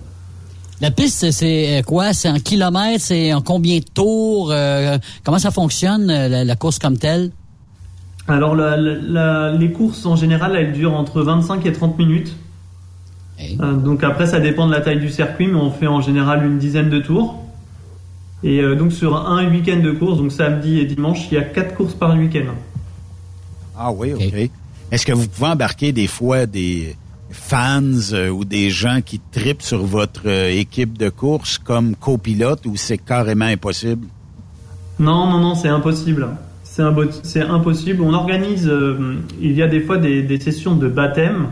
La 0.82 0.92
piste, 0.92 1.32
c'est 1.32 1.82
quoi? 1.86 2.12
C'est 2.14 2.30
en 2.30 2.40
kilomètres? 2.40 3.04
C'est 3.06 3.34
en 3.34 3.42
combien 3.42 3.78
de 3.80 3.86
tours? 3.86 4.52
Comment 5.24 5.38
ça 5.40 5.52
fonctionne, 5.52 6.08
la, 6.08 6.44
la 6.44 6.56
course 6.56 6.80
comme 6.80 6.98
telle? 6.98 7.32
Alors 8.28 8.56
la- 8.56 9.52
les 9.52 9.72
courses 9.72 10.06
en 10.06 10.16
général, 10.16 10.56
elles 10.56 10.74
durent 10.74 10.94
entre 10.96 11.22
25 11.22 11.66
et 11.66 11.72
30 11.72 11.98
minutes. 11.98 12.36
Euh, 13.60 13.74
donc 13.74 14.04
après, 14.04 14.28
ça 14.28 14.40
dépend 14.40 14.68
de 14.68 14.72
la 14.72 14.82
taille 14.82 15.00
du 15.00 15.10
circuit, 15.10 15.48
mais 15.48 15.56
on 15.60 15.72
fait 15.72 15.88
en 15.88 16.02
général 16.02 16.46
une 16.46 16.58
dizaine 16.60 16.90
de 16.90 17.00
tours. 17.00 17.44
Et 18.44 18.60
euh, 18.60 18.76
donc 18.76 18.92
sur 18.92 19.16
un 19.16 19.50
week-end 19.50 19.78
de 19.78 19.92
course, 19.92 20.18
donc 20.18 20.32
samedi 20.32 20.80
et 20.80 20.86
dimanche, 20.86 21.28
il 21.32 21.36
y 21.36 21.38
a 21.38 21.44
quatre 21.44 21.76
courses 21.76 21.94
par 21.94 22.16
week-end. 22.18 22.54
Ah 23.78 23.92
oui, 23.92 24.14
OK. 24.14 24.50
Est-ce 24.92 25.06
que 25.06 25.14
vous 25.14 25.28
pouvez 25.28 25.48
embarquer 25.48 25.92
des 25.92 26.08
fois 26.08 26.46
des 26.46 26.96
fans 27.30 27.82
euh, 28.14 28.30
ou 28.30 28.44
des 28.44 28.70
gens 28.70 29.00
qui 29.04 29.20
tripent 29.32 29.62
sur 29.62 29.86
votre 29.86 30.24
euh, 30.26 30.50
équipe 30.52 30.98
de 30.98 31.10
course 31.10 31.58
comme 31.58 31.96
copilote 31.96 32.66
ou 32.66 32.76
c'est 32.76 32.98
carrément 32.98 33.46
impossible? 33.46 34.08
Non, 35.00 35.30
non, 35.30 35.40
non, 35.40 35.56
c'est 35.56 35.70
impossible. 35.70 36.28
C'est 36.64 37.42
impossible. 37.42 38.02
On 38.02 38.14
organise, 38.14 38.68
euh, 38.68 39.18
il 39.42 39.54
y 39.54 39.62
a 39.62 39.68
des 39.68 39.82
fois 39.82 39.98
des, 39.98 40.24
des 40.24 40.40
sessions 40.40 40.76
de 40.76 40.88
baptême 40.88 41.48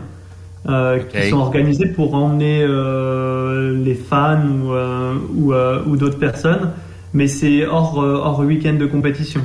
euh, 0.68 0.98
qui 0.98 1.30
sont 1.30 1.38
organisées 1.38 1.88
pour 1.88 2.14
emmener 2.14 2.62
euh, 2.62 3.82
les 3.82 3.94
fans 3.94 4.42
ou, 4.46 4.72
euh, 4.72 5.14
ou, 5.34 5.52
euh, 5.52 5.82
ou 5.86 5.96
d'autres 5.96 6.18
personnes, 6.18 6.72
mais 7.14 7.28
c'est 7.28 7.66
hors, 7.66 8.02
euh, 8.02 8.16
hors 8.16 8.40
week-end 8.40 8.74
de 8.74 8.86
compétition. 8.86 9.40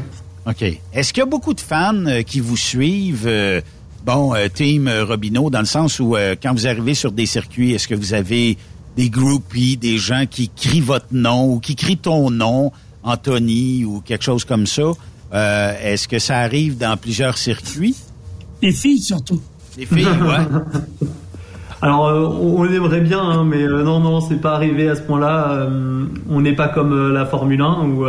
OK. 0.47 0.63
Est-ce 0.93 1.13
qu'il 1.13 1.21
y 1.21 1.23
a 1.23 1.29
beaucoup 1.29 1.53
de 1.53 1.61
fans 1.61 2.03
qui 2.25 2.39
vous 2.39 2.57
suivent? 2.57 3.27
euh, 3.27 3.61
bon, 4.05 4.33
Team 4.53 4.87
Robineau, 4.87 5.49
dans 5.49 5.61
le 5.61 5.65
sens 5.65 5.99
où 5.99 6.15
euh, 6.15 6.35
quand 6.41 6.53
vous 6.53 6.67
arrivez 6.67 6.93
sur 6.93 7.11
des 7.11 7.25
circuits, 7.25 7.73
est-ce 7.73 7.87
que 7.87 7.95
vous 7.95 8.13
avez 8.13 8.57
des 8.95 9.09
groupies, 9.09 9.77
des 9.77 9.97
gens 9.97 10.25
qui 10.29 10.49
crient 10.49 10.81
votre 10.81 11.07
nom 11.11 11.53
ou 11.53 11.59
qui 11.59 11.75
crient 11.75 11.97
ton 11.97 12.29
nom, 12.29 12.71
Anthony 13.03 13.85
ou 13.85 14.01
quelque 14.01 14.23
chose 14.23 14.45
comme 14.45 14.67
ça? 14.67 14.91
Euh, 15.33 15.73
est-ce 15.83 16.07
que 16.07 16.19
ça 16.19 16.37
arrive 16.37 16.77
dans 16.77 16.95
plusieurs 16.97 17.37
circuits? 17.37 17.95
Les 18.61 18.71
filles 18.71 19.01
surtout. 19.01 19.41
Alors, 21.81 22.07
euh, 22.07 22.25
on, 22.25 22.65
aimerait 22.65 23.01
bien, 23.01 23.21
hein, 23.21 23.43
mais 23.43 23.63
euh, 23.63 23.83
non, 23.83 23.99
non, 23.99 24.21
c'est 24.21 24.41
pas 24.41 24.55
arrivé 24.55 24.89
à 24.89 24.95
ce 24.95 25.01
point-là. 25.01 25.51
Euh, 25.51 26.05
on 26.29 26.41
n'est 26.41 26.55
pas 26.55 26.67
comme 26.67 27.13
la 27.13 27.25
Formule 27.25 27.61
1 27.61 27.83
où 27.83 28.05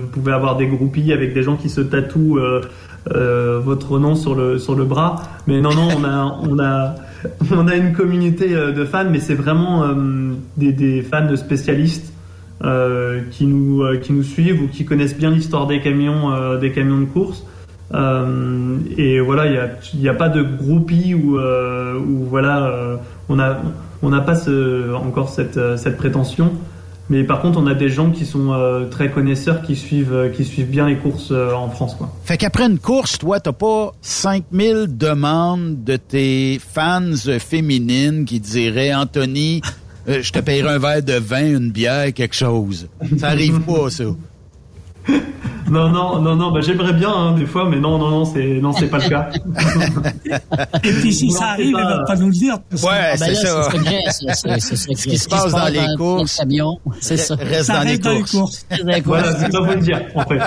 vous 0.00 0.06
pouvez 0.08 0.32
avoir 0.32 0.56
des 0.56 0.66
groupies 0.66 1.12
avec 1.12 1.34
des 1.34 1.42
gens 1.42 1.56
qui 1.56 1.68
se 1.68 1.80
tatouent 1.80 2.40
votre 3.06 3.98
nom 3.98 4.14
sur 4.14 4.34
le 4.34 4.58
sur 4.58 4.74
le 4.74 4.84
bras. 4.84 5.16
Mais 5.46 5.60
non, 5.60 5.74
non, 5.74 5.88
on 5.96 6.04
a 6.04 6.38
on 6.42 6.58
a 6.58 6.94
on 7.52 7.68
a 7.68 7.76
une 7.76 7.92
communauté 7.92 8.48
de 8.48 8.84
fans, 8.84 9.08
mais 9.10 9.20
c'est 9.20 9.34
vraiment 9.34 9.84
des, 10.56 10.72
des 10.72 11.02
fans 11.02 11.36
spécialistes 11.36 12.12
qui 13.30 13.46
nous 13.46 13.84
qui 14.02 14.12
nous 14.12 14.22
suivent 14.22 14.62
ou 14.62 14.68
qui 14.68 14.84
connaissent 14.84 15.16
bien 15.16 15.30
l'histoire 15.30 15.66
des 15.66 15.80
camions 15.80 16.58
des 16.58 16.72
camions 16.72 16.98
de 16.98 17.04
course. 17.04 17.44
Euh, 17.94 18.78
et 18.96 19.20
voilà, 19.20 19.46
il 19.46 20.00
n'y 20.00 20.08
a, 20.08 20.12
a 20.12 20.14
pas 20.14 20.28
de 20.28 20.42
groupie 20.42 21.14
où, 21.14 21.38
euh, 21.38 21.98
voilà, 22.28 22.66
euh, 22.66 22.96
on 23.28 23.38
a 23.38 23.58
on 24.02 24.08
n'a 24.08 24.20
pas 24.20 24.36
encore 24.94 25.28
cette, 25.28 25.60
cette 25.76 25.98
prétention. 25.98 26.52
Mais 27.10 27.22
par 27.22 27.42
contre, 27.42 27.58
on 27.58 27.66
a 27.66 27.74
des 27.74 27.90
gens 27.90 28.10
qui 28.10 28.24
sont 28.24 28.86
très 28.90 29.10
connaisseurs, 29.10 29.60
qui 29.60 29.76
suivent, 29.76 30.30
qui 30.34 30.44
suivent 30.44 30.70
bien 30.70 30.88
les 30.88 30.96
courses 30.96 31.30
en 31.32 31.68
France. 31.68 31.98
Fait 32.24 32.38
qu'après 32.38 32.64
une 32.64 32.78
course, 32.78 33.18
toi, 33.18 33.40
t'as 33.40 33.52
pas 33.52 33.92
5000 34.00 34.96
demandes 34.96 35.84
de 35.84 35.96
tes 35.96 36.58
fans 36.60 37.14
féminines 37.40 38.24
qui 38.24 38.40
diraient, 38.40 38.94
Anthony, 38.94 39.60
je 40.06 40.32
te 40.32 40.38
paierai 40.38 40.70
un 40.70 40.78
verre 40.78 41.02
de 41.02 41.18
vin, 41.18 41.56
une 41.56 41.70
bière, 41.70 42.14
quelque 42.14 42.36
chose. 42.36 42.88
Ça 43.18 43.28
arrive 43.28 43.60
pas, 43.60 43.90
ça. 43.90 44.04
Non, 45.70 45.88
non, 45.88 46.20
non, 46.20 46.34
non. 46.34 46.50
Bah, 46.50 46.60
j'aimerais 46.62 46.92
bien 46.92 47.12
hein, 47.14 47.32
des 47.38 47.46
fois, 47.46 47.68
mais 47.70 47.78
non, 47.78 47.96
non, 47.96 48.10
non, 48.10 48.24
c'est 48.24 48.58
non, 48.60 48.72
c'est 48.72 48.88
pas 48.88 48.98
le 48.98 49.08
cas. 49.08 49.28
Et 50.82 50.92
puis 50.94 51.12
si 51.14 51.28
Non, 51.28 51.32
ça 51.38 51.44
arrive, 51.50 51.72
pas- 51.74 51.80
elle 51.80 51.86
va 51.98 52.04
pas 52.04 52.16
nous 52.16 52.26
le 52.26 52.32
dire. 52.32 52.58
parce 52.68 52.82
Ouais, 52.82 52.88
Ah, 52.92 53.16
ben 53.16 53.18
c'est 53.18 53.30
là, 53.30 53.36
ça. 53.40 53.62
c'est 53.70 53.78
secret, 53.78 54.00
c'est- 54.10 54.34
c'est- 54.34 54.60
c'est 54.60 54.76
secret. 54.76 54.94
Ce 54.96 55.06
qui 55.08 55.18
se 55.18 55.28
passe 55.28 55.52
dans 55.52 55.66
les 55.68 55.86
courses, 55.96 56.40
c'est 57.00 57.16
ça. 57.18 57.36
reste 57.36 57.66
Ça 57.66 57.74
dans 57.74 57.80
les 57.82 57.90
reste 57.90 58.02
dans 58.02 58.10
les 58.10 58.18
courses. 58.20 58.30
courses. 58.32 58.66
Reste 58.68 58.84
dans 58.84 58.92
les 58.92 59.00
voilà, 59.02 59.32
c'est 59.38 59.52
ça 59.52 59.60
vous 59.60 59.70
le 59.72 59.76
dire, 59.80 60.00
en 60.16 60.24
fait. 60.24 60.40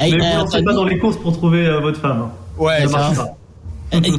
Hey, 0.00 0.14
mais 0.16 0.26
euh, 0.26 0.30
vous 0.32 0.38
lancez 0.40 0.62
pas 0.62 0.70
Anthony, 0.72 0.74
dans 0.74 0.84
les 0.84 0.98
courses 0.98 1.16
pour 1.18 1.32
trouver 1.36 1.66
euh, 1.66 1.78
votre 1.80 2.00
femme. 2.00 2.22
hein. 2.26 2.30
Ouais, 2.58 2.82
ça 2.82 2.88
ça. 2.88 2.98
marche 2.98 3.16
pas. 3.16 3.34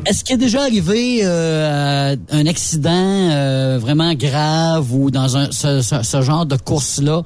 Est-ce 0.05 0.23
qu'il 0.23 0.35
est 0.35 0.37
déjà 0.37 0.61
arrivé 0.61 1.19
euh, 1.23 2.15
un 2.31 2.45
accident 2.47 2.89
euh, 2.93 3.77
vraiment 3.79 4.13
grave 4.13 4.87
ou 4.93 5.11
dans 5.11 5.35
un, 5.37 5.51
ce, 5.51 5.81
ce- 5.81 6.01
ce 6.01 6.21
genre 6.21 6.45
de 6.45 6.55
course-là 6.55 7.23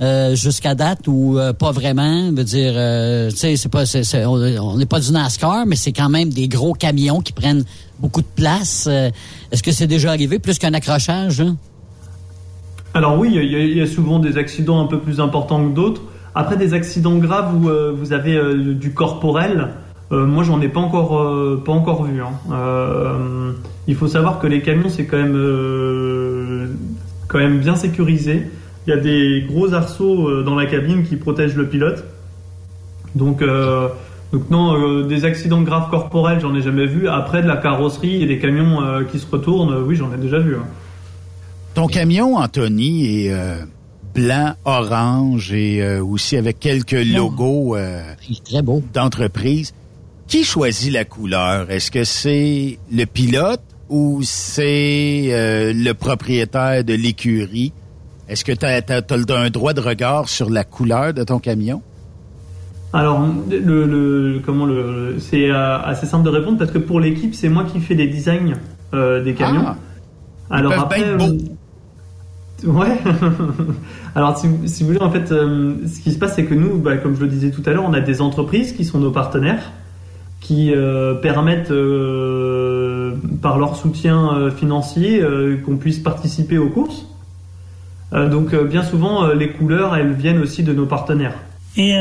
euh, 0.00 0.34
jusqu'à 0.34 0.74
date 0.74 1.06
ou 1.06 1.38
euh, 1.38 1.52
pas 1.52 1.70
vraiment? 1.70 2.26
Je 2.30 2.34
veux 2.36 2.44
dire, 2.44 2.72
euh, 2.76 3.30
c'est 3.34 3.68
pas, 3.70 3.84
on 4.26 4.76
n'est 4.76 4.86
pas 4.86 5.00
du 5.00 5.12
NASCAR, 5.12 5.66
mais 5.66 5.76
c'est 5.76 5.92
quand 5.92 6.08
même 6.08 6.30
des 6.30 6.48
gros 6.48 6.72
camions 6.72 7.20
qui 7.20 7.32
prennent 7.32 7.64
beaucoup 8.00 8.22
de 8.22 8.26
place. 8.34 8.88
Est-ce 9.52 9.62
que 9.62 9.70
c'est 9.70 9.86
déjà 9.86 10.10
arrivé 10.10 10.38
plus 10.38 10.58
qu'un 10.58 10.74
accrochage? 10.74 11.40
hein? 11.40 11.56
Alors 12.92 13.18
oui, 13.18 13.32
il 13.34 13.76
y, 13.76 13.80
a- 13.80 13.86
souvent 13.86 14.18
des 14.18 14.36
accidents 14.36 14.80
un 14.80 14.86
peu 14.86 14.98
plus 14.98 15.20
importants 15.20 15.64
que 15.68 15.74
d'autres. 15.74 16.02
Après 16.34 16.56
des 16.56 16.74
accidents 16.74 17.16
graves 17.16 17.54
où 17.54 17.68
vous 17.96 18.12
avez 18.12 18.38
du 18.74 18.92
corporel, 18.92 19.68
moi 20.10 20.42
j'en 20.44 20.60
ai 20.60 20.68
pas 20.68 20.80
encore 20.80 21.62
pas 21.64 21.72
encore 21.72 22.04
vu. 22.04 22.20
hein. 22.22 23.54
Il 23.86 23.94
faut 23.94 24.08
savoir 24.08 24.38
que 24.38 24.46
les 24.46 24.60
camions 24.62 24.88
c'est 24.88 25.06
quand 25.06 25.16
même 25.16 26.68
quand 27.28 27.38
même 27.38 27.58
bien 27.58 27.76
sécurisé. 27.76 28.48
Il 28.86 28.90
y 28.90 28.92
a 28.92 28.96
des 29.00 29.44
gros 29.48 29.72
arceaux 29.72 30.28
euh, 30.28 30.42
dans 30.42 30.54
la 30.54 30.66
cabine 30.66 31.04
qui 31.04 31.16
protègent 31.16 31.56
le 31.56 31.68
pilote. 31.68 32.04
Donc 33.14 33.40
euh, 33.42 33.88
donc 34.32 34.50
non, 34.50 34.74
euh, 34.76 35.04
des 35.04 35.24
accidents 35.24 35.62
graves 35.62 35.88
corporels 35.90 36.40
j'en 36.40 36.54
ai 36.54 36.62
jamais 36.62 36.86
vu. 36.86 37.08
Après 37.08 37.42
de 37.42 37.48
la 37.48 37.56
carrosserie 37.56 38.22
et 38.22 38.26
des 38.26 38.38
camions 38.38 38.82
euh, 38.82 39.04
qui 39.04 39.18
se 39.18 39.26
retournent, 39.30 39.74
oui 39.86 39.96
j'en 39.96 40.12
ai 40.12 40.18
déjà 40.18 40.38
vu. 40.38 40.56
hein. 40.56 40.66
Ton 41.74 41.86
camion, 41.88 42.36
Anthony, 42.36 43.24
est 43.26 43.32
euh, 43.32 43.56
blanc, 44.14 44.54
orange 44.64 45.52
et 45.52 45.82
euh, 45.82 46.04
aussi 46.04 46.36
avec 46.36 46.60
quelques 46.60 46.92
logos 47.04 47.74
euh, 47.76 48.00
très 48.44 48.62
beau. 48.62 48.82
d'entreprise. 48.92 49.72
Qui 50.28 50.44
choisit 50.44 50.92
la 50.92 51.04
couleur? 51.04 51.70
Est-ce 51.70 51.90
que 51.90 52.04
c'est 52.04 52.78
le 52.92 53.04
pilote 53.06 53.60
ou 53.88 54.20
c'est 54.22 55.26
euh, 55.30 55.72
le 55.74 55.92
propriétaire 55.94 56.82
de 56.84 56.94
l'écurie? 56.94 57.72
Est-ce 58.28 58.44
que 58.44 58.52
tu 58.52 58.64
as, 58.64 59.36
un 59.38 59.50
droit 59.50 59.72
de 59.74 59.80
regard 59.80 60.28
sur 60.28 60.48
la 60.50 60.64
couleur 60.64 61.12
de 61.12 61.24
ton 61.24 61.38
camion? 61.38 61.82
Alors, 62.94 63.26
le, 63.50 63.86
le- 63.86 64.40
comment 64.44 64.66
le, 64.66 65.16
c'est 65.18 65.50
euh, 65.50 65.78
assez 65.80 66.06
simple 66.06 66.24
de 66.24 66.30
répondre 66.30 66.58
parce 66.58 66.70
que 66.70 66.78
pour 66.78 67.00
l'équipe, 67.00 67.34
c'est 67.34 67.48
moi 67.48 67.64
qui 67.64 67.80
fais 67.80 67.94
les 67.94 68.06
designs 68.06 68.54
euh, 68.94 69.22
des 69.22 69.34
camions. 69.34 69.64
Ah. 69.66 69.76
Alors 70.50 70.72
après, 70.74 71.00
être 71.00 71.18
beaux. 71.18 71.24
euh, 72.64 72.70
ouais. 72.70 72.96
Alors, 74.14 74.38
si, 74.38 74.48
si 74.66 74.84
vous 74.84 74.90
voulez, 74.90 75.02
en 75.02 75.10
fait, 75.10 75.32
euh, 75.32 75.74
ce 75.86 76.00
qui 76.00 76.12
se 76.12 76.18
passe, 76.18 76.36
c'est 76.36 76.44
que 76.44 76.54
nous, 76.54 76.78
bah, 76.78 76.96
comme 76.96 77.16
je 77.16 77.20
le 77.22 77.26
disais 77.26 77.50
tout 77.50 77.62
à 77.66 77.72
l'heure, 77.72 77.84
on 77.84 77.94
a 77.94 78.00
des 78.00 78.22
entreprises 78.22 78.72
qui 78.72 78.84
sont 78.84 79.00
nos 79.00 79.10
partenaires, 79.10 79.72
qui 80.40 80.72
permettent, 81.22 81.72
par 83.42 83.58
leur 83.58 83.76
soutien 83.76 84.50
financier, 84.56 85.24
qu'on 85.64 85.76
puisse 85.78 85.98
participer 85.98 86.58
aux 86.58 86.68
courses. 86.68 87.06
Euh, 88.14 88.28
donc, 88.28 88.52
euh, 88.54 88.64
bien 88.64 88.84
souvent, 88.84 89.24
euh, 89.24 89.34
les 89.34 89.50
couleurs, 89.50 89.96
elles 89.96 90.12
viennent 90.12 90.38
aussi 90.38 90.62
de 90.62 90.72
nos 90.72 90.86
partenaires. 90.86 91.34
Et 91.76 91.92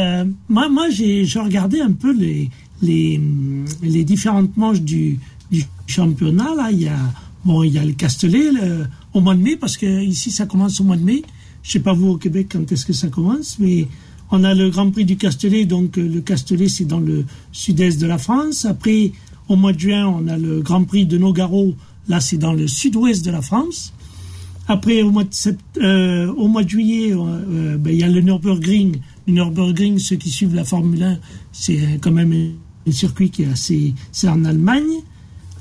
moi, 0.49 0.89
j'ai 0.91 1.25
regardé 1.39 1.81
un 1.81 1.93
peu 1.93 2.13
les, 2.13 2.49
les, 2.83 4.03
différentes 4.03 4.55
manches 4.55 4.81
du, 4.81 5.19
du 5.51 5.63
championnat. 5.87 6.53
Là, 6.55 6.69
il 6.71 6.81
y 6.83 6.87
a 6.87 6.97
bon, 7.45 7.63
il 7.63 7.73
y 7.73 7.77
a 7.79 7.83
le 7.85 7.93
Castellet 7.93 8.51
le- 8.51 8.85
au 9.13 9.21
mois 9.21 9.35
de 9.35 9.41
mai 9.41 9.55
parce 9.55 9.77
que 9.77 9.85
ici 10.03 10.31
ça 10.31 10.45
commence 10.45 10.79
au 10.79 10.83
mois 10.83 10.95
de 10.95 11.03
mai. 11.03 11.23
Je 11.63 11.71
sais 11.71 11.79
pas 11.79 11.93
vous 11.93 12.09
au 12.09 12.17
Québec 12.17 12.47
quand 12.51 12.71
est-ce 12.71 12.85
que 12.85 12.93
ça 12.93 13.07
commence, 13.07 13.57
mais 13.59 13.87
on 14.31 14.43
a 14.43 14.53
le 14.53 14.69
Grand 14.69 14.89
Prix 14.91 15.05
du 15.05 15.17
Castellet. 15.17 15.65
Donc 15.65 15.97
le 15.97 16.21
Castellet 16.21 16.69
c'est 16.69 16.85
dans 16.85 16.99
le 16.99 17.25
sud-est 17.51 17.99
de 17.99 18.07
la 18.07 18.17
France. 18.17 18.65
Après 18.65 19.11
au 19.49 19.55
mois 19.55 19.73
de 19.73 19.79
juin 19.79 20.05
on 20.07 20.27
a 20.27 20.37
le 20.37 20.61
Grand 20.61 20.83
Prix 20.83 21.05
de 21.05 21.17
Nogaro. 21.17 21.73
Là 22.07 22.19
c'est 22.19 22.37
dans 22.37 22.53
le 22.53 22.67
sud-ouest 22.67 23.25
de 23.25 23.31
la 23.31 23.41
France. 23.41 23.93
Après, 24.67 25.01
au 25.01 25.11
mois 25.11 25.23
de, 25.25 25.33
sept- 25.33 25.59
euh, 25.81 26.31
au 26.33 26.47
mois 26.47 26.63
de 26.63 26.69
juillet, 26.69 27.11
euh, 27.13 27.17
euh, 27.19 27.77
ben, 27.77 27.91
il 27.93 27.99
y 27.99 28.03
a 28.03 28.07
le 28.07 28.21
Nürburgring. 28.21 28.97
Le 29.27 29.33
Nürburgring, 29.33 29.99
ceux 29.99 30.15
qui 30.15 30.29
suivent 30.29 30.55
la 30.55 30.63
Formule 30.63 31.03
1, 31.03 31.17
c'est 31.51 31.99
quand 32.01 32.11
même 32.11 32.31
un, 32.87 32.91
circuit 32.91 33.29
qui 33.29 33.43
est 33.43 33.47
assez... 33.51 33.93
C'est 34.11 34.27
en 34.29 34.43
Allemagne. 34.45 35.01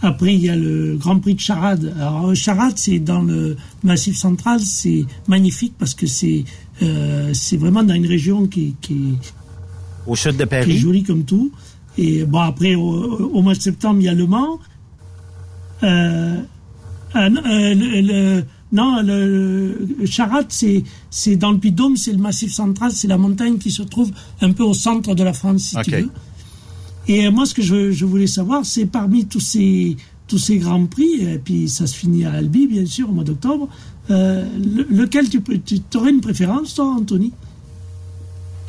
Après, 0.03 0.35
il 0.35 0.41
y 0.41 0.49
a 0.49 0.57
le 0.57 0.97
Grand 0.97 1.19
Prix 1.19 1.35
de 1.35 1.41
Charade. 1.41 1.93
Alors, 1.97 2.29
euh, 2.31 2.35
Charade, 2.35 2.75
c'est 2.77 2.99
dans 2.99 3.23
le 3.23 3.57
Massif 3.85 4.17
central, 4.17 4.59
c'est 4.61 5.05
magnifique 5.29 5.75
parce 5.79 5.95
que 5.95 6.07
c'est 6.07 6.45
euh, 6.83 7.31
c'est 7.35 7.57
vraiment 7.57 7.85
dans 7.85 7.95
une 7.95 8.07
région 8.07 8.47
qui, 8.49 8.75
qui, 8.81 9.13
Au 10.07 10.17
sud 10.17 10.37
de 10.37 10.45
qui 10.45 10.55
est 10.73 10.77
jolie 10.77 11.05
comme 11.05 11.25
tout. 11.25 11.53
Et 11.99 12.25
bon, 12.25 12.41
après, 12.41 12.75
au, 12.75 12.83
au 12.83 13.43
mois 13.43 13.55
de 13.55 13.61
septembre, 13.61 14.01
il 14.01 14.07
y 14.07 14.09
a 14.09 14.15
Le 14.15 14.27
Mans. 14.27 14.59
Euh, 15.85 16.37
euh, 17.17 17.29
le, 17.29 18.01
le- 18.01 18.45
non, 18.73 19.03
le, 19.03 19.77
le 20.01 20.07
Charade, 20.07 20.47
c'est 20.49 20.83
c'est 21.11 21.37
dans 21.37 21.53
le 21.53 21.59
Puy-de-Dôme, 21.59 21.97
c'est 21.97 22.13
le 22.13 22.19
Massif 22.19 22.53
central, 22.53 22.91
c'est 22.93 23.09
la 23.09 23.19
montagne 23.19 23.59
qui 23.59 23.71
se 23.71 23.83
trouve 23.83 24.11
un 24.41 24.53
peu 24.53 24.63
au 24.63 24.75
centre 24.75 25.15
de 25.15 25.23
la 25.23 25.33
France, 25.33 25.63
si 25.63 25.77
tu 25.83 25.91
veux. 26.03 26.11
Et 27.09 27.29
moi, 27.31 27.47
ce 27.47 27.55
que 27.55 27.63
je, 27.63 27.91
je 27.91 28.05
voulais 28.07 28.27
savoir, 28.29 28.65
c'est 28.65 28.87
parmi 28.87 29.27
tous 29.27 29.41
ces, 29.41 29.97
tous 30.29 30.39
ces 30.39 30.59
grands 30.59 30.87
prix, 30.87 31.21
et 31.21 31.39
puis 31.39 31.69
ça 31.69 31.87
se 31.87 31.97
finit 31.97 32.25
à 32.25 32.33
Albi, 32.33 32.67
bien 32.67 32.87
sûr, 32.87 33.09
au 33.11 33.13
mois 33.13 33.25
d'octobre, 33.25 33.69
euh, 34.11 34.45
le- 34.59 34.87
lequel 34.89 35.29
tu, 35.29 35.41
peux, 35.41 35.59
tu 35.59 35.81
aurais 35.97 36.11
une 36.11 36.21
préférence, 36.21 36.75
toi, 36.75 36.87
Anthony? 36.99 37.33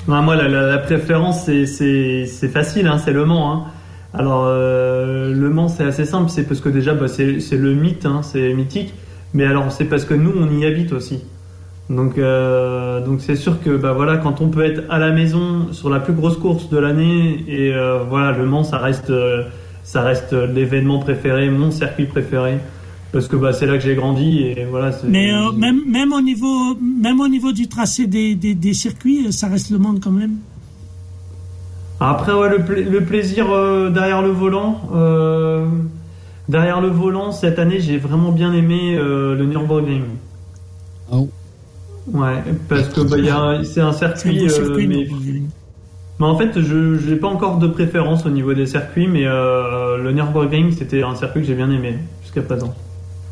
Ah, 0.10 0.22
moi, 0.22 0.36
la, 0.36 0.48
la- 0.50 0.68
la 0.68 0.78
préférence, 0.80 1.46
c'est- 1.46 1.66
c'est 1.66 2.26
c'est 2.26 2.50
facile, 2.50 2.88
hein, 2.88 2.98
c'est 3.04 3.14
Le 3.14 3.26
Mans. 3.26 3.54
hein. 3.54 3.64
Alors, 4.14 4.44
euh, 4.48 5.34
Le 5.34 5.50
Mans, 5.50 5.70
c'est 5.70 5.86
assez 5.86 6.06
simple, 6.06 6.30
c'est 6.30 6.44
parce 6.44 6.60
que 6.60 6.70
déjà, 6.70 6.94
bah, 6.94 7.08
c'est 7.08 7.40
c'est 7.40 7.58
le 7.58 7.74
mythe, 7.74 8.06
hein, 8.06 8.22
c'est 8.22 8.54
mythique. 8.54 8.94
Mais 9.34 9.46
alors, 9.46 9.72
c'est 9.72 9.86
parce 9.86 10.06
que 10.06 10.14
nous, 10.14 10.32
on 10.38 10.50
y 10.58 10.66
habite 10.66 10.92
aussi. 10.94 11.20
Donc, 11.90 12.18
euh, 12.18 13.04
donc 13.06 13.20
c'est 13.22 13.36
sûr 13.36 13.62
que, 13.62 13.76
bah 13.76 13.92
voilà, 13.94 14.18
quand 14.18 14.40
on 14.42 14.48
peut 14.48 14.64
être 14.64 14.84
à 14.90 15.00
la 15.00 15.12
maison 15.12 15.68
sur 15.74 15.90
la 15.90 16.00
plus 16.00 16.14
grosse 16.14 16.38
course 16.38 16.70
de 16.70 16.78
l'année, 16.78 17.44
et 17.48 17.74
euh, 17.74 18.04
voilà, 18.08 18.32
Le 18.38 18.46
Mans, 18.46 18.64
ça 18.64 18.78
reste, 18.78 19.10
euh, 19.10 19.44
ça 19.84 20.02
reste 20.02 20.34
l'événement 20.34 21.00
préféré, 21.00 21.50
mon 21.50 21.72
circuit 21.72 22.06
préféré, 22.06 22.60
parce 23.12 23.28
que 23.28 23.36
bah, 23.36 23.52
c'est 23.54 23.66
là 23.66 23.78
que 23.78 23.84
j'ai 23.84 23.96
grandi, 23.96 24.44
et 24.44 24.66
voilà. 24.70 24.92
Mais 25.10 25.32
même, 25.58 25.82
même, 25.90 26.14
au 26.14 26.22
niveau, 26.22 26.76
même 26.82 27.20
au 27.20 27.28
niveau 27.28 27.52
du 27.52 27.68
tracé 27.68 28.08
des, 28.08 28.36
des, 28.36 28.54
des 28.54 28.74
circuits, 28.74 29.34
ça 29.34 29.48
reste 29.48 29.70
le 29.72 29.78
monde 29.78 30.00
quand 30.02 30.12
même. 30.12 30.36
Après, 32.00 32.34
ouais, 32.34 32.50
le, 32.50 32.64
pla- 32.64 32.82
le 32.82 33.02
plaisir 33.02 33.46
derrière 33.92 34.22
le 34.22 34.30
volant. 34.30 34.82
Derrière 36.50 36.82
le 36.82 36.90
volant, 36.90 37.32
cette 37.32 37.60
année, 37.60 37.80
j'ai 37.80 37.98
vraiment 37.98 38.32
bien 38.32 38.54
aimé 38.54 38.96
euh, 38.98 39.36
le 39.36 39.46
Nürburgring. 39.46 40.04
Oh. 41.12 41.30
Ouais, 42.12 42.44
parce 42.68 42.90
que 42.90 43.02
bah, 43.02 43.16
il 43.18 43.26
y 43.26 43.30
a 43.30 43.38
un- 43.40 43.64
c'est 43.64 43.80
un 43.82 43.94
circuit. 43.94 44.46
euh, 44.46 44.50
circuit, 44.50 44.88
mais, 44.88 45.08
mais 46.20 46.26
en 46.26 46.38
fait, 46.38 46.60
je 46.62 47.10
n'ai 47.10 47.16
pas 47.16 47.28
encore 47.28 47.58
de 47.60 47.68
préférence 47.68 48.26
au 48.26 48.30
niveau 48.30 48.54
des 48.54 48.66
circuits, 48.66 49.08
mais 49.08 49.26
euh, 49.26 49.98
le 49.98 50.12
Nürburgring, 50.12 50.72
c'était 50.72 51.02
un 51.04 51.16
circuit 51.16 51.42
que 51.42 51.48
j'ai 51.48 51.56
bien 51.56 51.72
aimé 51.72 51.98
jusqu'à 52.22 52.42
présent. 52.42 52.74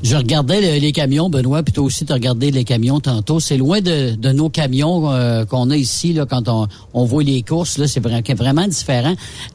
Je 0.03 0.15
regardais 0.15 0.61
le- 0.61 0.79
les 0.79 0.91
camions, 0.91 1.29
Benoît, 1.29 1.61
puis 1.61 1.73
toi 1.73 1.83
aussi, 1.83 2.05
tu 2.05 2.13
regardé 2.13 2.49
les 2.49 2.63
camions 2.63 2.99
tantôt. 2.99 3.39
C'est 3.39 3.57
loin 3.57 3.81
de, 3.81 4.15
de 4.15 4.29
nos 4.31 4.49
camions 4.49 5.11
euh, 5.11 5.45
qu'on 5.45 5.69
a 5.69 5.77
ici, 5.77 6.11
là, 6.13 6.25
quand 6.25 6.47
on, 6.49 6.67
on 6.93 7.05
voit 7.05 7.21
les 7.23 7.43
courses. 7.43 7.77
Là, 7.77 7.87
c'est 7.87 8.03
vra- 8.03 8.35
vraiment 8.35 8.67
différent. 8.67 9.13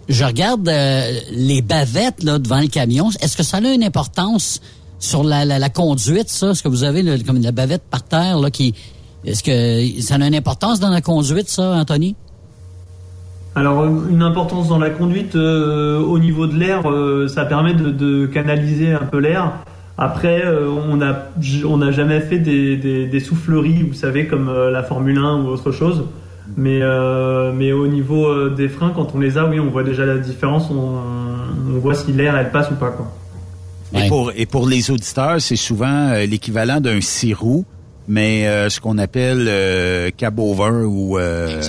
Je 0.08 0.24
regarde 0.24 0.68
euh, 0.68 1.18
les 1.32 1.62
bavettes 1.62 2.22
là, 2.22 2.38
devant 2.38 2.60
le 2.60 2.68
camion. 2.68 3.10
Est-ce 3.20 3.36
que 3.36 3.42
ça 3.42 3.56
a 3.56 3.60
une 3.72 3.82
importance 3.82 4.60
sur 5.00 5.24
la, 5.24 5.44
la, 5.44 5.58
la 5.58 5.68
conduite, 5.68 6.28
ça? 6.28 6.50
Est-ce 6.50 6.62
que 6.62 6.68
vous 6.68 6.84
avez 6.84 7.02
comme 7.24 7.42
la 7.42 7.52
bavette 7.52 7.82
par 7.90 8.02
terre 8.04 8.38
là, 8.38 8.50
qui. 8.50 8.72
Est-ce 9.24 9.42
que 9.42 10.00
ça 10.02 10.14
a 10.14 10.26
une 10.26 10.34
importance 10.36 10.78
dans 10.78 10.90
la 10.90 11.00
conduite, 11.00 11.48
ça, 11.48 11.72
Anthony? 11.72 12.14
Alors, 13.56 13.84
une 13.84 14.22
importance 14.22 14.68
dans 14.68 14.78
la 14.78 14.90
conduite, 14.90 15.34
euh, 15.34 15.98
au 16.00 16.18
niveau 16.20 16.46
de 16.46 16.54
l'air, 16.56 16.88
euh, 16.88 17.26
ça 17.26 17.44
permet 17.46 17.74
de, 17.74 17.90
de 17.90 18.26
canaliser 18.26 18.92
un 18.92 19.04
peu 19.06 19.18
l'air. 19.18 19.52
Après, 19.98 20.44
euh, 20.44 20.68
on 20.68 20.96
n'a 20.96 21.28
on 21.64 21.78
n'a 21.78 21.90
jamais 21.90 22.20
fait 22.20 22.38
des, 22.38 22.76
des, 22.76 23.06
des 23.06 23.20
souffleries, 23.20 23.82
vous 23.82 23.94
savez, 23.94 24.26
comme 24.26 24.48
euh, 24.48 24.70
la 24.70 24.82
Formule 24.82 25.18
1 25.18 25.42
ou 25.42 25.48
autre 25.48 25.72
chose. 25.72 26.04
Mais, 26.56 26.80
euh, 26.82 27.52
mais 27.52 27.72
au 27.72 27.86
niveau 27.86 28.26
euh, 28.26 28.54
des 28.54 28.68
freins, 28.68 28.92
quand 28.94 29.14
on 29.14 29.18
les 29.18 29.36
a, 29.38 29.46
oui, 29.46 29.58
on 29.58 29.70
voit 29.70 29.82
déjà 29.82 30.04
la 30.06 30.18
différence. 30.18 30.70
On, 30.70 30.98
on 31.74 31.78
voit 31.78 31.94
si 31.94 32.12
l'air, 32.12 32.36
elle 32.36 32.50
passe 32.50 32.70
ou 32.70 32.74
pas. 32.74 32.90
Quoi. 32.90 33.10
Et, 33.94 34.08
pour, 34.08 34.32
et 34.34 34.46
pour 34.46 34.68
les 34.68 34.90
auditeurs, 34.90 35.40
c'est 35.40 35.56
souvent 35.56 36.10
euh, 36.10 36.26
l'équivalent 36.26 36.80
d'un 36.80 37.00
six 37.00 37.34
roues, 37.34 37.64
mais 38.08 38.46
euh, 38.46 38.68
ce 38.68 38.80
qu'on 38.80 38.98
appelle 38.98 39.46
euh, 39.48 40.10
cab 40.16 40.38
over 40.38 40.84
ou 40.84 41.18
euh, 41.18 41.62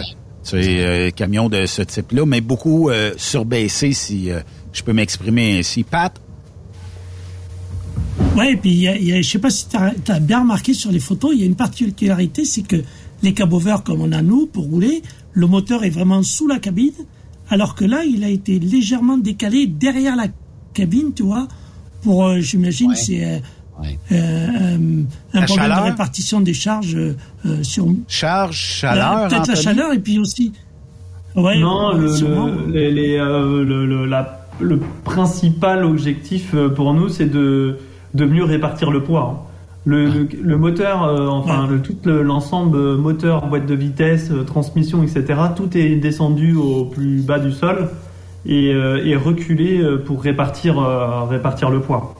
c'est 0.44 0.86
euh, 0.86 1.10
camion 1.12 1.50
de 1.50 1.66
ce 1.66 1.82
type-là, 1.82 2.26
mais 2.26 2.42
beaucoup 2.42 2.90
euh, 2.90 3.12
surbaissé, 3.18 3.94
si 3.94 4.32
euh, 4.32 4.40
je 4.74 4.84
peux 4.84 4.94
m'exprimer 4.94 5.60
ainsi. 5.60 5.84
Pat, 5.84 6.14
Ouais, 8.38 8.54
et 8.54 8.58
puis 8.58 8.70
il 8.70 8.82
y 8.82 8.88
a, 8.88 8.98
y 8.98 9.14
a- 9.14 9.22
je 9.22 9.28
sais 9.30 9.40
pas 9.40 9.50
si 9.50 9.68
tu 9.68 9.76
as, 9.78 10.20
bien 10.20 10.42
remarqué 10.42 10.74
sur 10.74 10.92
les 10.92 11.00
photos, 11.00 11.32
il 11.34 11.40
y 11.40 11.44
a 11.44 11.46
une 11.48 11.56
particularité, 11.56 12.46
c'est 12.46 12.62
que 12.62 12.78
les 13.24 13.34
cabovers 13.34 13.84
comme 13.84 14.02
on 14.02 14.12
a 14.12 14.22
nous 14.22 14.46
pour 14.48 14.66
rouler, 14.66 15.02
le 15.34 15.48
moteur 15.48 15.84
est 15.84 15.90
vraiment 15.90 16.22
sous 16.24 16.48
la 16.48 16.60
cabine, 16.60 16.94
alors 17.50 17.74
que 17.76 17.84
là, 17.86 18.04
il 18.06 18.24
a 18.24 18.30
été 18.30 18.60
légèrement 18.60 19.18
décalé 19.18 19.66
derrière 19.68 20.16
la 20.16 20.28
cabine, 20.74 21.14
tu 21.16 21.24
vois, 21.24 21.48
pour, 22.04 22.28
euh, 22.28 22.40
j'imagine, 22.40 22.94
c'est 22.96 23.26
euh, 23.26 23.38
euh, 23.84 23.88
euh, 24.12 24.78
un 25.34 25.40
La 25.40 25.46
problème 25.46 25.68
chaleur? 25.70 25.86
de 25.86 25.90
répartition 25.92 26.42
des 26.42 26.54
charges 26.54 26.96
euh, 26.96 27.64
sur 27.64 27.88
charge, 28.08 28.56
chaleur, 28.58 29.18
Euh, 29.18 29.28
peut-être 29.30 29.48
la 29.48 29.56
chaleur 29.56 29.94
et 29.94 30.00
puis 30.00 30.20
aussi. 30.20 30.54
Ouais, 31.36 31.60
non, 31.60 31.94
ouais, 31.94 32.00
le, 32.02 32.16
sûrement. 32.16 32.48
le- 32.48 32.72
les- 32.72 32.92
les, 32.92 33.18
euh, 33.18 33.64
le, 33.64 33.86
le- 33.86 34.06
la- 34.06 34.48
le 34.60 34.80
principal 35.04 35.84
objectif 35.86 36.56
pour 36.76 36.94
nous, 36.94 37.10
c'est 37.10 37.26
de, 37.32 37.78
de 38.18 38.26
mieux 38.26 38.44
répartir 38.44 38.92
le 38.92 39.02
poids. 39.04 39.34
hein. 39.36 39.44
Le, 39.86 40.06
le, 40.10 40.28
le 40.44 40.58
moteur, 40.58 41.04
euh, 41.06 41.28
enfin 41.28 41.66
le, 41.66 41.82
tout 41.82 41.96
le- 42.04 42.22
l'ensemble 42.22 42.78
euh, 42.78 42.98
moteur, 42.98 43.48
boîte 43.48 43.66
de 43.66 43.74
vitesse, 43.74 44.30
euh, 44.32 44.44
transmission, 44.44 45.02
etc. 45.02 45.24
Tout 45.56 45.78
est 45.78 45.96
descendu 45.96 46.56
au 46.56 46.84
plus 46.86 47.22
bas 47.22 47.40
du 47.40 47.54
sol 47.54 47.90
et, 48.46 48.74
euh, 48.74 49.02
et 49.06 49.16
reculé 49.16 49.82
pour 50.06 50.22
répartir, 50.22 50.78
euh, 50.78 51.24
répartir 51.24 51.70
le 51.70 51.80
poids. 51.80 52.16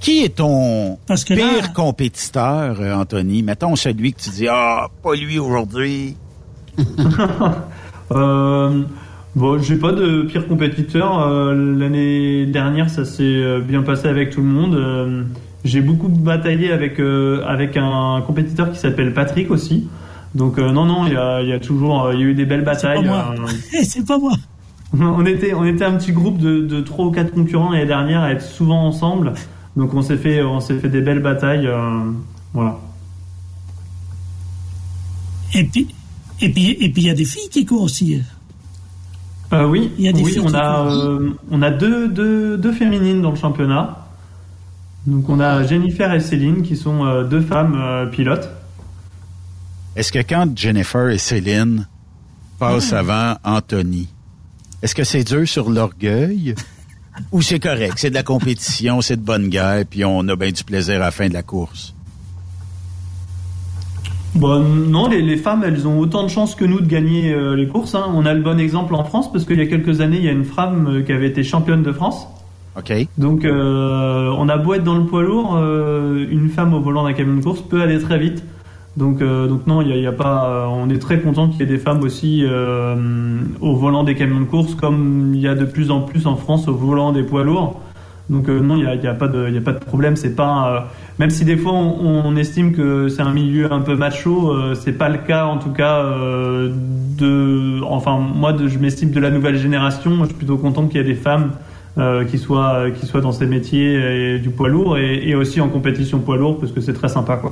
Qui 0.00 0.24
est 0.24 0.36
ton 0.36 0.98
Parce 1.06 1.22
que 1.24 1.34
pire 1.34 1.62
là- 1.62 1.68
compétiteur, 1.74 2.80
Anthony? 2.80 3.42
Mettons 3.44 3.76
celui 3.76 4.12
que 4.12 4.20
tu 4.20 4.30
dis, 4.30 4.48
ah, 4.48 4.88
pas 5.02 5.14
lui 5.14 5.38
aujourd'hui. 5.38 6.16
Bon, 9.38 9.62
j'ai 9.62 9.76
pas 9.76 9.92
de 9.92 10.22
pire 10.22 10.48
compétiteur. 10.48 11.20
Euh, 11.20 11.54
L'année 11.54 12.44
dernière, 12.46 12.90
ça 12.90 13.04
s'est 13.04 13.22
euh, 13.22 13.60
bien 13.60 13.82
passé 13.82 14.08
avec 14.08 14.30
tout 14.30 14.40
le 14.40 14.48
monde. 14.48 14.74
Euh, 14.74 15.22
j'ai 15.64 15.80
beaucoup 15.80 16.08
bataillé 16.08 16.72
avec 16.72 16.98
euh, 16.98 17.44
avec 17.46 17.76
un 17.76 18.20
compétiteur 18.26 18.72
qui 18.72 18.80
s'appelle 18.80 19.14
Patrick 19.14 19.52
aussi. 19.52 19.86
Donc 20.34 20.58
non, 20.58 20.84
non, 20.84 21.06
il 21.06 21.12
y 21.12 21.16
a, 21.16 21.40
il 21.40 21.48
y 21.48 21.52
a 21.52 21.60
toujours, 21.60 22.10
il 22.12 22.18
y 22.18 22.22
a 22.24 22.26
eu 22.26 22.34
des 22.34 22.46
belles 22.46 22.64
batailles. 22.64 23.08
c'est 23.84 24.04
pas 24.04 24.18
moi. 24.18 24.32
on 25.00 25.24
était 25.24 25.54
on 25.54 25.64
était 25.64 25.84
un 25.84 25.92
petit 25.92 26.10
groupe 26.10 26.38
de 26.38 26.62
de 26.62 26.80
trois 26.80 27.06
ou 27.06 27.12
quatre 27.12 27.30
concurrents 27.30 27.70
l'année 27.70 27.86
dernière 27.86 28.22
à 28.22 28.32
être 28.32 28.42
souvent 28.42 28.88
ensemble. 28.88 29.34
Donc 29.76 29.94
on 29.94 30.02
s'est 30.02 30.16
fait 30.16 30.42
on 30.42 30.58
fait 30.60 30.88
des 30.88 31.00
belles 31.00 31.22
batailles. 31.22 31.70
voilà. 32.52 32.80
Et 35.54 35.62
puis, 35.62 35.86
et 36.40 36.48
puis, 36.48 36.70
et 36.80 36.88
puis 36.88 37.02
il 37.02 37.06
y 37.06 37.10
a 37.10 37.14
des 37.14 37.24
filles 37.24 37.48
qui 37.52 37.64
courent 37.64 37.82
aussi. 37.82 38.20
Euh, 39.52 39.66
oui, 39.66 39.92
Il 39.98 40.04
y 40.04 40.08
a 40.08 40.12
des 40.12 40.22
oui, 40.22 40.38
on 40.42 40.52
a, 40.54 40.90
euh, 40.90 41.30
on 41.50 41.62
a 41.62 41.70
deux, 41.70 42.08
deux, 42.08 42.58
deux 42.58 42.72
féminines 42.72 43.22
dans 43.22 43.30
le 43.30 43.36
championnat. 43.36 44.08
Donc 45.06 45.28
on 45.28 45.40
a 45.40 45.62
Jennifer 45.66 46.12
et 46.12 46.20
Céline 46.20 46.62
qui 46.62 46.76
sont 46.76 47.04
euh, 47.06 47.24
deux 47.24 47.40
femmes 47.40 47.78
euh, 47.80 48.06
pilotes. 48.06 48.50
Est-ce 49.96 50.12
que 50.12 50.18
quand 50.18 50.46
Jennifer 50.56 51.08
et 51.08 51.18
Céline 51.18 51.86
passent 52.58 52.92
avant 52.92 53.36
Anthony, 53.42 54.08
est-ce 54.82 54.94
que 54.94 55.04
c'est 55.04 55.24
dur 55.24 55.48
sur 55.48 55.70
l'orgueil? 55.70 56.54
Ou 57.32 57.42
c'est 57.42 57.58
correct, 57.58 57.94
c'est 57.96 58.10
de 58.10 58.14
la 58.14 58.22
compétition, 58.22 59.00
c'est 59.00 59.16
de 59.16 59.22
bonne 59.22 59.48
guerre, 59.48 59.84
puis 59.88 60.04
on 60.04 60.20
a 60.28 60.36
bien 60.36 60.52
du 60.52 60.62
plaisir 60.62 60.96
à 60.96 61.06
la 61.06 61.10
fin 61.10 61.28
de 61.28 61.32
la 61.32 61.42
course? 61.42 61.94
Bon, 64.38 64.60
non, 64.60 65.08
les, 65.08 65.20
les 65.20 65.36
femmes, 65.36 65.64
elles 65.66 65.88
ont 65.88 65.98
autant 65.98 66.22
de 66.22 66.28
chances 66.28 66.54
que 66.54 66.64
nous 66.64 66.80
de 66.80 66.86
gagner 66.86 67.32
euh, 67.32 67.56
les 67.56 67.66
courses. 67.66 67.96
hein. 67.96 68.04
On 68.14 68.24
a 68.24 68.34
le 68.34 68.40
bon 68.40 68.58
exemple 68.60 68.94
en 68.94 69.02
France 69.02 69.32
parce 69.32 69.44
qu'il 69.44 69.58
y 69.58 69.62
a 69.62 69.66
quelques 69.66 70.00
années, 70.00 70.18
il 70.18 70.24
y 70.24 70.28
a 70.28 70.32
une 70.32 70.44
femme 70.44 70.86
euh, 70.88 71.02
qui 71.02 71.12
avait 71.12 71.26
été 71.26 71.42
championne 71.42 71.82
de 71.82 71.90
France. 71.90 72.28
OK. 72.78 72.92
Donc 73.18 73.44
euh, 73.44 74.32
on 74.38 74.48
a 74.48 74.56
beau 74.56 74.74
être 74.74 74.84
dans 74.84 74.96
le 74.96 75.04
poids 75.04 75.24
lourd, 75.24 75.56
une 75.56 76.48
femme 76.48 76.72
au 76.74 76.80
volant 76.80 77.02
d'un 77.02 77.12
camion 77.12 77.34
de 77.36 77.42
course 77.42 77.60
peut 77.60 77.82
aller 77.82 77.98
très 77.98 78.18
vite. 78.18 78.44
Donc, 78.96 79.18
donc 79.18 79.66
non, 79.66 79.82
il 79.82 79.88
y 79.88 79.92
a, 79.92 79.96
il 79.96 80.02
y 80.02 80.06
a 80.06 80.12
pas. 80.12 80.68
on 80.72 80.88
est 80.88 80.98
très 81.00 81.18
content 81.20 81.48
qu'il 81.48 81.58
y 81.60 81.62
ait 81.64 81.66
des 81.66 81.78
femmes 81.78 82.02
aussi 82.02 82.44
au 83.60 83.74
volant 83.74 84.04
des 84.04 84.14
camions 84.14 84.40
de 84.40 84.44
course, 84.44 84.76
comme 84.76 85.32
il 85.34 85.40
y 85.40 85.48
a 85.48 85.56
de 85.56 85.64
plus 85.64 85.90
en 85.90 86.02
plus 86.02 86.28
en 86.28 86.36
France 86.36 86.68
au 86.68 86.74
volant 86.74 87.10
des 87.10 87.24
poids 87.24 87.42
lourds. 87.42 87.80
Donc 88.30 88.48
euh, 88.48 88.60
non, 88.60 88.76
il 88.76 88.84
y 88.84 88.86
a, 88.86 88.94
y 88.94 89.06
a 89.06 89.14
pas 89.14 89.28
de, 89.28 89.78
problème. 89.86 90.16
C'est 90.16 90.34
pas, 90.34 90.68
euh, 90.68 90.80
même 91.18 91.30
si 91.30 91.44
des 91.44 91.56
fois 91.56 91.72
on, 91.72 92.36
estime 92.36 92.72
que 92.72 93.08
c'est 93.08 93.22
un 93.22 93.32
milieu 93.32 93.72
un 93.72 93.80
peu 93.80 93.96
macho, 93.96 94.50
euh, 94.50 94.74
c'est 94.74 94.92
pas 94.92 95.08
le 95.08 95.18
cas 95.18 95.46
en 95.46 95.58
tout 95.58 95.70
cas 95.70 96.04
euh, 96.04 96.70
de. 97.16 97.80
Enfin, 97.84 98.18
moi, 98.18 98.54
je 98.66 98.78
m'estime 98.78 99.10
de 99.10 99.20
la 99.20 99.30
nouvelle 99.30 99.56
génération. 99.56 100.18
Je 100.20 100.26
suis 100.26 100.34
plutôt 100.34 100.58
content 100.58 100.86
qu'il 100.86 100.98
y 100.98 101.00
ait 101.00 101.06
des 101.06 101.14
femmes 101.14 101.52
qui 102.30 102.38
soit 102.38 102.92
qui 102.92 103.06
soit 103.06 103.20
dans 103.20 103.32
ces 103.32 103.46
métiers 103.46 104.34
et 104.34 104.38
du 104.38 104.50
poids 104.50 104.68
lourd 104.68 104.96
et, 104.98 105.34
aussi 105.34 105.60
en 105.60 105.68
compétition 105.68 106.20
poids 106.20 106.36
lourd 106.36 106.60
parce 106.60 106.70
que 106.70 106.80
c'est 106.80 106.92
très 106.92 107.08
sympa 107.08 107.42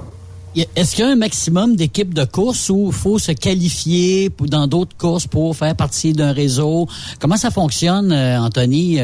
Est-ce 0.77 0.95
qu'il 0.95 1.05
y 1.05 1.09
a 1.09 1.11
un 1.11 1.17
maximum 1.17 1.75
d'équipes 1.75 2.15
de 2.15 2.25
course 2.25 2.71
il 2.73 2.93
faut 2.93 3.19
se 3.19 3.33
qualifier 3.33 4.31
dans 4.43 4.69
d'autres 4.69 4.97
courses 4.97 5.27
pour 5.27 5.57
faire 5.57 5.75
partie 5.75 6.13
d'un 6.13 6.31
réseau? 6.31 6.87
Comment 7.19 7.37
ça 7.37 7.51
fonctionne, 7.51 8.13
Anthony, 8.13 9.01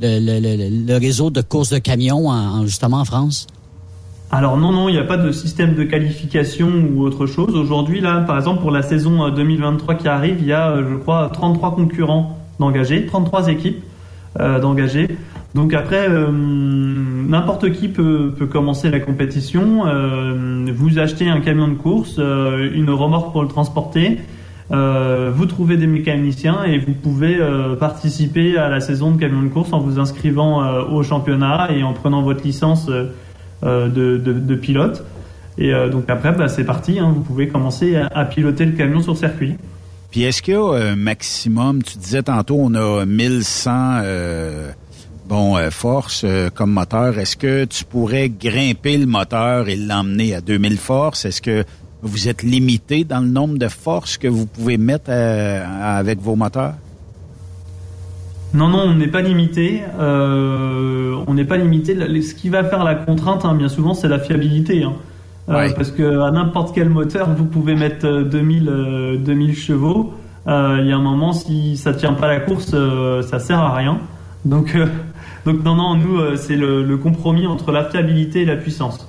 le, 0.00 0.98
réseau 0.98 1.30
de 1.30 1.40
courses 1.40 1.70
de 1.70 1.78
camions 1.78 2.28
en, 2.28 2.60
en- 2.60 2.62
justement 2.66 2.98
en 2.98 3.04
France? 3.04 3.46
Alors 4.30 4.56
non, 4.56 4.72
non, 4.72 4.88
il 4.88 4.92
n'y 4.92 4.98
a 4.98 5.04
pas 5.04 5.16
de 5.16 5.30
système 5.30 5.74
de 5.74 5.84
qualification 5.84 6.68
ou 6.92 7.02
autre 7.02 7.26
chose. 7.26 7.54
Aujourd'hui, 7.54 8.00
là, 8.00 8.20
par 8.20 8.36
exemple, 8.36 8.60
pour 8.62 8.72
la 8.72 8.82
saison 8.82 9.24
euh, 9.24 9.30
2023 9.30 9.94
qui 9.94 10.08
arrive, 10.08 10.38
il 10.40 10.46
y 10.46 10.52
a, 10.52 10.70
euh, 10.70 10.84
je 10.90 10.96
crois, 10.96 11.30
33 11.32 11.74
concurrents 11.76 12.38
d'engagés, 12.58 13.06
33 13.06 13.48
équipes 13.48 13.82
euh, 14.40 14.58
d'engagés. 14.58 15.08
Donc 15.54 15.72
après, 15.72 16.08
euh, 16.08 16.32
n'importe 16.32 17.70
qui 17.72 17.86
peut, 17.88 18.32
commencer 18.50 18.90
la 18.90 18.98
compétition. 18.98 19.86
Euh, 19.86 20.66
vous 20.74 20.98
achetez 20.98 21.28
un 21.28 21.40
camion 21.40 21.68
de 21.68 21.74
course, 21.74 22.16
euh, 22.18 22.70
une 22.74 22.90
remorque 22.90 23.30
pour 23.30 23.42
le 23.42 23.48
transporter. 23.48 24.18
Euh, 24.74 25.30
vous 25.34 25.46
trouvez 25.46 25.76
des 25.76 25.86
mécaniciens 25.86 26.64
et 26.64 26.78
vous 26.78 26.94
pouvez 26.94 27.36
euh, 27.38 27.76
participer 27.76 28.56
à 28.56 28.68
la 28.68 28.80
saison 28.80 29.12
de 29.12 29.20
camion 29.20 29.42
de 29.42 29.48
course 29.48 29.72
en 29.72 29.78
vous 29.78 30.00
inscrivant 30.00 30.64
euh, 30.64 30.82
au 30.82 31.02
championnat 31.02 31.68
et 31.70 31.82
en 31.82 31.92
prenant 31.92 32.22
votre 32.22 32.42
licence 32.44 32.86
de, 33.62 34.54
pilote. 34.60 35.04
Et 35.56 35.72
donc 35.90 36.10
après, 36.10 36.32
bah, 36.32 36.48
c'est 36.48 36.64
parti. 36.64 36.98
hein, 36.98 37.12
vous 37.14 37.20
pouvez 37.20 37.46
commencer 37.48 37.96
à, 37.96 38.24
piloter 38.24 38.64
le 38.64 38.72
camion 38.72 39.00
sur 39.00 39.16
circuit. 39.16 39.54
Puis 40.10 40.22
est-ce 40.22 40.42
qu'il 40.42 40.54
y 40.54 40.56
a 40.56 40.92
un 40.92 40.96
maximum, 40.96 41.82
tu 41.82 41.96
disais 41.96 42.22
tantôt, 42.22 42.56
on 42.58 42.74
a 42.74 43.04
1100 43.04 43.70
euh, 44.02 44.70
bon, 45.28 45.56
forces 45.70 46.26
comme 46.54 46.72
moteur. 46.72 47.18
Est-ce 47.18 47.36
que 47.36 47.64
tu 47.64 47.84
pourrais 47.84 48.28
grimper 48.28 48.98
le 48.98 49.06
moteur 49.06 49.68
et 49.68 49.76
l'emmener 49.76 50.34
à 50.34 50.40
2000 50.40 50.76
forces? 50.78 51.24
Est-ce 51.24 51.40
que 51.40 51.64
vous 52.04 52.28
êtes 52.28 52.42
limité 52.42 53.02
dans 53.04 53.20
le 53.20 53.28
nombre 53.28 53.58
de 53.58 53.68
forces 53.68 54.18
que 54.18 54.28
vous 54.28 54.46
pouvez 54.46 54.76
mettre 54.78 55.06
euh, 55.08 55.64
avec 55.82 56.20
vos 56.20 56.36
moteurs? 56.36 56.74
Non, 58.52 58.68
non, 58.68 58.82
on 58.82 58.94
n'est 58.94 59.08
pas 59.08 59.22
limité. 59.22 59.82
Euh, 59.98 61.16
on 61.26 61.34
n'est 61.34 61.44
pas 61.44 61.56
limité. 61.56 61.96
Ce 62.22 62.34
qui 62.34 62.50
va 62.50 62.62
faire 62.62 62.84
la 62.84 62.94
contrainte, 62.94 63.44
hein, 63.44 63.54
bien 63.54 63.68
souvent, 63.68 63.94
c'est 63.94 64.06
la 64.08 64.18
fiabilité. 64.20 64.84
hein. 64.84 64.92
Euh, 65.48 65.54
Ouais. 65.54 65.74
Parce 65.74 65.90
que 65.90 66.20
à 66.20 66.30
n'importe 66.30 66.74
quel 66.74 66.88
moteur, 66.88 67.28
vous 67.34 67.44
pouvez 67.44 67.74
mettre 67.74 68.06
euh, 68.06 68.24
2000, 68.24 68.68
euh, 68.68 69.16
2000 69.18 69.56
chevaux. 69.56 70.12
Il 70.46 70.52
y 70.86 70.92
a 70.92 70.96
un 70.96 71.02
moment, 71.02 71.32
si 71.32 71.76
ça 71.78 71.94
tient 71.94 72.12
pas 72.12 72.28
la 72.28 72.38
course, 72.40 72.74
ça 73.30 73.38
sert 73.38 73.58
à 73.58 73.74
rien. 73.74 73.98
Donc, 74.44 74.76
donc 75.46 75.64
non, 75.64 75.74
non, 75.74 75.94
nous, 75.94 76.36
c'est 76.36 76.56
le, 76.56 76.82
le 76.84 76.96
compromis 76.98 77.46
entre 77.46 77.72
la 77.72 77.84
fiabilité 77.86 78.42
et 78.42 78.44
la 78.44 78.56
puissance. 78.56 79.08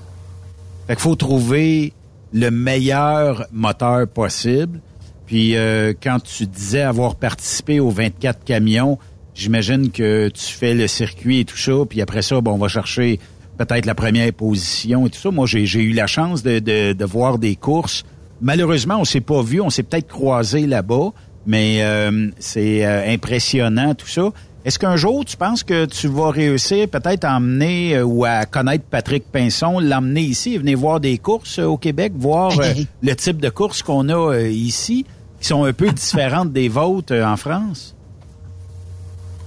Fait 0.87 0.93
qu'il 0.95 1.01
faut 1.01 1.15
trouver 1.15 1.91
le 2.35 2.51
meilleur 2.51 3.47
moteur 3.53 4.07
possible. 4.07 4.81
Puis 5.25 5.55
euh, 5.55 5.93
quand 6.03 6.19
tu 6.19 6.45
disais 6.45 6.81
avoir 6.81 7.15
participé 7.15 7.79
aux 7.79 7.89
24 7.89 8.43
camions, 8.43 8.99
j'imagine 9.33 9.89
que 9.89 10.27
tu 10.27 10.53
fais 10.53 10.73
le 10.73 10.87
circuit 10.87 11.39
et 11.39 11.45
tout 11.45 11.57
ça, 11.57 11.71
puis 11.89 12.01
après 12.01 12.21
ça, 12.21 12.41
bon, 12.41 12.51
on 12.51 12.57
va 12.57 12.67
chercher 12.67 13.19
peut-être 13.57 13.85
la 13.85 13.95
première 13.95 14.31
position 14.33 15.07
et 15.07 15.09
tout 15.09 15.19
ça. 15.19 15.31
Moi, 15.31 15.47
j'ai 15.47 15.81
eu 15.81 15.93
la 15.93 16.07
chance 16.07 16.43
de 16.43 17.05
voir 17.05 17.39
des 17.39 17.55
courses. 17.55 18.03
Malheureusement, 18.41 18.97
on 18.99 19.05
s'est 19.05 19.21
pas 19.21 19.41
vu, 19.41 19.61
on 19.61 19.69
s'est 19.69 19.83
peut-être 19.83 20.09
croisé 20.09 20.67
là-bas, 20.67 21.13
mais 21.47 21.83
euh, 21.83 22.29
c'est 22.37 22.85
euh, 22.85 23.13
impressionnant 23.13 23.95
tout 23.95 24.07
ça. 24.07 24.31
Est-ce 24.65 24.79
qu'un 24.79 24.95
jour, 24.95 25.23
tu 25.23 25.37
penses 25.37 25.63
que 25.63 25.85
tu 25.85 26.07
vas 26.07 26.31
réussir 26.31 26.87
peut-être 26.89 27.23
à 27.23 27.37
emmener 27.37 27.97
euh, 27.97 28.03
ou 28.03 28.25
à 28.25 28.45
connaître 28.45 28.83
Patrick 28.89 29.23
Pinson, 29.31 29.79
l'emmener 29.79 30.21
ici 30.21 30.55
et 30.55 30.57
venir 30.57 30.77
voir 30.77 30.99
des 30.99 31.19
courses 31.19 31.59
euh, 31.59 31.65
au 31.65 31.77
Québec, 31.77 32.13
voir 32.15 32.59
euh, 32.59 32.73
le 33.03 33.15
type 33.15 33.39
de 33.39 33.49
courses 33.49 33.83
qu'on 33.83 34.09
a 34.09 34.39
ici, 34.41 35.05
qui 35.39 35.47
sont 35.47 35.65
un 35.65 35.73
peu 35.73 35.89
différentes 35.91 36.51
des 36.51 36.67
vôtres 36.67 37.13
en 37.13 37.37
France? 37.37 37.95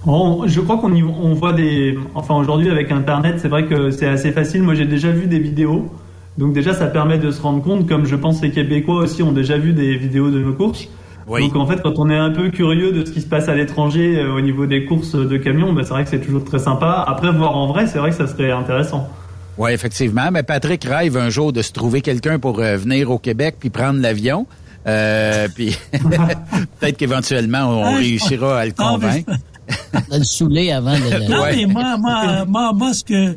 On- 0.07 0.47
je 0.47 0.61
crois 0.61 0.79
qu'on 0.79 0.95
y- 0.95 1.03
on 1.03 1.35
voit 1.35 1.53
des. 1.53 1.99
Enfin, 2.15 2.37
aujourd'hui, 2.37 2.71
avec 2.71 2.93
Internet, 2.93 3.41
c'est 3.41 3.49
vrai 3.49 3.67
que 3.67 3.91
c'est 3.91 4.07
assez 4.07 4.31
facile. 4.31 4.63
Moi, 4.63 4.75
j'ai 4.75 4.87
déjà 4.87 5.11
vu 5.11 5.27
des 5.27 5.41
vidéos. 5.41 5.91
Donc, 6.39 6.53
déjà, 6.53 6.73
ça 6.73 6.87
permet 6.87 7.19
de 7.19 7.33
se 7.33 7.43
rendre 7.43 7.61
compte, 7.65 7.89
comme 7.89 8.07
je 8.07 8.15
pense 8.15 8.41
les 8.41 8.53
Québécois 8.53 9.03
aussi 9.03 9.25
ont 9.25 9.33
déjà 9.33 9.59
vu 9.59 9.73
des 9.73 9.97
vidéos 9.97 10.31
de 10.31 10.39
nos 10.39 10.53
courses. 10.53 10.87
Donc, 11.29 11.57
en 11.57 11.67
fait, 11.67 11.81
quand 11.83 11.99
on 11.99 12.09
est 12.11 12.17
un 12.17 12.31
peu 12.31 12.49
curieux 12.51 12.93
de 12.93 13.05
ce 13.05 13.11
qui 13.11 13.21
se 13.21 13.27
passe 13.27 13.49
à 13.49 13.55
l'étranger 13.55 14.19
euh, 14.19 14.35
au 14.35 14.41
niveau 14.41 14.67
des 14.67 14.85
courses 14.85 15.15
de 15.15 15.37
camions, 15.37 15.73
bah, 15.73 15.83
c'est 15.85 15.91
vrai 15.91 16.05
que 16.05 16.11
c'est 16.11 16.21
toujours 16.21 16.45
très 16.45 16.59
sympa. 16.59 17.05
Après, 17.07 17.31
voir 17.33 17.57
en 17.57 17.67
vrai, 17.67 17.87
c'est 17.87 17.99
vrai 17.99 18.11
que 18.11 18.17
ça 18.17 18.27
serait 18.27 18.51
intéressant. 18.51 19.09
Oui, 19.59 19.73
effectivement. 19.73 20.31
Mais 20.33 20.43
Patrick 20.43 20.85
rêve 20.85 21.17
un 21.17 21.29
jour 21.31 21.53
de 21.53 21.63
se 21.63 21.73
trouver 21.73 22.01
quelqu'un 22.01 22.39
pour 22.39 22.61
euh, 22.61 22.77
venir 22.77 23.11
au 23.11 23.19
Québec 23.19 23.57
puis 23.59 23.71
prendre 23.71 24.01
l'avion. 24.01 24.47
Euh, 24.87 25.49
puis 25.55 25.77
peut-être 26.81 26.97
qu'éventuellement, 26.97 27.81
on 27.81 27.85
Ah, 27.85 27.97
réussira 27.97 28.61
à 28.61 28.67
le 28.67 28.73
convaincre. 28.73 29.33
De 30.11 30.17
le 30.17 30.25
saouler 30.25 30.73
avant 30.73 30.95
de... 30.95 31.29
Non, 31.31 31.43
mais 31.51 31.67
moi, 31.67 31.97
moi, 31.99 32.45
moi, 32.47 32.73
moi, 32.73 32.95
ce 32.95 33.05
que, 33.05 33.37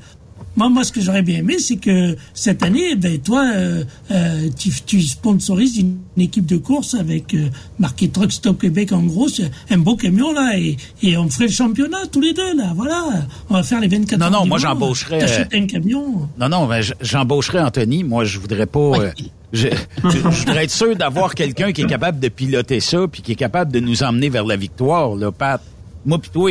moi, 0.55 0.69
moi, 0.69 0.83
ce 0.83 0.91
que 0.91 0.99
j'aurais 1.01 1.21
bien 1.21 1.39
aimé, 1.39 1.57
c'est 1.59 1.77
que 1.77 2.15
cette 2.33 2.61
année, 2.63 2.95
ben, 2.95 3.17
toi, 3.19 3.45
euh, 3.55 3.83
euh, 4.11 4.49
tu, 4.57 4.69
tu 4.85 5.01
sponsorises 5.01 5.77
une, 5.77 5.97
une 6.17 6.23
équipe 6.23 6.45
de 6.45 6.57
course 6.57 6.93
avec 6.93 7.33
euh, 7.33 7.47
marqué 7.79 8.09
Truck 8.09 8.31
Stop 8.31 8.59
Québec 8.61 8.91
en 8.91 9.03
gros, 9.03 9.29
c'est 9.29 9.49
un 9.69 9.77
beau 9.77 9.95
camion 9.95 10.33
là, 10.33 10.51
et, 10.57 10.75
et 11.03 11.15
on 11.17 11.29
ferait 11.29 11.45
le 11.47 11.51
championnat 11.53 11.99
tous 12.11 12.19
les 12.21 12.33
deux 12.33 12.55
là, 12.57 12.73
voilà. 12.75 13.25
On 13.49 13.53
va 13.55 13.63
faire 13.63 13.79
les 13.79 13.87
24 13.87 14.19
Non, 14.19 14.25
heures 14.25 14.31
non, 14.31 14.43
du 14.43 14.49
moi, 14.49 14.57
j'embaucherais, 14.57 15.19
T'achètes 15.19 15.53
un 15.53 15.65
camion. 15.67 16.27
Non, 16.37 16.49
non, 16.49 16.67
ben, 16.67 16.81
j- 16.81 16.93
j'embaucherai 17.01 17.59
Anthony. 17.61 18.03
Moi, 18.03 18.25
je 18.25 18.39
voudrais 18.39 18.65
pas. 18.65 18.79
euh, 18.99 19.11
je, 19.53 19.67
je 20.03 20.17
voudrais 20.19 20.63
être 20.65 20.71
sûr 20.71 20.95
d'avoir 20.95 21.33
quelqu'un 21.35 21.71
qui 21.71 21.81
est 21.81 21.87
capable 21.87 22.19
de 22.19 22.27
piloter 22.29 22.79
ça 22.79 22.99
puis 23.11 23.21
qui 23.21 23.31
est 23.33 23.35
capable 23.35 23.71
de 23.71 23.79
nous 23.79 24.03
emmener 24.03 24.29
vers 24.29 24.45
la 24.45 24.55
victoire, 24.57 25.15
là, 25.15 25.31
Pat. 25.31 25.61
Moi 26.05 26.19
pis 26.19 26.29
toi, 26.29 26.49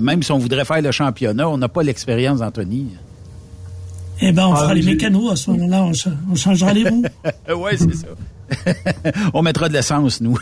même 0.00 0.22
si 0.22 0.30
on 0.32 0.38
voudrait 0.38 0.64
faire 0.64 0.80
le 0.80 0.92
championnat, 0.92 1.48
on 1.48 1.58
n'a 1.58 1.68
pas 1.68 1.82
l'expérience 1.82 2.38
d'Anthony. 2.40 2.86
Eh 4.24 4.30
ben, 4.32 4.46
on 4.46 4.52
Ah, 4.52 4.56
fera 4.56 4.72
oui, 4.74 4.80
les 4.82 4.86
mécanos 4.92 5.32
à 5.32 5.36
ce 5.36 5.50
moment-là, 5.50 5.82
on, 5.82 5.92
cha- 5.92 6.10
on 6.30 6.34
changera 6.36 6.72
les 6.72 6.88
roues. 6.88 7.02
oui, 7.56 7.72
c'est 7.76 7.94
ça. 7.94 8.06
on 9.34 9.42
mettra 9.42 9.68
de 9.68 9.72
l'essence, 9.74 10.20
nous. 10.20 10.38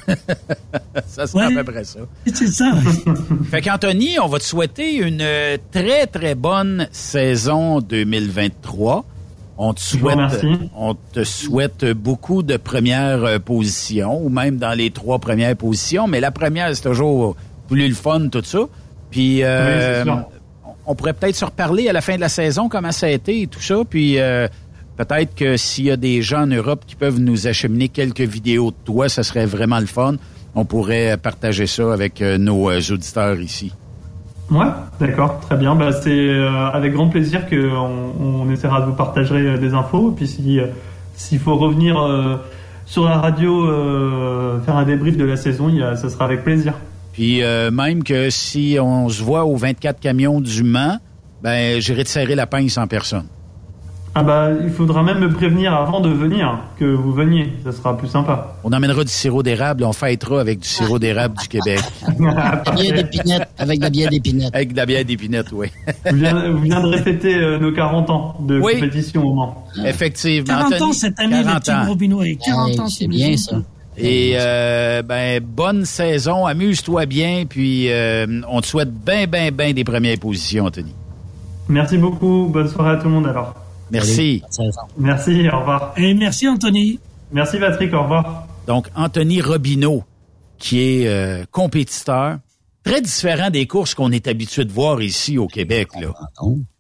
ça 1.07 1.27
sera 1.27 1.47
Ouais. 1.49 1.57
à 1.59 1.65
peu 1.65 1.73
près 1.73 1.85
ça. 1.85 2.01
C'est 2.33 2.49
ça. 2.49 2.73
Fait 3.51 3.63
qu'Anthony, 3.63 4.19
on 4.23 4.27
va 4.27 4.39
te 4.39 4.45
souhaiter 4.45 4.97
une 4.97 5.21
euh, 5.23 5.57
très, 5.73 6.07
très 6.07 6.35
bonne 6.35 6.89
saison 6.93 7.81
2023. 7.81 9.05
On 9.63 9.75
te 9.75 9.81
souhaite, 9.81 10.15
remercie. 10.15 10.47
on 10.77 10.95
te 10.95 11.23
souhaite 11.25 11.85
beaucoup 11.93 12.43
de 12.43 12.57
premières 12.57 13.25
euh, 13.25 13.39
positions, 13.39 14.19
ou 14.23 14.29
même 14.29 14.57
dans 14.57 14.73
les 14.73 14.91
trois 14.91 15.19
premières 15.19 15.55
positions. 15.57 16.07
Mais 16.07 16.21
la 16.21 16.31
première, 16.31 16.75
c'est 16.75 16.83
toujours 16.83 17.37
plus 17.69 17.89
le 17.89 17.95
fun, 17.95 18.29
tout 18.29 18.43
ça. 18.45 18.61
Puis, 19.11 19.41
euh, 19.43 20.05
Oui. 20.05 20.13
On 20.91 20.97
pourrait 20.97 21.13
peut-être 21.13 21.37
se 21.37 21.45
reparler 21.45 21.89
à 21.89 21.93
la 21.93 22.01
fin 22.01 22.17
de 22.17 22.21
la 22.21 22.29
saison, 22.29 22.69
comment 22.69 22.91
ça 22.91 23.07
a 23.07 23.11
été 23.11 23.43
et 23.43 23.47
tout 23.47 23.61
ça. 23.61 23.77
Puis, 23.89 24.19
euh, 24.19 24.49
peut-être 24.97 25.37
que 25.37 25.57
s'il 25.57 25.85
y 25.85 25.91
a 25.93 25.97
des 25.97 26.21
gens 26.21 26.43
en 26.43 26.49
Europe 26.49 26.83
qui 26.85 26.97
peuvent 26.97 27.21
nous 27.21 27.47
acheminer 27.47 27.89
quelques 27.89 28.21
vidéos 28.23 28.73
de 28.73 28.77
toi, 28.85 29.09
ça 29.09 29.23
serait 29.23 29.47
vraiment 29.47 29.79
le 29.79 29.87
fun. 29.87 30.17
On 30.57 30.65
pourrait 30.65 31.17
partager 31.17 31.69
ça 31.69 31.93
avec 31.93 32.21
euh, 32.21 32.39
nos 32.39 32.69
euh, 32.69 32.81
auditeurs 32.91 33.41
ici. 33.41 33.73
Ouais, 34.51 34.67
d'accord, 34.99 35.39
très 35.39 35.57
bien. 35.57 35.77
Bah, 35.77 35.93
c'est 35.93 36.37
avec 36.75 36.93
grand 36.93 37.09
plaisir 37.09 37.49
qu'on 37.49 38.13
on 38.21 38.51
essaiera 38.51 38.81
de 38.81 38.87
vous 38.87 38.97
partager 38.97 39.57
des 39.59 39.75
infos. 39.75 40.11
Puis 40.11 40.27
si 40.27 40.59
s'il 41.15 41.39
faut 41.39 41.55
revenir 41.55 41.95
sur 42.85 43.05
la 43.05 43.19
radio, 43.19 43.65
faire 44.67 44.75
un 44.75 44.83
débrief 44.83 45.17
de 45.17 45.25
la 45.25 45.37
saison, 45.37 45.71
ça 45.95 46.11
sera 46.11 46.25
avec 46.25 46.43
plaisir. 46.43 46.75
Puis 47.13 47.43
euh, 47.43 47.71
même 47.71 48.05
que 48.05 48.31
si 48.31 48.77
on 48.81 49.09
se 49.09 49.23
voit 49.23 49.45
aux 49.45 49.57
24 49.57 50.01
camions 50.01 50.41
du 50.41 50.63
Mans, 50.63 50.99
ben 51.43 51.81
j'irai 51.81 52.05
te 52.05 52.09
serrer 52.09 52.35
la 52.35 52.47
pince 52.47 52.79
en 52.79 52.87
personne. 52.87 53.27
Ah 54.13 54.25
bah, 54.25 54.49
il 54.65 54.71
faudra 54.71 55.05
même 55.05 55.21
me 55.21 55.31
prévenir 55.33 55.73
avant 55.73 56.01
de 56.01 56.09
venir, 56.09 56.59
que 56.81 56.85
vous 56.85 57.13
veniez. 57.13 57.53
Ça 57.65 57.71
sera 57.71 57.97
plus 57.97 58.09
sympa. 58.09 58.57
On 58.65 58.73
emmènera 58.73 59.05
du 59.05 59.11
sirop 59.13 59.45
d'érable, 59.45 59.85
on 59.85 59.93
fêtera 59.93 60.41
avec 60.41 60.59
du 60.59 60.67
sirop 60.67 60.99
d'érable 60.99 61.37
du 61.41 61.47
Québec. 61.47 61.79
La 62.19 62.73
bière 62.75 62.95
d'épinette, 62.97 63.49
avec 63.57 63.79
de 63.79 63.85
la 63.85 63.91
bière 63.91 64.11
d'épinette. 64.11 64.53
Avec 64.53 64.73
de 64.73 64.77
la 64.77 64.87
bière 64.87 65.05
d'épinette, 65.05 65.53
oui. 65.53 65.69
Vous 66.11 66.17
viendrez, 66.17 66.51
vous 66.51 66.59
viendrez 66.59 66.99
fêter 67.03 67.37
euh, 67.37 67.59
nos 67.61 67.73
40 67.73 68.11
ans 68.11 68.37
de 68.41 68.59
Oui. 68.59 68.75
compétition 68.81 69.23
au 69.25 69.33
Mans. 69.33 69.65
Effectivement. 69.85 70.59
40 70.69 70.83
ans 70.83 70.93
cette 70.93 71.21
année, 71.21 71.37
la 71.45 71.61
40 71.61 71.63
team 71.63 71.75
ans. 71.77 71.87
Robineau 71.87 72.23
et 72.25 72.37
40 72.45 72.69
Hey, 72.71 72.81
ans. 72.81 72.89
c'est 72.89 73.07
bien 73.07 73.37
ça. 73.37 73.59
Et 73.97 74.33
euh, 74.37 75.03
ben 75.03 75.43
bonne 75.43 75.85
saison, 75.85 76.47
amuse-toi 76.47 77.07
bien, 77.07 77.45
puis 77.49 77.91
euh, 77.91 78.41
on 78.49 78.61
te 78.61 78.67
souhaite 78.67 78.93
bien, 78.93 79.27
bien, 79.27 79.51
bien 79.51 79.73
des 79.73 79.85
premières 79.85 80.19
positions, 80.19 80.67
Anthony. 80.67 80.95
Merci 81.69 81.99
beaucoup. 81.99 82.49
Bonne 82.53 82.69
soirée 82.69 82.93
à 82.93 82.97
tout 82.97 83.05
le 83.09 83.11
monde 83.15 83.27
alors. 83.27 83.55
Merci. 83.91 84.43
Merci, 84.97 85.49
au 85.53 85.59
revoir. 85.59 85.93
Et 85.97 86.15
merci 86.15 86.49
Anthony. 86.49 86.99
Merci 87.33 87.59
Patrick, 87.59 87.93
au 87.93 88.03
revoir. 88.03 88.47
Donc, 88.67 88.89
Anthony 88.95 89.41
Robineau, 89.41 90.05
qui 90.59 90.81
est 90.81 91.09
euh, 91.09 91.45
compétiteur, 91.51 92.39
très 92.85 93.01
différent 93.01 93.51
des 93.51 93.67
courses 93.67 93.95
qu'on 93.95 94.13
est 94.13 94.29
habitué 94.29 94.65
de 94.65 94.73
voir 94.73 95.03
ici 95.03 95.39
au 95.39 95.47
Québec. 95.47 95.89
Là. 96.01 96.13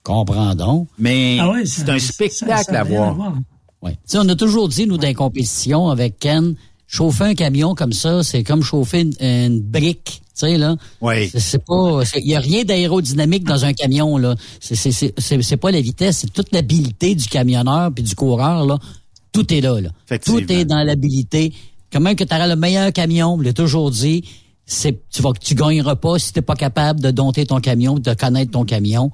Comprendons. 0.02 0.86
Mais 0.98 1.38
Ah 1.40 1.50
ouais, 1.50 1.66
c'est 1.66 1.88
un 1.88 1.98
spectacle 1.98 2.64
ça 2.72 2.80
à 2.80 2.84
voir. 2.84 3.14
voir. 3.14 3.34
Ouais. 3.82 3.92
Tu 3.92 3.98
sais, 4.06 4.18
on 4.18 4.28
a 4.28 4.34
toujours 4.36 4.68
dit, 4.68 4.86
nous, 4.86 4.98
dans 4.98 5.06
les 5.06 5.14
compétitions 5.14 5.88
avec 5.88 6.18
Ken, 6.18 6.54
chauffer 6.92 7.24
un 7.24 7.34
camion 7.34 7.74
comme 7.76 7.92
ça, 7.92 8.22
c'est 8.24 8.42
comme 8.42 8.62
chauffer 8.62 9.02
une, 9.02 9.12
une 9.24 9.60
brique. 9.60 10.22
Tu 10.34 10.46
sais, 10.46 10.58
là. 10.58 10.74
Oui. 11.00 11.28
C'est- 11.28 11.64
pas, 11.64 12.02
il 12.16 12.26
y 12.28 12.34
a 12.34 12.40
rien 12.40 12.64
d'aérodynamique 12.64 13.44
dans 13.44 13.64
un 13.64 13.72
camion, 13.74 14.16
là. 14.18 14.34
C'est- 14.58 14.74
c'est- 14.74 14.90
C'est 14.90 15.14
c'est- 15.18 15.42
c'est 15.42 15.56
pas 15.56 15.70
la 15.70 15.80
vitesse, 15.80 16.18
c'est 16.18 16.32
toute 16.32 16.50
l'habilité 16.52 17.14
du 17.14 17.28
camionneur 17.28 17.90
puis 17.94 18.02
du 18.02 18.14
coureur, 18.14 18.66
là. 18.66 18.78
Tout 19.32 19.52
est 19.54 19.60
là, 19.60 19.80
là. 19.80 19.90
Tout 20.18 20.40
est 20.52 20.64
dans 20.64 20.82
l'habilité. 20.82 21.52
Comment 21.92 22.14
que 22.16 22.24
tu 22.24 22.34
auras 22.34 22.48
le 22.48 22.56
meilleur 22.56 22.92
camion, 22.92 23.36
je 23.38 23.44
l'ai 23.44 23.52
toujours 23.54 23.90
dit, 23.92 24.24
c'est, 24.66 25.00
tu 25.10 25.22
vas, 25.22 25.30
tu 25.40 25.54
gagneras 25.54 25.96
pas 25.96 26.18
si 26.18 26.32
t'es 26.32 26.42
pas 26.42 26.54
capable 26.56 27.00
de 27.00 27.10
dompter 27.12 27.46
ton 27.46 27.60
camion, 27.60 27.98
de 27.98 28.14
connaître 28.14 28.50
ton 28.52 28.64
camion. 28.64 29.10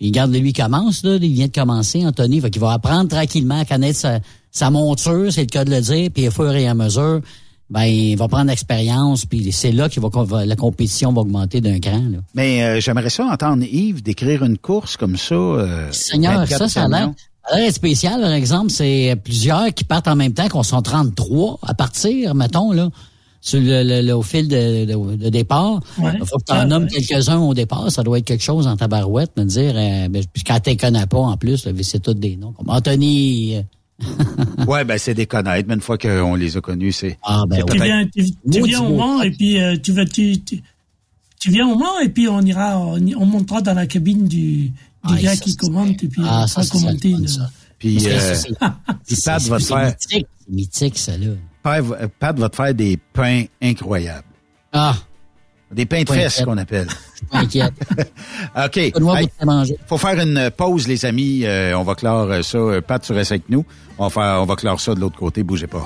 Il 0.00 0.10
garde 0.12 0.34
lui 0.34 0.50
il 0.50 0.52
commence 0.52 1.02
là, 1.04 1.16
il 1.20 1.32
vient 1.32 1.46
de 1.46 1.52
commencer 1.52 2.04
Anthony, 2.04 2.40
fait 2.42 2.50
qu'il 2.50 2.60
va 2.60 2.72
apprendre 2.72 3.08
tranquillement 3.08 3.60
à 3.60 3.64
connaître 3.64 3.98
sa, 3.98 4.20
sa 4.56 4.70
monture, 4.70 5.30
c'est 5.32 5.42
le 5.42 5.46
cas 5.48 5.64
de 5.64 5.70
le 5.70 5.80
dire, 5.80 6.10
puis 6.14 6.28
au 6.28 6.30
fur 6.30 6.50
et 6.54 6.66
à 6.66 6.74
mesure, 6.74 7.20
ben 7.68 7.82
il 7.84 8.16
va 8.16 8.26
prendre 8.28 8.46
l'expérience, 8.48 9.26
puis 9.26 9.52
c'est 9.52 9.72
là 9.72 9.88
que 9.88 10.00
la 10.46 10.56
compétition 10.56 11.12
va 11.12 11.20
augmenter 11.22 11.60
d'un 11.60 11.78
cran. 11.80 12.02
Là. 12.10 12.18
Mais 12.34 12.62
euh, 12.62 12.80
j'aimerais 12.80 13.10
ça 13.10 13.26
entendre 13.26 13.64
Yves 13.64 14.02
décrire 14.02 14.44
une 14.44 14.56
course 14.56 14.96
comme 14.96 15.16
ça. 15.16 15.34
euh, 15.34 15.88
Seigneur, 15.92 16.38
24 16.40 16.58
ça, 16.58 16.68
ça 16.68 16.84
a 16.84 16.88
l'air 16.88 16.98
camions. 17.00 17.14
ça 17.48 17.54
a 17.56 17.58
l'air 17.60 17.72
spécial. 17.72 18.20
Par 18.20 18.32
exemple, 18.32 18.70
c'est 18.70 19.14
plusieurs 19.22 19.74
qui 19.74 19.84
partent 19.84 20.08
en 20.08 20.16
même 20.16 20.32
temps, 20.32 20.48
qu'on 20.48 20.62
sont 20.62 20.80
33 20.80 21.58
à 21.62 21.74
partir, 21.74 22.34
mettons, 22.34 22.72
là, 22.72 22.88
sur 23.42 23.60
le, 23.60 23.82
le- 23.82 24.00
le- 24.06 24.14
au 24.14 24.22
fil 24.22 24.48
de, 24.48 24.84
de- 24.86 25.16
de 25.16 25.28
départ. 25.28 25.80
Ouais. 25.98 26.12
Il 26.20 26.24
faut 26.26 26.38
que 26.38 26.44
tu 26.44 26.52
en 26.52 26.64
nommes 26.66 26.84
ouais. 26.84 27.02
quelques-uns 27.02 27.38
au 27.40 27.52
départ. 27.52 27.90
Ça 27.90 28.02
doit 28.02 28.18
être 28.18 28.24
quelque 28.24 28.42
chose 28.44 28.66
en 28.66 28.76
tabarouette, 28.76 29.36
me 29.36 29.44
dire. 29.44 29.72
euh, 29.76 30.08
ben, 30.08 30.22
puis 30.32 30.42
quand 30.44 30.58
tu 30.60 30.76
connais 30.76 31.06
pas, 31.06 31.18
en 31.18 31.36
plus, 31.36 31.66
là, 31.66 31.72
c'est 31.82 32.00
tous 32.00 32.14
des 32.14 32.36
noms. 32.36 32.52
Comme 32.52 32.70
Anthony... 32.70 33.56
ouais, 34.66 34.84
ben 34.84 34.98
c'est 34.98 35.14
des 35.14 35.26
connaître, 35.26 35.66
mais 35.68 35.74
une 35.74 35.80
fois 35.80 35.96
qu'on 35.98 36.34
les 36.34 36.56
a 36.56 36.60
connus, 36.60 36.92
c'est. 36.92 37.18
Ah, 37.22 37.42
ben 37.48 37.64
Tu 37.64 37.76
viens, 37.78 38.06
tu, 38.06 38.24
tu 38.52 38.62
viens 38.64 38.82
au. 38.82 38.96
Mans 38.96 39.22
et 39.22 39.30
puis 39.30 39.60
euh, 39.60 39.76
tu 39.82 39.92
vas 39.92 40.04
tu, 40.04 40.38
tu, 40.42 40.62
tu 41.40 41.50
viens 41.50 41.66
au 41.68 41.76
Mans 41.76 41.98
et 42.04 42.08
puis 42.10 42.28
on 42.28 42.40
ira 42.42 42.78
on, 42.78 43.00
on 43.16 43.26
montera 43.26 43.62
dans 43.62 43.74
la 43.74 43.86
cabine 43.86 44.26
du, 44.28 44.68
du 44.68 44.72
Ah, 45.02 45.16
gars 45.20 45.34
ça, 45.36 45.42
qui 45.44 45.56
commente 45.56 46.02
et 46.04 46.08
puis 46.08 46.22
Ah, 46.24 46.42
on 46.44 46.46
ça, 46.46 46.62
c'est 46.62 46.70
commenter. 46.70 47.12
ça, 47.12 47.18
une- 47.18 47.28
ça. 47.28 47.50
Puis, 47.78 47.98
euh, 48.08 48.34
puis 49.06 49.16
Pat 49.24 49.42
va 49.42 49.58
te 49.58 49.64
faire. 49.64 49.86
mythique, 49.86 50.26
c'est 50.38 50.52
mythique, 50.52 50.98
ça, 50.98 51.16
là. 51.18 51.26
Pat, 51.62 51.84
va- 51.84 52.08
Pat 52.08 52.38
va 52.38 52.48
te 52.48 52.56
faire 52.56 52.74
des 52.74 52.96
pains 53.12 53.44
incroyables. 53.62 54.26
Ah, 54.72 54.96
Des 55.72 55.84
pains 55.84 56.02
de 56.02 56.06
Pas 56.06 56.14
fesses 56.14 56.34
inquiète. 56.34 56.46
qu'on 56.46 56.58
appelle. 56.58 56.86
pas 57.30 57.38
inquiète. 57.38 57.72
OK. 58.64 58.76
Hey, 58.76 58.92
faut 59.86 59.98
faire 59.98 60.20
une 60.20 60.50
pause, 60.56 60.86
les 60.86 61.04
amis. 61.04 61.42
Euh, 61.44 61.74
on 61.76 61.82
va 61.82 61.94
clore 61.96 62.30
euh, 62.30 62.42
ça. 62.42 62.58
Euh, 62.58 62.80
Pat, 62.80 63.02
tu 63.02 63.12
restes 63.12 63.32
avec 63.32 63.48
nous. 63.48 63.64
On 63.98 64.04
va, 64.04 64.10
faire, 64.10 64.42
on 64.42 64.44
va 64.46 64.54
clore 64.54 64.80
ça 64.80 64.94
de 64.94 65.00
l'autre 65.00 65.18
côté. 65.18 65.42
Bougez 65.42 65.66
pas. 65.66 65.84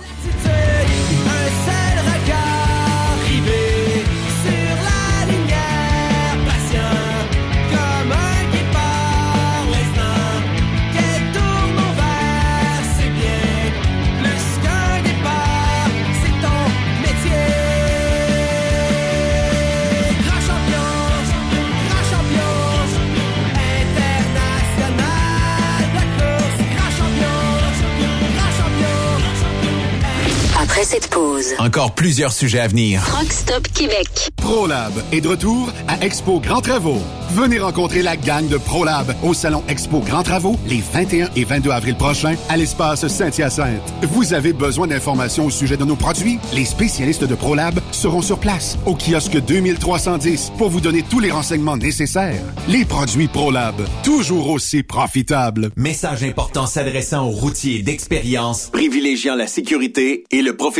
Cette 30.91 31.09
pause, 31.09 31.55
Encore 31.61 31.95
plusieurs 31.95 32.33
sujets 32.33 32.59
à 32.59 32.67
venir. 32.67 33.01
Rock 33.17 33.33
Stop 33.33 33.69
Québec. 33.73 34.09
ProLab 34.39 34.93
est 35.13 35.21
de 35.21 35.29
retour 35.29 35.73
à 35.87 36.05
Expo 36.05 36.41
Grand 36.41 36.61
Travaux. 36.61 36.99
Venez 37.31 37.61
rencontrer 37.61 38.03
la 38.03 38.17
gang 38.17 38.49
de 38.49 38.57
ProLab 38.57 39.15
au 39.23 39.33
salon 39.33 39.63
Expo 39.69 40.01
Grand 40.01 40.25
Travaux 40.25 40.59
les 40.67 40.83
21 40.93 41.29
et 41.37 41.45
22 41.45 41.71
avril 41.71 41.95
prochains 41.95 42.35
à 42.49 42.57
l'espace 42.57 43.07
Saint-Hyacinthe. 43.07 43.81
Vous 44.03 44.35
avez 44.35 44.53
besoin 44.53 44.89
d'informations 44.89 45.47
au 45.47 45.51
sujet 45.51 45.77
de 45.77 45.85
nos 45.85 45.95
produits? 45.95 46.41
Les 46.55 46.65
spécialistes 46.65 47.23
de 47.23 47.35
ProLab 47.37 47.79
seront 47.93 48.23
sur 48.23 48.41
place 48.41 48.77
au 48.85 48.97
kiosque 48.97 49.39
2310 49.47 50.51
pour 50.59 50.71
vous 50.71 50.81
donner 50.81 51.05
tous 51.09 51.21
les 51.21 51.31
renseignements 51.31 51.77
nécessaires. 51.77 52.43
Les 52.67 52.85
produits 52.85 53.29
ProLab, 53.29 53.77
toujours 54.03 54.51
aussi 54.51 54.83
profitables. 54.83 55.71
Message 55.77 56.25
important 56.25 56.67
s'adressant 56.67 57.29
aux 57.29 57.31
routiers 57.31 57.83
d'expérience, 57.83 58.71
privilégiant 58.73 59.37
la 59.37 59.47
sécurité 59.47 60.25
et 60.33 60.43
le 60.43 60.57
professionnalisme. 60.57 60.80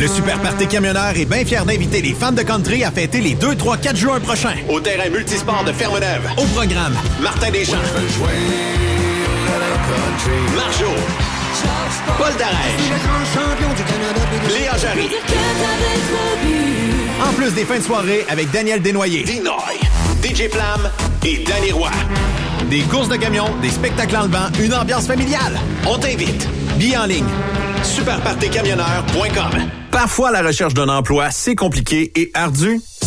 Le 0.00 0.06
Super 0.06 0.40
Party 0.40 0.68
Camionneur 0.68 1.16
est 1.16 1.24
bien 1.24 1.44
fier 1.44 1.64
d'inviter 1.64 2.00
les 2.00 2.14
fans 2.14 2.30
de 2.30 2.42
country 2.42 2.84
à 2.84 2.92
fêter 2.92 3.20
les 3.20 3.34
2, 3.34 3.56
3, 3.56 3.78
4 3.78 3.96
juin 3.96 4.20
prochains. 4.20 4.54
Au 4.70 4.78
terrain 4.78 5.10
multisport 5.10 5.64
de 5.64 5.72
Ferme-Neuve. 5.72 6.30
Au 6.36 6.44
programme, 6.54 6.94
Martin 7.20 7.50
Deschamps. 7.50 7.74
Marjo. 10.54 10.86
Paul 12.18 12.32
Darèche. 12.38 12.88
Léa 14.54 14.76
Jarry. 14.76 15.08
en 17.28 17.32
plus 17.34 17.52
des 17.52 17.64
fins 17.64 17.78
de 17.78 17.82
soirée 17.82 18.24
avec 18.28 18.50
Daniel 18.50 18.82
Desnoyers. 18.82 19.24
Dinoy. 19.24 19.78
DJ 20.22 20.50
Flam 20.50 20.90
et 21.24 21.44
Danny 21.44 21.72
Roy. 21.72 21.90
Des 22.70 22.80
courses 22.82 23.08
de 23.08 23.16
camions, 23.16 23.48
des 23.62 23.70
spectacles 23.70 24.16
en 24.16 24.22
levant, 24.24 24.48
une 24.60 24.74
ambiance 24.74 25.06
familiale. 25.06 25.58
On 25.86 25.96
t'invite. 25.98 26.48
Billets 26.76 26.96
en 26.96 27.06
ligne. 27.06 27.26
Superpartycamionneur.com 27.82 29.62
Parfois, 29.90 30.30
la 30.30 30.42
recherche 30.42 30.74
d'un 30.74 30.88
emploi, 30.88 31.30
c'est 31.30 31.54
compliqué 31.54 32.12
et 32.14 32.30
ardu. 32.34 32.80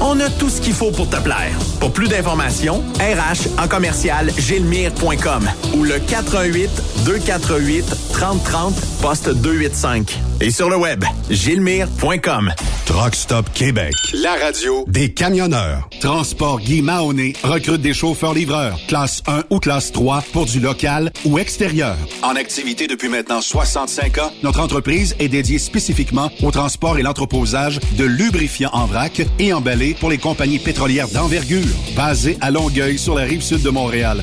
On 0.00 0.18
a 0.20 0.28
tout 0.30 0.48
ce 0.48 0.60
qu'il 0.60 0.72
faut 0.72 0.90
pour 0.90 1.08
te 1.08 1.16
plaire. 1.16 1.52
Pour 1.80 1.92
plus 1.92 2.08
d'informations, 2.08 2.82
RH 2.98 3.60
en 3.62 3.68
commercial 3.68 4.30
gilmire.com 4.38 5.48
ou 5.74 5.84
le 5.84 5.98
418 5.98 6.70
248 7.04 7.84
3030 8.12 8.74
poste 9.00 9.28
285. 9.30 10.18
Et 10.40 10.50
sur 10.50 10.68
le 10.68 10.76
web, 10.76 11.04
gilmire.com. 11.30 12.52
Truck 12.86 13.14
Stop 13.14 13.46
Québec. 13.54 13.92
La 14.12 14.34
radio 14.34 14.84
Des 14.88 15.12
camionneurs. 15.12 15.88
Transport 16.00 16.60
Guy 16.60 16.82
Mahoney 16.82 17.32
recrute 17.44 17.80
des 17.80 17.94
chauffeurs-livreurs, 17.94 18.76
classe 18.88 19.22
1 19.26 19.44
ou 19.50 19.60
classe 19.60 19.92
3 19.92 20.24
pour 20.32 20.46
du 20.46 20.58
local 20.58 21.12
ou 21.24 21.38
extérieur. 21.38 21.96
En 22.22 22.34
activité 22.34 22.88
depuis 22.88 23.08
maintenant 23.08 23.40
65 23.40 24.18
ans, 24.18 24.32
notre 24.42 24.60
entreprise 24.60 25.14
est 25.20 25.28
dédiée 25.28 25.58
spécifiquement 25.58 26.30
au 26.42 26.50
transport 26.50 26.98
et 26.98 27.02
l'entreposage 27.02 27.78
de 27.96 28.04
lubrifiants 28.04 28.70
en 28.72 28.86
vrac 28.86 29.22
et 29.38 29.52
emballés 29.52 29.81
pour 29.90 30.10
les 30.10 30.18
compagnies 30.18 30.58
pétrolières 30.58 31.08
d'envergure. 31.08 31.66
Basée 31.96 32.38
à 32.40 32.50
Longueuil 32.50 32.98
sur 32.98 33.14
la 33.14 33.24
rive 33.24 33.42
sud 33.42 33.62
de 33.62 33.70
Montréal, 33.70 34.22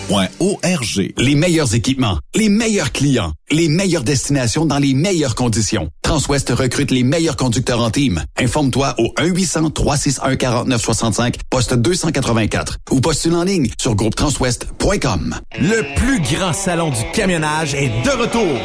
Les 1.17 1.35
meilleurs 1.35 1.73
équipements, 1.73 2.19
les 2.35 2.49
meilleurs 2.49 2.91
clients, 2.91 3.31
les 3.49 3.69
meilleures 3.69 4.03
destinations 4.03 4.65
dans 4.65 4.79
les 4.79 4.93
meilleures 4.93 5.35
conditions. 5.35 5.89
Transwest 6.21 6.51
recrute 6.51 6.91
les 6.91 7.01
meilleurs 7.03 7.35
conducteurs 7.35 7.81
en 7.81 7.89
team. 7.89 8.23
Informe-toi 8.37 8.93
au 8.99 9.07
1-800-361-4965, 9.17 11.33
poste 11.49 11.73
284 11.73 12.77
ou 12.91 13.01
postule 13.01 13.33
en 13.33 13.43
ligne 13.43 13.71
sur 13.81 13.95
groupetranswest.com. 13.95 15.35
Le 15.59 15.95
plus 15.95 16.21
grand 16.21 16.53
salon 16.53 16.91
du 16.91 17.01
camionnage 17.13 17.73
est 17.73 17.89
de 18.05 18.11
retour. 18.11 18.55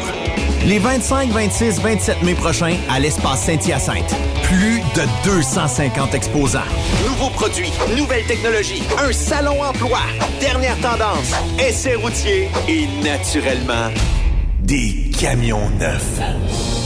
Les 0.67 0.79
25, 0.79 1.31
26, 1.31 1.81
27 1.81 2.23
mai 2.25 2.35
prochains 2.35 2.77
à 2.91 3.01
l'espace 3.01 3.47
Saint-Hyacinthe. 3.47 4.15
Plus 4.43 4.81
de 4.95 5.05
250 5.25 6.13
exposants. 6.15 6.61
Nouveaux 7.09 7.31
produits, 7.31 7.73
nouvelles 7.97 8.27
technologies, 8.27 8.83
un 8.99 9.15
salon 9.15 9.63
emploi, 9.63 10.01
dernière 10.43 10.77
tendance, 10.83 11.33
essais 11.59 11.95
routiers 11.95 12.51
et 12.69 12.87
naturellement, 13.03 13.89
Des 14.61 15.11
camions 15.19 15.71
neufs. 15.81 16.21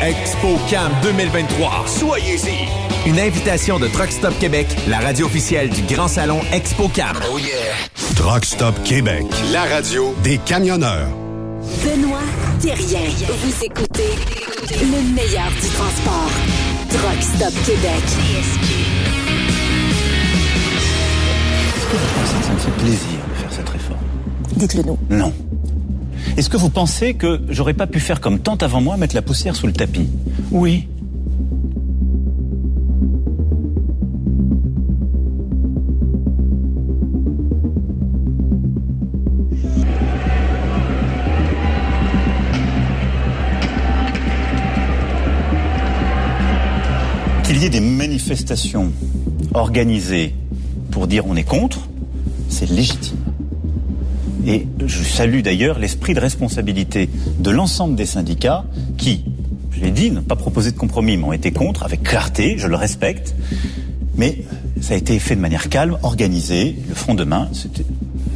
ExpoCam 0.00 0.92
2023. 1.02 1.84
Soyez-y. 1.86 3.08
Une 3.08 3.18
invitation 3.18 3.78
de 3.80 3.88
Truck 3.88 4.12
Stop 4.12 4.38
Québec, 4.38 4.68
la 4.88 4.98
radio 5.00 5.26
officielle 5.26 5.70
du 5.70 5.82
Grand 5.92 6.06
Salon 6.08 6.40
ExpoCam. 6.52 7.16
Oh 7.32 7.38
yeah. 7.38 7.74
Truck 8.14 8.44
Stop 8.44 8.74
Québec. 8.84 9.24
La 9.52 9.64
radio 9.64 10.14
Des 10.22 10.38
camionneurs. 10.38 11.08
Benoît 11.84 12.20
Thérien. 12.60 13.00
Vous 13.42 13.64
écoutez 13.64 14.14
le 14.70 15.14
meilleur 15.14 15.50
du 15.60 15.68
transport. 15.68 16.30
Truck 16.90 17.20
Stop 17.20 17.52
Québec. 17.66 18.04
Est-ce 21.66 21.86
que 21.86 21.96
vous 21.96 22.08
pensez 22.14 22.36
que 22.38 22.44
ça 22.44 22.52
me 22.52 22.58
fait 22.58 22.82
plaisir 22.82 23.18
de 23.28 23.34
faire 23.40 23.52
cette 23.52 23.68
réforme 23.68 23.98
Dites-le 24.56 24.82
nous. 24.82 24.98
Non. 25.10 25.32
Est-ce 26.36 26.50
que 26.50 26.56
vous 26.56 26.70
pensez 26.70 27.14
que 27.14 27.40
j'aurais 27.48 27.74
pas 27.74 27.86
pu 27.86 28.00
faire 28.00 28.20
comme 28.20 28.38
tant 28.38 28.56
avant 28.56 28.80
moi, 28.80 28.96
mettre 28.96 29.14
la 29.14 29.22
poussière 29.22 29.56
sous 29.56 29.66
le 29.66 29.72
tapis? 29.72 30.08
Oui. 30.50 30.88
Qu'il 47.44 47.62
y 47.62 47.64
ait 47.64 47.70
des 47.70 47.80
manifestations 47.80 48.92
organisées 49.54 50.34
pour 50.90 51.06
dire 51.06 51.26
on 51.26 51.34
est 51.34 51.44
contre, 51.44 51.88
c'est 52.48 52.68
légitime. 52.68 53.16
Et 54.46 54.66
je 54.86 55.02
salue 55.02 55.40
d'ailleurs 55.40 55.78
l'esprit 55.78 56.14
de 56.14 56.20
responsabilité 56.20 57.10
de 57.38 57.50
l'ensemble 57.50 57.96
des 57.96 58.06
syndicats 58.06 58.64
qui, 58.96 59.24
je 59.72 59.80
l'ai 59.80 59.90
dit, 59.90 60.10
n'ont 60.10 60.22
pas 60.22 60.36
proposé 60.36 60.70
de 60.70 60.76
compromis, 60.76 61.16
mais 61.16 61.24
ont 61.24 61.32
été 61.32 61.50
contre, 61.50 61.82
avec 61.82 62.02
clarté, 62.02 62.56
je 62.58 62.66
le 62.66 62.76
respecte. 62.76 63.34
Mais 64.16 64.44
ça 64.80 64.94
a 64.94 64.96
été 64.96 65.18
fait 65.18 65.36
de 65.36 65.40
manière 65.40 65.68
calme, 65.68 65.98
organisée, 66.02 66.76
le 66.88 66.94
front 66.94 67.14
de 67.14 67.24
main, 67.24 67.48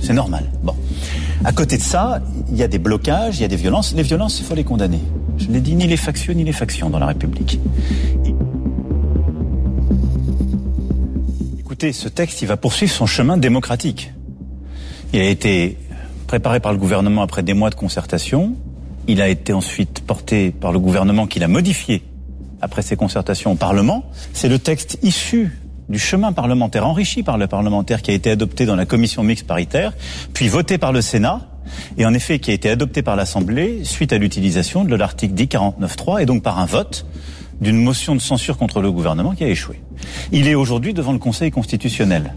c'est 0.01 0.13
normal. 0.13 0.51
Bon. 0.63 0.75
À 1.45 1.53
côté 1.53 1.77
de 1.77 1.83
ça, 1.83 2.21
il 2.51 2.57
y 2.57 2.63
a 2.63 2.69
des 2.69 2.79
blocages, 2.79 3.39
il 3.39 3.43
y 3.43 3.45
a 3.45 3.49
des 3.49 3.57
violences. 3.57 3.95
Les 3.95 4.03
violences, 4.03 4.39
il 4.39 4.45
faut 4.45 4.55
les 4.55 4.65
condamner. 4.65 5.01
Je 5.39 5.49
l'ai 5.49 5.61
dit, 5.61 5.75
ni 5.75 5.87
les 5.87 5.97
factions, 5.97 6.33
ni 6.35 6.45
les 6.45 6.53
factions 6.53 6.91
dans 6.91 6.99
la 6.99 7.07
République. 7.07 7.59
Écoutez, 11.59 11.93
ce 11.93 12.09
texte, 12.09 12.43
il 12.43 12.49
va 12.49 12.57
poursuivre 12.57 12.93
son 12.93 13.07
chemin 13.07 13.37
démocratique. 13.37 14.13
Il 15.13 15.21
a 15.21 15.29
été 15.29 15.79
préparé 16.33 16.61
par 16.61 16.73
le 16.73 16.79
gouvernement 16.79 17.21
après 17.21 17.43
des 17.43 17.53
mois 17.53 17.69
de 17.69 17.75
concertation. 17.75 18.57
Il 19.07 19.21
a 19.21 19.29
été 19.29 19.53
ensuite 19.53 20.01
porté 20.01 20.51
par 20.51 20.73
le 20.73 20.79
gouvernement 20.79 21.27
qui 21.27 21.39
l'a 21.39 21.47
modifié 21.47 22.03
après 22.63 22.81
ces 22.81 22.97
concertations 22.97 23.53
au 23.53 23.55
Parlement. 23.55 24.07
C'est 24.33 24.49
le 24.49 24.59
texte 24.59 24.99
issu 25.03 25.61
du 25.91 25.99
chemin 25.99 26.33
parlementaire, 26.33 26.87
enrichi 26.87 27.23
par 27.23 27.37
le 27.37 27.49
parlementaire 27.49 28.01
qui 28.01 28.13
a 28.13 28.15
été 28.15 28.31
adopté 28.31 28.65
dans 28.65 28.77
la 28.77 28.87
commission 28.87 29.23
mixte 29.23 29.47
paritaire, 29.47 29.93
puis 30.33 30.49
voté 30.49 30.79
par 30.79 30.91
le 30.91 31.03
Sénat, 31.03 31.43
et 31.99 32.07
en 32.07 32.15
effet 32.15 32.39
qui 32.39 32.51
a 32.51 32.55
été 32.55 32.71
adopté 32.71 33.03
par 33.03 33.15
l'Assemblée 33.15 33.85
suite 33.85 34.15
à 34.15 34.17
l'utilisation 34.17 34.85
de 34.85 34.95
l'article 34.97 35.35
10 35.35 35.45
49.3 35.49 36.23
et 36.23 36.25
donc 36.25 36.43
par 36.43 36.59
un 36.59 36.65
vote 36.65 37.05
d'une 37.61 37.77
motion 37.77 38.15
de 38.15 38.23
censure 38.23 38.57
contre 38.57 38.81
le 38.81 38.91
gouvernement 38.91 39.33
qui 39.33 39.45
a 39.45 39.49
échoué. 39.49 39.83
Il 40.33 40.49
est 40.49 40.55
aujourd'hui 40.55 40.95
devant 40.95 41.13
le 41.13 41.19
Conseil 41.19 41.51
constitutionnel. 41.51 42.33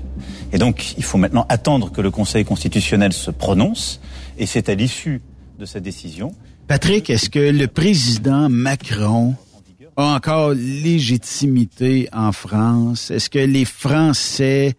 Et 0.51 0.57
donc, 0.57 0.95
il 0.97 1.03
faut 1.03 1.17
maintenant 1.17 1.45
attendre 1.49 1.91
que 1.91 2.01
le 2.01 2.11
Conseil 2.11 2.45
constitutionnel 2.45 3.13
se 3.13 3.31
prononce, 3.31 3.99
et 4.37 4.45
c'est 4.45 4.69
à 4.69 4.75
l'issue 4.75 5.21
de 5.59 5.65
sa 5.65 5.79
décision. 5.79 6.33
Patrick, 6.67 7.09
est-ce 7.09 7.29
que 7.29 7.51
le 7.51 7.67
président 7.67 8.49
Macron 8.49 9.35
a 9.97 10.15
encore 10.15 10.51
légitimité 10.51 12.09
en 12.11 12.31
France? 12.31 13.11
Est-ce 13.11 13.29
que 13.29 13.39
les 13.39 13.65
Français 13.65 14.75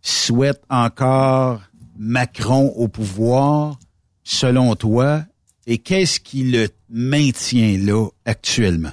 souhaitent 0.00 0.64
encore 0.68 1.62
Macron 1.98 2.72
au 2.76 2.88
pouvoir, 2.88 3.78
selon 4.24 4.74
toi? 4.74 5.24
Et 5.66 5.78
qu'est-ce 5.78 6.18
qui 6.18 6.44
le 6.44 6.68
maintient 6.90 7.78
là 7.78 8.08
actuellement? 8.24 8.92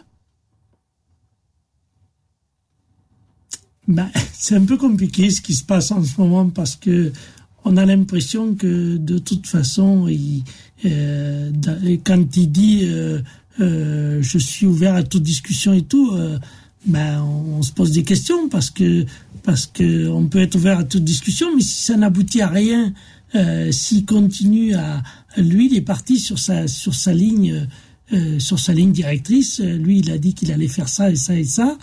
Ben, 3.90 4.07
c'est 4.34 4.56
un 4.56 4.64
peu 4.64 4.78
compliqué 4.78 5.32
ce 5.32 5.41
qui 5.41 5.56
se 5.56 5.64
passe 5.64 5.90
en 5.91 6.03
ce 6.03 6.22
moment 6.22 6.48
parce 6.48 6.76
que 6.76 7.11
on 7.66 7.76
a 7.76 7.86
l'impression 7.86 8.53
que 8.53 8.98
de 8.98 9.18
toute 9.18 9.48
façon, 9.48 10.07
il, 10.07 10.44
euh, 10.86 11.52
quand 12.06 12.38
il 12.38 12.52
dit 12.52 12.82
euh, 12.84 13.20
euh, 13.60 14.20
je 14.22 14.38
suis 14.38 14.68
ouvert 14.68 14.94
à 14.94 15.02
toute 15.02 15.24
discussion 15.24 15.74
et 15.74 15.82
tout, 15.82 16.11
euh, 16.14 16.38
ben 16.86 17.22
on, 17.24 17.64
se 17.64 17.72
pose 17.72 17.91
des 17.91 18.03
questions 18.03 18.48
parce 18.48 18.70
que 18.70 19.06
parce 19.41 19.66
que 19.66 20.07
on 20.07 20.28
peut 20.28 20.40
être 20.40 20.56
ouvert 20.56 20.78
à 20.78 20.84
toute 20.84 21.03
discussion, 21.03 21.48
mais 21.56 21.64
si 21.64 21.84
ça 21.84 21.98
n'aboutit 21.98 22.41
à 22.41 22.48
rien, 22.48 22.94
euh, 23.34 23.72
s'il 23.72 24.06
continue 24.06 24.76
à 24.76 25.02
lui, 25.36 25.66
il 25.66 25.76
est 25.76 25.82
parti 25.82 26.20
sur 26.20 26.38
sa 26.38 26.68
sur 26.68 26.94
sa 26.94 27.11
ligne 27.11 27.68
sur 28.40 28.57
sa 28.57 28.74
ligne 28.74 28.91
directrice. 28.91 29.60
Lui, 29.60 29.99
il 29.99 30.10
a 30.10 30.18
dit 30.18 30.34
qu'il 30.34 30.52
allait 30.52 30.68
faire 30.68 30.90
ça 30.90 31.11
et 31.11 31.16
ça 31.16 31.36
et 31.36 31.44
ça. 31.44 31.78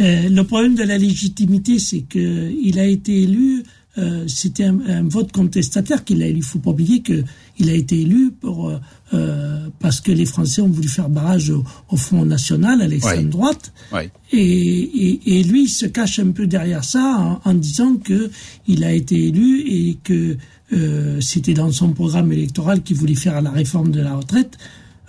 Euh, 0.00 0.28
le 0.28 0.42
problème 0.44 0.74
de 0.74 0.82
la 0.82 0.98
légitimité, 0.98 1.78
c'est 1.78 2.00
que 2.02 2.50
il 2.62 2.78
a 2.78 2.86
été 2.86 3.22
élu. 3.22 3.62
euh, 3.98 4.24
C'était 4.26 4.64
un, 4.64 4.80
un 4.88 5.04
vote 5.04 5.30
contestataire 5.30 6.02
qu'il 6.04 6.20
a 6.22 6.26
élu. 6.26 6.38
Il 6.38 6.42
faut 6.42 6.58
pas 6.58 6.70
oublier 6.70 7.00
que 7.00 7.22
il 7.60 7.70
a 7.70 7.74
été 7.74 8.00
élu 8.00 8.32
pour 8.32 8.68
euh, 8.70 8.78
euh, 9.12 9.68
parce 9.78 10.00
que 10.00 10.10
les 10.10 10.26
Français 10.26 10.60
ont 10.62 10.68
voulu 10.68 10.88
faire 10.88 11.08
barrage 11.08 11.50
au, 11.50 11.62
au 11.90 11.96
Front 11.96 12.24
National, 12.24 12.82
à 12.82 12.88
l'extrême 12.88 13.28
droite. 13.28 13.72
Oui. 13.92 14.00
Et, 14.32 14.40
et, 14.42 15.38
et 15.38 15.44
lui, 15.44 15.64
il 15.64 15.68
se 15.68 15.86
cache 15.86 16.18
un 16.18 16.32
peu 16.32 16.48
derrière 16.48 16.82
ça 16.82 17.40
en, 17.44 17.48
en 17.48 17.54
disant 17.54 17.94
que 17.96 18.30
il 18.66 18.82
a 18.82 18.92
été 18.92 19.28
élu 19.28 19.60
et 19.60 19.98
que 20.02 20.36
euh, 20.72 21.20
c'était 21.20 21.54
dans 21.54 21.70
son 21.70 21.92
programme 21.92 22.32
électoral 22.32 22.82
qu'il 22.82 22.96
voulait 22.96 23.14
faire 23.14 23.40
la 23.42 23.52
réforme 23.52 23.92
de 23.92 24.00
la 24.00 24.16
retraite. 24.16 24.58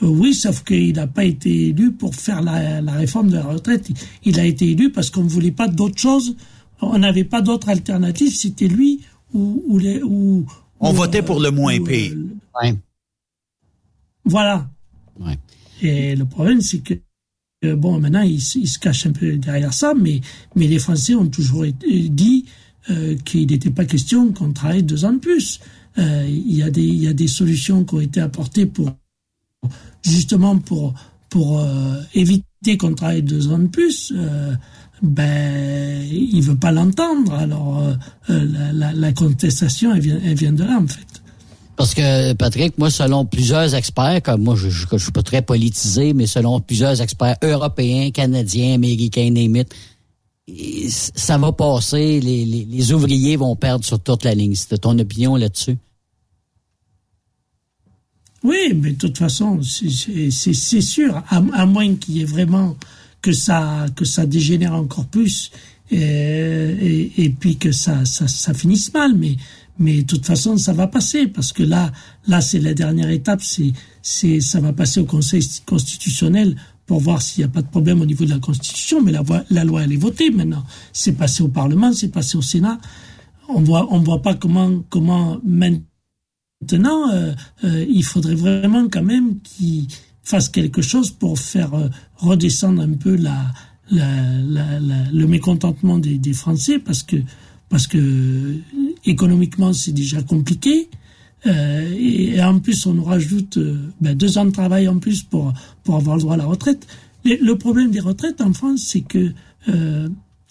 Euh, 0.03 0.07
oui, 0.07 0.33
sauf 0.33 0.63
qu'il 0.63 0.93
n'a 0.95 1.07
pas 1.07 1.23
été 1.25 1.67
élu 1.69 1.91
pour 1.93 2.15
faire 2.15 2.41
la, 2.41 2.81
la 2.81 2.93
réforme 2.93 3.29
de 3.29 3.35
la 3.35 3.45
retraite. 3.45 3.89
Il, 4.23 4.39
a 4.39 4.45
été 4.45 4.69
élu 4.71 4.91
parce 4.91 5.09
qu'on 5.09 5.23
ne 5.23 5.29
voulait 5.29 5.51
pas 5.51 5.67
d'autre 5.67 5.97
chose. 5.97 6.35
On 6.81 6.97
n'avait 6.99 7.23
pas 7.23 7.41
d'autre 7.41 7.69
alternative. 7.69 8.35
C'était 8.35 8.67
lui 8.67 9.01
ou, 9.33 9.63
ou 9.67 9.77
les. 9.79 10.01
Ou, 10.03 10.45
On 10.79 10.91
ou, 10.91 10.95
votait 10.95 11.21
pour 11.23 11.39
le 11.39 11.49
moins 11.51 11.77
ou, 11.79 11.83
pire. 11.85 12.13
euh, 12.63 12.71
Voilà. 14.25 14.69
Et 15.81 16.15
le 16.15 16.25
problème, 16.25 16.61
c'est 16.61 16.79
que 16.79 16.93
euh, 17.63 17.75
bon, 17.75 17.99
maintenant, 17.99 18.21
il, 18.21 18.41
se- 18.41 18.59
il 18.59 18.67
se 18.67 18.79
cache 18.79 19.05
un 19.05 19.11
peu 19.11 19.37
derrière 19.37 19.73
ça, 19.73 19.93
mais 19.93 20.21
mais 20.55 20.67
les 20.67 20.79
Français 20.79 21.15
ont 21.15 21.27
toujours 21.27 21.65
été- 21.65 22.09
dit 22.09 22.45
euh, 22.89 23.15
qu'il 23.25 23.47
n'était 23.47 23.69
pas 23.71 23.85
question 23.85 24.31
qu'on 24.33 24.51
travaille 24.53 24.83
deux 24.83 25.05
ans 25.05 25.13
de 25.13 25.19
plus. 25.19 25.59
Euh, 25.97 26.25
Il 26.27 26.55
y 26.55 26.63
a 26.63 26.69
des 26.69 26.83
il 26.83 27.01
y 27.03 27.07
a 27.07 27.13
des 27.13 27.27
solutions 27.27 27.83
qui 27.85 27.95
ont 27.95 28.01
été 28.01 28.19
apportées 28.19 28.65
pour 28.65 28.91
justement 30.03 30.57
pour 30.57 30.93
pour 31.29 31.59
euh, 31.59 32.01
éviter 32.13 32.77
qu'on 32.77 32.93
travaille 32.93 33.23
deux 33.23 33.49
ans 33.49 33.59
de 33.59 33.67
plus. 33.67 34.13
Euh, 34.15 34.53
ben, 35.01 36.01
il 36.09 36.41
veut 36.41 36.55
pas 36.55 36.71
l'entendre. 36.71 37.33
Alors, 37.33 37.79
euh, 37.79 37.93
euh, 38.29 38.93
la, 38.93 39.11
contestation, 39.11 39.93
elle 39.93 40.01
vient, 40.01 40.19
elle 40.23 40.35
vient 40.35 40.53
de 40.53 40.63
là, 40.63 40.79
en 40.81 40.87
fait. 40.87 41.05
Parce 41.75 41.93
que, 41.93 42.31
Patrick, 42.33 42.77
moi, 42.77 42.89
selon 42.89 43.25
plusieurs 43.25 43.75
experts, 43.75 44.21
comme 44.23 44.43
moi, 44.43 44.55
je, 44.55 44.69
je 44.69 44.97
suis 44.97 45.11
pas 45.11 45.23
très 45.23 45.41
politisé, 45.41 46.13
mais 46.13 46.25
selon 46.25 46.61
plusieurs 46.61 47.01
experts 47.01 47.35
européens, 47.43 48.11
canadiens, 48.11 48.75
américains, 48.75 49.29
name 49.29 49.57
it, 49.57 49.75
et 50.47 50.89
c- 50.89 51.11
ça 51.15 51.37
va 51.37 51.51
passer, 51.51 52.21
les, 52.21 52.45
les, 52.45 52.63
les 52.63 52.93
ouvriers 52.93 53.35
vont 53.35 53.57
perdre 53.57 53.83
sur 53.83 53.99
toute 53.99 54.23
la 54.23 54.33
ligne. 54.33 54.55
C'était 54.55 54.77
ton 54.77 54.97
opinion 54.97 55.35
là-dessus? 55.35 55.75
Oui, 58.45 58.73
mais 58.79 58.91
de 58.91 58.97
toute 58.97 59.17
façon, 59.17 59.59
c'est- 59.63 60.81
sûr, 60.81 61.23
à, 61.29 61.65
moins 61.65 61.95
qu'il 61.95 62.17
y 62.17 62.21
ait 62.21 62.25
vraiment 62.25 62.77
que 63.23 63.31
ça 63.31 63.87
que 63.95 64.05
ça 64.05 64.27
dégénère 64.27 64.75
encore 64.75 65.07
plus 65.07 65.49
et, 65.89 67.11
et, 67.17 67.29
puis 67.31 67.57
que 67.57 67.71
ça, 67.71 68.05
ça 68.05 68.27
ça 68.27 68.53
finisse 68.53 68.93
mal, 68.93 69.15
mais 69.15 69.35
mais 69.79 70.03
de 70.03 70.05
toute 70.05 70.27
façon 70.27 70.57
ça 70.57 70.73
va 70.73 70.85
passer 70.85 71.25
parce 71.27 71.51
que 71.53 71.63
là 71.63 71.91
là 72.27 72.39
c'est 72.39 72.59
la 72.59 72.75
dernière 72.75 73.09
étape, 73.09 73.41
c'est 73.41 73.73
c'est 74.03 74.39
ça 74.41 74.59
va 74.59 74.73
passer 74.73 74.99
au 74.99 75.05
Conseil 75.05 75.43
constitutionnel 75.65 76.55
pour 76.85 76.99
voir 76.99 77.23
s'il 77.23 77.43
n'y 77.43 77.49
a 77.49 77.51
pas 77.51 77.63
de 77.63 77.67
problème 77.67 78.01
au 78.01 78.05
niveau 78.05 78.25
de 78.25 78.29
la 78.29 78.37
Constitution, 78.39 79.01
mais 79.01 79.11
la, 79.11 79.23
la 79.49 79.63
loi 79.63 79.83
elle 79.85 79.93
est 79.93 79.97
votée 79.97 80.29
maintenant, 80.29 80.63
c'est 80.93 81.13
passé 81.13 81.41
au 81.41 81.47
Parlement, 81.47 81.93
c'est 81.93 82.09
passé 82.09 82.37
au 82.37 82.43
Sénat, 82.43 82.77
on 83.49 83.61
voit 83.61 83.87
on 83.91 83.99
voit 84.01 84.21
pas 84.21 84.35
comment 84.35 84.83
comment 84.91 85.39
maintenant 85.43 85.81
Maintenant, 86.71 87.11
euh, 87.11 87.33
euh, 87.63 87.85
il 87.87 88.03
faudrait 88.03 88.35
vraiment 88.35 88.87
quand 88.89 89.03
même 89.03 89.39
qu'il 89.41 89.87
fasse 90.23 90.49
quelque 90.49 90.81
chose 90.81 91.11
pour 91.11 91.37
faire 91.37 91.73
euh, 91.75 91.89
redescendre 92.17 92.81
un 92.81 92.93
peu 92.93 93.17
le 93.91 95.25
mécontentement 95.27 95.99
des, 95.99 96.33
Français 96.33 96.79
parce 96.79 97.03
que 97.03 97.17
parce 97.69 97.85
que 97.87 98.57
économiquement 99.05 99.73
c'est 99.73 99.91
déjà 99.91 100.23
compliqué 100.23 100.89
et, 101.45 102.41
en 102.41 102.59
plus 102.59 102.87
on 102.87 102.95
nous 102.95 103.03
rajoute 103.03 103.59
ben, 104.01 104.15
deux 104.17 104.39
ans 104.39 104.45
de 104.45 104.51
travail 104.51 104.87
en 104.87 104.97
plus 104.97 105.21
pour 105.21 105.53
pour 105.83 105.95
avoir 105.95 106.15
le 106.15 106.23
droit 106.23 106.33
à 106.33 106.37
la 106.37 106.45
retraite. 106.45 106.87
Le, 107.23 107.53
problème 107.53 107.91
des 107.91 107.99
retraites 107.99 108.41
en 108.41 108.53
France, 108.53 108.81
c'est 108.87 109.01
que 109.01 109.33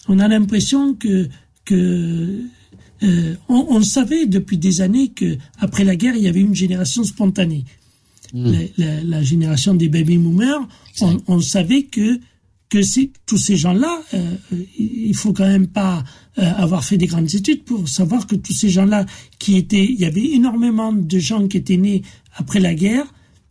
on 0.07 0.19
a 0.19 0.27
l'impression 0.29 0.93
que 0.93 1.27
que 1.65 2.39
euh, 3.03 3.35
on, 3.49 3.67
on 3.69 3.81
savait 3.81 4.25
depuis 4.25 4.57
des 4.57 4.81
années 4.81 5.09
que 5.09 5.37
après 5.59 5.83
la 5.83 5.95
guerre, 5.95 6.15
il 6.15 6.23
y 6.23 6.27
avait 6.27 6.41
une 6.41 6.55
génération 6.55 7.03
spontanée. 7.03 7.65
La, 8.33 8.59
la- 8.77 9.03
la 9.03 9.23
génération 9.23 9.75
des 9.75 9.87
baby 9.87 10.17
boomers, 10.17 10.67
on, 11.01 11.17
on 11.27 11.39
savait 11.41 11.83
que 11.83 12.19
que 12.67 12.79
tous 13.27 13.37
ces 13.37 13.55
gens-là, 13.57 14.01
euh, 14.15 14.33
euh, 14.51 14.63
il 14.77 15.13
faut 15.15 15.31
quand 15.31 15.47
même 15.47 15.67
pas 15.67 16.03
euh, 16.39 16.41
avoir 16.57 16.83
fait 16.83 16.97
des 16.97 17.05
grandes 17.05 17.33
études 17.33 17.63
pour 17.63 17.87
savoir 17.87 18.25
que 18.25 18.35
tous 18.35 18.53
ces 18.53 18.69
gens-là 18.69 19.05
qui 19.37 19.55
étaient, 19.55 19.85
il 19.85 19.99
y 19.99 20.03
avait 20.05 20.25
énormément 20.33 20.91
de 20.91 21.19
gens 21.19 21.47
qui 21.47 21.57
étaient 21.57 21.77
nés 21.77 22.01
après 22.33 22.59
la 22.59 22.73
guerre 22.73 23.05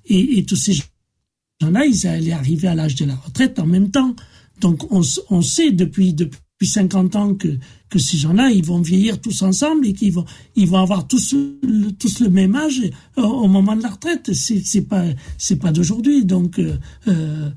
et, 0.07 0.39
et 0.39 0.45
tous 0.45 0.57
ces 0.57 0.75
gens-là, 0.75 1.87
ils 1.87 2.07
allaient 2.09 2.33
arriver 2.33 2.67
à 2.69 2.75
l'âge 2.75 2.97
de 2.97 3.05
la 3.05 3.15
retraite 3.15 3.59
en 3.61 3.67
même 3.67 3.91
temps. 3.93 4.15
Donc 4.61 4.91
on 4.93 5.43
sait 5.43 5.71
depuis 5.71 6.13
depuis 6.13 6.41
50 6.63 7.17
ans 7.17 7.35
que 7.35 7.49
que 7.91 7.99
ces 7.99 8.17
gens-là, 8.17 8.51
ils 8.51 8.65
vont 8.65 8.81
vieillir 8.81 9.21
tous 9.21 9.43
ensemble 9.43 9.87
et 9.87 9.93
qu'ils 9.93 10.13
vont 10.13 10.25
ils 10.57 10.67
vont 10.69 10.79
avoir 10.79 11.07
tous 11.07 11.35
le, 11.63 11.91
tous 11.93 12.21
le 12.21 12.29
même 12.29 12.55
âge 12.57 12.81
au, 13.17 13.23
au 13.23 13.49
moment 13.49 13.77
de 13.77 13.83
la 13.83 13.91
retraite. 13.91 14.33
C'est 14.33 14.61
c'est 14.65 14.83
pas 14.83 15.05
c'est 15.39 15.57
pas 15.57 15.73
d'aujourd'hui. 15.73 16.25
Donc 16.25 16.59
euh, 16.59 16.77
euh, 17.09 17.51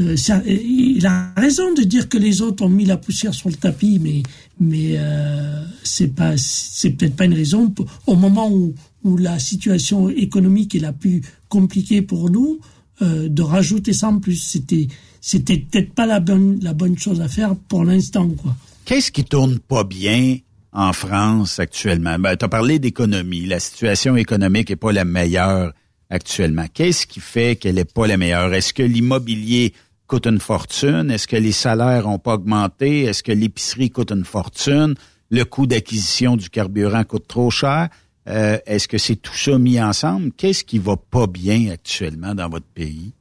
euh, 0.00 0.14
il 0.46 1.04
a 1.06 1.32
raison 1.36 1.72
de 1.74 1.82
dire 1.82 2.08
que 2.08 2.18
les 2.18 2.40
autres 2.42 2.64
ont 2.64 2.68
mis 2.68 2.84
la 2.84 2.96
poussière 2.96 3.34
sur 3.34 3.48
le 3.48 3.56
tapis, 3.56 3.98
mais 3.98 4.22
mais 4.60 4.94
euh, 4.98 5.64
c'est 5.82 6.14
pas 6.14 6.36
c'est 6.36 6.90
peut-être 6.90 7.16
pas 7.16 7.24
une 7.24 7.34
raison 7.34 7.70
pour- 7.70 7.86
au 8.06 8.14
moment 8.14 8.50
où 8.50 8.74
où 9.04 9.16
la 9.16 9.38
situation 9.38 10.08
économique 10.10 10.74
est 10.74 10.80
la 10.80 10.92
plus 10.92 11.22
compliquée 11.48 12.02
pour 12.02 12.30
nous 12.30 12.60
euh, 13.02 13.28
de 13.28 13.42
rajouter 13.42 13.92
ça 13.92 14.08
en 14.08 14.18
plus. 14.18 14.36
C'était 14.36 14.88
c'était 15.28 15.58
peut-être 15.58 15.92
pas 15.92 16.06
la 16.06 16.20
bonne 16.20 16.58
la 16.62 16.72
bonne 16.72 16.98
chose 16.98 17.20
à 17.20 17.28
faire 17.28 17.54
pour 17.68 17.84
l'instant 17.84 18.28
quoi. 18.30 18.56
Qu'est-ce 18.86 19.12
qui 19.12 19.24
tourne 19.24 19.58
pas 19.58 19.84
bien 19.84 20.38
en 20.72 20.94
France 20.94 21.58
actuellement? 21.58 22.18
Ben, 22.18 22.34
tu 22.34 22.46
as 22.46 22.48
parlé 22.48 22.78
d'économie. 22.78 23.44
La 23.44 23.60
situation 23.60 24.16
économique 24.16 24.70
est 24.70 24.76
pas 24.76 24.92
la 24.92 25.04
meilleure 25.04 25.74
actuellement. 26.08 26.64
Qu'est-ce 26.72 27.06
qui 27.06 27.20
fait 27.20 27.56
qu'elle 27.56 27.78
est 27.78 27.92
pas 27.92 28.06
la 28.06 28.16
meilleure? 28.16 28.54
Est-ce 28.54 28.72
que 28.72 28.82
l'immobilier 28.82 29.74
coûte 30.06 30.26
une 30.26 30.40
fortune? 30.40 31.10
Est-ce 31.10 31.28
que 31.28 31.36
les 31.36 31.52
salaires 31.52 32.08
ont 32.08 32.18
pas 32.18 32.34
augmenté? 32.34 33.02
Est-ce 33.02 33.22
que 33.22 33.32
l'épicerie 33.32 33.90
coûte 33.90 34.10
une 34.12 34.24
fortune? 34.24 34.94
Le 35.30 35.44
coût 35.44 35.66
d'acquisition 35.66 36.36
du 36.36 36.48
carburant 36.48 37.04
coûte 37.04 37.28
trop 37.28 37.50
cher? 37.50 37.90
Euh, 38.30 38.56
Est-ce 38.64 38.88
que 38.88 38.96
c'est 38.96 39.16
tout 39.16 39.36
ça 39.36 39.58
mis 39.58 39.78
ensemble? 39.78 40.32
Qu'est-ce 40.34 40.64
qui 40.64 40.78
va 40.78 40.96
pas 40.96 41.26
bien 41.26 41.70
actuellement 41.70 42.34
dans 42.34 42.48
votre 42.48 42.64
pays? 42.74 43.12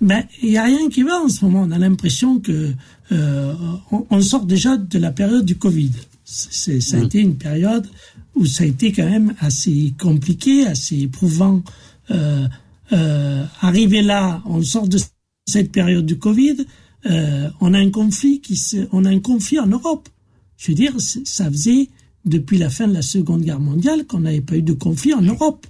Ben, 0.00 0.24
il 0.42 0.50
y 0.50 0.56
a 0.58 0.64
rien 0.64 0.88
qui 0.88 1.02
va 1.02 1.20
en 1.20 1.28
ce 1.28 1.44
moment. 1.44 1.62
On 1.62 1.70
a 1.72 1.78
l'impression 1.78 2.38
que 2.38 2.72
euh, 3.10 3.54
on, 3.90 4.06
on 4.10 4.20
sort 4.20 4.46
déjà 4.46 4.76
de 4.76 4.98
la 4.98 5.10
période 5.10 5.44
du 5.44 5.56
Covid. 5.56 5.90
C'est, 6.24 6.80
ça 6.80 6.98
a 6.98 7.02
été 7.02 7.20
une 7.20 7.36
période 7.36 7.88
où 8.34 8.44
ça 8.44 8.64
a 8.64 8.66
été 8.66 8.92
quand 8.92 9.08
même 9.08 9.34
assez 9.40 9.94
compliqué, 9.98 10.66
assez 10.66 11.00
éprouvant. 11.00 11.62
Euh, 12.10 12.46
euh, 12.92 13.44
arrivé 13.60 14.02
là, 14.02 14.42
on 14.46 14.62
sort 14.62 14.88
de 14.88 14.98
cette 15.46 15.72
période 15.72 16.06
du 16.06 16.18
Covid. 16.18 16.66
euh, 17.06 17.48
on 17.60 17.74
a 17.74 17.78
un 17.78 17.90
conflit 17.90 18.40
qui 18.40 18.56
se, 18.56 18.88
on 18.92 19.04
a 19.04 19.10
un 19.10 19.20
conflit 19.20 19.58
en 19.58 19.66
Europe. 19.66 20.08
Je 20.56 20.70
veux 20.70 20.74
dire, 20.74 20.94
ça 20.98 21.50
faisait 21.50 21.88
depuis 22.24 22.58
la 22.58 22.70
fin 22.70 22.88
de 22.88 22.94
la 22.94 23.02
Seconde 23.02 23.42
Guerre 23.42 23.60
mondiale 23.60 24.04
qu'on 24.06 24.20
n'avait 24.20 24.40
pas 24.40 24.56
eu 24.56 24.62
de 24.62 24.72
conflit 24.72 25.14
en 25.14 25.22
Europe. 25.22 25.66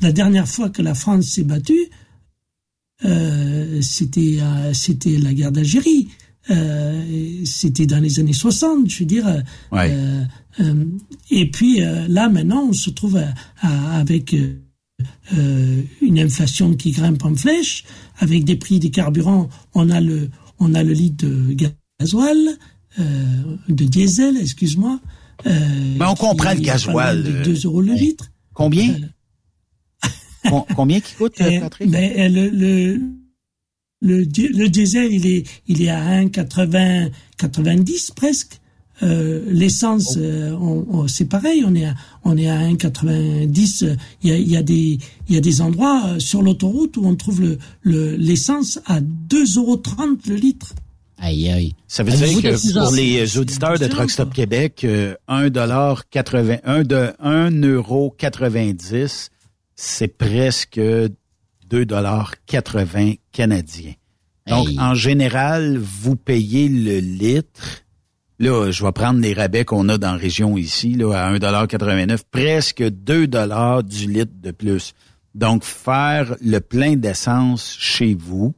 La 0.00 0.12
dernière 0.12 0.48
fois 0.48 0.70
que 0.70 0.82
la 0.82 0.94
France 0.94 1.26
s'est 1.26 1.44
battue, 1.44 1.88
euh, 3.04 3.80
c'était 3.82 4.38
euh, 4.40 4.72
c'était 4.74 5.16
la 5.18 5.32
guerre 5.34 5.52
d'Algérie. 5.52 6.08
Euh, 6.50 7.02
c'était 7.44 7.86
dans 7.86 8.00
les 8.00 8.18
années 8.18 8.32
60, 8.32 8.88
je 8.90 8.98
veux 9.00 9.04
dire. 9.04 9.26
euh, 9.28 9.40
Ouais. 9.72 9.90
euh, 9.92 10.22
euh, 10.60 10.84
et 11.30 11.50
puis 11.50 11.82
euh, 11.82 12.06
là, 12.08 12.28
maintenant, 12.28 12.66
on 12.68 12.72
se 12.72 12.90
trouve 12.90 13.16
à- 13.18 13.34
à- 13.60 13.98
avec 13.98 14.34
une 16.02 16.18
inflation 16.18 16.74
qui 16.74 16.90
grimpe 16.90 17.24
en 17.24 17.34
flèche, 17.34 17.84
avec 18.18 18.44
des 18.44 18.56
prix 18.56 18.78
des 18.80 18.90
carburants. 18.90 19.48
On 19.74 19.88
a 19.90 20.00
le 20.00 20.28
on 20.58 20.74
a 20.74 20.82
le 20.82 20.92
litre 20.92 21.26
de 21.26 21.54
gasoil, 22.00 22.36
euh, 22.98 23.02
de 23.68 23.84
diesel, 23.84 24.36
excuse-moi. 24.36 25.00
Euh, 25.46 25.96
Ben, 25.98 26.08
on 26.08 26.14
comprend 26.14 26.52
le 26.52 26.60
gasoil, 26.60 27.22
de 27.22 27.30
euh, 27.30 27.44
2 27.44 27.60
euros 27.66 27.80
le 27.80 27.94
litre. 27.94 28.30
Combien? 28.52 28.94
Com- 30.48 30.64
combien 30.74 31.00
qui 31.00 31.14
coûte, 31.14 31.40
Euh, 31.40 31.60
Patrick? 31.60 31.90
ben, 31.90 32.12
euh, 32.18 32.28
le, 32.28 32.48
le, 32.48 33.00
le, 34.02 34.24
le 34.24 34.68
diesel, 34.68 35.12
il 35.12 35.26
est, 35.26 35.46
il 35.68 35.82
est 35.82 35.90
à 35.90 36.22
1,80, 36.22 37.10
90 37.36 38.12
presque. 38.12 38.60
Euh, 39.02 39.42
L'essence, 39.48 40.16
euh, 40.18 40.52
on, 40.60 40.84
on- 40.90 41.08
c'est 41.08 41.24
pareil, 41.24 41.62
on 41.66 41.74
est 41.74 41.86
à, 41.86 41.94
on 42.24 42.36
est 42.36 42.48
à 42.50 42.58
1,90. 42.70 43.84
euh, 43.84 43.96
Il 44.22 44.28
y 44.30 44.32
a, 44.32 44.36
il 44.36 44.50
y 44.50 44.56
a 44.58 44.62
des, 44.62 44.98
il 45.28 45.34
y 45.34 45.38
a 45.38 45.40
des 45.40 45.60
endroits 45.62 46.02
euh, 46.06 46.18
sur 46.18 46.42
l'autoroute 46.42 46.96
où 46.98 47.06
on 47.06 47.14
trouve 47.16 47.40
le, 47.40 47.58
le, 47.82 48.14
l'essence 48.16 48.78
à 48.86 49.00
2,30 49.00 49.58
euros 49.58 49.80
le 50.28 50.34
litre. 50.34 50.74
Aïe, 51.18 51.48
aïe. 51.50 51.74
Ça 51.86 52.02
veut 52.02 52.12
dire 52.12 52.28
que 52.42 52.72
pour 52.84 52.94
les 52.94 53.36
auditeurs 53.38 53.78
de 53.78 53.86
Truck 53.86 54.10
Stop 54.10 54.32
Québec, 54.34 54.82
euh, 54.84 55.14
1 55.28 55.50
dollar 55.50 56.08
80, 56.08 56.58
1 56.64 56.82
de 56.84 57.10
1 57.20 57.50
euro 57.62 58.14
90, 58.18 59.30
c'est 59.82 60.08
presque 60.18 60.78
2 60.78 61.86
dollars 61.86 62.34
80 62.44 63.14
canadiens. 63.32 63.94
Donc, 64.46 64.68
Hey. 64.68 64.78
en 64.78 64.92
général, 64.92 65.78
vous 65.78 66.16
payez 66.16 66.68
le 66.68 66.98
litre. 66.98 67.82
Là, 68.38 68.70
je 68.70 68.84
vais 68.84 68.92
prendre 68.92 69.20
les 69.20 69.32
rabais 69.32 69.64
qu'on 69.64 69.88
a 69.88 69.96
dans 69.96 70.12
la 70.12 70.18
région 70.18 70.58
ici, 70.58 70.92
là, 70.92 71.14
à 71.14 71.30
1,89 71.32 72.24
presque 72.30 72.82
2 72.82 73.26
dollars 73.26 73.82
du 73.82 74.06
litre 74.06 74.32
de 74.34 74.50
plus. 74.50 74.92
Donc, 75.34 75.64
faire 75.64 76.36
le 76.42 76.58
plein 76.58 76.96
d'essence 76.96 77.74
chez 77.78 78.14
vous, 78.14 78.54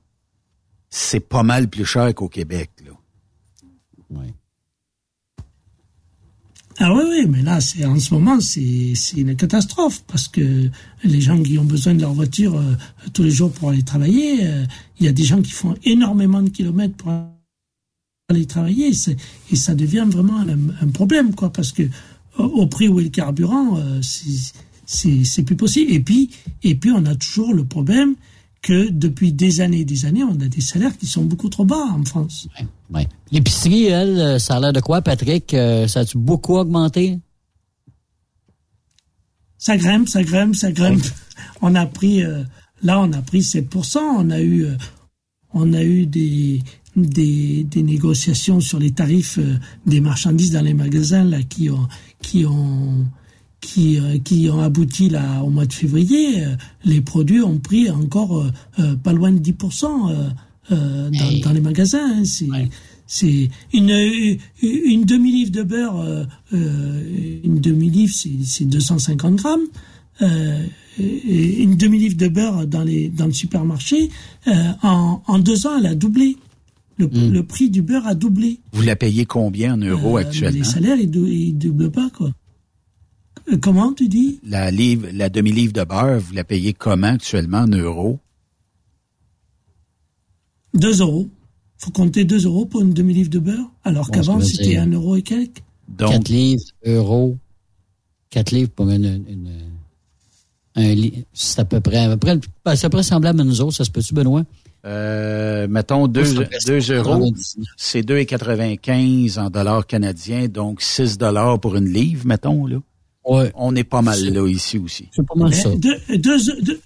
c'est 0.90 1.20
pas 1.20 1.44
mal 1.44 1.68
plus 1.68 1.84
cher 1.84 2.12
qu'au 2.16 2.28
Québec, 2.28 2.70
là. 2.84 2.92
Ah 6.84 6.92
oui, 6.92 7.04
oui, 7.08 7.26
mais 7.28 7.42
là, 7.42 7.60
c'est 7.60 7.84
en 7.84 7.96
ce 8.00 8.12
moment, 8.12 8.40
c'est 8.40 8.94
c'est 8.96 9.18
une 9.18 9.36
catastrophe 9.36 10.02
parce 10.08 10.26
que 10.26 10.68
les 11.04 11.20
gens 11.20 11.40
qui 11.40 11.56
ont 11.56 11.64
besoin 11.64 11.94
de 11.94 12.00
leur 12.00 12.12
voiture 12.12 12.56
euh, 12.56 12.74
tous 13.12 13.22
les 13.22 13.30
jours 13.30 13.52
pour 13.52 13.68
aller 13.68 13.84
travailler, 13.84 14.44
euh, 14.44 14.64
il 14.98 15.06
y 15.06 15.08
a 15.08 15.12
des 15.12 15.22
gens 15.22 15.40
qui 15.40 15.52
font 15.52 15.76
énormément 15.84 16.42
de 16.42 16.48
kilomètres 16.48 16.96
pour 16.96 17.12
aller 18.28 18.46
travailler 18.46 18.88
et, 18.88 19.56
ça 19.56 19.74
devient 19.76 20.06
vraiment 20.08 20.40
un, 20.40 20.88
problème, 20.88 21.36
quoi, 21.36 21.52
parce 21.52 21.70
que 21.70 21.84
au, 22.36 22.46
au 22.46 22.66
prix 22.66 22.88
où 22.88 22.98
est 22.98 23.04
le 23.04 23.10
carburant, 23.10 23.78
euh, 23.78 24.00
c'est- 24.02 25.42
plus 25.44 25.56
possible. 25.56 25.92
Et 25.92 26.00
puis, 26.00 26.30
et 26.64 26.74
puis, 26.74 26.90
on 26.90 27.06
a 27.06 27.14
toujours 27.14 27.54
le 27.54 27.64
problème 27.64 28.16
que 28.60 28.90
depuis 28.90 29.32
des 29.32 29.60
années 29.60 29.80
et 29.80 29.84
des 29.84 30.04
années, 30.04 30.24
on 30.24 30.40
a 30.40 30.48
des 30.48 30.60
salaires 30.60 30.98
qui 30.98 31.06
sont 31.06 31.24
beaucoup 31.24 31.48
trop 31.48 31.64
bas 31.64 31.86
en 31.92 32.04
France. 32.04 32.48
L'épicerie, 33.30 33.86
elle, 33.86 34.20
euh, 34.20 34.38
ça 34.38 34.56
a 34.56 34.60
l'air 34.60 34.72
de 34.72 34.80
quoi, 34.80 35.00
Patrick? 35.00 35.54
Euh, 35.54 35.86
ça 35.88 36.00
a-tu 36.00 36.18
beaucoup 36.18 36.56
augmenté? 36.56 37.18
ça 39.58 39.76
grimpe, 39.76 40.08
ça 40.08 40.24
grimpe, 40.24 40.56
ça 40.56 40.72
grimpe. 40.72 41.04
On 41.62 41.76
a 41.76 41.86
pris, 41.86 42.24
euh, 42.24 42.42
là, 42.82 43.00
on 43.00 43.12
a 43.12 43.22
pris 43.22 43.40
7%. 43.42 43.98
On 43.98 44.30
a 44.30 44.40
eu, 44.40 44.64
euh, 44.64 44.74
on 45.54 45.72
a 45.72 45.84
eu 45.84 46.06
des, 46.06 46.60
des, 46.96 47.62
des 47.62 47.82
négociations 47.84 48.58
sur 48.58 48.80
les 48.80 48.90
tarifs 48.90 49.38
des 49.86 50.00
marchandises 50.00 50.50
dans 50.50 50.62
les 50.62 50.74
magasins 50.74 51.22
là 51.22 51.40
qui 51.44 51.70
ont, 51.70 51.86
qui 52.20 52.44
ont, 52.44 53.06
qui, 53.62 53.98
euh, 53.98 54.18
qui 54.18 54.50
ont 54.50 54.60
abouti 54.60 55.08
là 55.08 55.42
au 55.42 55.48
mois 55.48 55.64
de 55.64 55.72
février. 55.72 56.44
Euh, 56.44 56.56
les 56.84 57.00
produits 57.00 57.40
ont 57.40 57.58
pris 57.58 57.88
encore 57.90 58.44
euh, 58.78 58.96
pas 58.96 59.14
loin 59.14 59.32
de 59.32 59.38
10% 59.38 60.32
euh, 60.70 61.10
dans, 61.10 61.40
dans 61.40 61.52
les 61.52 61.60
magasins. 61.60 62.18
hein. 62.20 62.24
C'est, 62.24 62.48
c'est 63.06 63.50
une, 63.74 64.38
une 64.62 65.04
demi-livre 65.04 65.50
de 65.50 65.62
beurre, 65.62 66.00
euh, 66.00 66.24
euh, 66.54 67.40
une 67.44 67.60
demi-livre, 67.60 68.12
c'est, 68.14 68.30
c'est 68.44 68.64
250 68.64 69.36
grammes. 69.36 69.60
Euh, 70.22 70.64
une 70.98 71.76
demi-livre 71.76 72.16
de 72.16 72.28
beurre 72.28 72.66
dans, 72.66 72.84
les, 72.84 73.08
dans 73.08 73.26
le 73.26 73.32
supermarché, 73.32 74.10
euh, 74.46 74.52
en, 74.82 75.22
en 75.26 75.38
deux 75.38 75.66
ans, 75.66 75.78
elle 75.78 75.86
a 75.86 75.94
doublé. 75.94 76.36
Le, 76.98 77.08
le 77.30 77.42
prix 77.42 77.70
du 77.70 77.80
beurre 77.82 78.06
a 78.06 78.14
doublé. 78.14 78.60
Vous 78.72 78.82
la 78.82 78.94
payez 78.96 79.24
combien 79.24 79.74
en 79.74 79.78
euros 79.78 80.18
Euh, 80.18 80.20
actuellement? 80.20 80.58
les 80.58 80.64
salaires, 80.64 80.98
ils, 81.00 81.10
dou- 81.10 81.26
ils 81.26 81.54
doublent 81.56 81.90
pas, 81.90 82.10
quoi. 82.16 82.30
Comment 83.60 83.92
tu 83.92 84.08
dis? 84.08 84.38
La 84.46 84.70
livre, 84.70 85.08
la 85.12 85.28
demi-livre 85.28 85.72
de 85.72 85.82
beurre, 85.84 86.20
vous 86.20 86.32
la 86.34 86.44
payez 86.44 86.72
comment 86.74 87.08
actuellement 87.08 87.60
en 87.62 87.66
euros? 87.66 88.20
2 90.74 91.00
euros. 91.00 91.28
faut 91.78 91.90
compter 91.90 92.24
2 92.24 92.46
euros 92.46 92.64
pour 92.64 92.80
une 92.82 92.92
demi-livre 92.94 93.28
de 93.30 93.40
beurre, 93.40 93.68
alors 93.82 94.06
Bon, 94.06 94.12
qu'avant, 94.12 94.40
ça 94.40 94.46
c'était 94.46 94.62
dire- 94.68 94.82
1 94.82 94.92
euro 94.92 95.16
et 95.16 95.22
quelques. 95.22 95.62
4 95.98 96.28
livres, 96.28 96.62
euros. 96.86 97.36
4 98.30 98.52
livres 98.52 98.70
pour 98.70 98.88
une, 98.88 99.04
une- 99.28 99.50
un 100.76 100.94
lit. 100.94 101.24
C'est 101.32 101.58
à 101.60 101.64
peu 101.64 101.80
près, 101.80 101.98
à 102.04 102.08
peu 102.10 102.16
près, 102.18 102.38
ben, 102.64 102.76
c'est 102.76 102.86
à 102.86 102.88
peu 102.88 102.98
près 102.98 103.02
semblable 103.02 103.40
à 103.40 103.44
nous 103.44 103.60
autres, 103.60 103.74
ça 103.74 103.84
se 103.84 103.90
peut-tu, 103.90 104.14
Benoît? 104.14 104.44
Euh, 104.84 105.66
mettons 105.68 106.06
2 106.08 106.24
Ça 106.24 106.38
reste 106.40 106.70
euros, 106.90 107.18
99. 107.18 107.64
c'est 107.76 108.02
2,95 108.02 109.38
en 109.38 109.50
dollars 109.50 109.86
canadiens, 109.86 110.46
donc 110.48 110.82
6 110.82 111.18
dollars 111.18 111.58
pour 111.60 111.74
une 111.76 111.92
livre, 111.92 112.26
mettons. 112.26 112.66
Là. 112.66 112.78
On 113.24 113.74
est 113.76 113.84
pas 113.84 114.02
mal 114.02 114.20
là 114.24 114.46
ici 114.48 114.78
aussi. 114.78 115.08
C'est 115.14 115.26
pas 115.26 115.34
deux- 115.36 116.38
deux- 116.62 116.80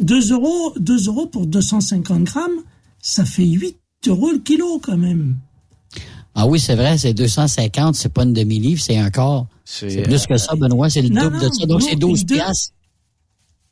deux 0.00 0.32
euros, 0.32 0.74
2 0.78 1.06
euros 1.08 1.26
pour 1.26 1.46
250 1.46 2.24
grammes, 2.24 2.62
ça 3.00 3.24
fait 3.24 3.44
8 3.46 3.76
euros 4.08 4.30
le 4.32 4.38
kilo 4.38 4.78
quand 4.82 4.96
même. 4.96 5.36
Ah 6.34 6.46
oui, 6.46 6.60
c'est 6.60 6.76
vrai, 6.76 6.96
c'est 6.96 7.12
250, 7.12 7.94
c'est 7.96 8.08
pas 8.08 8.22
une 8.22 8.32
demi-livre, 8.32 8.80
c'est 8.80 8.96
un 8.96 9.10
quart. 9.10 9.46
C'est 9.64 10.02
plus 10.02 10.26
que 10.26 10.36
ça, 10.36 10.54
Benoît, 10.54 10.88
c'est 10.88 11.02
le 11.02 11.08
Non, 11.08 11.24
double 11.24 11.38
de 11.40 11.44
non, 11.46 11.52
ça. 11.52 11.66
Donc, 11.66 11.80
non, 11.82 11.86
c'est 11.88 11.96
12 11.96 12.20
une 12.20 12.26
deux- 12.26 12.34
piastres. 12.36 12.72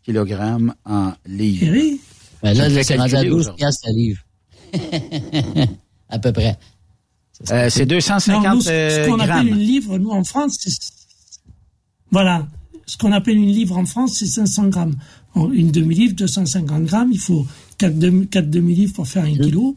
Kilogrammes 0.05 0.75
en 0.85 1.13
livres. 1.27 1.65
Eh 1.67 1.71
oui. 1.71 2.01
Ben 2.43 2.57
là, 2.57 2.69
c'est 2.83 2.97
rendu 2.97 3.15
à 3.15 3.19
calculer 3.19 3.31
12 3.31 3.41
aujourd'hui. 3.41 3.59
piastres 3.59 3.87
le 3.89 3.95
livre. 3.95 4.21
à 6.09 6.19
peu 6.19 6.33
près. 6.33 6.57
Euh, 7.51 7.71
c'est 7.71 7.87
250 7.87 8.45
Non, 8.45 8.55
nous, 8.57 8.61
ce- 8.63 8.71
euh, 8.71 9.05
ce 9.05 9.09
qu'on 9.09 9.15
appelle 9.21 9.29
grammes. 9.29 9.49
une 9.49 9.59
livre, 9.59 9.99
nous 9.99 10.11
en 10.11 10.25
France, 10.25 10.57
c'est 10.61 10.73
voilà, 12.11 12.47
ce 12.87 12.97
qu'on 12.97 13.13
appelle 13.13 13.37
une 13.37 13.53
livre 13.53 13.77
en 13.77 13.85
France, 13.85 14.15
c'est 14.19 14.27
500 14.27 14.69
grammes. 14.69 14.97
Une 15.37 15.71
demi-livre, 15.71 16.15
250 16.15 16.85
grammes, 16.85 17.11
il 17.13 17.19
faut 17.21 17.47
4, 17.79 17.99
demi, 17.99 18.27
quatre 18.29 18.51
demi-livres 18.51 18.95
pour 18.95 19.07
faire 19.07 19.25
un 19.25 19.35
kilo. 19.35 19.77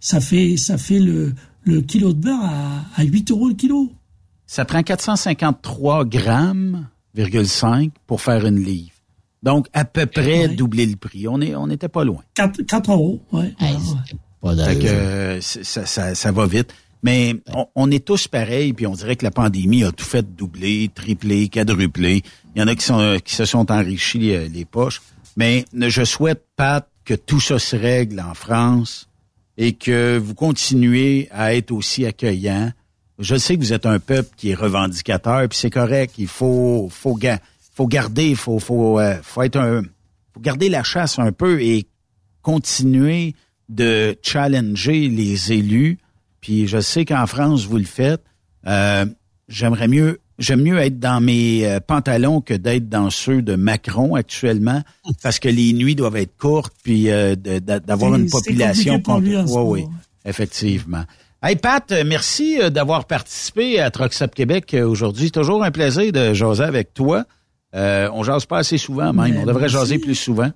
Ça 0.00 0.20
fait, 0.20 0.56
ça 0.56 0.78
fait 0.78 0.98
le, 0.98 1.34
le 1.64 1.80
kilo 1.80 2.12
de 2.12 2.18
beurre 2.20 2.42
à, 2.42 2.84
à 2.96 3.04
8 3.04 3.30
euros 3.30 3.48
le 3.48 3.54
kilo. 3.54 3.90
Ça 4.46 4.64
prend 4.64 4.82
453 4.82 6.04
grammes, 6.06 6.88
5 7.44 7.92
pour 8.06 8.20
faire 8.20 8.44
une 8.46 8.62
livre. 8.62 8.90
Donc, 9.42 9.66
à 9.72 9.84
peu 9.84 10.06
près 10.06 10.48
doubler 10.48 10.86
le 10.86 10.96
prix. 10.96 11.26
On 11.28 11.40
est, 11.40 11.54
on 11.54 11.66
n'était 11.66 11.88
pas 11.88 12.04
loin. 12.04 12.22
4, 12.34 12.62
4 12.62 12.92
euros, 12.92 13.20
ouais. 13.32 13.54
ouais. 13.60 13.76
Pas 14.40 14.56
Fait 14.56 14.78
que, 14.78 14.86
euh, 14.86 15.40
ça, 15.40 15.86
ça, 15.86 16.14
ça 16.14 16.32
va 16.32 16.46
vite. 16.46 16.74
Mais 17.02 17.34
on, 17.52 17.66
on 17.74 17.90
est 17.90 18.04
tous 18.04 18.28
pareils, 18.28 18.72
puis 18.72 18.86
on 18.86 18.92
dirait 18.92 19.16
que 19.16 19.24
la 19.24 19.32
pandémie 19.32 19.82
a 19.82 19.90
tout 19.90 20.04
fait 20.04 20.22
doubler, 20.36 20.90
tripler, 20.94 21.48
quadrupler. 21.48 22.22
Il 22.54 22.60
y 22.60 22.62
en 22.62 22.68
a 22.68 22.74
qui, 22.74 22.84
sont, 22.84 23.18
qui 23.24 23.34
se 23.34 23.44
sont 23.44 23.72
enrichis 23.72 24.18
les, 24.18 24.48
les 24.48 24.64
poches. 24.64 25.02
Mais 25.36 25.64
je 25.74 26.04
souhaite, 26.04 26.44
Pat, 26.56 26.88
que 27.04 27.14
tout 27.14 27.40
ça 27.40 27.58
se 27.58 27.76
règle 27.76 28.20
en 28.20 28.34
France 28.34 29.08
et 29.56 29.74
que 29.74 30.18
vous 30.18 30.34
continuez 30.34 31.28
à 31.30 31.54
être 31.54 31.72
aussi 31.72 32.06
accueillant. 32.06 32.72
Je 33.18 33.36
sais 33.36 33.56
que 33.56 33.60
vous 33.60 33.72
êtes 33.72 33.86
un 33.86 33.98
peuple 33.98 34.30
qui 34.36 34.50
est 34.50 34.54
revendicateur, 34.54 35.48
puis 35.48 35.58
c'est 35.58 35.70
correct. 35.70 36.14
Il 36.18 36.26
faut, 36.26 36.88
faut, 36.90 37.18
faut 37.74 37.86
garder, 37.86 38.34
faut, 38.34 38.58
faut, 38.58 38.98
euh, 38.98 39.16
faut 39.22 39.42
être 39.42 39.56
un, 39.56 39.82
faut 40.32 40.40
garder 40.40 40.68
la 40.68 40.82
chasse 40.82 41.18
un 41.18 41.32
peu 41.32 41.60
et 41.62 41.86
continuer 42.40 43.34
de 43.68 44.16
challenger 44.22 45.08
les 45.08 45.52
élus. 45.52 45.98
Puis 46.40 46.66
je 46.66 46.80
sais 46.80 47.04
qu'en 47.04 47.26
France, 47.26 47.66
vous 47.66 47.78
le 47.78 47.84
faites. 47.84 48.22
Euh, 48.66 49.06
J'aimerais 49.52 49.88
mieux, 49.88 50.18
j'aime 50.38 50.62
mieux 50.62 50.78
être 50.78 50.98
dans 50.98 51.20
mes 51.20 51.66
euh, 51.66 51.80
pantalons 51.80 52.40
que 52.40 52.54
d'être 52.54 52.88
dans 52.88 53.10
ceux 53.10 53.42
de 53.42 53.54
Macron 53.54 54.14
actuellement, 54.14 54.82
parce 55.22 55.38
que 55.38 55.48
les 55.48 55.72
nuits 55.72 55.94
doivent 55.94 56.16
être 56.16 56.36
courtes, 56.36 56.74
puis 56.82 57.10
euh, 57.10 57.34
d'avoir 57.36 58.14
une 58.14 58.28
population 58.28 59.00
pour 59.00 59.18
lui 59.18 59.36
oui, 59.36 59.82
moment. 59.82 59.92
effectivement. 60.24 61.04
Hey 61.44 61.56
Pat, 61.56 61.90
euh, 61.90 62.04
merci 62.06 62.58
d'avoir 62.70 63.04
participé 63.06 63.80
à 63.80 63.86
Up 63.86 64.34
Québec 64.34 64.76
aujourd'hui. 64.80 65.24
C'est 65.24 65.32
toujours 65.32 65.64
un 65.64 65.72
plaisir 65.72 66.12
de 66.12 66.32
jaser 66.34 66.62
avec 66.62 66.94
toi. 66.94 67.24
Euh, 67.74 68.08
on 68.12 68.22
jase 68.22 68.46
pas 68.46 68.58
assez 68.58 68.78
souvent 68.78 69.12
même. 69.12 69.32
Mais 69.32 69.38
on 69.38 69.46
devrait 69.46 69.62
merci. 69.62 69.74
jaser 69.74 69.98
plus 69.98 70.14
souvent. 70.14 70.50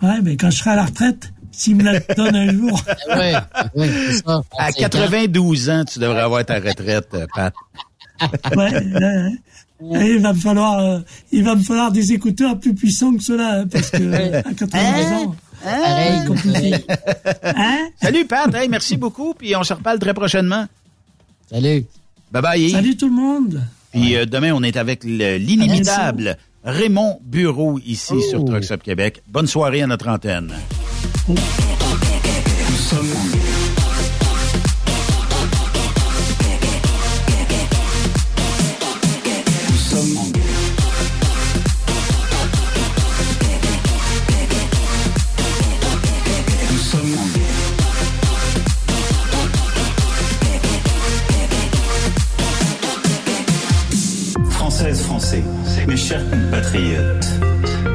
Ouais, 0.00 0.20
mais 0.22 0.36
quand 0.36 0.50
je 0.50 0.58
serai 0.58 0.70
à 0.70 0.76
la 0.76 0.86
retraite, 0.86 1.32
s'il 1.58 1.76
me 1.76 1.82
la 1.84 1.98
donne 2.00 2.36
un 2.36 2.52
jour. 2.52 2.80
Ouais, 3.08 3.34
ouais, 3.74 3.88
c'est 3.88 4.24
ça. 4.26 4.42
À 4.58 4.70
C'est 4.72 4.80
92 4.80 5.70
ans, 5.70 5.84
tu 5.84 5.98
devrais 5.98 6.20
avoir 6.20 6.44
ta 6.44 6.54
retraite, 6.56 7.08
euh, 7.14 7.26
Pat. 7.34 7.52
Ouais, 8.56 8.74
euh, 8.74 9.30
il 9.80 10.18
va 10.20 10.32
me 10.32 10.38
falloir, 10.38 10.78
euh, 10.80 10.98
il 11.32 11.44
va 11.44 11.54
me 11.54 11.62
falloir 11.62 11.92
des 11.92 12.12
écouteurs 12.12 12.58
plus 12.58 12.74
puissants 12.74 13.14
que 13.14 13.22
ceux-là, 13.22 13.60
hein, 13.60 13.66
parce 13.70 13.90
que 13.90 14.36
à 14.38 14.42
92 14.42 15.12
ans. 15.12 15.36
Pareil, 15.62 16.24
compliqué. 16.26 16.74
Hein? 17.44 17.88
Salut 18.00 18.24
Pat, 18.26 18.52
hey, 18.54 18.68
merci 18.68 18.96
beaucoup, 18.96 19.34
puis 19.34 19.54
on 19.56 19.62
se 19.64 19.72
reparle 19.74 19.98
très 19.98 20.14
prochainement. 20.14 20.66
Salut. 21.50 21.84
Bye 22.30 22.42
bye. 22.42 22.70
Salut 22.70 22.96
tout 22.96 23.08
le 23.08 23.14
monde. 23.14 23.62
Puis 23.92 24.16
euh, 24.16 24.26
demain, 24.26 24.52
on 24.52 24.62
est 24.62 24.76
avec 24.76 25.02
le- 25.04 25.36
l'inimitable 25.38 26.36
Raymond 26.64 27.20
Bureau 27.24 27.78
ici 27.86 28.12
Oh. 28.14 28.20
sur 28.30 28.44
Trucks 28.44 28.70
Up 28.70 28.82
Québec. 28.82 29.22
Bonne 29.28 29.46
soirée 29.46 29.82
à 29.82 29.86
notre 29.86 30.08
antenne. 30.08 30.52
Nous 31.28 31.36
sommes 32.76 33.06
Nous 39.70 39.86
sommes. 39.86 40.18
Nous 46.70 46.78
sommes. 46.78 47.18
Françaises, 54.50 55.02
Français, 55.02 55.42
mes 55.86 55.96
chers 55.96 56.22
compatriotes, 56.30 57.26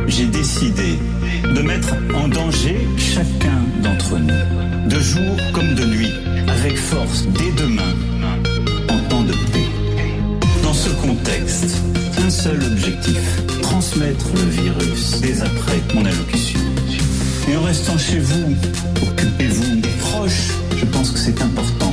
j'ai 0.08 0.26
décidé 0.26 1.00
de 1.44 1.62
mettre 1.62 1.96
en 2.16 2.28
danger 2.28 2.83
de 4.20 5.00
jour 5.00 5.38
comme 5.54 5.74
de 5.74 5.86
nuit, 5.86 6.14
avec 6.48 6.78
force, 6.78 7.26
dès 7.34 7.52
demain, 7.62 7.94
en 8.90 9.00
temps 9.10 9.24
de 9.24 9.32
paix. 9.32 9.68
Dans 10.62 10.74
ce 10.74 10.90
contexte, 10.90 11.78
un 12.24 12.30
seul 12.30 12.62
objectif, 12.64 13.42
transmettre 13.62 14.28
le 14.36 14.50
virus 14.50 15.22
dès 15.22 15.42
après 15.42 15.82
mon 15.96 16.06
allocution. 16.06 16.60
Et 17.52 17.56
en 17.56 17.64
restant 17.64 17.98
chez 17.98 18.20
vous, 18.20 18.56
occupez-vous 19.02 19.76
des 19.78 19.90
proches, 20.00 20.52
je 20.78 20.86
pense 20.86 21.12
que 21.12 21.20
c'est 21.20 21.42
important 21.42 21.93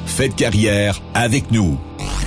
Faites 0.15 0.35
carrière 0.35 1.01
avec 1.13 1.51
nous. 1.51 1.79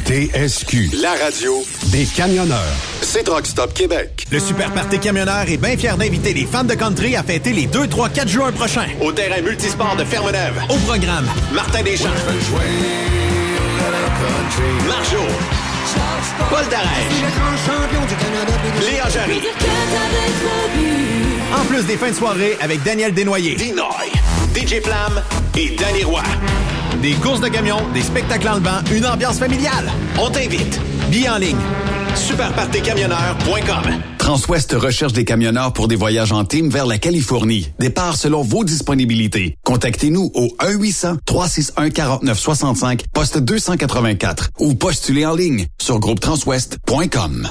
TSQ. 0.06 0.90
La 1.02 1.12
radio 1.22 1.62
des 1.92 2.06
camionneurs. 2.06 2.58
C'est 3.02 3.28
Rock 3.28 3.46
Stop 3.46 3.74
Québec. 3.74 4.24
Le 4.30 4.40
Super 4.40 4.72
Party 4.72 4.98
Camionneur 4.98 5.44
est 5.48 5.58
bien 5.58 5.76
fier 5.76 5.96
d'inviter 5.98 6.32
les 6.32 6.46
fans 6.46 6.64
de 6.64 6.72
country 6.74 7.14
à 7.14 7.22
fêter 7.22 7.52
les 7.52 7.66
2, 7.66 7.86
3, 7.86 8.08
4 8.08 8.28
juin 8.28 8.52
prochains. 8.52 8.88
Au 9.02 9.12
terrain 9.12 9.42
multisport 9.42 9.96
de 9.96 10.04
Fermeneuve. 10.04 10.62
Au 10.70 10.76
programme, 10.86 11.26
Martin 11.52 11.82
Deschamps. 11.82 12.08
Marjo. 14.88 15.18
Paul 16.48 16.64
Darèche. 16.70 16.88
Léa 18.80 19.10
Jarry. 19.10 19.40
en 21.54 21.64
plus 21.66 21.84
des 21.84 21.98
fins 21.98 22.10
de 22.10 22.16
soirée 22.16 22.56
avec 22.62 22.82
Daniel 22.82 23.12
Desnoyers. 23.12 23.56
Dinoy. 23.56 24.10
DJ 24.54 24.82
Flamme 24.82 25.22
et 25.56 25.76
Danny 25.76 26.02
Roy. 26.02 26.22
Des 27.02 27.14
courses 27.14 27.40
de 27.40 27.48
camions, 27.48 27.80
des 27.92 28.02
spectacles 28.02 28.48
en 28.48 28.54
levant, 28.54 28.78
une 28.92 29.04
ambiance 29.06 29.38
familiale. 29.38 29.90
On 30.18 30.30
t'invite. 30.30 30.80
Billets 31.10 31.28
en 31.28 31.38
ligne. 31.38 31.58
Superpartycamionneur.com 32.16 34.00
Transwest 34.18 34.72
recherche 34.72 35.12
des 35.12 35.24
camionneurs 35.26 35.74
pour 35.74 35.86
des 35.86 35.96
voyages 35.96 36.32
en 36.32 36.46
team 36.46 36.70
vers 36.70 36.86
la 36.86 36.96
Californie. 36.96 37.70
Départ 37.78 38.16
selon 38.16 38.40
vos 38.40 38.64
disponibilités. 38.64 39.58
Contactez-nous 39.64 40.30
au 40.34 40.46
1-800-361-4965, 40.60 43.00
poste 43.12 43.36
284 43.38 44.48
ou 44.60 44.72
postulez 44.74 45.26
en 45.26 45.34
ligne 45.34 45.66
sur 45.78 45.98
groupetranswest.com. 45.98 47.50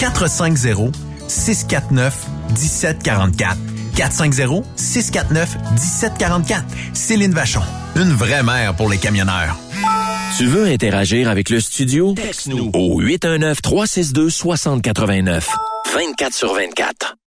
450 0.00 0.94
649 1.28 2.26
1744. 2.56 3.56
450 3.96 4.64
649 4.74 5.56
1744. 5.72 6.64
Céline 6.94 7.32
Vachon. 7.32 7.60
Une 7.96 8.14
vraie 8.14 8.42
mère 8.42 8.74
pour 8.74 8.88
les 8.88 8.96
camionneurs. 8.96 9.58
Tu 10.38 10.46
veux 10.46 10.64
interagir 10.64 11.28
avec 11.28 11.50
le 11.50 11.60
studio? 11.60 12.14
Texte-nous 12.14 12.70
au 12.72 13.02
819-362-6089. 13.02 15.42
24 15.94 16.32
sur 16.32 16.54
24. 16.54 17.16